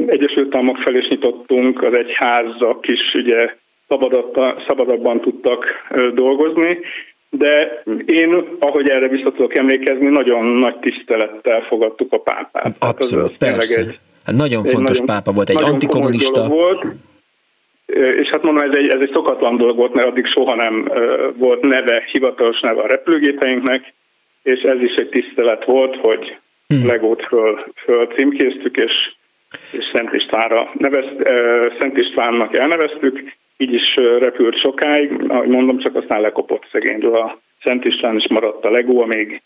Egyesült 0.06 0.54
Államok 0.54 0.76
felé 0.76 0.98
is 0.98 1.08
nyitottunk, 1.08 1.82
az 1.82 1.96
egyházak 1.96 2.88
is 2.88 3.14
ugye 3.14 3.54
szabadabban 4.66 5.20
tudtak 5.20 5.64
dolgozni, 6.14 6.78
de 7.30 7.82
én, 8.06 8.44
ahogy 8.58 8.88
erre 8.88 9.08
vissza 9.08 9.32
tudok 9.32 9.56
emlékezni, 9.56 10.06
nagyon 10.06 10.44
nagy 10.44 10.78
tisztelettel 10.78 11.60
fogadtuk 11.60 12.12
a 12.12 12.18
pápát. 12.18 12.76
Abszolút, 12.78 13.28
hát 13.28 13.36
persze. 13.38 13.80
Egy, 13.80 13.98
hát 14.24 14.34
nagyon 14.34 14.62
egy 14.64 14.70
fontos 14.72 14.98
nagyon, 14.98 15.14
pápa 15.14 15.32
volt, 15.32 15.48
egy 15.48 15.62
antikommunista. 15.62 16.48
Volt, 16.48 16.84
és 17.94 18.28
hát 18.28 18.42
mondom, 18.42 18.70
ez 18.70 18.76
egy, 18.76 18.88
ez 18.88 19.00
egy 19.00 19.10
szokatlan 19.12 19.56
dolog 19.56 19.76
volt, 19.76 19.94
mert 19.94 20.06
addig 20.06 20.26
soha 20.26 20.54
nem 20.54 20.92
volt 21.36 21.60
neve, 21.60 22.04
hivatalos 22.12 22.60
neve 22.60 22.82
a 22.82 22.86
repülőgépeinknek, 22.86 23.92
és 24.42 24.60
ez 24.60 24.80
is 24.80 24.94
egy 24.94 25.08
tisztelet 25.08 25.64
volt, 25.64 25.96
hogy 25.96 26.36
hmm. 26.66 26.86
Legót 26.86 27.26
föl, 27.26 27.64
föl 27.84 28.06
címkéztük, 28.06 28.76
és, 28.76 28.92
és 29.70 29.84
Szent 29.92 30.14
Istvánra 30.14 30.70
nevezt, 30.78 31.14
Szent 31.78 31.98
Istvánnak 31.98 32.56
elneveztük, 32.56 33.36
így 33.56 33.72
is 33.72 33.94
repült 34.18 34.60
sokáig, 34.60 35.24
ahogy 35.28 35.48
mondom, 35.48 35.78
csak 35.78 35.96
aztán 35.96 36.20
lekopott 36.20 36.66
szegényről 36.72 37.16
a 37.16 37.38
Szent 37.62 37.84
István 37.84 38.16
is 38.16 38.28
maradt 38.28 38.64
a 38.64 38.70
legó, 38.70 39.00
amíg 39.00 39.42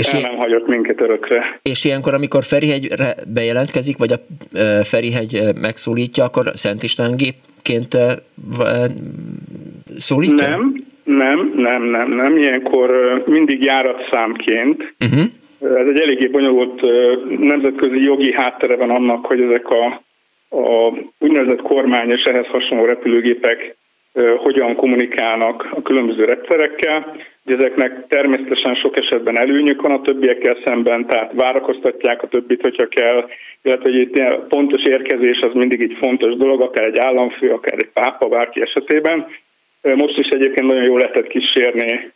és 0.00 0.12
el 0.12 0.20
nem 0.20 0.36
hagyott 0.36 0.66
minket 0.66 1.00
örökre. 1.00 1.60
És 1.62 1.84
ilyenkor, 1.84 2.14
amikor 2.14 2.44
Ferihegyre 2.44 3.14
bejelentkezik, 3.26 3.96
vagy 3.98 4.12
a 4.12 4.18
Ferihegy 4.82 5.40
megszólítja, 5.54 6.24
akkor 6.24 6.50
Szent 6.54 6.82
István 6.82 7.16
gépként 7.62 7.96
szólítja? 9.96 10.48
Nem, 10.48 10.74
nem, 11.04 11.52
nem, 11.56 11.82
nem, 11.82 12.12
nem. 12.12 12.36
Ilyenkor 12.36 12.90
mindig 13.26 13.64
járatszámként. 13.64 14.94
Uh-huh. 15.00 15.20
Ez 15.60 15.86
egy 15.86 16.00
eléggé 16.00 16.26
bonyolult 16.26 16.80
nemzetközi 17.38 18.02
jogi 18.02 18.32
háttere 18.32 18.76
van 18.76 18.90
annak, 18.90 19.26
hogy 19.26 19.40
ezek 19.40 19.68
a 19.68 20.02
a 20.52 20.92
úgynevezett 21.18 21.62
kormány 21.62 22.10
és 22.10 22.22
ehhez 22.22 22.46
hasonló 22.46 22.84
repülőgépek 22.84 23.76
hogyan 24.36 24.76
kommunikálnak 24.76 25.68
a 25.72 25.82
különböző 25.82 26.24
repterekkel. 26.24 27.16
Ezeknek 27.44 28.06
természetesen 28.08 28.74
sok 28.74 28.96
esetben 28.98 29.38
előnyük 29.38 29.82
van 29.82 29.90
a 29.90 30.00
többiekkel 30.00 30.56
szemben, 30.64 31.06
tehát 31.06 31.32
várakoztatják 31.34 32.22
a 32.22 32.28
többit, 32.28 32.60
hogyha 32.60 32.88
kell, 32.88 33.28
illetve 33.62 33.90
hogy 33.90 34.00
itt 34.00 34.20
pontos 34.48 34.82
érkezés 34.82 35.40
az 35.40 35.52
mindig 35.52 35.82
egy 35.82 35.96
fontos 36.00 36.36
dolog, 36.36 36.60
akár 36.60 36.86
egy 36.86 36.98
államfő, 36.98 37.50
akár 37.50 37.78
egy 37.78 37.90
pápa, 37.92 38.28
bárki 38.28 38.60
esetében. 38.60 39.26
Most 39.82 40.18
is 40.18 40.28
egyébként 40.28 40.66
nagyon 40.66 40.84
jól 40.84 40.98
lehetett 40.98 41.26
kísérni 41.26 42.12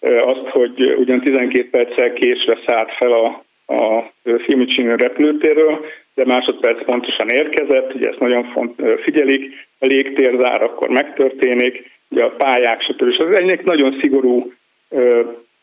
azt, 0.00 0.46
hogy 0.48 0.94
ugyan 0.96 1.20
12 1.20 1.68
perccel 1.70 2.12
késve 2.12 2.58
szállt 2.66 2.92
fel 2.92 3.12
a, 3.12 3.44
a 3.66 4.12
Fiumicino 4.38 4.96
repülőtérről, 4.96 5.84
de 6.14 6.24
másodperc 6.24 6.84
pontosan 6.84 7.28
érkezett, 7.28 7.94
ugye 7.94 8.08
ezt 8.08 8.20
nagyon 8.20 8.44
font, 8.44 8.82
figyelik, 9.02 9.66
a 9.78 9.86
légtérzár 9.86 10.62
akkor 10.62 10.88
megtörténik, 10.88 11.90
ugye 12.08 12.24
a 12.24 12.30
pályák, 12.30 12.82
stb. 12.82 13.08
És 13.08 13.18
az 13.18 13.30
egynek 13.30 13.64
nagyon 13.64 13.98
szigorú, 14.00 14.52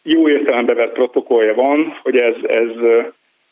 jó 0.03 0.29
értelembe 0.29 0.73
vett 0.73 0.93
protokollja 0.93 1.53
van, 1.53 1.99
hogy 2.03 2.17
ez, 2.17 2.35
ez 2.43 2.69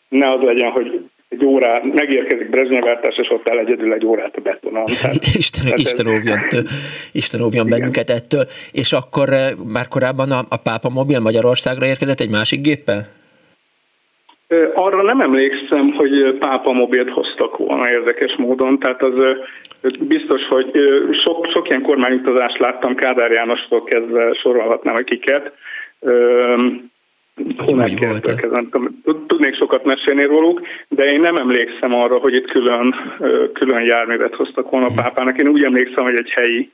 ne 0.10 0.32
az 0.32 0.41
legyen, 0.41 0.72
hogy 0.72 1.10
egy 1.30 1.45
órá, 1.45 1.82
megérkezik 1.84 2.49
Brezsnyevártás, 2.49 3.18
és 3.18 3.30
ott 3.30 3.48
el 3.48 3.60
egyedül 3.60 3.94
egy 3.94 4.06
órát 4.06 4.36
a 4.36 4.41
betonon. 4.41 4.84
Isten, 5.38 5.73
Isten 5.76 6.07
óvjon, 6.07 6.40
Isten 7.11 7.41
óvjon 7.41 7.69
bennünket 7.69 8.10
ettől. 8.10 8.45
És 8.72 8.94
akkor 8.94 9.30
már 9.73 9.88
korábban 9.88 10.32
a, 10.32 10.40
a 10.49 10.57
Pápa 10.57 10.90
Mobil 10.90 11.19
Magyarországra 11.19 11.86
érkezett 11.86 12.19
egy 12.19 12.30
másik 12.30 12.61
géppel? 12.61 13.20
Arra 14.73 15.02
nem 15.02 15.19
emlékszem, 15.19 15.91
hogy 15.91 16.38
pápa 16.40 16.72
mobilt 16.72 17.10
hoztak 17.10 17.57
volna 17.57 17.91
érdekes 17.91 18.36
módon, 18.38 18.80
tehát 18.80 19.02
az 19.02 19.14
biztos, 19.99 20.41
hogy 20.49 20.72
sok, 21.23 21.48
sok 21.53 21.69
ilyen 21.69 21.82
kormányutazást 21.82 22.60
láttam 22.60 22.95
Kádár 22.95 23.32
Jánostól 23.32 23.84
kezdve 23.84 24.34
sorolhatnám 24.34 24.95
akiket. 24.95 25.52
Tudnék 29.28 29.56
sokat 29.56 29.86
mesélni 29.86 30.23
róluk, 30.23 30.61
de 30.88 31.03
én 31.03 31.19
nem 31.19 31.36
emlékszem 31.36 31.94
arra, 31.94 32.18
hogy 32.18 32.36
itt 32.36 32.52
külön, 32.52 32.95
külön 33.53 33.82
járművet 33.82 34.36
hoztak 34.36 34.69
volna 34.69 34.86
a 34.86 34.94
pápának. 34.95 35.38
Én 35.38 35.48
úgy 35.48 35.64
emlékszem, 35.64 36.03
hogy 36.03 36.15
egy 36.15 36.30
helyi 36.30 36.72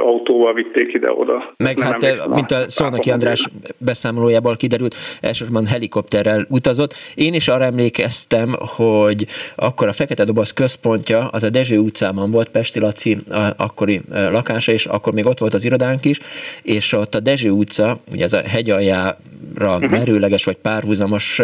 autóval 0.00 0.54
vitték 0.54 0.94
ide-oda. 0.94 1.54
Meg 1.56 1.78
nem 1.78 1.92
hát, 1.92 2.28
mint 2.28 2.50
a 2.50 2.70
Szolnoki 2.70 3.10
András 3.10 3.48
beszámolójából 3.78 4.56
kiderült, 4.56 4.94
elsősorban 5.20 5.66
helikopterrel 5.66 6.46
utazott. 6.48 6.94
Én 7.14 7.34
is 7.34 7.48
arra 7.48 7.64
emlékeztem, 7.64 8.54
hogy 8.76 9.26
akkor 9.54 9.88
a 9.88 9.92
Fekete 9.92 10.24
Doboz 10.24 10.52
központja, 10.52 11.28
az 11.28 11.42
a 11.42 11.50
Dezső 11.50 11.78
utcában 11.78 12.30
volt, 12.30 12.48
Pesti 12.48 12.80
Laci 12.80 13.18
akkori 13.56 14.00
lakása, 14.08 14.72
és 14.72 14.86
akkor 14.86 15.12
még 15.12 15.26
ott 15.26 15.38
volt 15.38 15.54
az 15.54 15.64
irodánk 15.64 16.04
is, 16.04 16.18
és 16.62 16.92
ott 16.92 17.14
a 17.14 17.20
Dezső 17.20 17.50
utca, 17.50 17.96
ugye 18.12 18.24
ez 18.24 18.32
a 18.32 18.40
hegyaljára 18.40 19.16
uh-huh. 19.60 19.90
merőleges 19.90 20.44
vagy 20.44 20.56
párhuzamos, 20.56 21.40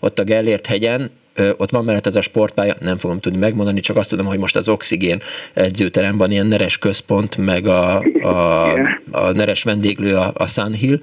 ott 0.00 0.18
a 0.18 0.24
Gellért 0.24 0.66
hegyen, 0.66 1.10
ott 1.56 1.70
van 1.70 1.84
mellett 1.84 2.06
ez 2.06 2.16
a 2.16 2.20
sportpálya, 2.20 2.74
nem 2.80 2.96
fogom 2.96 3.18
tudni 3.18 3.38
megmondani, 3.38 3.80
csak 3.80 3.96
azt 3.96 4.10
tudom, 4.10 4.26
hogy 4.26 4.38
most 4.38 4.56
az 4.56 4.68
Oxigén 4.68 5.18
edzőterem 5.54 6.16
van, 6.16 6.30
ilyen 6.30 6.46
neres 6.46 6.78
központ, 6.78 7.36
meg 7.36 7.66
a, 7.66 7.98
a, 8.22 8.72
a 9.10 9.32
neres 9.32 9.62
vendéglő 9.62 10.14
a, 10.14 10.30
a 10.34 10.46
Sunhill, 10.46 10.98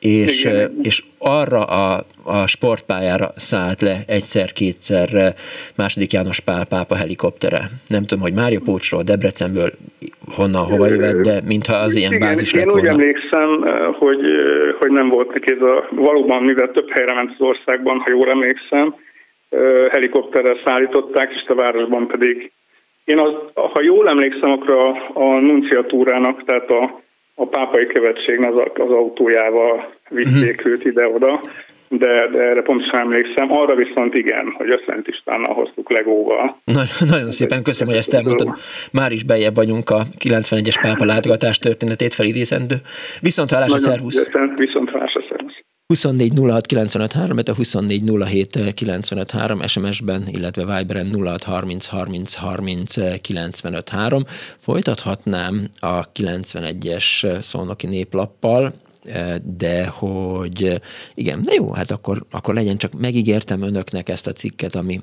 és, 0.00 0.48
és 0.82 1.02
arra 1.18 1.62
a, 1.62 2.04
a 2.22 2.46
sportpályára 2.46 3.32
szállt 3.36 3.80
le 3.80 3.96
egyszer-kétszer 4.06 5.34
második 5.76 6.12
János 6.12 6.40
Pál 6.40 6.66
pápa 6.66 6.94
helikoptere. 6.94 7.60
Nem 7.88 8.04
tudom, 8.04 8.22
hogy 8.22 8.34
Mária 8.34 8.60
Pócsról, 8.64 9.02
Debrecenből 9.02 9.70
honnan, 10.34 10.64
hova 10.64 10.86
jövett, 10.86 11.20
de 11.20 11.40
mintha 11.46 11.76
az 11.76 11.96
ilyen 11.96 12.12
Igen, 12.12 12.28
bázis 12.28 12.54
lett 12.54 12.64
volna. 12.64 12.80
Én 12.80 12.94
úgy 12.94 13.00
emlékszem, 13.00 13.48
hogy, 13.98 14.20
hogy 14.78 14.90
nem 14.90 15.08
volt 15.08 15.32
neki 15.32 15.52
ez 15.52 15.60
a, 15.60 15.88
valóban, 15.90 16.42
mivel 16.42 16.70
több 16.70 16.90
helyre 16.90 17.14
ment 17.14 17.30
az 17.38 17.46
országban, 17.46 17.98
ha 17.98 18.10
jól 18.10 18.30
emlékszem, 18.30 18.94
helikopterrel 19.90 20.60
szállították, 20.64 21.32
és 21.32 21.48
a 21.48 21.54
városban 21.54 22.06
pedig 22.06 22.52
én 23.04 23.18
az, 23.18 23.32
ha 23.54 23.82
jól 23.82 24.08
emlékszem, 24.08 24.50
akkor 24.50 24.70
a, 24.70 25.10
a 25.12 25.40
nunciatúrának, 25.40 26.44
tehát 26.44 26.70
a, 26.70 27.02
a 27.34 27.46
pápai 27.46 27.86
követségnek 27.86 28.54
az, 28.54 28.62
az 28.74 28.90
autójával 28.90 29.94
vitték 30.08 30.56
uh-huh. 30.56 30.72
őt 30.72 30.84
ide-oda, 30.84 31.40
de, 31.88 32.28
de 32.32 32.38
erre 32.38 32.62
pontosan 32.62 33.00
emlékszem. 33.00 33.52
Arra 33.52 33.74
viszont 33.74 34.14
igen, 34.14 34.54
hogy 34.56 34.70
a 34.70 34.80
Szent 34.86 35.08
Istvánnal 35.08 35.54
hoztuk 35.54 35.90
Legóval. 35.90 36.60
Na, 36.64 36.82
nagyon 37.10 37.30
szépen 37.30 37.62
köszönöm, 37.62 37.92
hogy 37.92 38.02
ezt 38.02 38.14
elmondtad. 38.14 38.48
Már 38.92 39.12
is 39.12 39.24
bejebb 39.24 39.54
vagyunk 39.54 39.90
a 39.90 40.02
91-es 40.18 40.78
pápa 40.82 41.04
látogatás 41.04 41.58
történetét 41.58 42.14
felidézendő. 42.14 42.74
Viszont 43.20 43.50
hallásra, 43.50 43.78
szervusz! 43.78 44.30
Viszont 44.56 44.90
hallásra, 44.90 45.20
24 45.92 46.32
06 46.38 46.66
95 46.66 47.12
3, 47.12 47.38
a 47.46 47.54
24 47.54 48.02
07 48.04 48.74
95 48.74 49.30
3 49.30 49.66
SMS-ben, 49.66 50.28
illetve 50.28 50.76
Viberen 50.76 51.14
06 51.24 51.42
30 51.42 51.86
30 51.86 52.34
30 52.34 53.20
95 53.20 53.88
3. 53.88 54.24
Folytathatnám 54.58 55.68
a 55.80 56.12
91-es 56.12 57.40
szónoki 57.42 57.86
néplappal, 57.86 58.74
de 59.42 59.86
hogy 59.86 60.80
igen, 61.14 61.40
na 61.44 61.52
jó, 61.54 61.72
hát 61.72 61.90
akkor, 61.90 62.24
akkor 62.30 62.54
legyen, 62.54 62.76
csak 62.76 62.92
megígértem 62.98 63.62
önöknek 63.62 64.08
ezt 64.08 64.26
a 64.26 64.32
cikket, 64.32 64.74
ami 64.74 65.00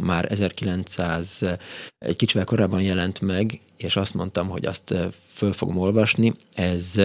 már 0.00 0.26
1900 0.32 1.42
egy 1.98 2.16
kicsivel 2.16 2.44
korábban 2.44 2.82
jelent 2.82 3.20
meg, 3.20 3.60
és 3.76 3.96
azt 3.96 4.14
mondtam, 4.14 4.48
hogy 4.48 4.66
azt 4.66 4.94
föl 5.26 5.52
fogom 5.52 5.76
olvasni. 5.76 6.32
Ez 6.54 7.00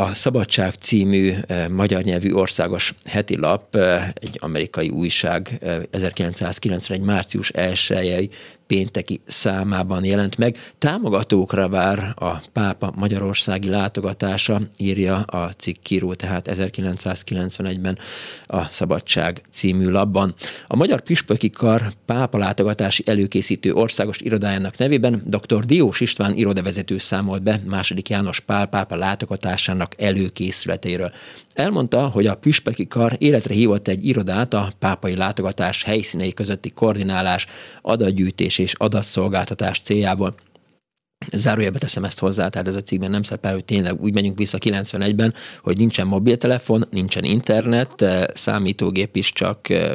a 0.00 0.14
Szabadság 0.14 0.74
című 0.74 1.32
eh, 1.46 1.68
magyar 1.68 2.02
nyelvű 2.02 2.32
országos 2.32 2.94
heti 3.04 3.36
lap, 3.36 3.76
eh, 3.76 4.08
egy 4.14 4.38
amerikai 4.40 4.88
újság 4.88 5.58
1991. 5.90 7.00
Eh, 7.00 7.06
március 7.06 7.50
1 7.50 8.34
pénteki 8.68 9.20
számában 9.26 10.04
jelent 10.04 10.38
meg. 10.38 10.56
Támogatókra 10.78 11.68
vár 11.68 12.14
a 12.16 12.42
pápa 12.52 12.92
magyarországi 12.96 13.68
látogatása, 13.68 14.60
írja 14.76 15.16
a 15.16 15.48
cikkíró, 15.48 16.14
tehát 16.14 16.48
1991-ben 16.52 17.98
a 18.46 18.64
Szabadság 18.64 19.42
című 19.50 19.88
labban. 19.88 20.34
A 20.66 20.76
Magyar 20.76 21.00
Püspöki 21.00 21.50
Kar 21.50 21.92
pápa 22.04 22.38
látogatási 22.38 23.02
előkészítő 23.06 23.72
országos 23.72 24.20
irodájának 24.20 24.78
nevében 24.78 25.22
dr. 25.24 25.64
Diós 25.64 26.00
István 26.00 26.34
irodavezető 26.34 26.98
számolt 26.98 27.42
be 27.42 27.60
második 27.66 28.08
János 28.08 28.40
Pál 28.40 28.66
pápa 28.66 28.96
látogatásának 28.96 29.92
előkészületéről. 29.98 31.12
Elmondta, 31.52 32.06
hogy 32.06 32.26
a 32.26 32.34
Püspöki 32.34 32.86
Kar 32.86 33.16
életre 33.18 33.54
hívott 33.54 33.88
egy 33.88 34.06
irodát 34.06 34.54
a 34.54 34.72
pápai 34.78 35.16
látogatás 35.16 35.82
helyszínei 35.84 36.32
közötti 36.32 36.70
koordinálás, 36.70 37.46
adatgyűjtés 37.82 38.57
és 38.58 38.74
adasszolgáltatás 38.76 39.80
céljából. 39.80 40.34
Zárójelbe 41.32 41.78
teszem 41.78 42.04
ezt 42.04 42.18
hozzá, 42.18 42.48
tehát 42.48 42.68
ez 42.68 42.74
a 42.74 42.82
cikkben 42.82 43.10
nem 43.10 43.22
szerepel, 43.22 43.52
hogy 43.52 43.64
tényleg 43.64 44.00
úgy 44.00 44.14
menjünk 44.14 44.38
vissza 44.38 44.58
91-ben, 44.58 45.34
hogy 45.62 45.76
nincsen 45.78 46.06
mobiltelefon, 46.06 46.86
nincsen 46.90 47.24
internet, 47.24 48.02
eh, 48.02 48.24
számítógép 48.34 49.16
is 49.16 49.32
csak, 49.32 49.68
eh, 49.68 49.92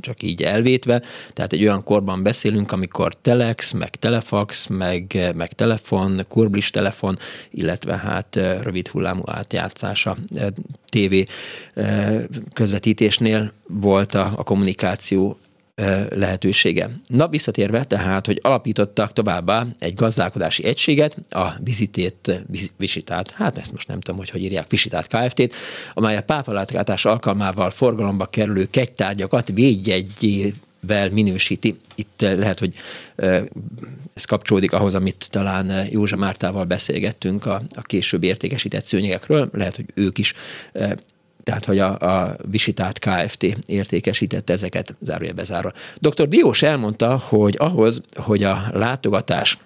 csak 0.00 0.22
így 0.22 0.42
elvétve, 0.42 1.02
tehát 1.32 1.52
egy 1.52 1.62
olyan 1.62 1.84
korban 1.84 2.22
beszélünk, 2.22 2.72
amikor 2.72 3.14
telex, 3.14 3.72
meg 3.72 3.90
telefax, 3.90 4.66
meg, 4.66 5.16
eh, 5.16 5.32
meg 5.32 5.52
telefon, 5.52 6.24
kurblis 6.28 6.70
telefon, 6.70 7.18
illetve 7.50 7.96
hát 7.96 8.36
rövid 8.36 8.88
hullámú 8.88 9.22
átjátszása 9.26 10.16
TV 10.84 11.14
közvetítésnél 12.52 13.52
volt 13.68 14.14
a, 14.14 14.32
a 14.36 14.42
kommunikáció 14.42 15.36
lehetősége. 16.10 16.90
Na, 17.06 17.28
visszatérve 17.28 17.84
tehát, 17.84 18.26
hogy 18.26 18.38
alapítottak 18.42 19.12
továbbá 19.12 19.66
egy 19.78 19.94
gazdálkodási 19.94 20.64
egységet, 20.64 21.16
a 21.30 21.48
Vizitét, 21.64 22.44
Visitát, 22.76 23.30
hát 23.30 23.58
ezt 23.58 23.72
most 23.72 23.88
nem 23.88 24.00
tudom, 24.00 24.18
hogy 24.18 24.30
hogy 24.30 24.42
írják, 24.42 24.70
Visitát 24.70 25.06
Kft-t, 25.06 25.54
amely 25.92 26.16
a 26.16 26.22
pápalátogatás 26.22 27.04
alkalmával 27.04 27.70
forgalomba 27.70 28.26
kerülő 28.26 28.66
kegytárgyakat 28.70 29.50
védjegyével 29.54 31.10
minősíti. 31.10 31.78
Itt 31.94 32.20
lehet, 32.20 32.58
hogy 32.58 32.74
ez 34.14 34.24
kapcsolódik 34.24 34.72
ahhoz, 34.72 34.94
amit 34.94 35.26
talán 35.30 35.86
Józsa 35.90 36.16
Mártával 36.16 36.64
beszélgettünk 36.64 37.46
a, 37.46 37.62
a 37.74 37.82
később 37.82 38.22
értékesített 38.22 38.84
szőnyegekről. 38.84 39.48
Lehet, 39.52 39.76
hogy 39.76 39.86
ők 39.94 40.18
is 40.18 40.32
tehát 41.42 41.64
hogy 41.64 41.78
a, 41.78 41.98
a 41.98 42.36
Visitát 42.50 42.98
Kft. 42.98 43.42
értékesítette 43.66 44.52
ezeket, 44.52 44.94
zárójelbe 45.00 45.42
zárva. 45.42 45.72
Dr. 45.98 46.28
Diós 46.28 46.62
elmondta, 46.62 47.18
hogy 47.18 47.54
ahhoz, 47.58 48.02
hogy 48.14 48.42
a 48.42 48.64
látogatás 48.72 49.58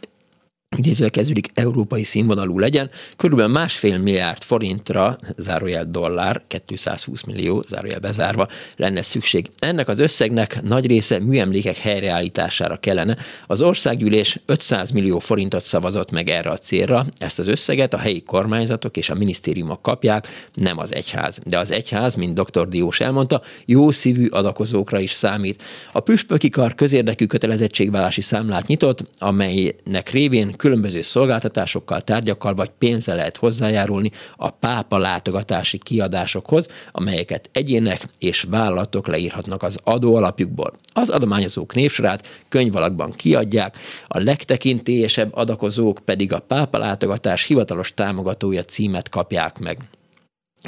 idézővel 0.77 1.11
kezdődik, 1.11 1.49
európai 1.55 2.03
színvonalú 2.03 2.59
legyen, 2.59 2.91
körülbelül 3.17 3.53
másfél 3.53 3.99
milliárd 3.99 4.43
forintra, 4.43 5.19
zárójel 5.37 5.85
dollár, 5.85 6.43
220 6.67 7.23
millió, 7.23 7.63
zárójel 7.69 7.99
bezárva, 7.99 8.49
lenne 8.77 9.03
szükség. 9.03 9.49
Ennek 9.59 9.89
az 9.89 9.99
összegnek 9.99 10.63
nagy 10.63 10.87
része 10.87 11.19
műemlékek 11.19 11.77
helyreállítására 11.77 12.77
kellene. 12.77 13.17
Az 13.47 13.63
országgyűlés 13.63 14.41
500 14.47 14.91
millió 14.91 15.19
forintot 15.19 15.65
szavazott 15.65 16.11
meg 16.11 16.29
erre 16.29 16.51
a 16.51 16.57
célra. 16.57 17.05
Ezt 17.19 17.39
az 17.39 17.49
összeget 17.49 17.95
a 17.95 17.99
helyi 17.99 18.23
kormányzatok 18.23 18.97
és 18.97 19.11
a 19.11 19.15
minisztériumok 19.15 19.83
kapják, 19.83 20.49
nem 20.55 20.79
az 20.79 20.95
egyház. 20.95 21.39
De 21.45 21.59
az 21.59 21.73
egyház, 21.73 22.15
mint 22.15 22.41
dr. 22.41 22.69
Diós 22.69 23.01
elmondta, 23.01 23.43
jó 23.65 23.91
szívű 23.91 24.27
adakozókra 24.27 24.99
is 24.99 25.11
számít. 25.11 25.63
A 25.93 26.01
püspöki 26.01 26.49
kar 26.49 26.75
közérdekű 26.75 27.27
kötelezettségvállási 27.27 28.21
számlát 28.21 28.67
nyitott, 28.67 29.05
amelynek 29.19 30.11
révén 30.11 30.55
különböző 30.67 31.03
szolgáltatásokkal, 31.03 32.01
tárgyakkal 32.01 32.55
vagy 32.55 32.71
pénzzel 32.79 33.17
lehet 33.17 33.37
hozzájárulni 33.37 34.11
a 34.37 34.51
pápa 34.51 34.99
látogatási 34.99 35.79
kiadásokhoz, 35.79 36.69
amelyeket 36.93 37.51
egyének 37.53 38.09
és 38.19 38.47
vállalatok 38.51 39.07
leírhatnak 39.07 39.63
az 39.63 39.79
adóalapjukból. 39.85 40.73
Az 40.93 41.11
adományozók 41.11 41.75
névsorát 41.75 42.45
könyvalakban 42.49 43.13
kiadják, 43.17 43.77
a 44.07 44.19
legtekintélyesebb 44.19 45.35
adakozók 45.35 45.99
pedig 46.05 46.33
a 46.33 46.39
pápa 46.39 46.79
látogatás 46.79 47.45
hivatalos 47.45 47.95
támogatója 47.95 48.63
címet 48.63 49.09
kapják 49.09 49.59
meg 49.59 49.79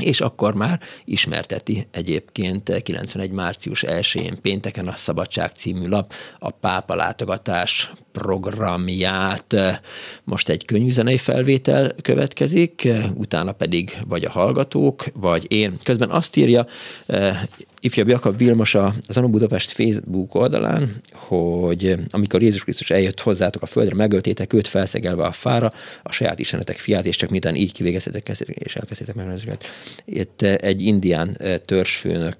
és 0.01 0.21
akkor 0.21 0.55
már 0.55 0.81
ismerteti 1.05 1.87
egyébként 1.91 2.83
91. 2.83 3.31
március 3.31 3.85
1-én 3.87 4.41
pénteken 4.41 4.87
a 4.89 4.97
Szabadság 4.97 5.51
című 5.51 5.87
lap 5.87 6.13
a 6.39 6.51
pápa 6.51 6.95
látogatás 6.95 7.93
programját. 8.19 9.55
Most 10.25 10.49
egy 10.49 10.65
könnyűzenei 10.65 11.17
felvétel 11.17 11.95
következik, 12.03 12.89
utána 13.15 13.53
pedig 13.53 13.97
vagy 14.09 14.25
a 14.25 14.31
hallgatók, 14.31 15.05
vagy 15.15 15.47
én. 15.49 15.79
Közben 15.83 16.11
azt 16.11 16.37
írja 16.37 16.67
ifjabb 17.81 18.09
Jakab 18.09 18.37
Vilmos 18.37 18.75
az 18.75 19.17
Anu 19.17 19.29
Budapest 19.29 19.73
Facebook 19.73 20.35
oldalán, 20.35 20.91
hogy 21.13 21.97
amikor 22.11 22.43
Jézus 22.43 22.63
Krisztus 22.63 22.91
eljött 22.91 23.21
hozzátok 23.21 23.63
a 23.63 23.67
földre, 23.67 23.95
megöltétek 23.95 24.53
őt 24.53 24.69
felszegelve 24.69 25.25
a 25.25 25.33
fára, 25.33 25.73
a 26.03 26.13
saját 26.13 26.39
istenetek 26.39 26.77
fiát, 26.77 27.05
és 27.05 27.17
csak 27.17 27.31
miután 27.31 27.55
így 27.55 27.73
kivégeztetek 27.73 28.29
és 28.45 28.77
elkezdtétek 28.77 29.15
meg 29.15 29.41
Itt 30.05 30.43
egy 30.43 30.83
indián 30.83 31.41
törzsfőnök 31.65 32.37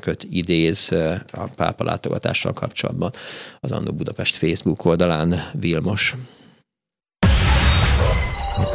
köt 0.00 0.26
idéz 0.30 0.92
a 1.32 1.48
pápa 1.56 1.84
látogatással 1.84 2.52
kapcsolatban 2.52 3.12
az 3.60 3.72
Andó 3.72 3.92
Budapest 3.92 4.34
Facebook 4.34 4.84
oldalán 4.92 5.42
Vilmos. 5.52 6.14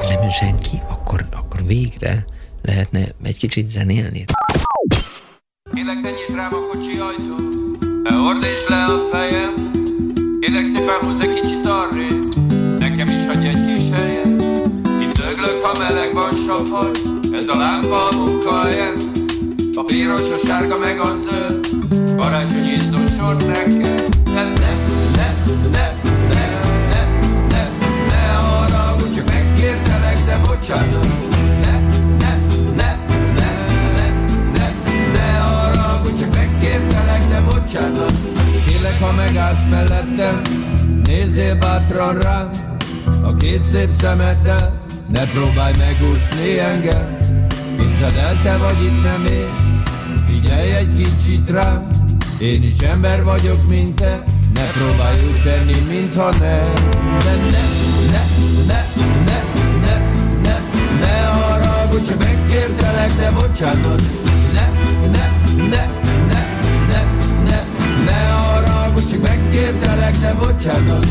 nem 0.10 0.30
senki, 0.30 0.77
akkor, 0.89 1.26
akkor 1.31 1.65
végre 1.65 2.26
lehetne 2.61 2.99
egy 3.23 3.38
kicsit 3.38 3.69
zenélni. 3.69 4.26
Kélek, 5.73 6.02
ne 6.02 6.10
nyisd 6.10 6.35
rám 6.35 6.53
a 6.53 6.60
kocsi 6.60 6.98
ajtó, 6.98 7.35
ne 8.03 8.15
ordítsd 8.15 8.69
le 8.69 8.84
a 8.84 8.98
fejem, 9.11 9.53
kélek 10.39 10.65
szépen 10.65 10.99
húzz 11.02 11.19
egy 11.19 11.39
kicsit 11.39 11.65
arré, 11.65 12.07
nekem 12.80 13.07
is 13.07 13.27
adj 13.27 13.48
egy 13.48 13.65
kis 13.65 13.89
helyen. 13.91 14.39
Itt 15.02 15.11
döglök, 15.11 15.61
ha 15.64 15.77
meleg 15.77 16.14
van 16.14 16.35
safar, 16.35 16.91
ez 17.34 17.48
a 17.48 17.57
lámpa 17.57 18.07
a 18.07 18.15
munkahelyem, 18.15 18.95
papíros 19.73 20.31
a 20.31 20.38
sárga 20.38 20.77
meg 20.77 20.99
a 20.99 21.15
zöld, 21.15 21.68
karácsonyi 22.18 22.72
izzó 22.72 23.06
sort 23.18 23.45
nekem. 23.45 24.06
Ne, 24.26 24.44
ne, 24.44 24.52
ne, 25.15 25.34
ne, 25.72 26.06
megkértelek, 36.34 37.27
de 37.29 37.41
bocsánat. 37.41 37.67
bocsánat 37.67 38.11
Kélek, 38.65 38.99
ha 39.01 39.11
megállsz 39.11 39.65
mellettem 39.69 40.41
Nézzél 41.03 41.55
bátran 41.55 42.19
rám 42.19 42.49
A 43.23 43.34
két 43.34 43.63
szép 43.63 43.89
szemeddel. 43.89 44.81
Ne 45.07 45.25
próbálj 45.25 45.73
megúszni 45.77 46.59
engem 46.59 47.17
Képzeld 47.79 48.15
el, 48.15 48.41
te 48.43 48.57
vagy 48.57 48.84
itt 48.84 49.03
nem 49.03 49.25
én. 49.25 49.53
Figyelj 50.29 50.71
egy 50.71 50.93
kicsit 50.95 51.49
rám 51.49 51.89
Én 52.39 52.63
is 52.63 52.77
ember 52.77 53.23
vagyok, 53.23 53.67
mint 53.69 53.95
te. 53.95 54.23
Ne 54.53 54.63
próbálj 54.63 55.17
úgy 55.31 55.41
tenni, 55.41 55.79
mintha 55.89 56.31
De 56.31 56.38
ne, 56.39 56.61
ne, 57.21 57.63
ne, 58.11 58.23
ne, 58.47 58.65
ne, 58.65 58.73
ne 58.73 59.25
Ne 59.25 59.27
csak 62.06 62.18
megkértelek, 62.19 63.11
de 63.15 63.32
bocsánat 63.32 64.02
Ne, 64.53 64.69
ne, 65.07 65.26
ne, 65.69 65.98
csak 69.10 69.22
megkértelek, 69.22 70.18
de 70.19 70.34
bocsánat 70.34 71.06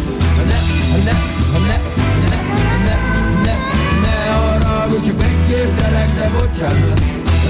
ne, 0.46 0.58
ne, 1.04 1.12
ne, 1.66 1.76
ne, 2.22 2.38
ne, 2.84 2.96
ne, 3.44 3.54
ne 4.02 4.32
hogy 4.90 5.04
csak 5.06 5.18
megkértelek, 5.18 6.14
de 6.14 6.30
bocsánat 6.38 7.00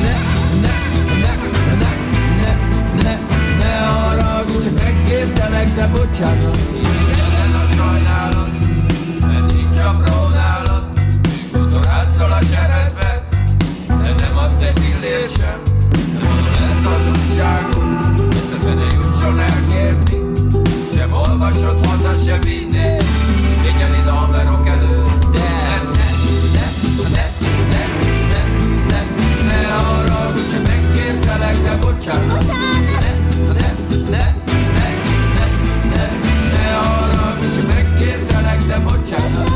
ne, 0.02 0.14
ne, 0.60 0.74
ne, 1.22 1.32
ne, 1.82 1.92
ne, 2.42 2.52
ne, 3.02 3.18
ne 3.58 3.86
hogy 4.36 4.62
csak 4.62 4.82
megkértelek, 4.82 5.74
de 5.74 5.86
bocsánat 5.86 6.58
Jelen 7.08 7.54
a 7.54 7.66
sajnálat, 7.76 8.50
mert 9.20 9.52
nincs 9.52 9.78
apró 9.78 10.28
nálad 10.28 10.84
Mikor 11.52 11.84
rászol 11.84 12.32
a 12.32 12.40
zsebedbe, 12.42 13.15
ne 19.36 19.46
De 25.32 25.46
ne, 25.92 26.46
ne, 26.52 26.66
ne, 27.12 27.24
ne, 27.70 27.82
ne, 28.30 28.40
ne, 28.88 29.00
ne 29.46 29.66
arra, 29.66 30.32
hogy 30.34 30.48
de 31.62 31.76
bocsánat 31.80 32.46
Ne, 32.96 33.14
ne, 33.52 33.74
ne, 34.10 34.34
ne, 34.76 34.88
ne, 35.36 35.46
ne, 35.90 36.04
ne 36.52 36.76
arra, 36.76 37.36
hogy 37.38 37.52
csak 37.54 37.66
megkértelek, 37.74 38.66
de 38.66 38.78
bocsánat 38.84 39.55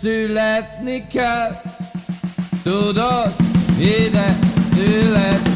születni 0.00 1.06
kell. 1.06 1.60
Tudod, 2.62 3.34
ide 3.78 4.38
születni 4.74 5.55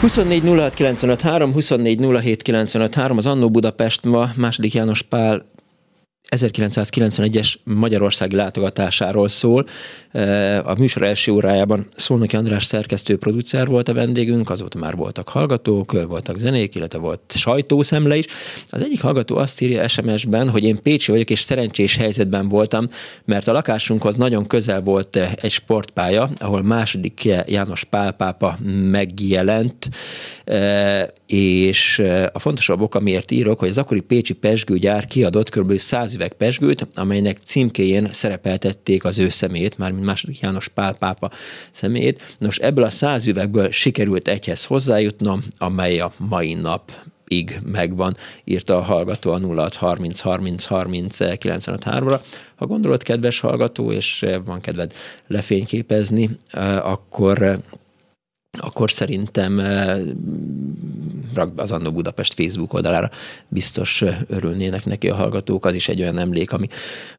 24 0.00 0.42
24 1.52 1.98
az 3.18 3.26
Annó 3.26 3.50
Budapest 3.50 4.04
ma 4.04 4.30
második 4.36 4.74
János 4.74 5.02
Pál 5.02 5.44
1991-es 6.36 7.54
Magyarországi 7.64 8.36
látogatásáról 8.36 9.28
szól. 9.28 9.66
E, 10.12 10.58
a 10.64 10.74
műsor 10.78 11.02
első 11.02 11.32
órájában 11.32 11.86
Szolnoki 11.96 12.36
András 12.36 12.64
szerkesztő 12.64 13.16
producer 13.16 13.66
volt 13.66 13.88
a 13.88 13.94
vendégünk, 13.94 14.50
azóta 14.50 14.78
már 14.78 14.96
voltak 14.96 15.28
hallgatók, 15.28 15.92
voltak 15.92 16.38
zenék, 16.38 16.74
illetve 16.74 16.98
volt 16.98 17.20
sajtószemle 17.28 18.16
is. 18.16 18.24
Az 18.66 18.82
egyik 18.82 19.00
hallgató 19.00 19.36
azt 19.36 19.60
írja 19.60 19.88
SMS-ben, 19.88 20.50
hogy 20.50 20.64
én 20.64 20.82
Pécsi 20.82 21.10
vagyok, 21.10 21.30
és 21.30 21.40
szerencsés 21.40 21.96
helyzetben 21.96 22.48
voltam, 22.48 22.86
mert 23.24 23.48
a 23.48 23.52
lakásunkhoz 23.52 24.16
nagyon 24.16 24.46
közel 24.46 24.80
volt 24.80 25.16
egy 25.16 25.50
sportpálya, 25.50 26.28
ahol 26.36 26.62
második 26.62 27.28
János 27.46 27.84
Pál 27.84 28.12
pápa 28.12 28.56
megjelent, 28.90 29.88
e, 30.44 31.12
és 31.26 32.02
a 32.32 32.38
fontosabb 32.38 32.80
ok, 32.80 32.94
amiért 32.94 33.30
írok, 33.30 33.58
hogy 33.58 33.68
az 33.68 33.78
akkori 33.78 34.00
Pécsi 34.00 34.32
Pesgőgyár 34.32 35.04
kiadott 35.04 35.50
kb. 35.50 35.78
100 35.78 36.16
üveg 36.18 36.32
pesgőt, 36.32 36.86
amelynek 36.94 37.38
címkéjén 37.44 38.08
szerepeltették 38.12 39.04
az 39.04 39.18
ő 39.18 39.28
szemét, 39.28 39.78
mármint 39.78 40.04
második 40.04 40.40
János 40.40 40.68
Pál 40.68 40.94
pápa 40.94 41.30
szemét. 41.72 42.36
Nos, 42.38 42.58
ebből 42.58 42.84
a 42.84 42.90
száz 42.90 43.26
üvegből 43.26 43.70
sikerült 43.70 44.28
egyhez 44.28 44.64
hozzájutnom, 44.64 45.40
amely 45.58 46.00
a 46.00 46.10
mai 46.28 46.54
nap 46.54 46.92
ig 47.28 47.58
megvan, 47.66 48.16
írta 48.44 48.76
a 48.76 48.82
hallgató 48.82 49.30
a 49.30 49.40
06 49.54 49.74
30 49.74 50.20
30 50.20 50.64
30 50.64 51.38
95 51.38 51.84
ra 51.84 52.20
Ha 52.56 52.66
gondolod, 52.66 53.02
kedves 53.02 53.40
hallgató, 53.40 53.92
és 53.92 54.26
van 54.44 54.60
kedved 54.60 54.92
lefényképezni, 55.26 56.28
akkor 56.82 57.60
akkor 58.56 58.90
szerintem 58.90 59.60
rak 61.34 61.54
be 61.54 61.62
az 61.62 61.72
Annó 61.72 61.92
Budapest 61.92 62.34
Facebook 62.34 62.72
oldalára, 62.72 63.10
biztos 63.48 64.04
örülnének 64.26 64.84
neki 64.84 65.08
a 65.08 65.14
hallgatók. 65.14 65.64
Az 65.64 65.74
is 65.74 65.88
egy 65.88 66.00
olyan 66.00 66.18
emlék, 66.18 66.52
ami, 66.52 66.66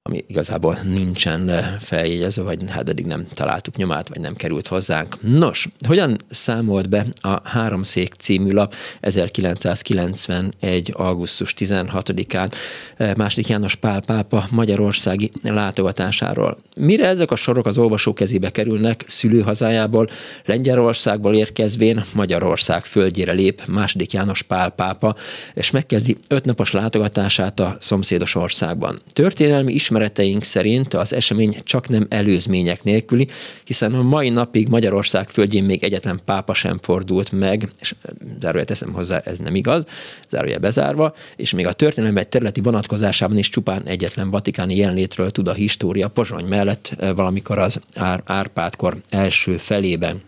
ami 0.02 0.24
igazából 0.28 0.78
nincsen 0.84 1.52
feljegyezve, 1.80 2.42
vagy 2.42 2.60
hát 2.68 2.90
eddig 2.90 3.06
nem 3.06 3.26
találtuk 3.34 3.76
nyomát, 3.76 4.08
vagy 4.10 4.20
nem 4.20 4.36
került 4.36 4.68
hozzánk. 4.68 5.22
Nos, 5.22 5.68
hogyan 5.88 6.18
számolt 6.30 6.90
be 6.90 7.06
a 7.22 7.50
Háromszék 7.50 8.14
című 8.14 8.52
lap 8.52 8.74
1991. 9.00 10.94
augusztus 10.96 11.54
16-án 11.58 12.52
második 13.18 13.48
János 13.48 13.76
Pál 13.76 14.02
pápa 14.02 14.46
magyarországi 14.52 15.30
látogatásáról? 15.44 16.58
Mire 16.76 17.08
ezek 17.08 17.32
a 17.32 17.36
sorok 17.36 17.66
az 17.66 17.78
olvasó 17.78 18.14
kezébe 18.14 18.50
kerülnek 18.50 19.04
szülőhazájából, 19.08 20.08
Lengyelországból 21.20 21.36
érkezvén 21.36 22.04
Magyarország 22.14 22.86
földjére 22.86 23.32
lép 23.32 23.62
második 23.68 24.14
János 24.14 24.42
Pál 24.42 24.70
pápa, 24.70 25.16
és 25.54 25.72
megkezdi 25.72 26.16
ötnapos 26.30 26.72
látogatását 26.72 27.60
a 27.60 27.78
szomszédos 27.80 28.36
országban. 28.36 29.02
Történelmi 29.14 29.74
ismereteink 29.74 30.44
szerint 30.44 30.94
az 30.94 31.14
esemény 31.14 31.58
csak 31.64 31.88
nem 31.90 32.06
előzmények 32.10 32.84
nélküli, 32.84 33.28
hiszen 33.64 33.94
a 33.94 34.02
mai 34.02 34.30
napig 34.30 34.68
Magyarország 34.68 35.30
földjén 35.30 35.64
még 35.64 35.84
egyetlen 35.84 36.20
pápa 36.26 36.54
sem 36.54 36.80
fordult 36.82 37.32
meg, 37.32 37.70
és 37.80 37.96
zárójel 38.42 38.66
teszem 38.66 38.94
hozzá, 38.94 39.18
ez 39.18 39.40
nem 39.40 39.56
igaz, 39.56 39.86
zárójel 40.30 40.60
bezárva, 40.60 41.14
és 41.36 41.54
még 41.54 41.68
a 41.68 41.74
történelem 41.74 42.18
egy 42.18 42.28
területi 42.28 42.62
vonatkozásában 42.62 43.38
is 43.38 43.50
csupán 43.50 43.84
egyetlen 43.86 44.30
vatikáni 44.30 44.76
jelenlétről 44.76 45.32
tud 45.32 45.48
a 45.48 45.54
história 45.54 46.08
Pozsony 46.08 46.46
mellett 46.46 46.96
valamikor 47.16 47.58
az 47.58 47.80
Ár- 47.96 48.24
Árpádkor 48.26 48.98
első 49.10 49.58
felében. 49.58 50.22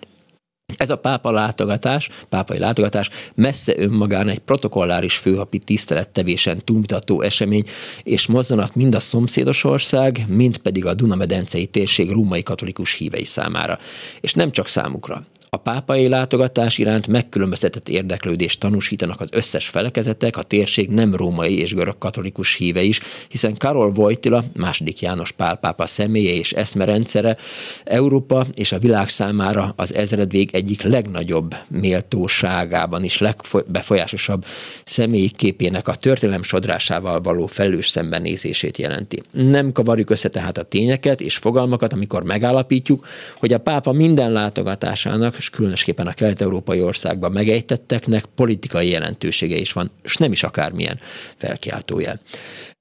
Ez 0.77 0.89
a 0.89 0.95
pápa 0.95 1.31
látogatás, 1.31 2.09
pápai 2.29 2.59
látogatás 2.59 3.09
messze 3.35 3.73
önmagán 3.77 4.27
egy 4.27 4.39
protokolláris 4.39 5.17
főhapi 5.17 5.57
tisztelettevésen 5.57 6.61
túlmutató 6.65 7.21
esemény, 7.21 7.63
és 8.03 8.27
mozzanat 8.27 8.75
mind 8.75 8.95
a 8.95 8.99
szomszédos 8.99 9.63
ország, 9.63 10.25
mind 10.27 10.57
pedig 10.57 10.85
a 10.85 10.93
Dunamedencei 10.93 11.65
térség 11.65 12.11
római 12.11 12.43
katolikus 12.43 12.93
hívei 12.93 13.25
számára. 13.25 13.79
És 14.21 14.33
nem 14.33 14.49
csak 14.49 14.67
számukra. 14.67 15.25
A 15.55 15.59
pápai 15.59 16.07
látogatás 16.07 16.77
iránt 16.77 17.07
megkülönböztetett 17.07 17.89
érdeklődést 17.89 18.59
tanúsítanak 18.59 19.21
az 19.21 19.29
összes 19.31 19.67
felekezetek, 19.67 20.37
a 20.37 20.43
térség 20.43 20.89
nem 20.89 21.15
római 21.15 21.57
és 21.59 21.73
görög 21.73 21.97
katolikus 21.97 22.55
híve 22.55 22.81
is, 22.81 22.99
hiszen 23.29 23.57
Karol 23.57 23.91
Wojtyla, 23.95 24.43
második 24.55 25.01
János 25.01 25.31
Pál 25.31 25.55
pápa 25.55 25.85
személye 25.85 26.33
és 26.33 26.51
eszmerendszere 26.51 27.37
Európa 27.83 28.45
és 28.53 28.71
a 28.71 28.79
világ 28.79 29.09
számára 29.09 29.73
az 29.75 29.93
ezredvég 29.93 30.49
egyik 30.53 30.81
legnagyobb 30.81 31.55
méltóságában 31.69 33.03
is 33.03 33.17
legbefolyásosabb 33.17 34.45
személyi 34.83 35.29
képének 35.29 35.87
a 35.87 35.95
történelem 35.95 36.43
sodrásával 36.43 37.21
való 37.21 37.47
felelős 37.47 37.87
szembenézését 37.87 38.77
jelenti. 38.77 39.21
Nem 39.31 39.71
kavarjuk 39.71 40.09
össze 40.09 40.29
tehát 40.29 40.57
a 40.57 40.63
tényeket 40.63 41.21
és 41.21 41.37
fogalmakat, 41.37 41.93
amikor 41.93 42.23
megállapítjuk, 42.23 43.07
hogy 43.37 43.53
a 43.53 43.59
pápa 43.59 43.91
minden 43.91 44.31
látogatásának 44.31 45.39
és 45.41 45.49
különösképpen 45.49 46.07
a 46.07 46.13
kelet-európai 46.13 46.81
országban 46.81 47.31
megejtetteknek 47.31 48.25
politikai 48.25 48.89
jelentősége 48.89 49.55
is 49.55 49.73
van, 49.73 49.91
és 50.03 50.17
nem 50.17 50.31
is 50.31 50.43
akármilyen 50.43 50.99
felkiáltójel. 51.35 52.19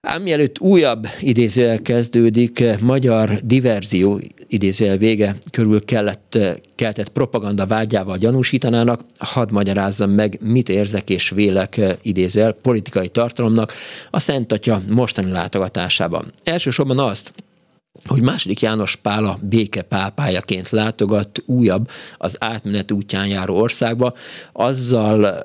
Ám 0.00 0.22
mielőtt 0.22 0.60
újabb 0.60 1.06
idézőjel 1.20 1.82
kezdődik, 1.82 2.64
magyar 2.80 3.30
diverzió 3.42 4.20
idézőjel 4.48 4.96
vége 4.96 5.36
körül 5.50 5.84
kellett, 5.84 6.38
keltett 6.74 7.08
propaganda 7.08 7.66
vágyával 7.66 8.18
gyanúsítanának, 8.18 9.00
hadd 9.18 9.52
magyarázzam 9.52 10.10
meg, 10.10 10.38
mit 10.42 10.68
érzek 10.68 11.10
és 11.10 11.30
vélek 11.30 11.80
idézőjel 12.02 12.52
politikai 12.52 13.08
tartalomnak 13.08 13.72
a 14.10 14.20
Szent 14.20 14.52
Atya 14.52 14.80
mostani 14.88 15.30
látogatásában. 15.30 16.32
Elsősorban 16.44 16.98
azt, 16.98 17.32
hogy 18.08 18.22
második 18.22 18.60
János 18.60 18.96
Pála 18.96 19.38
béke 19.42 19.82
pápájaként 19.82 20.70
látogat 20.70 21.42
újabb 21.46 21.88
az 22.16 22.36
átmenet 22.40 22.90
útján 22.90 23.26
járó 23.26 23.56
országba, 23.56 24.14
azzal 24.52 25.42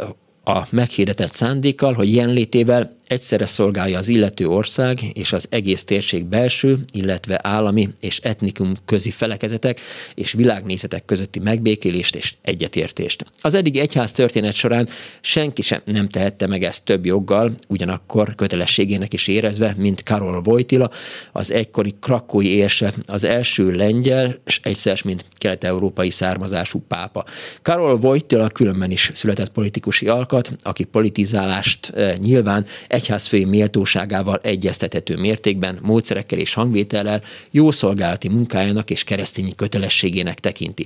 a 0.47 0.67
meghirdetett 0.69 1.31
szándékkal, 1.31 1.93
hogy 1.93 2.15
jelenlétével 2.15 2.91
egyszerre 3.07 3.45
szolgálja 3.45 3.97
az 3.97 4.07
illető 4.07 4.47
ország 4.47 4.99
és 5.13 5.34
az 5.34 5.47
egész 5.49 5.84
térség 5.84 6.26
belső, 6.26 6.77
illetve 6.93 7.39
állami 7.43 7.89
és 7.99 8.19
etnikum 8.19 8.73
közi 8.85 9.11
felekezetek 9.11 9.80
és 10.15 10.31
világnézetek 10.31 11.05
közötti 11.05 11.39
megbékélést 11.39 12.15
és 12.15 12.34
egyetértést. 12.41 13.26
Az 13.41 13.53
eddigi 13.53 13.80
egyház 13.80 14.11
történet 14.11 14.53
során 14.53 14.88
senki 15.22 15.61
sem 15.61 15.81
nem 15.85 16.07
tehette 16.07 16.47
meg 16.47 16.63
ezt 16.63 16.84
több 16.84 17.05
joggal, 17.05 17.51
ugyanakkor 17.67 18.35
kötelességének 18.35 19.13
is 19.13 19.27
érezve, 19.27 19.73
mint 19.77 20.03
Karol 20.03 20.41
Wojtyla, 20.45 20.89
az 21.31 21.51
egykori 21.51 21.93
krakói 21.99 22.47
érse, 22.47 22.93
az 23.05 23.23
első 23.23 23.72
lengyel, 23.72 24.35
és 24.45 24.59
egyszer, 24.63 24.99
mint 25.03 25.26
kelet-európai 25.34 26.09
származású 26.09 26.84
pápa. 26.88 27.26
Karol 27.61 27.99
Wojtyla 28.01 28.47
különben 28.47 28.91
is 28.91 29.11
született 29.13 29.49
politikusi 29.49 30.07
alkat, 30.36 30.56
aki 30.62 30.84
politizálást 30.84 31.90
e, 31.90 32.16
nyilván 32.22 32.66
egyházfői 32.88 33.45
méltóságával 33.45 34.40
egyeztethető 34.44 35.18
mértékben, 35.18 35.80
módszerekkel 35.82 36.40
és 36.40 36.53
hangvétellel 36.53 37.22
jó 37.52 37.72
szolgálati 37.72 38.28
munkájának 38.28 38.90
és 38.90 39.03
keresztényi 39.03 39.52
kötelességének 39.56 40.40
tekinti. 40.40 40.86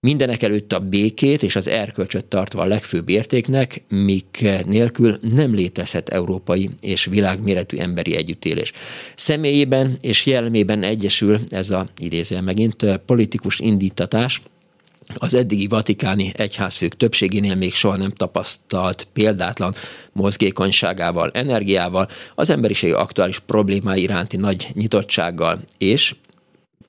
Mindenek 0.00 0.42
előtt 0.42 0.72
a 0.72 0.78
békét 0.78 1.42
és 1.42 1.56
az 1.56 1.68
erkölcsöt 1.68 2.24
tartva 2.24 2.62
a 2.62 2.66
legfőbb 2.66 3.08
értéknek, 3.08 3.82
mik 3.88 4.46
nélkül 4.66 5.18
nem 5.34 5.54
létezhet 5.54 6.08
európai 6.08 6.70
és 6.80 7.04
világméretű 7.04 7.76
emberi 7.76 8.16
együttélés. 8.16 8.72
Személyében 9.14 9.96
és 10.00 10.26
jellemében 10.26 10.82
egyesül 10.82 11.38
ez 11.50 11.70
a 11.70 11.88
idézően 11.98 12.44
megint 12.44 13.00
politikus 13.06 13.58
indítatás, 13.60 14.42
az 15.14 15.34
eddigi 15.34 15.66
vatikáni 15.66 16.32
egyházfők 16.36 16.96
többségénél 16.96 17.54
még 17.54 17.74
soha 17.74 17.96
nem 17.96 18.10
tapasztalt 18.10 19.08
példátlan 19.12 19.74
mozgékonyságával, 20.12 21.30
energiával, 21.34 22.08
az 22.34 22.50
emberiség 22.50 22.94
aktuális 22.94 23.38
problémái 23.38 24.02
iránti 24.02 24.36
nagy 24.36 24.68
nyitottsággal, 24.72 25.58
és 25.78 26.14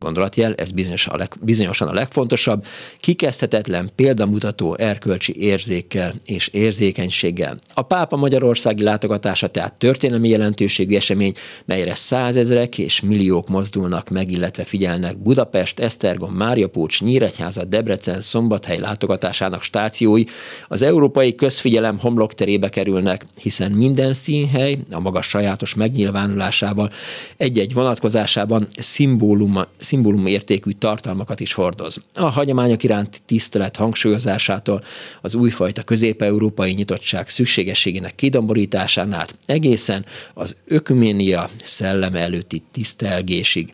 gondolatjel, 0.01 0.53
ez 0.53 0.71
bizonyos 0.71 1.07
a 1.07 1.17
leg, 1.17 1.31
bizonyosan 1.41 1.87
a 1.87 1.93
legfontosabb, 1.93 2.65
kikezdhetetlen 2.99 3.89
példamutató 3.95 4.75
erkölcsi 4.77 5.35
érzékkel 5.39 6.13
és 6.25 6.47
érzékenységgel. 6.47 7.59
A 7.73 7.81
pápa 7.81 8.15
magyarországi 8.15 8.83
látogatása 8.83 9.47
tehát 9.47 9.73
történelmi 9.73 10.29
jelentőségű 10.29 10.95
esemény, 10.95 11.33
melyre 11.65 11.93
százezrek 11.93 12.77
és 12.77 13.01
milliók 13.01 13.49
mozdulnak 13.49 14.09
meg, 14.09 14.31
illetve 14.31 14.63
figyelnek 14.63 15.17
Budapest, 15.17 15.79
Esztergom, 15.79 16.33
Máriapócs, 16.33 17.01
Nyíregyháza, 17.01 17.63
Debrecen, 17.63 18.21
Szombathely 18.21 18.79
látogatásának 18.79 19.63
stációi 19.63 20.23
az 20.67 20.81
európai 20.81 21.35
közfigyelem 21.35 21.99
homlokterébe 21.99 22.69
kerülnek, 22.69 23.25
hiszen 23.41 23.71
minden 23.71 24.13
színhely 24.13 24.77
a 24.91 24.99
maga 24.99 25.21
sajátos 25.21 25.73
megnyilvánulásával 25.73 26.89
egy-egy 27.37 27.73
vonatkozásában 27.73 28.67
szimbólum, 28.77 29.61
szimbólum 29.91 30.25
értékű 30.25 30.71
tartalmakat 30.71 31.39
is 31.39 31.53
hordoz. 31.53 32.01
A 32.13 32.23
hagyományok 32.29 32.83
iránti 32.83 33.19
tisztelet 33.25 33.75
hangsúlyozásától 33.75 34.83
az 35.21 35.35
újfajta 35.35 35.83
közép-európai 35.83 36.71
nyitottság 36.71 37.29
szükségességének 37.29 38.15
kidomborításán 38.15 39.13
át 39.13 39.35
egészen 39.45 40.05
az 40.33 40.55
ökuménia 40.65 41.49
szelleme 41.63 42.19
előtti 42.19 42.63
tisztelgésig. 42.71 43.73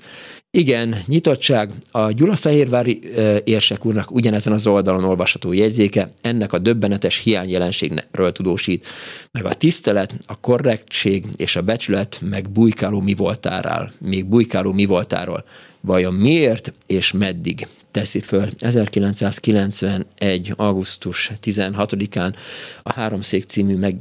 Igen, 0.57 0.95
nyitottság. 1.05 1.71
A 1.91 2.11
Gyulafehérvári 2.11 2.99
érsek 3.43 3.85
úrnak 3.85 4.11
ugyanezen 4.11 4.53
az 4.53 4.67
oldalon 4.67 5.03
olvasható 5.03 5.53
jegyzéke 5.53 6.09
ennek 6.21 6.53
a 6.53 6.59
döbbenetes 6.59 7.17
hiányjelenségről 7.23 8.31
tudósít, 8.31 8.87
meg 9.31 9.45
a 9.45 9.53
tisztelet, 9.53 10.17
a 10.27 10.39
korrektség 10.39 11.25
és 11.35 11.55
a 11.55 11.61
becsület 11.61 12.19
meg 12.29 12.49
bujkáló 12.49 13.01
mi 13.01 13.13
voltáról, 13.13 13.91
még 14.01 14.25
bujkáló 14.25 14.71
mi 14.71 14.85
voltáról. 14.85 15.43
Vajon 15.81 16.13
miért 16.13 16.71
és 16.87 17.11
meddig 17.11 17.67
teszi 17.91 18.19
föl 18.19 18.49
1991. 18.59 20.53
augusztus 20.55 21.31
16-án 21.43 22.35
a 22.83 22.93
Háromszék 22.93 23.43
című 23.43 23.75
meg, 23.75 23.95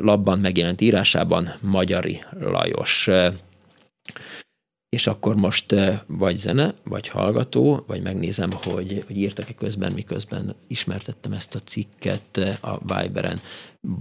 labban 0.00 0.38
megjelent 0.38 0.80
írásában 0.80 1.54
Magyari 1.62 2.22
Lajos 2.40 3.08
és 4.88 5.06
akkor 5.06 5.36
most 5.36 5.74
vagy 6.06 6.36
zene, 6.36 6.74
vagy 6.84 7.08
hallgató, 7.08 7.84
vagy 7.86 8.02
megnézem, 8.02 8.50
hogy, 8.62 9.04
hogy 9.06 9.16
írtak-e 9.16 9.54
közben, 9.54 9.92
miközben 9.92 10.54
ismertettem 10.68 11.32
ezt 11.32 11.54
a 11.54 11.58
cikket 11.58 12.40
a 12.60 12.78
Viberen, 12.78 13.40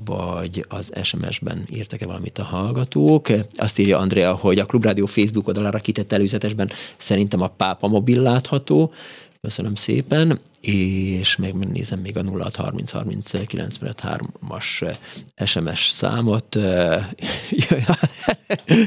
vagy 0.05 0.65
az 0.67 0.91
SMS-ben 1.03 1.65
írtak-e 1.71 2.05
valamit 2.05 2.37
a 2.37 2.43
hallgatók. 2.43 3.27
Azt 3.55 3.79
írja 3.79 3.97
Andrea, 3.97 4.35
hogy 4.35 4.59
a 4.59 4.65
Klubrádió 4.65 5.05
Facebook 5.05 5.47
oldalára 5.47 5.79
kitett 5.79 6.11
előzetesben 6.11 6.69
szerintem 6.97 7.41
a 7.41 7.47
pápa 7.47 7.87
mobil 7.87 8.21
látható, 8.21 8.91
Köszönöm 9.45 9.75
szépen, 9.75 10.39
és 10.61 11.35
megnézem 11.35 11.99
még 11.99 12.17
a 12.17 12.23
0630 12.51 13.31
SMS 15.45 15.87
számot. 15.87 16.55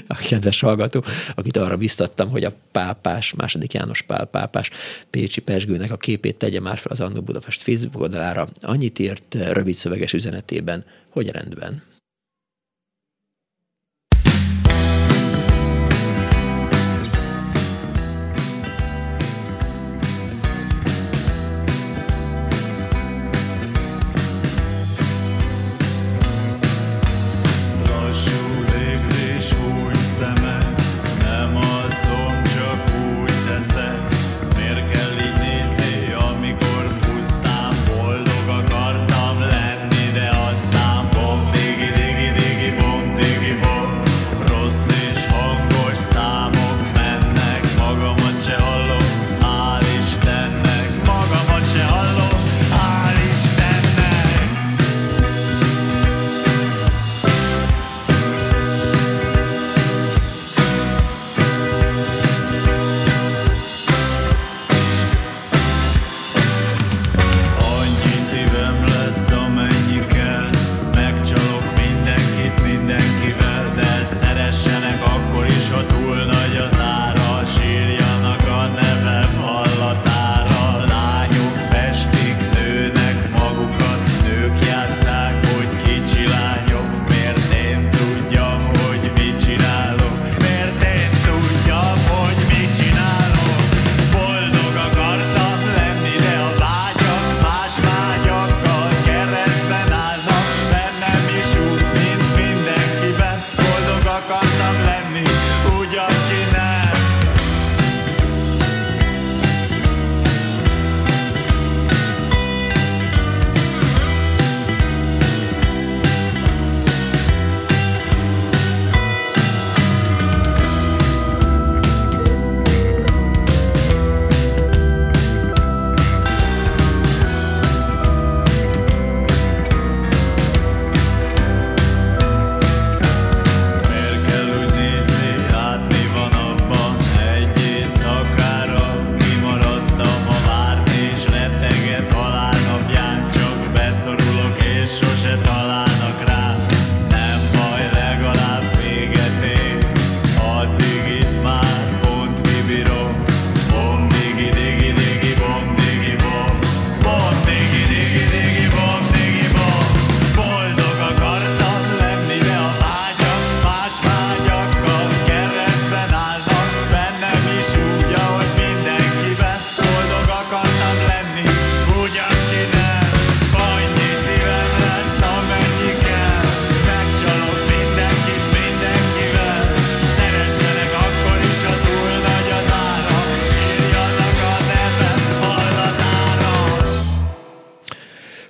a 0.07 0.15
kedves 0.29 0.61
hallgató, 0.61 1.05
akit 1.35 1.57
arra 1.57 1.77
biztattam, 1.77 2.29
hogy 2.29 2.45
a 2.45 2.53
pápás, 2.73 3.35
második 3.35 3.73
János 3.73 4.03
Pál 4.03 4.25
pápás 4.25 4.71
Pécsi 5.11 5.41
Pesgőnek 5.41 5.91
a 5.91 5.97
képét 5.97 6.37
tegye 6.37 6.61
már 6.61 6.79
fel 6.79 6.93
az 6.93 7.01
Annó 7.01 7.21
Budapest 7.21 7.63
Facebook 7.63 8.03
oldalára. 8.03 8.47
Annyit 8.61 8.99
írt 8.99 9.35
rövid 9.35 9.75
szöveges 9.75 10.13
üzenetében, 10.13 10.85
hogy 11.11 11.29
rendben. 11.29 11.83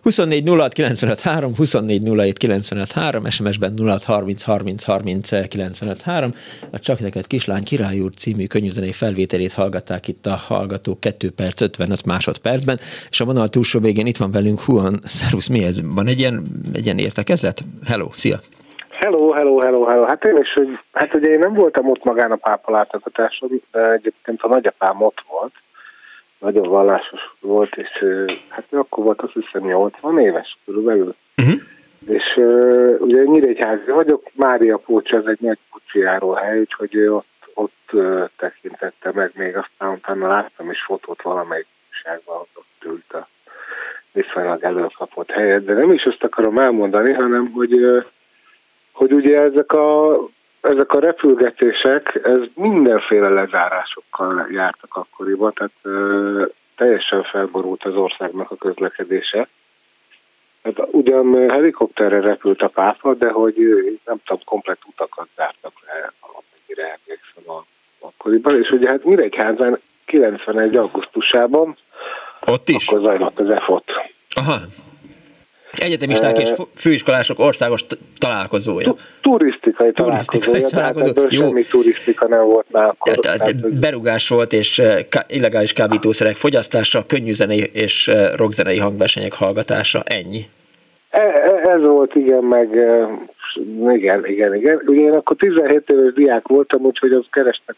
Ben 0.09 1.55
24 1.57 2.03
SMS-ben 3.31 3.75
0630 3.77 4.43
30 4.43 4.85
30 4.85 5.81
A 6.73 6.79
Csak 6.79 7.01
neked 7.01 7.27
kislány 7.27 7.65
király 7.65 8.01
úr 8.01 8.11
című 8.11 8.47
könnyűzenei 8.47 8.93
felvételét 8.93 9.53
hallgatták 9.53 10.09
itt 10.09 10.27
a 10.27 10.37
hallgatók 10.49 11.01
2 11.01 11.31
perc 11.31 11.61
55 11.61 12.07
másodpercben, 12.07 12.77
és 13.11 13.21
a 13.21 13.25
vonal 13.25 13.49
túlsó 13.49 13.81
végén 13.81 14.07
itt 14.07 14.17
van 14.17 14.31
velünk 14.31 14.61
Huan. 14.61 14.99
Szervusz, 15.03 15.49
mi 15.49 15.65
ez? 15.65 15.95
Van 15.95 16.07
egy 16.07 16.19
ilyen, 16.19 16.43
egy 16.75 16.85
ilyen 16.85 16.99
értekezlet? 16.99 17.61
Hello, 17.87 18.07
szia! 18.13 18.39
Hello, 18.91 19.31
hello, 19.31 19.59
hello, 19.59 19.85
hello. 19.85 20.05
Hát 20.05 20.25
én 20.25 20.37
is, 20.37 20.53
hogy, 20.53 20.69
hát 20.93 21.15
ugye 21.15 21.29
én 21.29 21.39
nem 21.39 21.55
voltam 21.55 21.91
ott 21.91 22.05
magán 22.05 22.31
a 22.31 22.37
pápa 22.37 22.73
látogatáson, 22.73 23.63
de 23.73 23.93
egyébként 23.93 24.43
a 24.43 24.49
nagyapám 24.49 25.03
ott 25.03 25.25
volt, 25.29 25.53
nagyon 26.39 26.69
vallásos 26.69 27.35
volt, 27.41 27.77
és 27.77 28.05
hát 28.49 28.65
akkor 28.71 29.05
volt 29.05 29.23
azt 29.23 29.33
hiszem 29.33 29.67
80 29.67 30.19
éves 30.19 30.59
körülbelül. 30.65 31.15
Uh-huh. 31.37 31.61
És 32.07 32.37
uh, 32.37 32.97
ugye 33.01 33.23
Nyíregyházi 33.23 33.91
vagyok, 33.91 34.31
Mária 34.35 34.77
Pócs, 34.77 35.13
ez 35.13 35.25
egy 35.27 35.41
nagy 35.41 35.59
pucsiáró 35.71 36.33
hely, 36.33 36.59
úgyhogy 36.59 36.99
ott, 36.99 37.51
ott 37.55 37.91
uh, 37.93 38.29
tekintette 38.37 39.11
meg, 39.13 39.33
még 39.35 39.57
aztán 39.57 39.93
utána 39.93 40.29
láttam 40.29 40.71
is 40.71 40.83
fotót 40.83 41.23
valamelyik 41.23 41.67
újságban, 41.91 42.37
ott 42.37 42.85
ült 42.85 43.13
a 43.13 43.29
viszonylag 44.13 44.63
előkapott 44.63 45.31
helyet, 45.31 45.65
de 45.65 45.73
nem 45.73 45.93
is 45.93 46.05
azt 46.05 46.25
akarom 46.25 46.59
elmondani, 46.59 47.13
hanem 47.13 47.51
hogy, 47.53 47.73
uh, 47.73 48.03
hogy 48.93 49.13
ugye 49.13 49.43
ezek 49.43 49.73
a 49.73 50.19
ezek 50.61 50.93
a 50.93 51.01
repülgetések, 51.01 52.21
ez 52.23 52.41
mindenféle 52.55 53.29
lezárásokkal 53.29 54.47
jártak 54.51 54.97
akkoriban, 54.97 55.53
tehát 55.53 55.73
ö, 55.83 56.45
teljesen 56.77 57.23
felborult 57.23 57.85
az 57.85 57.95
országnak 57.95 58.51
a 58.51 58.57
közlekedése. 58.57 59.49
Hát 60.63 60.75
ugyan 60.91 61.51
helikopterre 61.51 62.21
repült 62.21 62.63
a 62.63 62.69
pápa, 62.69 63.15
de 63.15 63.31
hogy 63.31 63.57
nem 64.05 64.17
tudom, 64.25 64.43
komplet 64.45 64.79
utakat 64.87 65.29
zártak 65.37 65.73
le, 65.87 66.13
amennyire 66.21 66.99
emlékszem 67.01 67.51
a, 67.57 67.65
akkoriban. 68.07 68.63
És 68.63 68.71
ugye 68.71 68.89
hát 68.89 69.05
Nyíregyházán 69.05 69.81
91. 70.05 70.77
augusztusában 70.77 71.77
ott 72.47 72.69
is? 72.69 72.89
Akkor 72.89 73.01
zajlott 73.01 73.39
az 73.41 73.51
EFOT. 73.51 73.85
Aha, 74.35 74.57
Egyetemisták 75.73 76.39
és 76.39 76.53
főiskolások 76.75 77.39
országos 77.39 77.87
találkozója. 78.19 78.95
Turisztikai 79.21 79.93
találkozója, 79.93 80.69
találkozó. 80.69 81.13
tehát 81.13 81.33
Jó. 81.33 81.41
semmi 81.41 81.63
turisztika 81.63 82.29
nem 82.29 82.45
volt 82.45 82.67
már 82.71 82.85
akkor. 82.85 83.15
Tehát, 83.15 83.39
tehát 83.39 83.79
berugás 83.79 84.29
volt, 84.29 84.53
és 84.53 84.83
illegális 85.27 85.73
kábítószerek 85.73 86.35
fogyasztása, 86.35 87.07
könnyűzenei 87.07 87.71
és 87.73 88.11
rockzenei 88.37 88.79
hangversenyek 88.79 89.33
hallgatása, 89.33 90.03
ennyi. 90.05 90.41
E, 91.11 91.21
e, 91.21 91.71
ez 91.71 91.81
volt, 91.81 92.15
igen, 92.15 92.45
meg 92.45 92.69
igen, 93.95 94.27
igen, 94.27 94.55
igen. 94.55 94.81
Ugye 94.87 95.01
én 95.01 95.13
akkor 95.13 95.37
17 95.37 95.83
éves 95.87 96.13
diák 96.13 96.49
voltam, 96.49 96.83
úgyhogy 96.83 97.13
az 97.13 97.25
kerestek 97.31 97.77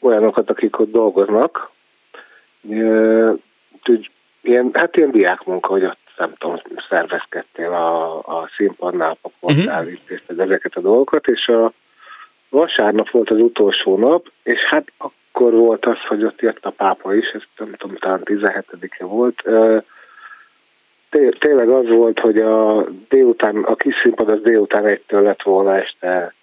olyanokat, 0.00 0.50
akik 0.50 0.78
ott 0.78 0.90
dolgoznak, 0.90 1.72
Úgyhogy 3.72 4.10
ilyen, 4.42 4.70
hát 4.72 4.96
ilyen 4.96 5.10
diákmunka, 5.10 5.70
hogy 5.70 5.84
ott 5.84 6.03
nem 6.16 6.32
tudom, 6.38 6.60
szervezkedtél 6.88 7.72
a, 7.72 8.18
a 8.18 8.50
színpadnál, 8.56 9.16
pakoltál, 9.22 9.78
uh-huh. 9.78 9.90
intézted 9.90 10.40
ezeket 10.40 10.74
a 10.74 10.80
dolgokat, 10.80 11.26
és 11.26 11.48
a 11.48 11.72
vasárnap 12.48 13.10
volt 13.10 13.30
az 13.30 13.40
utolsó 13.40 13.98
nap, 13.98 14.30
és 14.42 14.58
hát 14.70 14.92
akkor 14.96 15.52
volt 15.52 15.86
az, 15.86 15.98
hogy 16.08 16.24
ott 16.24 16.40
jött 16.40 16.64
a 16.64 16.70
pápa 16.70 17.14
is, 17.14 17.26
ez 17.28 17.42
nem 17.56 17.72
tudom, 17.72 17.96
talán 17.96 18.20
17-e 18.24 19.04
volt. 19.04 19.42
Tényleg 21.38 21.68
az 21.68 21.88
volt, 21.88 22.18
hogy 22.18 22.36
a 22.38 22.84
délután, 23.08 23.56
a 23.56 23.74
kis 23.74 23.94
színpad 24.02 24.30
az 24.30 24.40
délután 24.42 24.86
egytől 24.86 25.22
lett 25.22 25.42
volna 25.42 25.76
este 25.76 26.34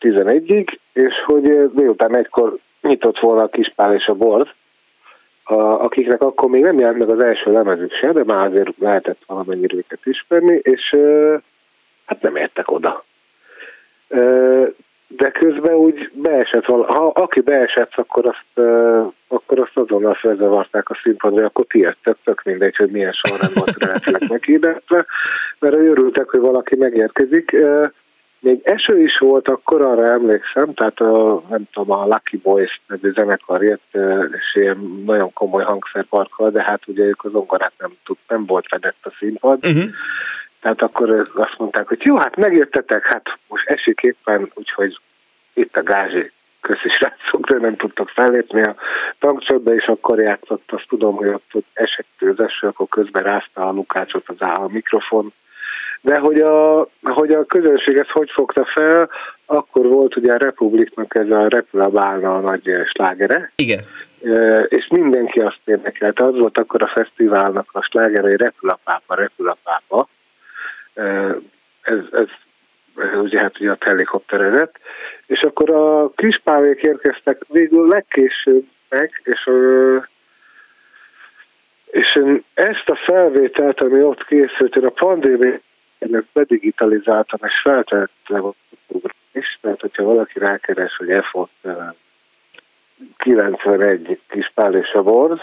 11-ig, 0.00 0.78
és 0.92 1.14
hogy 1.24 1.70
délután 1.72 2.16
egykor 2.16 2.58
nyitott 2.80 3.18
volna 3.18 3.42
a 3.42 3.48
kispál 3.48 3.94
és 3.94 4.06
a 4.06 4.14
bord, 4.14 4.48
a, 5.44 5.54
akiknek 5.54 6.22
akkor 6.22 6.50
még 6.50 6.62
nem 6.62 6.78
jelent 6.78 6.98
meg 6.98 7.08
az 7.08 7.22
első 7.22 7.52
lemezük 7.52 7.92
se, 7.92 8.12
de 8.12 8.24
már 8.24 8.46
azért 8.46 8.78
lehetett 8.78 9.18
valamennyire 9.26 9.76
őket 9.76 10.00
ismerni, 10.04 10.60
és 10.62 10.96
hát 12.06 12.22
nem 12.22 12.36
értek 12.36 12.70
oda. 12.70 13.04
De 15.06 15.30
közben 15.30 15.74
úgy 15.74 16.10
beesett 16.12 16.64
vala, 16.64 16.84
ha 16.84 17.06
aki 17.06 17.40
beesett, 17.40 17.92
akkor 17.94 18.24
azt, 18.26 18.68
akkor 19.28 19.58
azt 19.58 19.76
azonnal 19.76 20.14
felzavarták 20.14 20.90
a 20.90 20.98
színpadra, 21.02 21.44
akkor 21.44 21.64
ti 21.64 21.78
jöttek, 21.78 22.16
tök 22.24 22.42
mindegy, 22.42 22.76
hogy 22.76 22.90
milyen 22.90 23.12
sorrend 23.12 23.54
volt 23.54 23.76
eredetileg 23.82 24.22
meghirdetve, 24.28 25.06
mert 25.58 25.74
örültek, 25.74 26.28
hogy 26.28 26.40
valaki 26.40 26.76
megérkezik. 26.76 27.56
Még 28.44 28.60
eső 28.62 29.02
is 29.02 29.18
volt, 29.18 29.48
akkor 29.48 29.82
arra 29.82 30.06
emlékszem, 30.06 30.74
tehát 30.74 31.00
a, 31.00 31.42
nem 31.48 31.64
tudom, 31.72 31.98
a 31.98 32.04
Lucky 32.04 32.36
Boys 32.36 32.80
nevű 32.86 33.12
zenekar 33.12 33.62
jött, 33.62 33.96
és 34.32 34.54
ilyen 34.54 35.02
nagyon 35.06 35.32
komoly 35.32 35.64
hangszerparkkal, 35.64 36.50
de 36.50 36.62
hát 36.62 36.80
ugye 36.86 37.04
ők 37.04 37.24
az 37.24 37.30
zongorát 37.30 37.72
nem 37.78 37.92
tud, 38.04 38.16
nem 38.28 38.46
volt 38.46 38.66
fedett 38.68 38.98
a 39.02 39.12
színpad. 39.18 39.66
Uh-huh. 39.66 39.90
Tehát 40.60 40.82
akkor 40.82 41.30
azt 41.34 41.58
mondták, 41.58 41.88
hogy 41.88 42.00
jó, 42.02 42.16
hát 42.16 42.36
megjöttetek, 42.36 43.04
hát 43.04 43.38
most 43.48 43.68
esik 43.68 44.00
éppen, 44.00 44.50
úgyhogy 44.54 44.98
itt 45.54 45.76
a 45.76 45.82
gázsi, 45.82 46.32
köszi 46.60 46.88
srácok, 46.88 47.46
de 47.50 47.58
nem 47.58 47.76
tudtak 47.76 48.08
fellépni 48.08 48.62
a 48.62 48.74
tankcsodba, 49.18 49.74
és 49.74 49.86
akkor 49.86 50.22
játszott, 50.22 50.72
azt 50.72 50.88
tudom, 50.88 51.14
hogy 51.16 51.28
ott, 51.28 51.50
ott 51.52 51.66
esett 51.72 52.06
az 52.18 52.44
eső, 52.44 52.66
akkor 52.66 52.88
közben 52.88 53.22
rázta 53.22 53.68
a 53.68 53.72
Lukácsot 53.72 54.28
az 54.28 54.40
a 54.40 54.68
mikrofon, 54.68 55.32
de 56.04 56.18
hogy 56.18 56.40
a, 56.40 56.88
hogy 57.02 57.32
a 57.32 57.44
közönség 57.44 57.96
ezt 57.96 58.10
hogy 58.10 58.30
fogta 58.30 58.64
fel, 58.64 59.10
akkor 59.46 59.86
volt 59.86 60.16
ugye 60.16 60.32
a 60.32 60.36
Republiknak 60.36 61.14
ez 61.14 61.30
a 61.30 61.48
Repül 61.48 61.80
a 61.80 61.88
Bálna 61.88 62.36
a 62.36 62.40
nagy 62.40 62.70
slágere. 62.92 63.52
Igen. 63.54 63.80
És 64.68 64.86
mindenki 64.90 65.40
azt 65.40 65.60
érdekelte, 65.64 66.24
az 66.24 66.38
volt 66.38 66.58
akkor 66.58 66.82
a 66.82 66.92
fesztiválnak 66.94 67.68
a 67.72 67.82
slágere, 67.82 68.28
hogy 68.28 68.40
Repül 68.40 68.70
a 68.70 68.78
pápa, 68.84 69.14
Repül 69.14 69.48
a 69.48 69.56
pápa. 69.62 70.08
Ez, 71.80 71.98
ez, 72.12 72.28
ugye 73.14 73.40
hát 73.40 73.60
ugye 73.60 73.70
a 73.70 73.76
helikopteredet. 73.80 74.78
És 75.26 75.40
akkor 75.40 75.70
a 75.70 76.10
kispávék 76.16 76.80
érkeztek 76.80 77.42
végül 77.48 77.88
legkésőbb 77.88 78.64
meg, 78.88 79.20
és 79.24 79.50
és 81.90 82.16
én 82.16 82.44
ezt 82.54 82.88
a 82.88 82.98
felvételt, 83.06 83.82
ami 83.82 84.02
ott 84.02 84.24
készült, 84.26 84.76
én 84.76 84.84
a 84.84 84.90
pandémia 84.90 85.58
ennek 86.04 86.24
bedigitalizáltam, 86.32 87.40
és 87.42 87.60
feltettem 87.62 88.52
is, 89.32 89.58
tehát 89.60 89.80
hogyha 89.80 90.04
valaki 90.04 90.38
rákeres, 90.38 90.96
hogy 90.96 91.10
EFOT 91.10 91.50
91 93.16 94.20
kis 94.28 94.50
pál 94.54 94.74
és 94.74 94.92
a 94.92 95.02
borz, 95.02 95.40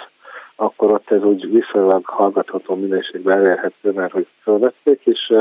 akkor 0.55 0.91
ott 0.91 1.11
ez 1.11 1.23
úgy 1.23 1.51
viszonylag 1.51 2.05
hallgatható 2.05 2.75
minőségben 2.75 3.37
elérhető, 3.37 3.91
mert 3.91 4.11
hogy 4.11 4.27
fölvették, 4.41 5.01
és 5.03 5.33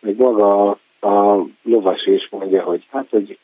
még 0.00 0.16
maga 0.16 0.70
a, 0.70 1.06
a 1.08 1.46
lovas 1.62 2.06
is 2.06 2.28
mondja, 2.30 2.62
hogy 2.62 2.86
hát, 2.90 3.06
hogy 3.10 3.38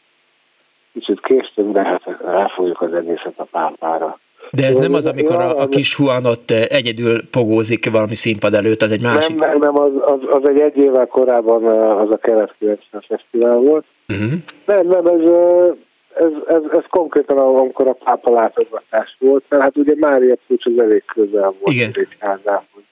kicsit 0.93 1.20
késtünk, 1.20 1.73
de 1.73 1.83
hát 1.83 2.03
ráfogjuk 2.20 2.81
az 2.81 2.95
egészet 2.95 3.39
a 3.39 3.45
pápára. 3.45 4.19
De 4.51 4.66
ez 4.66 4.77
nem 4.77 4.94
az, 4.94 5.06
amikor 5.06 5.36
a, 5.36 5.60
a 5.60 5.66
kis 5.66 5.98
Juan 5.98 6.24
ott 6.24 6.51
eh, 6.51 6.62
egyedül 6.69 7.28
pogózik 7.31 7.90
valami 7.90 8.14
színpad 8.14 8.55
előtt, 8.55 8.82
az 8.82 8.93
egy 8.93 9.02
másik? 9.02 9.39
Nem, 9.39 9.51
nem, 9.51 9.59
nem 9.59 9.78
az, 9.78 9.93
az, 10.01 10.20
az 10.31 10.48
egy 10.48 10.60
egy 10.60 10.77
évvel 10.77 11.06
korábban 11.06 11.64
eh, 11.64 12.01
az 12.01 12.10
a 12.10 12.16
kelet 12.16 12.55
90 12.59 13.05
fesztivál 13.09 13.56
volt. 13.56 13.85
Uh-huh. 14.09 14.32
Nem, 14.66 14.86
nem, 14.86 15.06
ez, 15.06 15.28
eh, 15.31 15.70
ez, 16.14 16.32
ez, 16.47 16.62
ez 16.73 16.85
konkrétan 16.90 17.39
amikor 17.39 17.89
a 17.89 17.97
pápa 18.05 18.31
látogatás 18.31 19.16
volt, 19.19 19.44
mert 19.48 19.62
hát 19.62 19.77
ugye 19.77 19.94
Mária 19.97 20.36
Pucs 20.47 20.66
az 20.66 20.82
elég 20.82 21.05
közel 21.05 21.55
volt 21.60 21.74
Igen. 21.74 21.93
házához. 22.19 22.82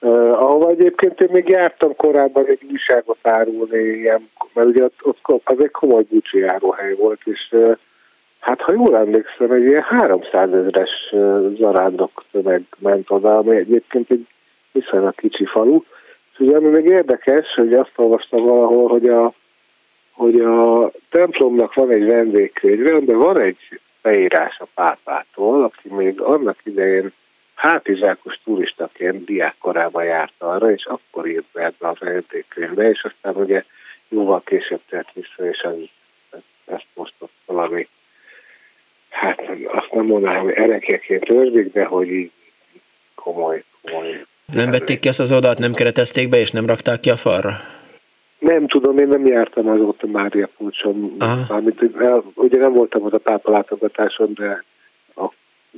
Uh, 0.00 0.42
ahova 0.42 0.70
egyébként 0.70 1.20
én 1.20 1.28
még 1.32 1.48
jártam 1.48 1.96
korábban 1.96 2.46
egy 2.46 2.66
újságot 2.70 3.18
árulni, 3.22 3.78
ilyen, 3.78 4.30
mert 4.52 4.68
ugye 4.68 4.84
ott, 4.84 5.22
ott 5.22 5.40
az 5.44 5.56
egy 5.58 5.70
komoly 5.70 6.02
bucsi 6.02 6.38
járóhely 6.38 6.94
volt, 6.94 7.20
és 7.24 7.48
uh, 7.50 7.76
Hát 8.46 8.60
ha 8.60 8.72
jól 8.72 8.96
emlékszem, 8.96 9.50
egy 9.50 9.64
ilyen 9.64 9.82
300 9.82 10.52
ezeres 10.52 11.14
zarándok 11.58 12.24
tömeg 12.30 12.62
ment 12.78 13.10
oda, 13.10 13.38
ami 13.38 13.56
egyébként 13.56 14.10
egy 14.10 14.26
viszonylag 14.72 15.14
kicsi 15.14 15.44
falu. 15.44 15.82
És 16.32 16.38
ugye 16.38 16.56
ami 16.56 16.68
még 16.68 16.84
érdekes, 16.84 17.54
hogy 17.54 17.72
azt 17.72 17.92
olvastam 17.96 18.44
valahol, 18.44 18.88
hogy 18.88 19.08
a, 19.08 19.32
hogy 20.12 20.40
a 20.40 20.90
templomnak 21.10 21.74
van 21.74 21.90
egy 21.90 22.04
vendégkönyve, 22.04 23.00
de 23.00 23.14
van 23.14 23.40
egy 23.40 23.80
beírás 24.02 24.58
a 24.58 24.66
pápától, 24.74 25.64
aki 25.64 25.94
még 25.94 26.20
annak 26.20 26.58
idején 26.64 27.12
hátizsákos 27.54 28.40
turistaként 28.44 29.24
diákkorában 29.24 30.04
járt 30.04 30.34
arra, 30.38 30.70
és 30.70 30.84
akkor 30.84 31.26
írt 31.26 31.46
be 31.52 31.64
ebbe 31.64 31.88
a 31.88 31.96
vendégkönyvbe, 31.98 32.88
és 32.88 33.04
aztán 33.04 33.42
ugye 33.42 33.64
jóval 34.08 34.42
később 34.44 34.80
tett 34.88 35.08
vissza, 35.12 35.48
és 35.48 35.58
ez, 35.58 35.74
ezt 36.64 36.86
most 36.94 37.14
ott 37.18 37.32
valami 37.46 37.88
hát 39.08 39.40
azt 39.66 39.92
nem 39.92 40.06
mondanám, 40.06 40.42
hogy 40.42 40.52
erekeként 40.52 41.30
őrzik, 41.30 41.72
de 41.72 41.84
hogy 41.84 42.08
így 42.08 42.30
komoly, 43.14 43.64
komoly. 43.82 44.24
Nem 44.52 44.70
vették 44.70 44.98
ki 44.98 45.08
ezt 45.08 45.20
az 45.20 45.32
oldalt, 45.32 45.58
nem 45.58 45.72
keretezték 45.72 46.28
be, 46.28 46.36
és 46.36 46.50
nem 46.50 46.66
rakták 46.66 47.00
ki 47.00 47.10
a 47.10 47.16
falra? 47.16 47.50
Nem 48.38 48.66
tudom, 48.66 48.98
én 48.98 49.08
nem 49.08 49.26
jártam 49.26 49.68
azóta 49.68 50.06
Mária 50.06 50.48
Pulcson. 50.56 51.16
Mármint, 51.48 51.82
ugye 52.34 52.58
nem 52.58 52.72
voltam 52.72 53.02
ott 53.02 53.12
a 53.12 53.18
pápa 53.18 53.50
látogatáson, 53.50 54.32
de 54.34 54.64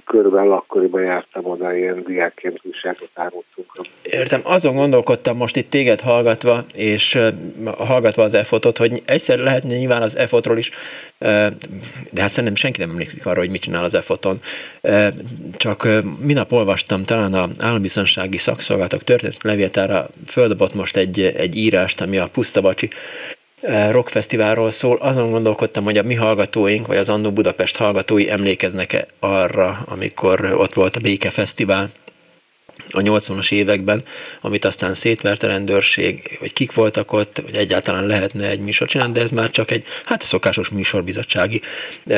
körülbelül 0.05 0.53
akkoriban 0.53 1.03
jártam 1.03 1.45
oda, 1.45 1.77
ilyen 1.77 2.05
diákként 2.07 2.61
újságot 2.63 3.11
árultunk. 3.15 3.73
Értem, 4.03 4.41
azon 4.45 4.75
gondolkodtam 4.75 5.37
most 5.37 5.57
itt 5.57 5.71
téged 5.71 6.01
hallgatva, 6.01 6.65
és 6.75 7.19
hallgatva 7.77 8.23
az 8.23 8.35
EFOT-ot, 8.35 8.77
hogy 8.77 9.03
egyszer 9.05 9.39
lehetne 9.39 9.77
nyilván 9.77 10.03
az 10.03 10.17
EFOT-ról 10.17 10.59
is, 10.59 10.71
de 12.11 12.21
hát 12.21 12.29
szerintem 12.29 12.55
senki 12.55 12.81
nem 12.81 12.91
emlékszik 12.91 13.27
arra, 13.27 13.41
hogy 13.41 13.51
mit 13.51 13.61
csinál 13.61 13.85
az 13.85 13.95
EFOT-on. 13.95 14.41
Csak 15.57 15.89
minap 16.21 16.53
olvastam, 16.53 17.03
talán 17.03 17.35
a 17.35 17.49
állambiztonsági 17.59 18.37
szakszolgálatok 18.37 19.05
történet 19.05 19.43
levétára 19.43 20.09
földobott 20.27 20.75
most 20.75 20.97
egy, 20.97 21.21
egy 21.21 21.57
írást, 21.57 22.01
ami 22.01 22.19
a 22.19 22.29
Pusztabacsi 22.33 22.91
rockfesztiválról 23.91 24.71
szól, 24.71 24.97
azon 24.97 25.31
gondolkodtam, 25.31 25.85
hogy 25.85 25.99
a 25.99 26.03
mi 26.03 26.15
hallgatóink, 26.15 26.87
vagy 26.87 26.97
az 26.97 27.09
Annó 27.09 27.33
Budapest 27.33 27.77
hallgatói 27.77 28.31
emlékeznek-e 28.31 29.07
arra, 29.21 29.79
amikor 29.87 30.45
ott 30.45 30.75
volt 30.75 30.97
a 30.97 31.01
Béke 31.01 31.31
Fesztivál, 31.31 31.89
a 32.91 33.01
80-as 33.01 33.53
években, 33.53 34.03
amit 34.41 34.65
aztán 34.65 34.95
szétvert 34.95 35.43
a 35.43 35.47
rendőrség, 35.47 36.37
vagy 36.41 36.53
kik 36.53 36.75
voltak 36.75 37.13
ott, 37.13 37.41
hogy 37.45 37.55
egyáltalán 37.55 38.07
lehetne 38.07 38.49
egy 38.49 38.61
műsor 38.61 38.89
csinálni, 38.89 39.13
de 39.13 39.21
ez 39.21 39.31
már 39.31 39.51
csak 39.51 39.71
egy, 39.71 39.85
hát 40.05 40.21
szokásos 40.21 40.69
műsorbizottsági 40.69 41.61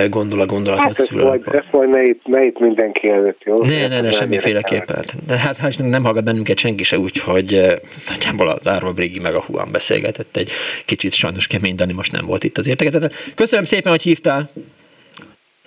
gondol 0.08 0.40
a 0.40 0.46
gondolatot 0.46 0.96
hát 0.96 1.06
szül. 1.06 1.24
Majd, 1.24 1.42
ezt 1.46 1.72
majd 1.72 1.88
ne 1.88 2.02
itt, 2.02 2.20
ne 2.24 2.44
itt 2.44 2.58
mindenki 2.58 3.08
előtt, 3.08 3.42
jó? 3.44 3.54
Ne, 3.64 3.88
ne, 3.88 4.00
ne, 4.00 4.10
semmiféleképpen. 4.10 5.04
Hát, 5.28 5.56
hát 5.56 5.78
nem 5.78 6.04
hallgat 6.04 6.24
bennünket 6.24 6.58
senki 6.58 6.82
se 6.82 6.98
úgy, 6.98 7.18
hogy 7.18 7.54
eh, 7.54 7.76
nagyjából 8.08 8.48
az 8.48 8.68
Árva 8.68 8.92
Brigi 8.92 9.18
meg 9.18 9.34
a 9.34 9.42
Huan 9.42 9.68
beszélgetett 9.72 10.36
egy 10.36 10.50
kicsit 10.84 11.12
sajnos 11.12 11.46
kemény 11.46 11.74
Dani 11.74 11.92
most 11.92 12.12
nem 12.12 12.26
volt 12.26 12.44
itt 12.44 12.58
az 12.58 12.68
értekezeten. 12.68 13.10
Köszönöm 13.34 13.64
szépen, 13.64 13.92
hogy 13.92 14.02
hívtál! 14.02 14.50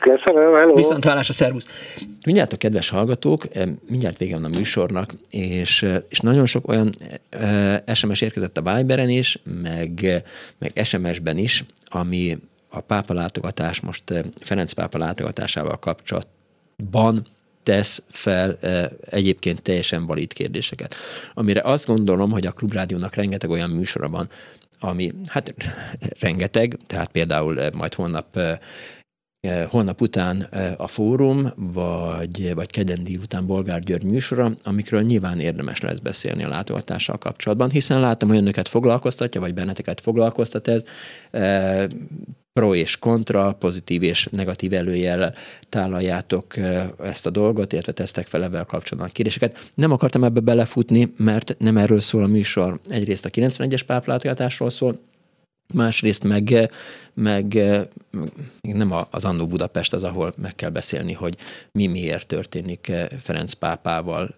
Köszönöm, 0.04 0.54
hello. 0.54 0.76
Viszont 0.76 1.06
a 1.06 1.24
szervusz. 1.24 1.66
Mindjárt 2.26 2.54
a 2.54 2.58
kedves 2.58 2.90
hallgatók, 2.90 3.56
eh, 3.56 3.68
mindjárt 3.90 4.18
vége 4.18 4.36
van 4.36 4.44
a 4.44 4.58
műsornak, 4.58 5.14
és, 5.30 5.84
eh, 5.84 5.96
és 6.10 6.20
nagyon 6.20 6.46
sok 6.46 6.68
olyan 6.68 6.90
SMS 7.94 8.22
eh, 8.22 8.28
érkezett 8.28 8.58
a 8.58 8.76
Viberen 8.76 9.10
is, 9.10 9.40
meg, 9.62 10.24
meg 10.60 10.86
SMS-ben 10.86 11.38
is, 11.38 11.64
ami 11.86 12.38
a 12.70 12.80
pápa 12.80 13.14
látogatás, 13.14 13.80
most 13.80 14.04
Ferenc 14.42 14.72
pápa 14.72 14.98
látogatásával 14.98 15.80
kapcsolatban 15.80 17.28
tesz 17.64 18.04
fel 18.10 18.58
egyébként 19.10 19.62
teljesen 19.62 20.06
valid 20.06 20.34
kérdéseket. 20.34 20.96
Amire 21.34 21.62
azt 21.62 21.86
gondolom, 21.86 22.32
hogy 22.32 22.46
a 22.46 22.52
Klubrádiónak 22.52 23.16
rengeteg 23.16 23.50
olyan 23.50 23.70
műsora 23.70 24.10
van, 24.10 24.30
ami 24.80 25.12
hát 25.28 25.54
rengeteg, 26.20 26.78
tehát 26.88 27.12
például 27.12 27.70
majd 27.74 27.94
holnap 27.94 28.38
holnap 29.70 30.02
után 30.02 30.48
a 30.78 30.88
fórum, 30.88 31.48
vagy, 31.56 32.54
vagy 32.56 32.72
kedden 32.72 33.08
után 33.22 33.46
Bolgár 33.46 33.80
György 33.80 34.04
műsora, 34.04 34.52
amikről 34.64 35.02
nyilván 35.02 35.40
érdemes 35.40 35.80
lesz 35.80 36.00
beszélni 36.00 36.44
a 36.44 36.50
látogatással 36.50 37.18
kapcsolatban, 37.18 37.70
hiszen 37.70 38.00
látom, 38.00 38.30
hogy 38.30 38.38
önöket 38.38 38.68
foglalkoztatja, 38.68 39.42
vagy 39.42 39.54
benneteket 39.54 40.02
foglalkoztat 40.02 40.68
ez, 40.68 40.84
pro 42.54 42.76
és 42.76 42.98
kontra, 42.98 43.54
pozitív 43.54 44.04
és 44.04 44.28
negatív 44.32 44.74
előjel 44.74 45.34
tálaljátok 45.70 46.58
ezt 47.00 47.26
a 47.26 47.30
dolgot, 47.30 47.74
illetve 47.74 47.92
tesztek 47.92 48.28
fel 48.28 48.44
ebben 48.44 48.66
kapcsolatban 48.66 49.10
a 49.10 49.14
kérdéseket. 49.14 49.70
Nem 49.76 49.92
akartam 49.92 50.24
ebbe 50.24 50.40
belefutni, 50.40 51.14
mert 51.18 51.56
nem 51.60 51.78
erről 51.78 52.00
szól 52.00 52.24
a 52.24 52.28
műsor. 52.28 52.80
Egyrészt 52.90 53.26
a 53.26 53.30
91-es 53.30 53.82
páplátogatásról 53.86 54.70
szól, 54.70 55.00
másrészt 55.74 56.24
meg, 56.24 56.72
meg 57.14 57.60
nem 58.62 58.94
az 59.10 59.26
Annó 59.26 59.48
Budapest 59.48 59.94
az, 59.94 60.04
ahol 60.04 60.34
meg 60.38 60.56
kell 60.56 60.70
beszélni, 60.70 61.14
hogy 61.14 61.38
mi 61.72 61.88
miért 61.88 62.28
történik 62.28 62.92
Ferenc 63.22 63.54
pápával 63.54 64.36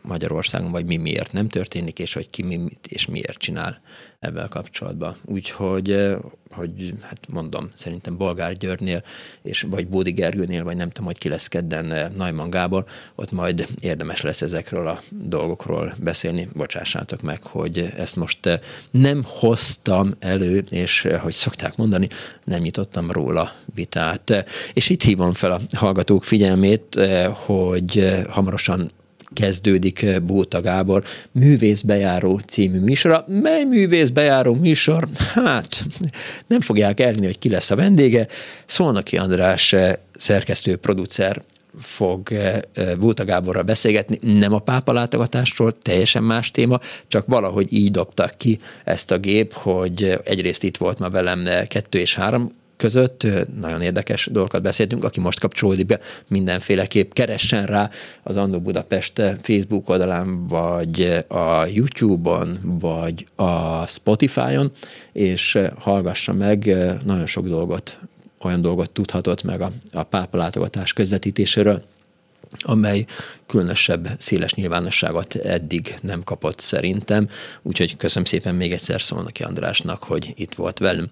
Magyarországon, 0.00 0.70
vagy 0.70 0.86
mi 0.86 0.96
miért 0.96 1.32
nem 1.32 1.48
történik, 1.48 1.98
és 1.98 2.12
hogy 2.12 2.30
ki 2.30 2.42
mi 2.42 2.60
és 2.88 3.06
miért 3.06 3.38
csinál 3.38 3.80
ebben 4.18 4.48
kapcsolatban. 4.48 5.16
Úgyhogy 5.24 6.16
hogy 6.52 6.94
hát 7.02 7.18
mondom, 7.28 7.70
szerintem 7.74 8.16
Bolgár 8.16 8.52
Györgynél, 8.52 9.02
és 9.42 9.66
vagy 9.70 9.88
Bódi 9.88 10.10
Gergőnél, 10.10 10.64
vagy 10.64 10.76
nem 10.76 10.88
tudom, 10.88 11.06
hogy 11.06 11.18
ki 11.18 11.28
lesz 11.28 11.48
kedden 11.48 12.12
Najman 12.16 12.50
Gábor, 12.50 12.84
ott 13.14 13.32
majd 13.32 13.66
érdemes 13.80 14.20
lesz 14.20 14.42
ezekről 14.42 14.88
a 14.88 15.00
dolgokról 15.10 15.94
beszélni. 16.02 16.48
Bocsássátok 16.52 17.22
meg, 17.22 17.42
hogy 17.42 17.92
ezt 17.96 18.16
most 18.16 18.60
nem 18.90 19.22
hoztam 19.26 20.14
elő, 20.18 20.64
és 20.70 21.08
hogy 21.20 21.32
szokták 21.32 21.76
mondani, 21.76 22.08
nem 22.44 22.60
nyitottam 22.60 23.10
róla 23.10 23.52
vitát. 23.74 24.44
És 24.72 24.90
itt 24.90 25.02
hívom 25.02 25.32
fel 25.32 25.52
a 25.52 25.60
hallgatók 25.76 26.24
figyelmét, 26.24 27.00
hogy 27.32 28.22
hamarosan 28.28 28.90
kezdődik 29.32 30.02
eh, 30.02 30.18
Bóta 30.20 30.60
Gábor 30.60 31.04
művészbejáró 31.32 32.38
című 32.46 32.78
műsora. 32.78 33.24
Mely 33.28 33.64
művészbejáró 33.64 34.54
műsor? 34.54 35.08
Hát, 35.34 35.84
nem 36.46 36.60
fogják 36.60 37.00
elni, 37.00 37.24
hogy 37.24 37.38
ki 37.38 37.48
lesz 37.48 37.70
a 37.70 37.76
vendége. 37.76 38.26
Szolnoki 38.66 39.16
András 39.16 39.72
eh, 39.72 39.92
szerkesztő, 40.16 40.76
producer 40.76 41.42
fog 41.80 42.32
eh, 42.32 42.60
Bóta 42.98 43.24
Gáborral 43.24 43.62
beszélgetni, 43.62 44.38
nem 44.38 44.52
a 44.52 44.58
pápa 44.58 44.92
látogatásról, 44.92 45.72
teljesen 45.72 46.24
más 46.24 46.50
téma, 46.50 46.80
csak 47.08 47.26
valahogy 47.26 47.72
így 47.72 47.90
dobtak 47.90 48.34
ki 48.36 48.60
ezt 48.84 49.10
a 49.10 49.18
gép, 49.18 49.52
hogy 49.52 50.18
egyrészt 50.24 50.62
itt 50.62 50.76
volt 50.76 50.98
ma 50.98 51.10
velem 51.10 51.44
kettő 51.68 51.98
és 51.98 52.14
három 52.14 52.52
között. 52.82 53.26
Nagyon 53.60 53.82
érdekes 53.82 54.28
dolgokat 54.32 54.62
beszéltünk, 54.62 55.04
aki 55.04 55.20
most 55.20 55.40
kapcsolódik 55.40 55.86
be, 55.86 56.00
mindenféleképp 56.28 57.12
keressen 57.12 57.66
rá 57.66 57.90
az 58.22 58.36
Andó 58.36 58.60
Budapest 58.60 59.22
Facebook 59.42 59.88
oldalán, 59.88 60.46
vagy 60.46 61.24
a 61.28 61.66
YouTube-on, 61.66 62.58
vagy 62.62 63.24
a 63.36 63.86
Spotify-on, 63.86 64.70
és 65.12 65.58
hallgassa 65.78 66.32
meg 66.32 66.64
nagyon 67.06 67.26
sok 67.26 67.48
dolgot, 67.48 67.98
olyan 68.40 68.62
dolgot 68.62 68.90
tudhatott 68.90 69.42
meg 69.42 69.60
a, 69.60 69.70
a 69.92 70.02
pápa 70.02 70.36
látogatás 70.36 70.92
közvetítéséről, 70.92 71.82
amely 72.58 73.04
különösebb 73.46 74.08
széles 74.18 74.54
nyilvánosságot 74.54 75.34
eddig 75.34 75.94
nem 76.00 76.22
kapott 76.22 76.60
szerintem, 76.60 77.28
úgyhogy 77.62 77.96
köszönöm 77.96 78.24
szépen 78.24 78.54
még 78.54 78.72
egyszer 78.72 79.00
Szolnoki 79.00 79.42
Andrásnak, 79.42 80.02
hogy 80.02 80.32
itt 80.36 80.54
volt 80.54 80.78
velünk. 80.78 81.10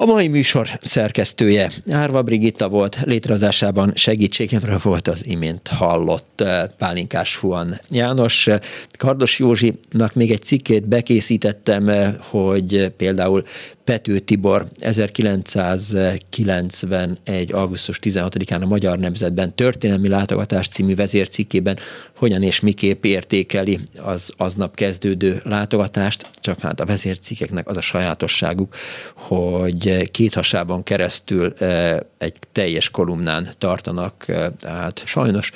A 0.00 0.04
mai 0.06 0.28
műsor 0.28 0.68
szerkesztője 0.82 1.70
Árva 1.90 2.22
Brigitta 2.22 2.68
volt, 2.68 2.98
létrehozásában 3.04 3.92
segítségemre 3.94 4.78
volt 4.82 5.08
az 5.08 5.26
imént 5.26 5.68
hallott 5.68 6.40
eh, 6.40 6.64
Pálinkás 6.78 7.34
Fuan 7.34 7.80
János. 7.90 8.48
Kardos 8.98 9.38
Józsinak 9.38 10.14
még 10.14 10.30
egy 10.30 10.42
cikkét 10.42 10.88
bekészítettem, 10.88 11.88
eh, 11.88 12.14
hogy 12.18 12.92
például 12.96 13.44
Pető 13.84 14.18
Tibor 14.18 14.66
1991. 14.78 17.52
augusztus 17.52 17.98
16-án 18.02 18.62
a 18.62 18.66
Magyar 18.66 18.98
Nemzetben 18.98 19.54
történelmi 19.54 20.08
látogatás 20.08 20.68
című 20.68 20.94
vezércikkében 20.94 21.78
hogyan 22.16 22.42
és 22.42 22.60
miképp 22.60 23.04
értékeli 23.04 23.78
az 24.02 24.32
aznap 24.36 24.74
kezdődő 24.74 25.40
látogatást, 25.44 26.30
csak 26.40 26.60
hát 26.60 26.80
a 26.80 26.84
vezércikkeknek 26.84 27.68
az 27.68 27.76
a 27.76 27.80
sajátosságuk, 27.80 28.74
hogy 29.14 30.10
két 30.10 30.34
hasában 30.34 30.82
keresztül 30.82 31.52
eh, 31.58 31.96
egy 32.18 32.34
teljes 32.52 32.90
kolumnán 32.90 33.48
tartanak, 33.58 34.24
eh, 34.28 34.46
tehát 34.60 35.02
sajnos 35.06 35.50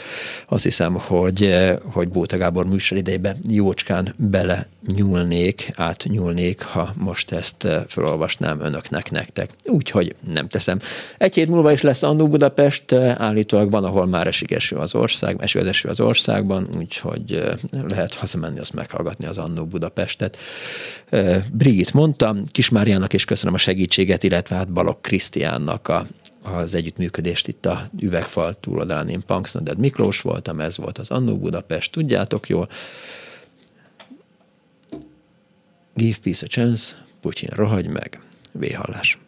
azt 0.46 0.64
hiszem, 0.64 0.94
hogy, 0.94 1.42
eh, 1.42 1.76
hogy 1.92 2.09
Bóta 2.09 2.36
Gábor 2.36 2.66
műsoridejében 2.66 3.36
jócskán 3.48 4.14
bele 4.16 4.68
nyúlnék, 4.86 5.70
átnyúlnék, 5.77 6.62
ha 6.62 6.90
most 6.98 7.32
ezt 7.32 7.69
felolvasnám 7.86 8.61
önöknek, 8.61 9.11
nektek. 9.11 9.51
Úgyhogy 9.65 10.15
nem 10.32 10.48
teszem. 10.48 10.78
Egy 11.19 11.35
hét 11.35 11.48
múlva 11.48 11.73
is 11.73 11.81
lesz 11.81 12.02
Annó 12.02 12.28
Budapest, 12.28 12.93
állítólag 12.93 13.70
van, 13.70 13.85
ahol 13.85 14.06
már 14.06 14.27
esik 14.27 14.51
eső 14.51 14.77
az 14.77 14.94
ország, 14.94 15.36
eső 15.40 15.59
az 15.59 15.66
eső 15.66 15.89
az 15.89 16.01
országban, 16.01 16.69
úgyhogy 16.78 17.43
lehet 17.89 18.15
hazamenni, 18.15 18.59
azt 18.59 18.74
meghallgatni 18.74 19.27
az 19.27 19.39
Annó 19.39 19.65
Budapestet. 19.65 20.36
Brigit 21.52 21.93
mondta, 21.93 22.36
Kismáriának 22.51 23.12
is 23.12 23.24
köszönöm 23.24 23.55
a 23.55 23.59
segítséget, 23.59 24.23
illetve 24.23 24.56
hát 24.56 24.73
Balok 24.73 25.02
Krisztiánnak 25.02 25.89
a 25.89 26.05
az 26.44 26.74
együttműködést 26.74 27.48
itt 27.48 27.66
a 27.66 27.89
üvegfal 28.01 28.55
túloldalán 28.55 29.09
én 29.09 29.20
Punksnoded 29.27 29.78
Miklós 29.78 30.20
voltam, 30.20 30.61
ez 30.61 30.77
volt 30.77 30.98
az 30.98 31.11
Annó 31.11 31.36
Budapest, 31.36 31.93
tudjátok 31.93 32.48
jól. 32.48 32.69
Give 35.96 36.18
peace 36.22 36.42
a 36.42 36.48
chance, 36.48 36.94
Putyin 37.20 37.50
rohagy 37.56 37.88
meg, 37.88 38.20
véhallás. 38.52 39.18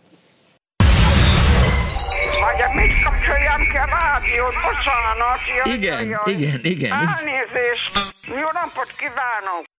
Rádiót, 4.27 4.55
bocsánat. 4.55 5.41
Igen, 5.65 6.19
igen, 6.25 6.61
igen. 6.63 6.93
Elnézést. 6.93 7.99
Jó 8.29 8.51
napot 8.53 8.91
kívánok. 8.97 9.76